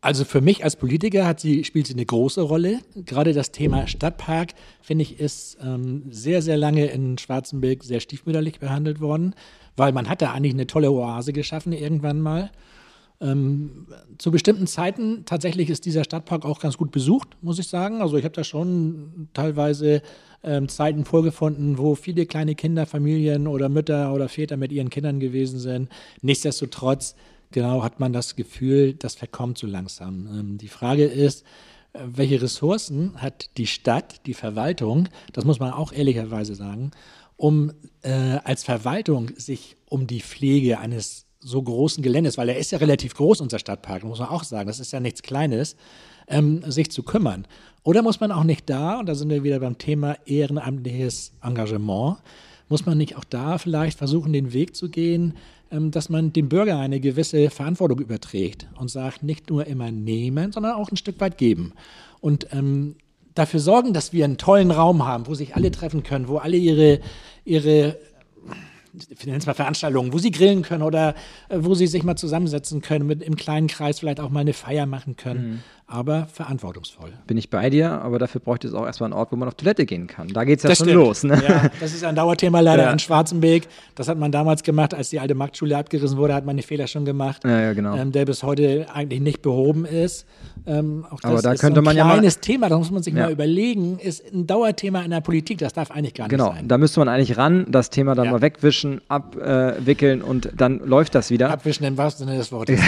Also 0.00 0.24
für 0.24 0.40
mich 0.40 0.64
als 0.64 0.76
Politiker 0.76 1.34
sie, 1.36 1.64
spielt 1.64 1.86
sie 1.86 1.92
eine 1.92 2.06
große 2.06 2.40
Rolle. 2.40 2.78
Gerade 2.94 3.34
das 3.34 3.52
Thema 3.52 3.86
Stadtpark, 3.86 4.54
finde 4.80 5.02
ich, 5.02 5.20
ist 5.20 5.58
ähm, 5.62 6.04
sehr, 6.10 6.40
sehr 6.40 6.56
lange 6.56 6.86
in 6.86 7.18
Schwarzenberg 7.18 7.84
sehr 7.84 8.00
stiefmütterlich 8.00 8.58
behandelt 8.58 9.00
worden, 9.00 9.34
weil 9.76 9.92
man 9.92 10.08
hat 10.08 10.22
da 10.22 10.32
eigentlich 10.32 10.54
eine 10.54 10.66
tolle 10.66 10.90
Oase 10.92 11.34
geschaffen 11.34 11.72
irgendwann 11.72 12.20
mal. 12.20 12.50
Ähm, 13.20 13.86
zu 14.18 14.30
bestimmten 14.30 14.66
Zeiten 14.66 15.24
tatsächlich 15.24 15.70
ist 15.70 15.86
dieser 15.86 16.04
Stadtpark 16.04 16.44
auch 16.44 16.60
ganz 16.60 16.76
gut 16.76 16.90
besucht, 16.90 17.28
muss 17.40 17.58
ich 17.58 17.68
sagen. 17.68 18.02
Also 18.02 18.16
ich 18.16 18.24
habe 18.24 18.34
da 18.34 18.44
schon 18.44 19.28
teilweise 19.32 20.02
ähm, 20.42 20.68
Zeiten 20.68 21.04
vorgefunden, 21.04 21.78
wo 21.78 21.94
viele 21.94 22.26
kleine 22.26 22.54
Kinder, 22.54 22.84
Familien 22.84 23.46
oder 23.46 23.68
Mütter 23.68 24.12
oder 24.12 24.28
Väter 24.28 24.56
mit 24.56 24.70
ihren 24.70 24.90
Kindern 24.90 25.18
gewesen 25.18 25.58
sind. 25.58 25.88
Nichtsdestotrotz, 26.20 27.16
genau, 27.52 27.82
hat 27.82 28.00
man 28.00 28.12
das 28.12 28.36
Gefühl, 28.36 28.94
das 28.94 29.14
verkommt 29.14 29.56
so 29.56 29.66
langsam. 29.66 30.26
Ähm, 30.26 30.58
die 30.58 30.68
Frage 30.68 31.04
ist, 31.04 31.44
äh, 31.94 32.00
welche 32.04 32.42
Ressourcen 32.42 33.20
hat 33.22 33.56
die 33.56 33.66
Stadt, 33.66 34.26
die 34.26 34.34
Verwaltung, 34.34 35.08
das 35.32 35.44
muss 35.44 35.58
man 35.58 35.72
auch 35.72 35.92
ehrlicherweise 35.92 36.54
sagen, 36.54 36.90
um 37.36 37.72
äh, 38.02 38.38
als 38.44 38.62
Verwaltung 38.64 39.30
sich 39.36 39.76
um 39.88 40.06
die 40.06 40.20
Pflege 40.20 40.78
eines 40.78 41.25
so 41.46 41.62
großen 41.62 42.02
Geländes, 42.02 42.36
weil 42.36 42.48
er 42.48 42.58
ist 42.58 42.72
ja 42.72 42.78
relativ 42.78 43.14
groß, 43.14 43.40
unser 43.40 43.60
Stadtpark, 43.60 44.02
muss 44.02 44.18
man 44.18 44.28
auch 44.28 44.42
sagen, 44.42 44.66
das 44.66 44.80
ist 44.80 44.92
ja 44.92 44.98
nichts 44.98 45.22
Kleines, 45.22 45.76
ähm, 46.26 46.62
sich 46.66 46.90
zu 46.90 47.04
kümmern. 47.04 47.46
Oder 47.84 48.02
muss 48.02 48.18
man 48.18 48.32
auch 48.32 48.42
nicht 48.42 48.68
da, 48.68 48.98
und 48.98 49.06
da 49.06 49.14
sind 49.14 49.30
wir 49.30 49.44
wieder 49.44 49.60
beim 49.60 49.78
Thema 49.78 50.16
ehrenamtliches 50.26 51.32
Engagement, 51.42 52.16
muss 52.68 52.84
man 52.84 52.98
nicht 52.98 53.16
auch 53.16 53.24
da 53.24 53.58
vielleicht 53.58 53.96
versuchen, 53.96 54.32
den 54.32 54.52
Weg 54.52 54.74
zu 54.74 54.88
gehen, 54.88 55.34
ähm, 55.70 55.92
dass 55.92 56.08
man 56.08 56.32
dem 56.32 56.48
Bürger 56.48 56.80
eine 56.80 56.98
gewisse 56.98 57.48
Verantwortung 57.50 58.00
überträgt 58.00 58.66
und 58.80 58.90
sagt, 58.90 59.22
nicht 59.22 59.48
nur 59.48 59.68
immer 59.68 59.92
nehmen, 59.92 60.50
sondern 60.50 60.72
auch 60.72 60.90
ein 60.90 60.96
Stück 60.96 61.20
weit 61.20 61.38
geben. 61.38 61.74
Und 62.20 62.48
ähm, 62.50 62.96
dafür 63.36 63.60
sorgen, 63.60 63.92
dass 63.92 64.12
wir 64.12 64.24
einen 64.24 64.38
tollen 64.38 64.72
Raum 64.72 65.06
haben, 65.06 65.28
wo 65.28 65.34
sich 65.34 65.54
alle 65.54 65.70
treffen 65.70 66.02
können, 66.02 66.26
wo 66.26 66.38
alle 66.38 66.56
ihre, 66.56 66.98
ihre 67.44 67.96
ich 69.08 69.26
nenne 69.26 69.38
es 69.38 69.46
mal 69.46 69.54
Veranstaltungen, 69.54 70.12
wo 70.12 70.18
sie 70.18 70.30
grillen 70.30 70.62
können 70.62 70.82
oder 70.82 71.14
äh, 71.48 71.58
wo 71.60 71.74
sie 71.74 71.86
sich 71.86 72.02
mal 72.02 72.16
zusammensetzen 72.16 72.80
können, 72.80 73.06
mit 73.06 73.22
im 73.22 73.36
kleinen 73.36 73.66
Kreis 73.66 74.00
vielleicht 74.00 74.20
auch 74.20 74.30
mal 74.30 74.40
eine 74.40 74.52
Feier 74.52 74.86
machen 74.86 75.16
können. 75.16 75.50
Mhm 75.50 75.62
aber 75.88 76.26
verantwortungsvoll. 76.26 77.12
Bin 77.28 77.36
ich 77.36 77.48
bei 77.48 77.70
dir, 77.70 77.92
aber 77.92 78.18
dafür 78.18 78.40
bräuchte 78.40 78.66
es 78.66 78.74
auch 78.74 78.86
erstmal 78.86 79.06
einen 79.06 79.18
Ort, 79.18 79.30
wo 79.30 79.36
man 79.36 79.46
auf 79.46 79.54
Toilette 79.54 79.86
gehen 79.86 80.08
kann. 80.08 80.26
Da 80.28 80.42
geht 80.42 80.58
es 80.58 80.64
ja 80.64 80.70
das 80.70 80.78
schon 80.78 80.88
stimmt. 80.88 81.00
los. 81.00 81.22
Ne? 81.22 81.40
Ja, 81.46 81.70
das 81.80 81.94
ist 81.94 82.02
ein 82.02 82.16
Dauerthema 82.16 82.58
leider 82.58 82.84
ja. 82.84 82.92
in 82.92 82.98
Schwarzenberg. 82.98 83.62
Das 83.94 84.08
hat 84.08 84.18
man 84.18 84.32
damals 84.32 84.64
gemacht, 84.64 84.94
als 84.94 85.10
die 85.10 85.20
alte 85.20 85.36
Marktschule 85.36 85.76
abgerissen 85.76 86.18
wurde, 86.18 86.34
hat 86.34 86.44
man 86.44 86.56
den 86.56 86.64
Fehler 86.64 86.88
schon 86.88 87.04
gemacht, 87.04 87.44
ja, 87.44 87.60
ja, 87.60 87.72
genau. 87.72 87.96
ähm, 87.96 88.10
der 88.10 88.24
bis 88.24 88.42
heute 88.42 88.86
eigentlich 88.92 89.20
nicht 89.20 89.42
behoben 89.42 89.84
ist. 89.84 90.26
Ähm, 90.66 91.06
auch 91.08 91.20
das 91.20 91.30
aber 91.30 91.42
da 91.42 91.52
ist 91.52 91.60
könnte 91.60 91.76
so 91.76 91.80
ein 91.82 91.84
man 91.84 91.94
kleines 91.94 92.34
ja 92.34 92.38
mal, 92.38 92.42
Thema, 92.42 92.68
da 92.68 92.78
muss 92.78 92.90
man 92.90 93.02
sich 93.04 93.14
mal 93.14 93.30
überlegen, 93.30 94.00
ist 94.00 94.24
ein 94.32 94.46
Dauerthema 94.48 95.02
in 95.02 95.12
der 95.12 95.20
Politik, 95.20 95.58
das 95.58 95.72
darf 95.72 95.92
eigentlich 95.92 96.14
gar 96.14 96.26
genau, 96.26 96.46
nicht 96.46 96.52
sein. 96.52 96.62
Genau, 96.62 96.68
da 96.68 96.78
müsste 96.78 96.98
man 96.98 97.08
eigentlich 97.08 97.36
ran, 97.36 97.66
das 97.68 97.90
Thema 97.90 98.16
dann 98.16 98.30
mal 98.30 98.42
wegwischen, 98.42 99.02
abwickeln 99.06 100.20
und 100.22 100.50
dann 100.56 100.80
läuft 100.80 101.14
das 101.14 101.30
wieder. 101.30 101.50
Abwischen 101.50 101.84
im 101.84 101.96
wahrsten 101.96 102.26
Sinne 102.26 102.38
des 102.38 102.50
Wortes. 102.50 102.80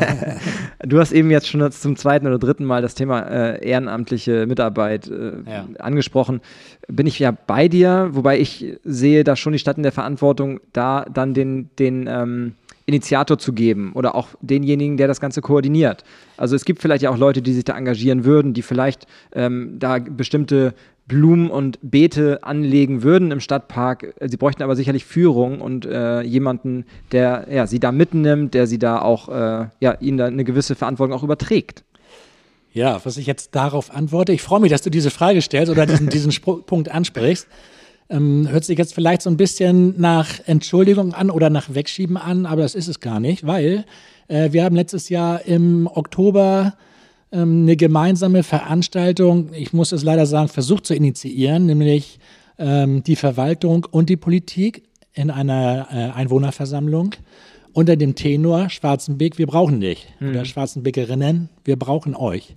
du 0.84 1.00
hast 1.00 1.10
eben 1.10 1.30
jetzt 1.32 1.48
schon 1.48 1.68
zum 1.72 1.96
zweiten 1.96 2.28
oder 2.28 2.35
dritten 2.38 2.64
Mal 2.64 2.82
das 2.82 2.94
Thema 2.94 3.20
äh, 3.20 3.66
ehrenamtliche 3.66 4.46
Mitarbeit 4.46 5.08
äh, 5.08 5.32
ja. 5.46 5.66
angesprochen. 5.78 6.40
Bin 6.88 7.06
ich 7.06 7.18
ja 7.18 7.30
bei 7.30 7.68
dir, 7.68 8.10
wobei 8.12 8.38
ich 8.38 8.78
sehe 8.84 9.24
da 9.24 9.36
schon 9.36 9.52
die 9.52 9.58
Stadt 9.58 9.76
in 9.76 9.82
der 9.82 9.92
Verantwortung, 9.92 10.60
da 10.72 11.04
dann 11.12 11.34
den, 11.34 11.70
den 11.78 12.06
ähm, 12.08 12.52
Initiator 12.86 13.36
zu 13.38 13.52
geben 13.52 13.92
oder 13.94 14.14
auch 14.14 14.28
denjenigen, 14.40 14.96
der 14.96 15.08
das 15.08 15.20
Ganze 15.20 15.42
koordiniert. 15.42 16.04
Also 16.36 16.54
es 16.54 16.64
gibt 16.64 16.80
vielleicht 16.80 17.02
ja 17.02 17.10
auch 17.10 17.18
Leute, 17.18 17.42
die 17.42 17.52
sich 17.52 17.64
da 17.64 17.76
engagieren 17.76 18.24
würden, 18.24 18.54
die 18.54 18.62
vielleicht 18.62 19.06
ähm, 19.32 19.76
da 19.78 19.98
bestimmte 19.98 20.74
Blumen 21.08 21.50
und 21.50 21.78
Beete 21.82 22.42
anlegen 22.42 23.02
würden 23.02 23.30
im 23.30 23.40
Stadtpark. 23.40 24.14
Sie 24.20 24.36
bräuchten 24.36 24.62
aber 24.62 24.74
sicherlich 24.74 25.04
Führung 25.04 25.60
und 25.60 25.86
äh, 25.86 26.22
jemanden, 26.22 26.84
der 27.12 27.46
ja, 27.50 27.66
sie 27.66 27.78
da 27.78 27.92
mitnimmt, 27.92 28.54
der 28.54 28.66
sie 28.66 28.78
da 28.78 29.00
auch, 29.00 29.28
äh, 29.28 29.68
ja, 29.80 29.94
ihnen 30.00 30.18
da 30.18 30.26
eine 30.26 30.44
gewisse 30.44 30.74
Verantwortung 30.74 31.16
auch 31.16 31.22
überträgt. 31.22 31.84
Ja, 32.76 33.00
was 33.04 33.16
ich 33.16 33.26
jetzt 33.26 33.54
darauf 33.54 33.90
antworte, 33.90 34.34
ich 34.34 34.42
freue 34.42 34.60
mich, 34.60 34.70
dass 34.70 34.82
du 34.82 34.90
diese 34.90 35.08
Frage 35.10 35.40
stellst 35.40 35.72
oder 35.72 35.86
diesen, 35.86 36.10
diesen 36.10 36.30
Punkt 36.66 36.90
ansprichst. 36.90 37.48
Ähm, 38.10 38.48
hört 38.50 38.64
sich 38.64 38.76
jetzt 38.76 38.92
vielleicht 38.92 39.22
so 39.22 39.30
ein 39.30 39.38
bisschen 39.38 39.98
nach 39.98 40.28
Entschuldigung 40.44 41.14
an 41.14 41.30
oder 41.30 41.48
nach 41.48 41.72
Wegschieben 41.72 42.18
an, 42.18 42.44
aber 42.44 42.60
das 42.60 42.74
ist 42.74 42.86
es 42.86 43.00
gar 43.00 43.18
nicht, 43.18 43.46
weil 43.46 43.86
äh, 44.28 44.52
wir 44.52 44.62
haben 44.62 44.76
letztes 44.76 45.08
Jahr 45.08 45.46
im 45.46 45.86
Oktober 45.86 46.74
ähm, 47.32 47.62
eine 47.62 47.76
gemeinsame 47.76 48.42
Veranstaltung, 48.42 49.54
ich 49.54 49.72
muss 49.72 49.92
es 49.92 50.04
leider 50.04 50.26
sagen, 50.26 50.48
versucht 50.48 50.84
zu 50.84 50.94
initiieren, 50.94 51.64
nämlich 51.64 52.18
ähm, 52.58 53.02
die 53.02 53.16
Verwaltung 53.16 53.86
und 53.90 54.10
die 54.10 54.18
Politik 54.18 54.82
in 55.14 55.30
einer 55.30 55.88
äh, 55.90 56.10
Einwohnerversammlung 56.10 57.14
unter 57.76 57.96
dem 57.96 58.14
Tenor 58.14 58.70
Schwarzenbeck, 58.70 59.36
wir 59.36 59.46
brauchen 59.46 59.82
dich. 59.82 60.08
Mhm. 60.18 60.30
Oder 60.30 60.44
Schwarzenbeckerinnen, 60.46 61.50
wir 61.64 61.76
brauchen 61.76 62.16
euch. 62.16 62.56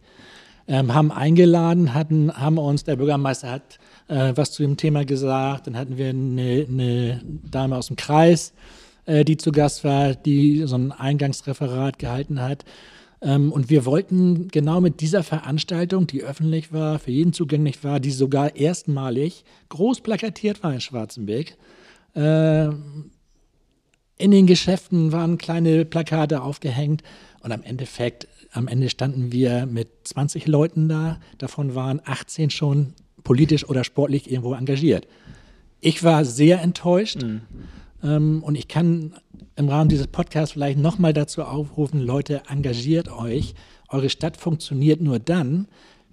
Ähm, 0.65 0.93
haben 0.93 1.11
eingeladen, 1.11 1.93
hatten, 1.93 2.32
haben 2.32 2.57
uns, 2.57 2.86
der 2.86 2.95
Bürgermeister 2.95 3.51
hat 3.51 3.80
äh, 4.07 4.32
was 4.36 4.53
zu 4.53 4.63
dem 4.63 4.78
Thema 4.78 5.03
gesagt, 5.03 5.67
dann 5.67 5.76
hatten 5.76 5.97
wir 5.97 6.09
eine, 6.09 6.65
eine 6.70 7.22
Dame 7.51 7.76
aus 7.76 7.88
dem 7.88 7.97
Kreis, 7.97 8.53
äh, 9.05 9.26
die 9.26 9.36
zu 9.36 9.51
Gast 9.51 9.84
war, 9.84 10.15
die 10.15 10.63
so 10.65 10.78
ein 10.78 10.93
Eingangsreferat 10.93 11.99
gehalten 11.99 12.39
hat. 12.39 12.63
Ähm, 13.22 13.51
und 13.51 13.70
wir 13.70 13.86
wollten 13.86 14.47
genau 14.47 14.80
mit 14.80 15.01
dieser 15.01 15.24
Veranstaltung, 15.24 16.07
die 16.07 16.24
öffentlich 16.24 16.72
war, 16.72 16.97
für 16.97 17.11
jeden 17.11 17.34
zugänglich 17.34 17.84
war, 17.84 17.99
die 17.99 18.11
sogar 18.11 18.55
erstmalig 18.55 19.43
groß 19.67 19.99
plakatiert 19.99 20.63
war 20.63 20.74
in 20.74 20.80
Schwarzenberg, 20.80 21.57
äh, 22.15 22.70
in 24.20 24.32
den 24.32 24.45
Geschäften 24.45 25.11
waren 25.11 25.38
kleine 25.38 25.86
Plakate 25.86 26.43
aufgehängt 26.43 27.01
und 27.41 27.53
am 27.53 27.63
Endeffekt, 27.63 28.28
am 28.51 28.67
Ende 28.67 28.89
standen 28.89 29.32
wir 29.32 29.65
mit 29.65 29.88
20 30.03 30.45
Leuten 30.45 30.89
da. 30.89 31.20
Davon 31.38 31.74
waren 31.74 32.01
18 32.03 32.49
schon 32.49 32.93
politisch 33.24 33.67
oder 33.67 33.84
sportlich 33.84 34.30
irgendwo 34.30 34.53
engagiert. 34.53 35.07
Ich 35.80 36.03
war 36.03 36.26
sehr 36.26 36.61
enttäuscht 36.61 37.24
mhm. 37.24 37.41
ähm, 38.03 38.43
und 38.43 38.55
ich 38.55 38.67
kann 38.67 39.13
im 39.55 39.70
Rahmen 39.70 39.89
dieses 39.89 40.07
Podcasts 40.07 40.51
vielleicht 40.51 40.80
nochmal 40.80 41.13
dazu 41.13 41.43
aufrufen, 41.43 42.01
Leute, 42.01 42.41
engagiert 42.49 43.09
euch. 43.09 43.55
Eure 43.88 44.09
Stadt 44.09 44.36
funktioniert 44.36 44.99
nur 44.99 45.20
dann, 45.20 45.67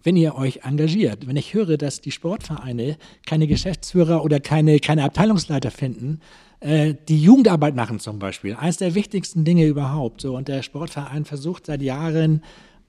wenn 0.05 0.17
ihr 0.17 0.37
euch 0.37 0.61
engagiert. 0.63 1.27
Wenn 1.27 1.37
ich 1.37 1.55
höre, 1.55 1.77
dass 1.77 2.01
die 2.01 2.13
Sportvereine 2.13 2.99
keine 3.27 3.49
Geschäftsführer 3.49 4.25
oder 4.25 4.39
keine, 4.39 4.79
keine 4.79 5.03
Abteilungsleiter 5.03 5.73
finden, 5.73 6.21
äh, 6.61 6.95
die 7.09 7.21
Jugendarbeit 7.21 7.75
machen 7.75 8.01
zum 8.01 8.19
Beispiel. 8.19 8.55
Eines 8.55 8.79
der 8.79 8.95
wichtigsten 8.95 9.45
Dinge 9.45 9.67
überhaupt. 9.67 10.21
So. 10.21 10.37
Und 10.37 10.49
der 10.49 10.63
Sportverein 10.63 11.25
versucht 11.25 11.67
seit 11.67 11.83
Jahren, 11.83 12.43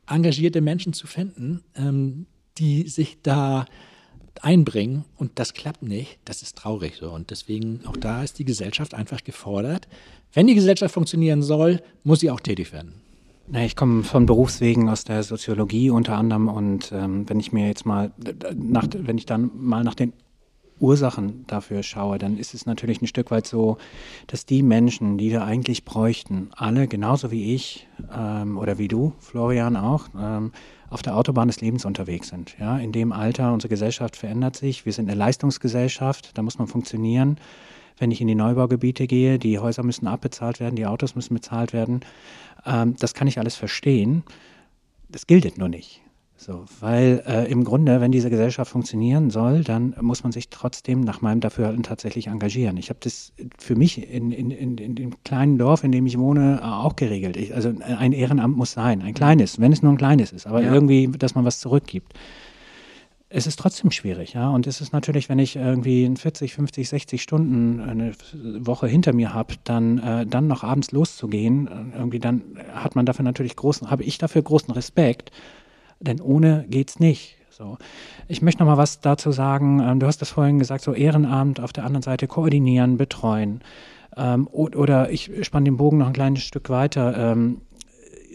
engagierte 0.09 0.61
Menschen 0.61 0.93
zu 0.93 1.05
finden, 1.05 1.61
ähm, 1.75 2.27
die 2.57 2.87
sich 2.87 3.21
da 3.21 3.65
einbringen. 4.41 5.05
Und 5.17 5.31
das 5.35 5.53
klappt 5.53 5.83
nicht. 5.83 6.19
Das 6.25 6.41
ist 6.41 6.57
traurig 6.57 6.95
so. 6.99 7.11
Und 7.11 7.31
deswegen, 7.31 7.81
auch 7.85 7.97
da 7.97 8.23
ist 8.23 8.39
die 8.39 8.45
Gesellschaft 8.45 8.93
einfach 8.93 9.23
gefordert. 9.23 9.87
Wenn 10.33 10.47
die 10.47 10.55
Gesellschaft 10.55 10.93
funktionieren 10.93 11.41
soll, 11.41 11.81
muss 12.03 12.19
sie 12.21 12.31
auch 12.31 12.39
tätig 12.39 12.71
werden. 12.71 13.01
Ich 13.53 13.77
komme 13.77 14.03
von 14.03 14.25
Berufswegen 14.25 14.89
aus 14.89 15.05
der 15.05 15.23
Soziologie 15.23 15.89
unter 15.89 16.17
anderem 16.17 16.49
und 16.49 16.91
ähm, 16.91 17.29
wenn 17.29 17.39
ich 17.39 17.53
mir 17.53 17.67
jetzt 17.67 17.85
mal 17.85 18.11
nach, 18.53 18.87
wenn 18.93 19.17
ich 19.17 19.25
dann 19.25 19.49
mal 19.55 19.85
nach 19.85 19.95
den 19.95 20.11
Ursachen 20.79 21.45
dafür 21.47 21.83
schaue, 21.83 22.17
dann 22.17 22.37
ist 22.37 22.53
es 22.53 22.65
natürlich 22.65 23.01
ein 23.01 23.07
Stück 23.07 23.31
weit 23.31 23.47
so, 23.47 23.77
dass 24.27 24.45
die 24.45 24.63
Menschen, 24.63 25.17
die 25.17 25.31
wir 25.31 25.43
eigentlich 25.43 25.85
bräuchten, 25.85 26.49
alle 26.55 26.87
genauso 26.87 27.31
wie 27.31 27.55
ich 27.55 27.87
ähm, 28.15 28.57
oder 28.57 28.77
wie 28.77 28.87
du, 28.87 29.13
Florian 29.19 29.75
auch, 29.75 30.07
ähm, 30.19 30.51
auf 30.89 31.01
der 31.01 31.17
Autobahn 31.17 31.47
des 31.47 31.61
Lebens 31.61 31.85
unterwegs 31.85 32.29
sind. 32.29 32.55
Ja, 32.59 32.77
in 32.77 32.91
dem 32.91 33.11
Alter, 33.11 33.51
unsere 33.53 33.69
Gesellschaft 33.69 34.15
verändert 34.15 34.55
sich. 34.55 34.85
Wir 34.85 34.93
sind 34.93 35.09
eine 35.09 35.17
Leistungsgesellschaft, 35.17 36.37
da 36.37 36.41
muss 36.41 36.59
man 36.59 36.67
funktionieren. 36.67 37.37
Wenn 37.97 38.11
ich 38.11 38.21
in 38.21 38.27
die 38.27 38.35
Neubaugebiete 38.35 39.07
gehe, 39.07 39.39
die 39.39 39.59
Häuser 39.59 39.83
müssen 39.83 40.07
abbezahlt 40.07 40.59
werden, 40.59 40.75
die 40.75 40.85
Autos 40.85 41.15
müssen 41.15 41.33
bezahlt 41.33 41.73
werden. 41.73 42.01
Ähm, 42.65 42.95
das 42.99 43.13
kann 43.13 43.27
ich 43.27 43.39
alles 43.39 43.55
verstehen. 43.55 44.23
Das 45.09 45.25
gilt 45.25 45.57
nur 45.57 45.69
nicht. 45.69 46.01
So, 46.39 46.65
weil 46.81 47.23
äh, 47.25 47.51
im 47.51 47.63
Grunde, 47.63 47.99
wenn 47.99 48.11
diese 48.11 48.29
Gesellschaft 48.29 48.71
funktionieren 48.71 49.31
soll, 49.31 49.63
dann 49.63 49.95
muss 50.01 50.21
man 50.21 50.31
sich 50.31 50.49
trotzdem 50.49 51.01
nach 51.01 51.19
meinem 51.19 51.39
Dafürhalten 51.39 51.81
tatsächlich 51.81 52.27
engagieren. 52.27 52.77
Ich 52.77 52.89
habe 52.89 52.99
das 53.01 53.33
für 53.57 53.75
mich 53.75 54.07
in, 54.07 54.31
in, 54.31 54.51
in, 54.51 54.77
in, 54.77 54.95
dem 54.95 55.23
kleinen 55.23 55.57
Dorf, 55.57 55.83
in 55.83 55.91
dem 55.91 56.05
ich 56.05 56.19
wohne, 56.19 56.61
auch 56.63 56.95
geregelt. 56.95 57.37
Ich, 57.37 57.55
also 57.55 57.73
ein 57.81 58.13
Ehrenamt 58.13 58.55
muss 58.55 58.71
sein, 58.71 59.01
ein 59.01 59.15
kleines, 59.15 59.59
wenn 59.59 59.73
es 59.73 59.81
nur 59.81 59.91
ein 59.91 59.97
kleines 59.97 60.31
ist, 60.31 60.45
aber 60.45 60.61
ja. 60.61 60.71
irgendwie, 60.71 61.07
dass 61.07 61.33
man 61.33 61.43
was 61.43 61.59
zurückgibt. 61.59 62.13
Es 63.29 63.47
ist 63.47 63.57
trotzdem 63.57 63.89
schwierig, 63.89 64.33
ja. 64.33 64.49
Und 64.51 64.67
es 64.67 64.79
ist 64.79 64.93
natürlich, 64.93 65.29
wenn 65.29 65.39
ich 65.39 65.55
irgendwie 65.55 66.09
40, 66.15 66.53
50, 66.53 66.87
60 66.87 67.21
Stunden 67.21 67.81
eine 67.81 68.13
Woche 68.59 68.87
hinter 68.87 69.11
mir 69.11 69.33
habe, 69.33 69.55
dann, 69.63 69.97
äh, 69.97 70.25
dann 70.27 70.47
noch 70.47 70.63
abends 70.63 70.91
loszugehen, 70.91 71.67
äh, 71.67 71.97
irgendwie 71.97 72.19
dann 72.19 72.43
hat 72.73 72.95
man 72.95 73.07
dafür 73.07 73.25
natürlich 73.25 73.55
großen, 73.55 73.89
habe 73.89 74.03
ich 74.03 74.19
dafür 74.19 74.43
großen 74.43 74.71
Respekt 74.71 75.31
denn 75.99 76.21
ohne 76.21 76.65
geht's 76.69 76.99
nicht. 76.99 77.35
So. 77.49 77.77
Ich 78.27 78.43
möchte 78.43 78.63
noch 78.63 78.67
mal 78.67 78.77
was 78.77 79.01
dazu 79.01 79.31
sagen. 79.31 79.79
Ähm, 79.79 79.99
du 79.99 80.05
hast 80.05 80.21
das 80.21 80.29
vorhin 80.29 80.59
gesagt, 80.59 80.83
so 80.83 80.93
Ehrenamt 80.93 81.59
auf 81.59 81.73
der 81.73 81.85
anderen 81.85 82.03
Seite 82.03 82.27
koordinieren, 82.27 82.97
betreuen. 82.97 83.61
Ähm, 84.15 84.47
oder 84.51 85.09
ich 85.09 85.31
spanne 85.41 85.65
den 85.65 85.77
Bogen 85.77 85.97
noch 85.97 86.07
ein 86.07 86.13
kleines 86.13 86.43
Stück 86.43 86.69
weiter. 86.69 87.33
Ähm, 87.33 87.61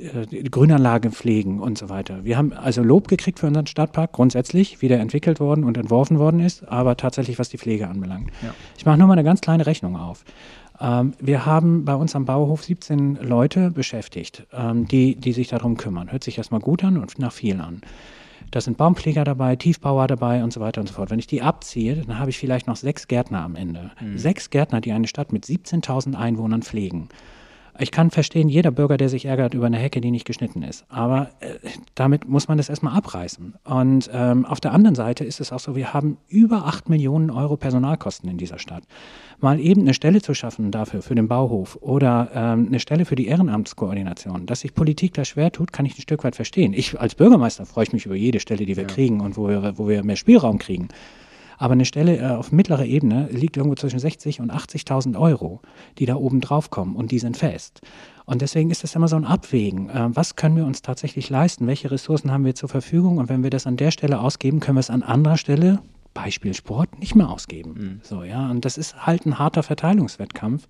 äh, 0.03 0.43
Grünanlagen 0.49 1.13
pflegen 1.13 1.61
und 1.61 1.79
so 1.79 1.89
weiter. 1.89 2.25
Wir 2.25 2.37
haben 2.37 2.53
also 2.53 2.83
Lob 2.83 3.07
gekriegt 3.07 3.39
für 3.39 3.47
unseren 3.47 3.67
Stadtpark, 3.67 4.13
grundsätzlich, 4.13 4.83
wie 4.83 4.89
der 4.89 5.01
entwickelt 5.01 5.39
worden 5.39 5.65
und 5.65 5.77
entworfen 5.77 6.19
worden 6.19 6.41
ist, 6.41 6.67
aber 6.69 6.97
tatsächlich, 6.97 7.39
was 7.39 7.51
die 7.51 7.59
Pflege 7.59 7.89
anbelangt. 7.89 8.31
Ja. 8.43 8.55
Ich 8.77 8.85
mache 8.85 8.99
nur 8.99 9.07
mal 9.07 9.13
eine 9.13 9.25
ganz 9.25 9.41
kleine 9.41 9.67
Rechnung 9.67 9.97
auf. 9.97 10.25
Ähm, 10.81 11.15
wir 11.21 11.47
haben 11.47 11.85
bei 11.85 11.95
uns 11.95 12.15
am 12.17 12.25
Bauhof 12.25 12.65
17 12.65 13.17
Leute 13.17 13.71
beschäftigt, 13.71 14.47
ähm, 14.53 14.87
die, 14.87 15.17
die 15.17 15.33
sich 15.33 15.49
darum 15.49 15.77
kümmern. 15.77 16.11
Hört 16.11 16.25
sich 16.25 16.39
erstmal 16.39 16.61
gut 16.61 16.85
an 16.85 16.99
und 16.99 17.19
nach 17.19 17.33
viel 17.33 17.61
an. 17.61 17.83
Da 18.51 18.61
sind 18.61 18.77
Baumpfleger 18.77 19.25
dabei, 19.25 19.57
Tiefbauer 19.57 20.07
dabei 20.07 20.45
und 20.45 20.53
so 20.53 20.61
weiter 20.61 20.81
und 20.83 20.87
so 20.87 20.95
fort. 20.95 21.11
Wenn 21.11 21.19
ich 21.19 21.27
die 21.27 21.41
abziehe, 21.41 21.97
dann 21.97 22.19
habe 22.19 22.31
ich 22.31 22.39
vielleicht 22.39 22.67
noch 22.67 22.77
sechs 22.77 23.09
Gärtner 23.09 23.43
am 23.43 23.57
Ende. 23.57 23.93
Mhm. 24.01 24.19
Sechs 24.19 24.51
Gärtner, 24.51 24.81
die 24.81 24.93
eine 24.93 25.09
Stadt 25.09 25.33
mit 25.33 25.45
17.000 25.47 26.15
Einwohnern 26.15 26.63
pflegen. 26.63 27.09
Ich 27.79 27.91
kann 27.91 28.11
verstehen, 28.11 28.49
jeder 28.49 28.71
Bürger, 28.71 28.99
der 28.99 29.09
sich 29.09 29.25
ärgert 29.25 29.55
über 29.55 29.67
eine 29.67 29.79
Hecke, 29.79 30.01
die 30.01 30.11
nicht 30.11 30.27
geschnitten 30.27 30.63
ist. 30.63 30.85
Aber 30.89 31.31
äh, 31.41 31.55
damit 31.95 32.29
muss 32.29 32.47
man 32.47 32.59
das 32.59 32.69
erstmal 32.69 32.95
abreißen. 32.95 33.55
Und 33.65 34.11
ähm, 34.13 34.45
auf 34.45 34.61
der 34.61 34.73
anderen 34.73 34.95
Seite 34.95 35.25
ist 35.25 35.41
es 35.41 35.53
auch 35.53 35.59
so, 35.59 35.75
wir 35.75 35.95
haben 35.95 36.19
über 36.29 36.67
8 36.67 36.91
Millionen 36.91 37.31
Euro 37.31 37.57
Personalkosten 37.57 38.29
in 38.29 38.37
dieser 38.37 38.59
Stadt. 38.59 38.85
Mal 39.41 39.59
eben 39.59 39.83
eine 39.83 39.95
Stelle 39.95 40.21
zu 40.21 40.35
schaffen 40.35 40.71
dafür, 40.71 41.01
für 41.01 41.15
den 41.15 41.29
Bauhof 41.29 41.79
oder 41.81 42.31
ähm, 42.35 42.67
eine 42.69 42.79
Stelle 42.79 43.07
für 43.07 43.17
die 43.17 43.27
Ehrenamtskoordination. 43.27 44.45
Dass 44.45 44.61
sich 44.61 44.75
Politik 44.75 45.15
da 45.15 45.25
schwer 45.25 45.51
tut, 45.51 45.73
kann 45.73 45.87
ich 45.87 45.97
ein 45.97 46.03
Stück 46.03 46.25
weit 46.25 46.37
verstehen. 46.37 46.75
Ich 46.75 47.01
als 47.01 47.15
Bürgermeister 47.15 47.65
freue 47.65 47.85
ich 47.85 47.93
mich 47.93 48.05
über 48.05 48.15
jede 48.15 48.41
Stelle, 48.41 48.67
die 48.67 48.77
wir 48.77 48.85
ja. 48.85 48.89
kriegen 48.89 49.21
und 49.21 49.37
wo 49.39 49.49
wir, 49.49 49.79
wo 49.79 49.89
wir 49.89 50.05
mehr 50.05 50.17
Spielraum 50.17 50.59
kriegen. 50.59 50.89
Aber 51.59 51.73
eine 51.73 51.85
Stelle 51.85 52.19
äh, 52.19 52.27
auf 52.31 52.53
mittlerer 52.53 52.85
Ebene 52.85 53.29
liegt 53.31 53.57
irgendwo 53.57 53.75
zwischen 53.75 53.99
60 53.99 54.41
und 54.41 54.53
80.000 54.53 55.19
Euro, 55.19 55.61
die 55.99 56.07
da 56.07 56.17
oben 56.17 56.41
drauf 56.41 56.71
kommen 56.71 56.97
und 56.97 57.11
die 57.11 57.19
sind 57.19 57.37
fest. 57.37 57.81
Und 58.25 58.43
deswegen 58.43 58.71
ist 58.71 58.85
es 58.85 58.95
immer 58.95 59.09
so 59.09 59.17
ein 59.17 59.25
Abwägen. 59.25 59.91
Äh, 59.91 60.09
was 60.15 60.37
können 60.37 60.57
wir 60.57 60.67
uns 60.67 60.83
tatsächlich 60.83 61.29
leisten? 61.31 61.67
Welche 61.67 61.91
Ressourcen 61.91 62.31
haben 62.31 62.45
wir 62.45 62.55
zur 62.55 62.69
Verfügung? 62.69 63.19
Und 63.19 63.29
wenn 63.29 63.43
wir 63.43 63.51
das 63.51 63.67
an 63.67 63.77
der 63.77 63.91
Stelle 63.91 64.21
ausgeben, 64.21 64.61
können 64.61 64.77
wir 64.77 64.81
es 64.81 64.91
an 64.91 65.03
anderer 65.03 65.37
Stelle, 65.37 65.81
Beispiel 66.15 66.55
Sport, 66.55 66.99
nicht 66.99 67.15
mehr 67.15 67.31
ausgeben. 67.31 67.73
Mhm. 67.73 68.01
So, 68.03 68.23
ja. 68.23 68.51
Und 68.51 68.65
das 68.65 68.79
ist 68.79 69.07
halt 69.07 69.27
ein 69.27 69.39
harter 69.39 69.63
Verteilungswettkampf. 69.63 70.67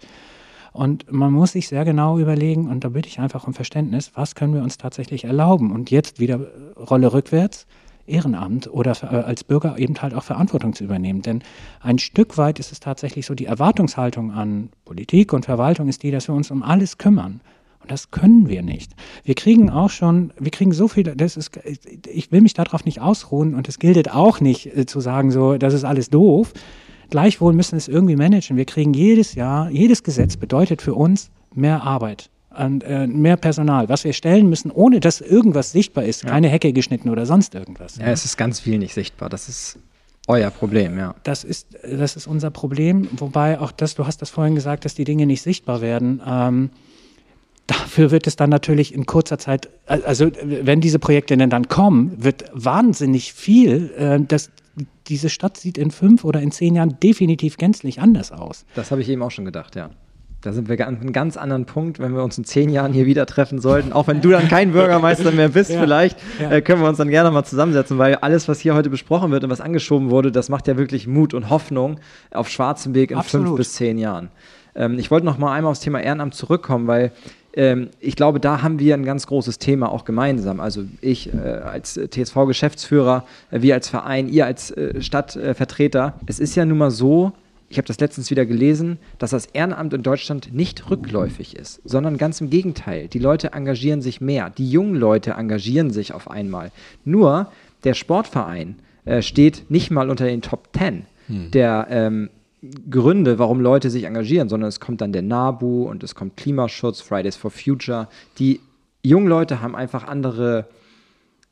Und 0.72 1.12
man 1.12 1.32
muss 1.32 1.52
sich 1.52 1.68
sehr 1.68 1.84
genau 1.84 2.18
überlegen, 2.18 2.70
und 2.70 2.82
da 2.82 2.88
bitte 2.88 3.08
ich 3.08 3.20
einfach 3.20 3.46
um 3.46 3.52
Verständnis, 3.52 4.12
was 4.14 4.34
können 4.34 4.54
wir 4.54 4.62
uns 4.62 4.78
tatsächlich 4.78 5.24
erlauben? 5.24 5.70
Und 5.70 5.90
jetzt 5.90 6.18
wieder 6.18 6.40
Rolle 6.76 7.12
rückwärts. 7.12 7.66
Ehrenamt 8.06 8.68
oder 8.72 8.94
für, 8.94 9.06
äh, 9.06 9.22
als 9.22 9.44
Bürger 9.44 9.78
eben 9.78 10.00
halt 10.00 10.14
auch 10.14 10.24
Verantwortung 10.24 10.72
zu 10.72 10.84
übernehmen. 10.84 11.22
Denn 11.22 11.42
ein 11.80 11.98
Stück 11.98 12.38
weit 12.38 12.58
ist 12.58 12.72
es 12.72 12.80
tatsächlich 12.80 13.26
so, 13.26 13.34
die 13.34 13.46
Erwartungshaltung 13.46 14.32
an 14.32 14.70
Politik 14.84 15.32
und 15.32 15.44
Verwaltung 15.44 15.88
ist 15.88 16.02
die, 16.02 16.10
dass 16.10 16.28
wir 16.28 16.34
uns 16.34 16.50
um 16.50 16.62
alles 16.62 16.98
kümmern. 16.98 17.40
Und 17.80 17.90
das 17.90 18.10
können 18.10 18.48
wir 18.48 18.62
nicht. 18.62 18.92
Wir 19.24 19.34
kriegen 19.34 19.70
auch 19.70 19.90
schon, 19.90 20.32
wir 20.38 20.50
kriegen 20.50 20.72
so 20.72 20.88
viel, 20.88 21.02
das 21.02 21.36
ist, 21.36 21.58
ich 22.08 22.30
will 22.30 22.40
mich 22.40 22.54
darauf 22.54 22.84
nicht 22.84 23.00
ausruhen 23.00 23.54
und 23.54 23.68
es 23.68 23.78
gilt 23.78 24.12
auch 24.12 24.40
nicht 24.40 24.66
äh, 24.76 24.86
zu 24.86 25.00
sagen, 25.00 25.30
so, 25.30 25.56
das 25.56 25.74
ist 25.74 25.84
alles 25.84 26.10
doof. 26.10 26.52
Gleichwohl 27.10 27.52
müssen 27.52 27.72
wir 27.72 27.78
es 27.78 27.88
irgendwie 27.88 28.16
managen. 28.16 28.56
Wir 28.56 28.64
kriegen 28.64 28.94
jedes 28.94 29.34
Jahr, 29.34 29.70
jedes 29.70 30.02
Gesetz 30.02 30.36
bedeutet 30.36 30.80
für 30.80 30.94
uns 30.94 31.30
mehr 31.54 31.82
Arbeit 31.82 32.31
an 32.54 32.80
äh, 32.82 33.06
mehr 33.06 33.36
Personal, 33.36 33.88
was 33.88 34.04
wir 34.04 34.12
stellen 34.12 34.48
müssen, 34.48 34.70
ohne 34.70 35.00
dass 35.00 35.20
irgendwas 35.20 35.72
sichtbar 35.72 36.04
ist, 36.04 36.24
ja. 36.24 36.30
keine 36.30 36.48
Hecke 36.48 36.72
geschnitten 36.72 37.08
oder 37.08 37.26
sonst 37.26 37.54
irgendwas. 37.54 37.96
Ja, 37.96 38.06
ja, 38.06 38.12
es 38.12 38.24
ist 38.24 38.36
ganz 38.36 38.60
viel 38.60 38.78
nicht 38.78 38.94
sichtbar. 38.94 39.28
Das 39.28 39.48
ist 39.48 39.78
euer 40.28 40.50
Problem, 40.50 40.98
ja. 40.98 41.14
Das 41.24 41.44
ist, 41.44 41.68
das 41.82 42.16
ist 42.16 42.26
unser 42.26 42.50
Problem, 42.50 43.08
wobei 43.12 43.58
auch 43.58 43.72
das, 43.72 43.94
du 43.94 44.06
hast 44.06 44.22
das 44.22 44.30
vorhin 44.30 44.54
gesagt, 44.54 44.84
dass 44.84 44.94
die 44.94 45.04
Dinge 45.04 45.26
nicht 45.26 45.42
sichtbar 45.42 45.80
werden. 45.80 46.22
Ähm, 46.26 46.70
dafür 47.66 48.10
wird 48.10 48.26
es 48.26 48.36
dann 48.36 48.50
natürlich 48.50 48.94
in 48.94 49.06
kurzer 49.06 49.38
Zeit, 49.38 49.68
also 49.86 50.30
wenn 50.42 50.80
diese 50.80 50.98
Projekte 50.98 51.36
denn 51.36 51.50
dann 51.50 51.68
kommen, 51.68 52.22
wird 52.22 52.44
wahnsinnig 52.52 53.32
viel, 53.32 53.92
äh, 53.96 54.20
das, 54.20 54.50
diese 55.08 55.28
Stadt 55.28 55.56
sieht 55.56 55.76
in 55.76 55.90
fünf 55.90 56.24
oder 56.24 56.40
in 56.40 56.52
zehn 56.52 56.76
Jahren 56.76 56.98
definitiv 57.00 57.56
gänzlich 57.56 58.00
anders 58.00 58.32
aus. 58.32 58.64
Das 58.74 58.90
habe 58.90 59.02
ich 59.02 59.08
eben 59.08 59.22
auch 59.22 59.30
schon 59.30 59.44
gedacht, 59.44 59.74
ja. 59.76 59.90
Da 60.42 60.52
sind 60.52 60.68
wir 60.68 60.86
an 60.86 61.00
einem 61.00 61.12
ganz 61.12 61.36
anderen 61.36 61.66
Punkt, 61.66 62.00
wenn 62.00 62.14
wir 62.14 62.24
uns 62.24 62.36
in 62.36 62.44
zehn 62.44 62.68
Jahren 62.68 62.92
hier 62.92 63.06
wieder 63.06 63.26
treffen 63.26 63.60
sollten. 63.60 63.92
Auch 63.92 64.08
wenn 64.08 64.20
du 64.20 64.30
dann 64.30 64.48
kein 64.48 64.72
Bürgermeister 64.72 65.30
mehr 65.30 65.50
bist, 65.50 65.70
ja, 65.74 65.80
vielleicht, 65.80 66.18
ja. 66.40 66.50
Äh, 66.50 66.62
können 66.62 66.82
wir 66.82 66.88
uns 66.88 66.98
dann 66.98 67.10
gerne 67.10 67.30
mal 67.30 67.44
zusammensetzen, 67.44 67.96
weil 67.96 68.16
alles, 68.16 68.48
was 68.48 68.58
hier 68.58 68.74
heute 68.74 68.90
besprochen 68.90 69.30
wird 69.30 69.44
und 69.44 69.50
was 69.50 69.60
angeschoben 69.60 70.10
wurde, 70.10 70.32
das 70.32 70.48
macht 70.48 70.66
ja 70.66 70.76
wirklich 70.76 71.06
Mut 71.06 71.32
und 71.32 71.48
Hoffnung 71.48 72.00
auf 72.32 72.48
schwarzem 72.48 72.94
Weg 72.94 73.12
in 73.12 73.18
Absolut. 73.18 73.46
fünf 73.46 73.56
bis 73.56 73.74
zehn 73.74 73.98
Jahren. 73.98 74.30
Ähm, 74.74 74.98
ich 74.98 75.12
wollte 75.12 75.26
noch 75.26 75.38
mal 75.38 75.52
einmal 75.52 75.70
aufs 75.70 75.80
Thema 75.80 76.00
Ehrenamt 76.00 76.34
zurückkommen, 76.34 76.88
weil 76.88 77.12
ähm, 77.54 77.90
ich 78.00 78.16
glaube, 78.16 78.40
da 78.40 78.62
haben 78.62 78.78
wir 78.78 78.94
ein 78.94 79.04
ganz 79.04 79.26
großes 79.26 79.58
Thema 79.58 79.92
auch 79.92 80.04
gemeinsam. 80.04 80.60
Also 80.60 80.84
ich 81.00 81.32
äh, 81.32 81.38
als 81.38 81.94
TSV-Geschäftsführer, 81.94 83.24
äh, 83.50 83.62
wir 83.62 83.74
als 83.74 83.88
Verein, 83.88 84.28
ihr 84.28 84.46
als 84.46 84.70
äh, 84.70 85.00
Stadtvertreter. 85.00 86.14
es 86.26 86.40
ist 86.40 86.54
ja 86.54 86.64
nun 86.64 86.78
mal 86.78 86.90
so, 86.90 87.32
ich 87.72 87.78
habe 87.78 87.88
das 87.88 88.00
letztens 88.00 88.30
wieder 88.30 88.44
gelesen, 88.44 88.98
dass 89.18 89.30
das 89.30 89.46
Ehrenamt 89.46 89.94
in 89.94 90.02
Deutschland 90.02 90.52
nicht 90.52 90.90
rückläufig 90.90 91.56
ist, 91.56 91.80
sondern 91.84 92.18
ganz 92.18 92.38
im 92.42 92.50
Gegenteil. 92.50 93.08
Die 93.08 93.18
Leute 93.18 93.54
engagieren 93.54 94.02
sich 94.02 94.20
mehr. 94.20 94.50
Die 94.50 94.70
jungen 94.70 94.94
Leute 94.94 95.30
engagieren 95.30 95.90
sich 95.90 96.12
auf 96.12 96.30
einmal. 96.30 96.70
Nur 97.06 97.50
der 97.84 97.94
Sportverein 97.94 98.76
äh, 99.06 99.22
steht 99.22 99.70
nicht 99.70 99.90
mal 99.90 100.10
unter 100.10 100.26
den 100.26 100.42
Top 100.42 100.70
Ten 100.74 101.06
hm. 101.28 101.50
der 101.50 101.86
ähm, 101.88 102.28
Gründe, 102.90 103.38
warum 103.38 103.58
Leute 103.58 103.88
sich 103.88 104.04
engagieren, 104.04 104.50
sondern 104.50 104.68
es 104.68 104.78
kommt 104.78 105.00
dann 105.00 105.14
der 105.14 105.22
NABU 105.22 105.84
und 105.84 106.04
es 106.04 106.14
kommt 106.14 106.36
Klimaschutz, 106.36 107.00
Fridays 107.00 107.36
for 107.36 107.50
Future. 107.50 108.06
Die 108.38 108.60
jungen 109.02 109.28
Leute 109.28 109.62
haben 109.62 109.74
einfach 109.74 110.06
andere 110.06 110.66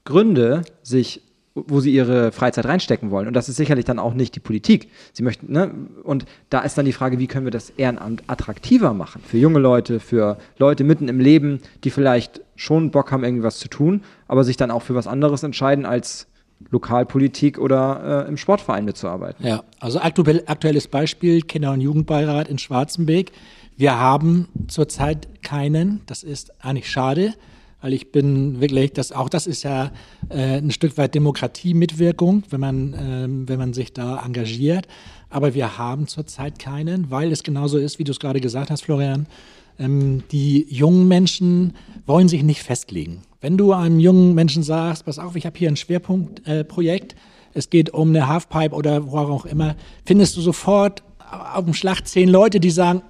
Gründe, 0.04 0.64
sich 0.82 1.22
wo 1.54 1.80
sie 1.80 1.92
ihre 1.92 2.30
Freizeit 2.30 2.66
reinstecken 2.66 3.10
wollen. 3.10 3.26
Und 3.26 3.34
das 3.34 3.48
ist 3.48 3.56
sicherlich 3.56 3.84
dann 3.84 3.98
auch 3.98 4.14
nicht 4.14 4.36
die 4.36 4.40
Politik. 4.40 4.88
Sie 5.12 5.22
möchten, 5.22 5.52
ne? 5.52 5.74
Und 6.04 6.24
da 6.48 6.60
ist 6.60 6.78
dann 6.78 6.84
die 6.84 6.92
Frage, 6.92 7.18
wie 7.18 7.26
können 7.26 7.44
wir 7.44 7.50
das 7.50 7.70
Ehrenamt 7.70 8.22
attraktiver 8.28 8.94
machen 8.94 9.20
für 9.24 9.38
junge 9.38 9.58
Leute, 9.58 9.98
für 9.98 10.38
Leute 10.58 10.84
mitten 10.84 11.08
im 11.08 11.18
Leben, 11.18 11.60
die 11.82 11.90
vielleicht 11.90 12.40
schon 12.54 12.90
Bock 12.92 13.10
haben, 13.10 13.24
irgendwie 13.24 13.42
was 13.42 13.58
zu 13.58 13.68
tun, 13.68 14.02
aber 14.28 14.44
sich 14.44 14.56
dann 14.56 14.70
auch 14.70 14.82
für 14.82 14.94
was 14.94 15.08
anderes 15.08 15.42
entscheiden 15.42 15.86
als 15.86 16.28
Lokalpolitik 16.70 17.58
oder 17.58 18.26
äh, 18.26 18.28
im 18.28 18.36
Sportverein 18.36 18.84
mitzuarbeiten. 18.84 19.44
Ja, 19.44 19.64
also 19.80 19.98
aktuell, 20.00 20.44
aktuelles 20.46 20.86
Beispiel, 20.88 21.40
Kinder- 21.40 21.72
und 21.72 21.80
Jugendbeirat 21.80 22.48
in 22.48 22.58
Schwarzenberg. 22.58 23.32
Wir 23.76 23.98
haben 23.98 24.46
zurzeit 24.68 25.42
keinen, 25.42 26.02
das 26.06 26.22
ist 26.22 26.52
eigentlich 26.62 26.90
schade 26.90 27.34
weil 27.80 27.92
ich 27.92 28.12
bin 28.12 28.60
wirklich, 28.60 28.92
das, 28.92 29.12
auch 29.12 29.28
das 29.28 29.46
ist 29.46 29.62
ja 29.62 29.90
äh, 30.28 30.58
ein 30.58 30.70
Stück 30.70 30.98
weit 30.98 31.14
Demokratie-Mitwirkung, 31.14 32.44
wenn 32.50 32.60
man, 32.60 32.96
ähm, 32.98 33.48
wenn 33.48 33.58
man 33.58 33.72
sich 33.72 33.92
da 33.92 34.22
engagiert. 34.24 34.86
Aber 35.28 35.54
wir 35.54 35.78
haben 35.78 36.06
zurzeit 36.06 36.58
keinen, 36.58 37.10
weil 37.10 37.32
es 37.32 37.42
genauso 37.42 37.78
ist, 37.78 37.98
wie 37.98 38.04
du 38.04 38.12
es 38.12 38.20
gerade 38.20 38.40
gesagt 38.40 38.70
hast, 38.70 38.82
Florian. 38.82 39.26
Ähm, 39.78 40.22
die 40.30 40.66
jungen 40.68 41.08
Menschen 41.08 41.74
wollen 42.06 42.28
sich 42.28 42.42
nicht 42.42 42.62
festlegen. 42.62 43.22
Wenn 43.40 43.56
du 43.56 43.72
einem 43.72 43.98
jungen 43.98 44.34
Menschen 44.34 44.62
sagst, 44.62 45.06
pass 45.06 45.18
auf, 45.18 45.36
ich 45.36 45.46
habe 45.46 45.58
hier 45.58 45.68
ein 45.68 45.76
Schwerpunktprojekt, 45.76 47.12
äh, 47.12 47.16
es 47.54 47.70
geht 47.70 47.90
um 47.90 48.10
eine 48.10 48.28
Halfpipe 48.28 48.74
oder 48.74 49.10
wo 49.10 49.16
auch 49.16 49.46
immer, 49.46 49.74
findest 50.04 50.36
du 50.36 50.40
sofort 50.40 51.02
auf 51.54 51.64
dem 51.64 51.74
Schlag 51.74 52.06
zehn 52.06 52.28
Leute, 52.28 52.60
die 52.60 52.70
sagen, 52.70 53.02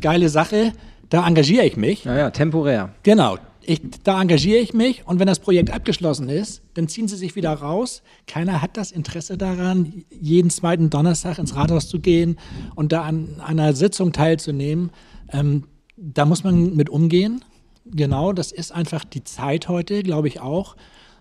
geile 0.00 0.28
Sache, 0.28 0.72
da 1.08 1.26
engagiere 1.26 1.64
ich 1.64 1.76
mich. 1.76 2.04
Ja, 2.04 2.16
ja, 2.16 2.30
temporär. 2.30 2.90
Genau, 3.02 3.38
ich, 3.64 3.80
da 4.04 4.20
engagiere 4.20 4.58
ich 4.58 4.74
mich 4.74 5.06
und 5.06 5.18
wenn 5.18 5.26
das 5.26 5.38
Projekt 5.38 5.70
abgeschlossen 5.70 6.28
ist, 6.28 6.62
dann 6.74 6.88
ziehen 6.88 7.08
sie 7.08 7.16
sich 7.16 7.36
wieder 7.36 7.52
raus. 7.52 8.02
Keiner 8.26 8.62
hat 8.62 8.76
das 8.76 8.92
Interesse 8.92 9.38
daran, 9.38 10.04
jeden 10.10 10.50
zweiten 10.50 10.90
Donnerstag 10.90 11.38
ins 11.38 11.54
Rathaus 11.54 11.88
zu 11.88 12.00
gehen 12.00 12.38
und 12.74 12.92
da 12.92 13.02
an 13.02 13.40
einer 13.40 13.74
Sitzung 13.74 14.12
teilzunehmen. 14.12 14.90
Ähm, 15.32 15.64
da 15.96 16.24
muss 16.24 16.44
man 16.44 16.74
mit 16.74 16.90
umgehen. 16.90 17.44
Genau, 17.84 18.32
das 18.32 18.52
ist 18.52 18.72
einfach 18.72 19.04
die 19.04 19.24
Zeit 19.24 19.68
heute, 19.68 20.02
glaube 20.02 20.28
ich 20.28 20.40
auch. 20.40 20.76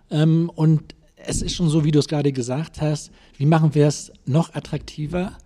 Ähm, 0.10 0.50
und 0.54 0.96
es 1.16 1.42
ist 1.42 1.56
schon 1.56 1.70
so, 1.70 1.84
wie 1.84 1.92
du 1.92 2.00
es 2.00 2.08
gerade 2.08 2.32
gesagt 2.32 2.82
hast, 2.82 3.12
wie 3.38 3.46
machen 3.46 3.76
wir 3.76 3.88
es 3.88 4.12
noch 4.26 4.54
attraktiver? 4.54 5.38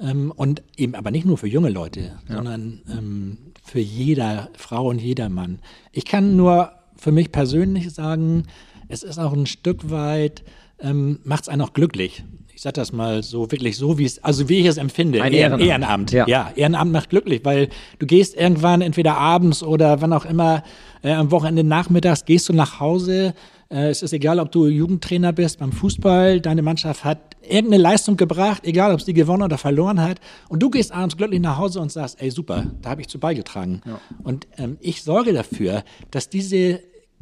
Ähm, 0.00 0.32
und 0.34 0.62
eben 0.76 0.94
aber 0.94 1.10
nicht 1.10 1.26
nur 1.26 1.38
für 1.38 1.48
junge 1.48 1.70
Leute, 1.70 2.18
ja. 2.28 2.36
sondern 2.36 2.82
ähm, 2.88 3.38
für 3.68 3.80
jeder 3.80 4.48
Frau 4.56 4.88
und 4.88 4.98
jeder 4.98 5.28
Mann. 5.28 5.58
Ich 5.92 6.04
kann 6.04 6.36
nur 6.36 6.72
für 6.96 7.12
mich 7.12 7.30
persönlich 7.30 7.92
sagen, 7.92 8.44
es 8.88 9.02
ist 9.02 9.18
auch 9.18 9.32
ein 9.32 9.46
Stück 9.46 9.90
weit, 9.90 10.42
ähm, 10.80 11.20
macht 11.24 11.42
es 11.42 11.48
einen 11.48 11.62
auch 11.62 11.74
glücklich. 11.74 12.24
Ich 12.54 12.62
sage 12.62 12.74
das 12.74 12.92
mal 12.92 13.22
so 13.22 13.52
wirklich 13.52 13.76
so, 13.76 13.98
wie 13.98 14.04
es, 14.04 14.24
also 14.24 14.48
wie 14.48 14.58
ich 14.58 14.66
es 14.66 14.78
empfinde. 14.78 15.22
Ein 15.22 15.32
Ehrenamt. 15.32 15.62
Ehrenamt. 15.62 16.12
Ja. 16.12 16.26
ja. 16.26 16.50
Ehrenamt 16.56 16.90
macht 16.90 17.10
glücklich, 17.10 17.44
weil 17.44 17.68
du 18.00 18.06
gehst 18.06 18.34
irgendwann 18.34 18.80
entweder 18.80 19.16
abends 19.16 19.62
oder 19.62 20.00
wann 20.00 20.12
auch 20.12 20.24
immer 20.24 20.64
äh, 21.02 21.12
am 21.12 21.30
Wochenende 21.30 21.62
nachmittags 21.62 22.24
gehst 22.24 22.48
du 22.48 22.54
nach 22.54 22.80
Hause. 22.80 23.34
Äh, 23.70 23.90
es 23.90 24.02
ist 24.02 24.12
egal, 24.12 24.40
ob 24.40 24.50
du 24.52 24.66
Jugendtrainer 24.66 25.32
bist 25.32 25.58
beim 25.58 25.72
Fußball, 25.72 26.40
deine 26.40 26.62
Mannschaft 26.62 27.04
hat 27.04 27.36
irgendeine 27.42 27.82
Leistung 27.82 28.16
gebracht, 28.16 28.64
egal 28.64 28.92
ob 28.92 29.02
sie 29.02 29.12
gewonnen 29.12 29.42
oder 29.42 29.58
verloren 29.58 30.00
hat. 30.00 30.20
Und 30.48 30.62
du 30.62 30.70
gehst 30.70 30.92
abends 30.92 31.16
glücklich 31.16 31.40
nach 31.40 31.58
Hause 31.58 31.80
und 31.80 31.92
sagst, 31.92 32.20
ey 32.20 32.30
super, 32.30 32.66
da 32.82 32.90
habe 32.90 33.00
ich 33.00 33.08
zu 33.08 33.18
beigetragen. 33.18 33.80
Ja. 33.84 34.00
Und 34.22 34.46
ähm, 34.56 34.78
ich 34.80 35.02
sorge 35.02 35.32
dafür, 35.32 35.84
dass 36.10 36.30
diese 36.30 36.80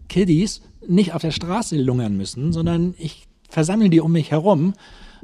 Kiddies 0.09 0.63
nicht 0.87 1.15
auf 1.15 1.23
der 1.23 1.33
Straße 1.33 1.77
lungern 1.77 2.17
müssen, 2.17 2.53
sondern 2.53 2.95
ich 2.99 3.27
versammle 3.49 3.91
die 3.91 4.01
um 4.01 4.13
mich 4.13 4.31
herum. 4.31 4.75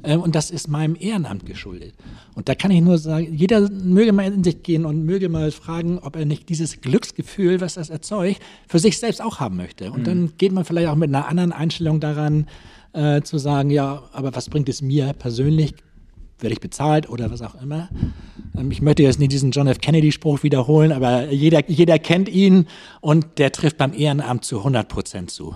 Ähm, 0.02 0.20
und 0.20 0.34
das 0.34 0.50
ist 0.50 0.68
meinem 0.68 0.96
Ehrenamt 0.98 1.46
geschuldet. 1.46 1.94
Und 2.34 2.48
da 2.48 2.54
kann 2.54 2.70
ich 2.70 2.80
nur 2.80 2.98
sagen, 2.98 3.34
jeder 3.34 3.70
möge 3.70 4.12
mal 4.12 4.32
in 4.32 4.44
sich 4.44 4.62
gehen 4.62 4.84
und 4.84 5.04
möge 5.04 5.28
mal 5.28 5.50
fragen, 5.50 5.98
ob 5.98 6.16
er 6.16 6.24
nicht 6.24 6.48
dieses 6.48 6.80
Glücksgefühl, 6.80 7.60
was 7.60 7.74
das 7.74 7.90
erzeugt, 7.90 8.40
für 8.68 8.78
sich 8.78 8.98
selbst 8.98 9.22
auch 9.22 9.40
haben 9.40 9.56
möchte. 9.56 9.90
Und 9.92 10.00
mhm. 10.00 10.04
dann 10.04 10.32
geht 10.38 10.52
man 10.52 10.64
vielleicht 10.64 10.88
auch 10.88 10.96
mit 10.96 11.08
einer 11.08 11.28
anderen 11.28 11.52
Einstellung 11.52 12.00
daran, 12.00 12.46
äh, 12.92 13.22
zu 13.22 13.38
sagen, 13.38 13.70
ja, 13.70 14.02
aber 14.12 14.34
was 14.34 14.48
bringt 14.50 14.68
es 14.68 14.82
mir 14.82 15.12
persönlich? 15.14 15.74
werde 16.42 16.54
ich 16.54 16.60
bezahlt 16.60 17.08
oder 17.08 17.30
was 17.30 17.42
auch 17.42 17.60
immer. 17.60 17.88
Ähm, 18.56 18.70
ich 18.70 18.82
möchte 18.82 19.02
jetzt 19.02 19.18
nicht 19.18 19.32
diesen 19.32 19.50
John 19.50 19.66
F. 19.66 19.78
Kennedy-Spruch 19.78 20.42
wiederholen, 20.42 20.92
aber 20.92 21.30
jeder, 21.30 21.68
jeder 21.68 21.98
kennt 21.98 22.28
ihn 22.28 22.66
und 23.00 23.38
der 23.38 23.52
trifft 23.52 23.78
beim 23.78 23.94
Ehrenamt 23.94 24.44
zu 24.44 24.58
100 24.58 24.88
Prozent 24.88 25.30
zu. 25.30 25.54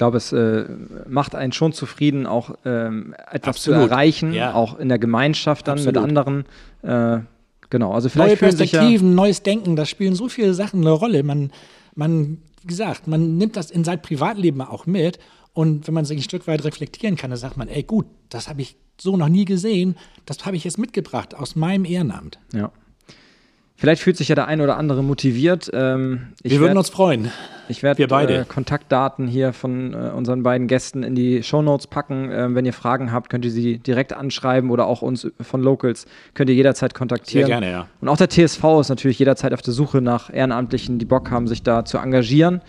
Ich 0.00 0.02
glaube, 0.02 0.16
es 0.16 0.32
äh, 0.32 0.64
macht 1.10 1.34
einen 1.34 1.52
schon 1.52 1.74
zufrieden, 1.74 2.26
auch 2.26 2.54
ähm, 2.64 3.14
etwas 3.30 3.56
Absolut. 3.56 3.82
zu 3.82 3.90
erreichen, 3.90 4.32
ja. 4.32 4.54
auch 4.54 4.78
in 4.78 4.88
der 4.88 4.98
Gemeinschaft 4.98 5.68
dann 5.68 5.74
Absolut. 5.74 5.94
mit 5.94 6.02
anderen. 6.02 6.44
Äh, 6.80 7.22
genau, 7.68 7.92
also 7.92 8.08
vielleicht 8.08 8.28
Neue 8.30 8.36
Perspektiven, 8.38 9.10
ja 9.10 9.14
neues 9.14 9.42
Denken, 9.42 9.76
da 9.76 9.84
spielen 9.84 10.14
so 10.14 10.30
viele 10.30 10.54
Sachen 10.54 10.80
eine 10.80 10.92
Rolle. 10.92 11.22
Man, 11.22 11.52
man, 11.96 12.38
wie 12.62 12.66
gesagt, 12.66 13.08
man 13.08 13.36
nimmt 13.36 13.56
das 13.56 13.70
in 13.70 13.84
sein 13.84 14.00
Privatleben 14.00 14.62
auch 14.62 14.86
mit 14.86 15.18
und 15.52 15.86
wenn 15.86 15.92
man 15.92 16.06
sich 16.06 16.16
ein 16.16 16.22
Stück 16.22 16.46
weit 16.46 16.64
reflektieren 16.64 17.16
kann, 17.16 17.28
dann 17.28 17.38
sagt 17.38 17.58
man, 17.58 17.68
ey 17.68 17.82
gut, 17.82 18.06
das 18.30 18.48
habe 18.48 18.62
ich 18.62 18.78
so 18.98 19.18
noch 19.18 19.28
nie 19.28 19.44
gesehen, 19.44 19.96
das 20.24 20.46
habe 20.46 20.56
ich 20.56 20.64
jetzt 20.64 20.78
mitgebracht 20.78 21.34
aus 21.34 21.56
meinem 21.56 21.84
Ehrenamt. 21.84 22.38
Ja. 22.54 22.72
Vielleicht 23.80 24.02
fühlt 24.02 24.18
sich 24.18 24.28
ja 24.28 24.34
der 24.34 24.46
eine 24.46 24.62
oder 24.62 24.76
andere 24.76 25.02
motiviert. 25.02 25.70
Ähm, 25.72 26.26
Wir 26.42 26.60
würden 26.60 26.72
werd, 26.72 26.76
uns 26.76 26.90
freuen. 26.90 27.32
Ich 27.70 27.82
werde 27.82 28.02
äh, 28.02 28.44
Kontaktdaten 28.44 29.26
hier 29.26 29.54
von 29.54 29.94
äh, 29.94 30.10
unseren 30.14 30.42
beiden 30.42 30.66
Gästen 30.66 31.02
in 31.02 31.14
die 31.14 31.42
Shownotes 31.42 31.86
packen. 31.86 32.30
Ähm, 32.30 32.54
wenn 32.54 32.66
ihr 32.66 32.74
Fragen 32.74 33.10
habt, 33.10 33.30
könnt 33.30 33.46
ihr 33.46 33.50
sie 33.50 33.78
direkt 33.78 34.12
anschreiben 34.12 34.70
oder 34.70 34.86
auch 34.86 35.00
uns 35.00 35.28
von 35.40 35.62
Locals 35.62 36.04
könnt 36.34 36.50
ihr 36.50 36.56
jederzeit 36.56 36.92
kontaktieren. 36.92 37.46
Sehr 37.46 37.58
gerne, 37.58 37.70
ja. 37.70 37.86
Und 38.02 38.10
auch 38.10 38.18
der 38.18 38.28
TSV 38.28 38.62
ist 38.82 38.90
natürlich 38.90 39.18
jederzeit 39.18 39.54
auf 39.54 39.62
der 39.62 39.72
Suche 39.72 40.02
nach 40.02 40.30
Ehrenamtlichen, 40.30 40.98
die 40.98 41.06
Bock 41.06 41.30
haben, 41.30 41.48
sich 41.48 41.62
da 41.62 41.86
zu 41.86 41.96
engagieren. 41.96 42.60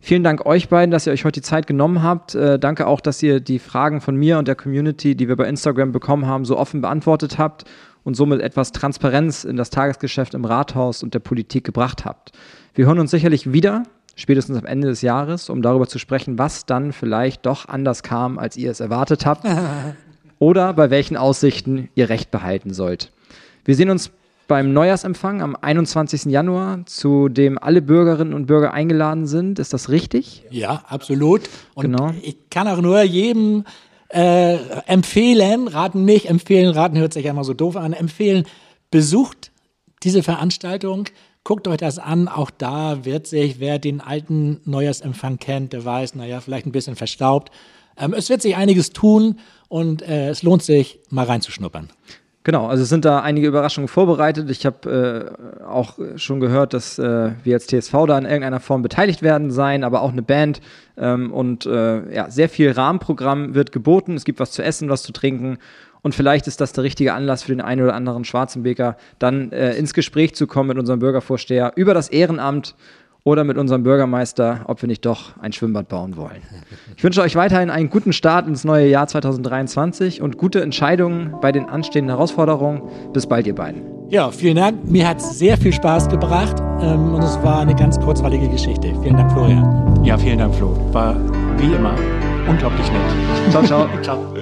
Vielen 0.00 0.24
Dank 0.24 0.46
euch 0.46 0.68
beiden, 0.68 0.90
dass 0.90 1.06
ihr 1.06 1.12
euch 1.12 1.24
heute 1.24 1.42
die 1.42 1.46
Zeit 1.46 1.68
genommen 1.68 2.02
habt. 2.02 2.34
Äh, 2.34 2.58
danke 2.58 2.88
auch, 2.88 3.00
dass 3.00 3.22
ihr 3.22 3.38
die 3.38 3.60
Fragen 3.60 4.00
von 4.00 4.16
mir 4.16 4.38
und 4.38 4.48
der 4.48 4.56
Community, 4.56 5.14
die 5.14 5.28
wir 5.28 5.36
bei 5.36 5.46
Instagram 5.46 5.92
bekommen 5.92 6.26
haben, 6.26 6.44
so 6.44 6.58
offen 6.58 6.80
beantwortet 6.80 7.38
habt 7.38 7.66
und 8.04 8.14
somit 8.14 8.40
etwas 8.40 8.72
Transparenz 8.72 9.44
in 9.44 9.56
das 9.56 9.70
Tagesgeschäft 9.70 10.34
im 10.34 10.44
Rathaus 10.44 11.02
und 11.02 11.14
der 11.14 11.20
Politik 11.20 11.64
gebracht 11.64 12.04
habt. 12.04 12.32
Wir 12.74 12.86
hören 12.86 12.98
uns 12.98 13.10
sicherlich 13.10 13.52
wieder, 13.52 13.84
spätestens 14.16 14.58
am 14.58 14.66
Ende 14.66 14.88
des 14.88 15.02
Jahres, 15.02 15.50
um 15.50 15.62
darüber 15.62 15.86
zu 15.86 15.98
sprechen, 15.98 16.38
was 16.38 16.66
dann 16.66 16.92
vielleicht 16.92 17.46
doch 17.46 17.68
anders 17.68 18.02
kam, 18.02 18.38
als 18.38 18.56
ihr 18.56 18.70
es 18.70 18.80
erwartet 18.80 19.26
habt 19.26 19.46
oder 20.38 20.72
bei 20.72 20.90
welchen 20.90 21.16
Aussichten 21.16 21.88
ihr 21.94 22.08
recht 22.08 22.30
behalten 22.30 22.72
sollt. 22.72 23.12
Wir 23.64 23.74
sehen 23.74 23.90
uns 23.90 24.10
beim 24.50 24.72
Neujahrsempfang 24.72 25.42
am 25.42 25.56
21. 25.60 26.24
Januar, 26.24 26.84
zu 26.86 27.28
dem 27.28 27.56
alle 27.56 27.80
Bürgerinnen 27.80 28.34
und 28.34 28.46
Bürger 28.46 28.74
eingeladen 28.74 29.28
sind. 29.28 29.60
Ist 29.60 29.72
das 29.72 29.90
richtig? 29.90 30.44
Ja, 30.50 30.82
absolut. 30.88 31.48
Und 31.74 31.84
genau. 31.84 32.12
ich 32.20 32.36
kann 32.50 32.66
auch 32.66 32.80
nur 32.80 33.00
jedem 33.02 33.64
äh, 34.10 34.56
empfehlen, 34.86 35.68
raten 35.68 36.04
nicht, 36.04 36.28
empfehlen, 36.28 36.70
raten 36.70 36.98
hört 36.98 37.12
sich 37.12 37.24
ja 37.24 37.30
immer 37.30 37.44
so 37.44 37.54
doof 37.54 37.76
an, 37.76 37.92
empfehlen, 37.92 38.44
besucht 38.90 39.52
diese 40.02 40.22
Veranstaltung, 40.22 41.06
guckt 41.44 41.68
euch 41.68 41.78
das 41.78 41.98
an. 41.98 42.28
Auch 42.28 42.50
da 42.50 43.04
wird 43.04 43.26
sich, 43.26 43.60
wer 43.60 43.78
den 43.78 44.00
alten 44.00 44.60
Neujahrsempfang 44.64 45.38
kennt, 45.38 45.72
der 45.72 45.84
weiß, 45.84 46.14
naja, 46.14 46.40
vielleicht 46.40 46.66
ein 46.66 46.72
bisschen 46.72 46.96
verstaubt. 46.96 47.50
Ähm, 47.96 48.14
es 48.14 48.28
wird 48.30 48.42
sich 48.42 48.56
einiges 48.56 48.92
tun 48.92 49.38
und 49.68 50.02
äh, 50.02 50.30
es 50.30 50.42
lohnt 50.42 50.62
sich, 50.62 51.00
mal 51.10 51.26
reinzuschnuppern. 51.26 51.90
Genau, 52.42 52.68
also 52.68 52.82
es 52.82 52.88
sind 52.88 53.04
da 53.04 53.20
einige 53.20 53.46
Überraschungen 53.46 53.86
vorbereitet. 53.86 54.50
Ich 54.50 54.64
habe 54.64 55.36
äh, 55.60 55.62
auch 55.62 55.98
schon 56.16 56.40
gehört, 56.40 56.72
dass 56.72 56.98
äh, 56.98 57.32
wir 57.42 57.54
als 57.54 57.66
TSV 57.66 57.92
da 58.06 58.16
in 58.16 58.24
irgendeiner 58.24 58.60
Form 58.60 58.80
beteiligt 58.80 59.20
werden 59.20 59.50
sein, 59.50 59.84
aber 59.84 60.00
auch 60.00 60.12
eine 60.12 60.22
Band 60.22 60.62
ähm, 60.96 61.32
und 61.32 61.66
äh, 61.66 62.14
ja, 62.14 62.30
sehr 62.30 62.48
viel 62.48 62.70
Rahmenprogramm 62.70 63.54
wird 63.54 63.72
geboten. 63.72 64.14
Es 64.14 64.24
gibt 64.24 64.40
was 64.40 64.52
zu 64.52 64.62
essen, 64.62 64.88
was 64.88 65.02
zu 65.02 65.12
trinken 65.12 65.58
und 66.02 66.14
vielleicht 66.14 66.46
ist 66.46 66.60
das 66.60 66.72
der 66.72 66.84
richtige 66.84 67.12
Anlass 67.12 67.42
für 67.42 67.52
den 67.52 67.60
einen 67.60 67.82
oder 67.82 67.94
anderen 67.94 68.24
Schwarzenbeker, 68.24 68.96
dann 69.18 69.52
äh, 69.52 69.74
ins 69.74 69.94
Gespräch 69.94 70.34
zu 70.34 70.46
kommen 70.46 70.68
mit 70.68 70.78
unserem 70.78 71.00
Bürgervorsteher 71.00 71.72
über 71.76 71.94
das 71.94 72.08
Ehrenamt 72.08 72.74
oder 73.24 73.44
mit 73.44 73.58
unserem 73.58 73.82
Bürgermeister, 73.82 74.60
ob 74.66 74.82
wir 74.82 74.86
nicht 74.86 75.04
doch 75.04 75.36
ein 75.40 75.52
Schwimmbad 75.52 75.88
bauen 75.88 76.16
wollen. 76.16 76.42
Ich 76.96 77.04
wünsche 77.04 77.22
euch 77.22 77.36
weiterhin 77.36 77.70
einen 77.70 77.90
guten 77.90 78.12
Start 78.12 78.46
ins 78.46 78.64
neue 78.64 78.88
Jahr 78.88 79.06
2023 79.06 80.22
und 80.22 80.38
gute 80.38 80.62
Entscheidungen 80.62 81.34
bei 81.40 81.52
den 81.52 81.68
anstehenden 81.68 82.14
Herausforderungen. 82.14 82.82
Bis 83.12 83.26
bald, 83.26 83.46
ihr 83.46 83.54
beiden. 83.54 83.82
Ja, 84.08 84.30
vielen 84.30 84.56
Dank. 84.56 84.90
Mir 84.90 85.06
hat 85.08 85.18
es 85.18 85.38
sehr 85.38 85.56
viel 85.56 85.72
Spaß 85.72 86.08
gebracht 86.08 86.56
ähm, 86.80 87.14
und 87.14 87.22
es 87.22 87.40
war 87.42 87.60
eine 87.60 87.74
ganz 87.74 87.98
kurzweilige 88.00 88.48
Geschichte. 88.48 88.92
Vielen 89.02 89.16
Dank, 89.16 89.30
Florian. 89.32 90.04
Ja, 90.04 90.18
vielen 90.18 90.38
Dank, 90.38 90.54
Flo. 90.54 90.76
War 90.92 91.16
wie 91.58 91.72
immer 91.72 91.94
unglaublich 92.48 92.90
nett. 92.90 93.50
Ciao, 93.50 93.62
ciao. 93.62 93.88
ciao. 94.02 94.34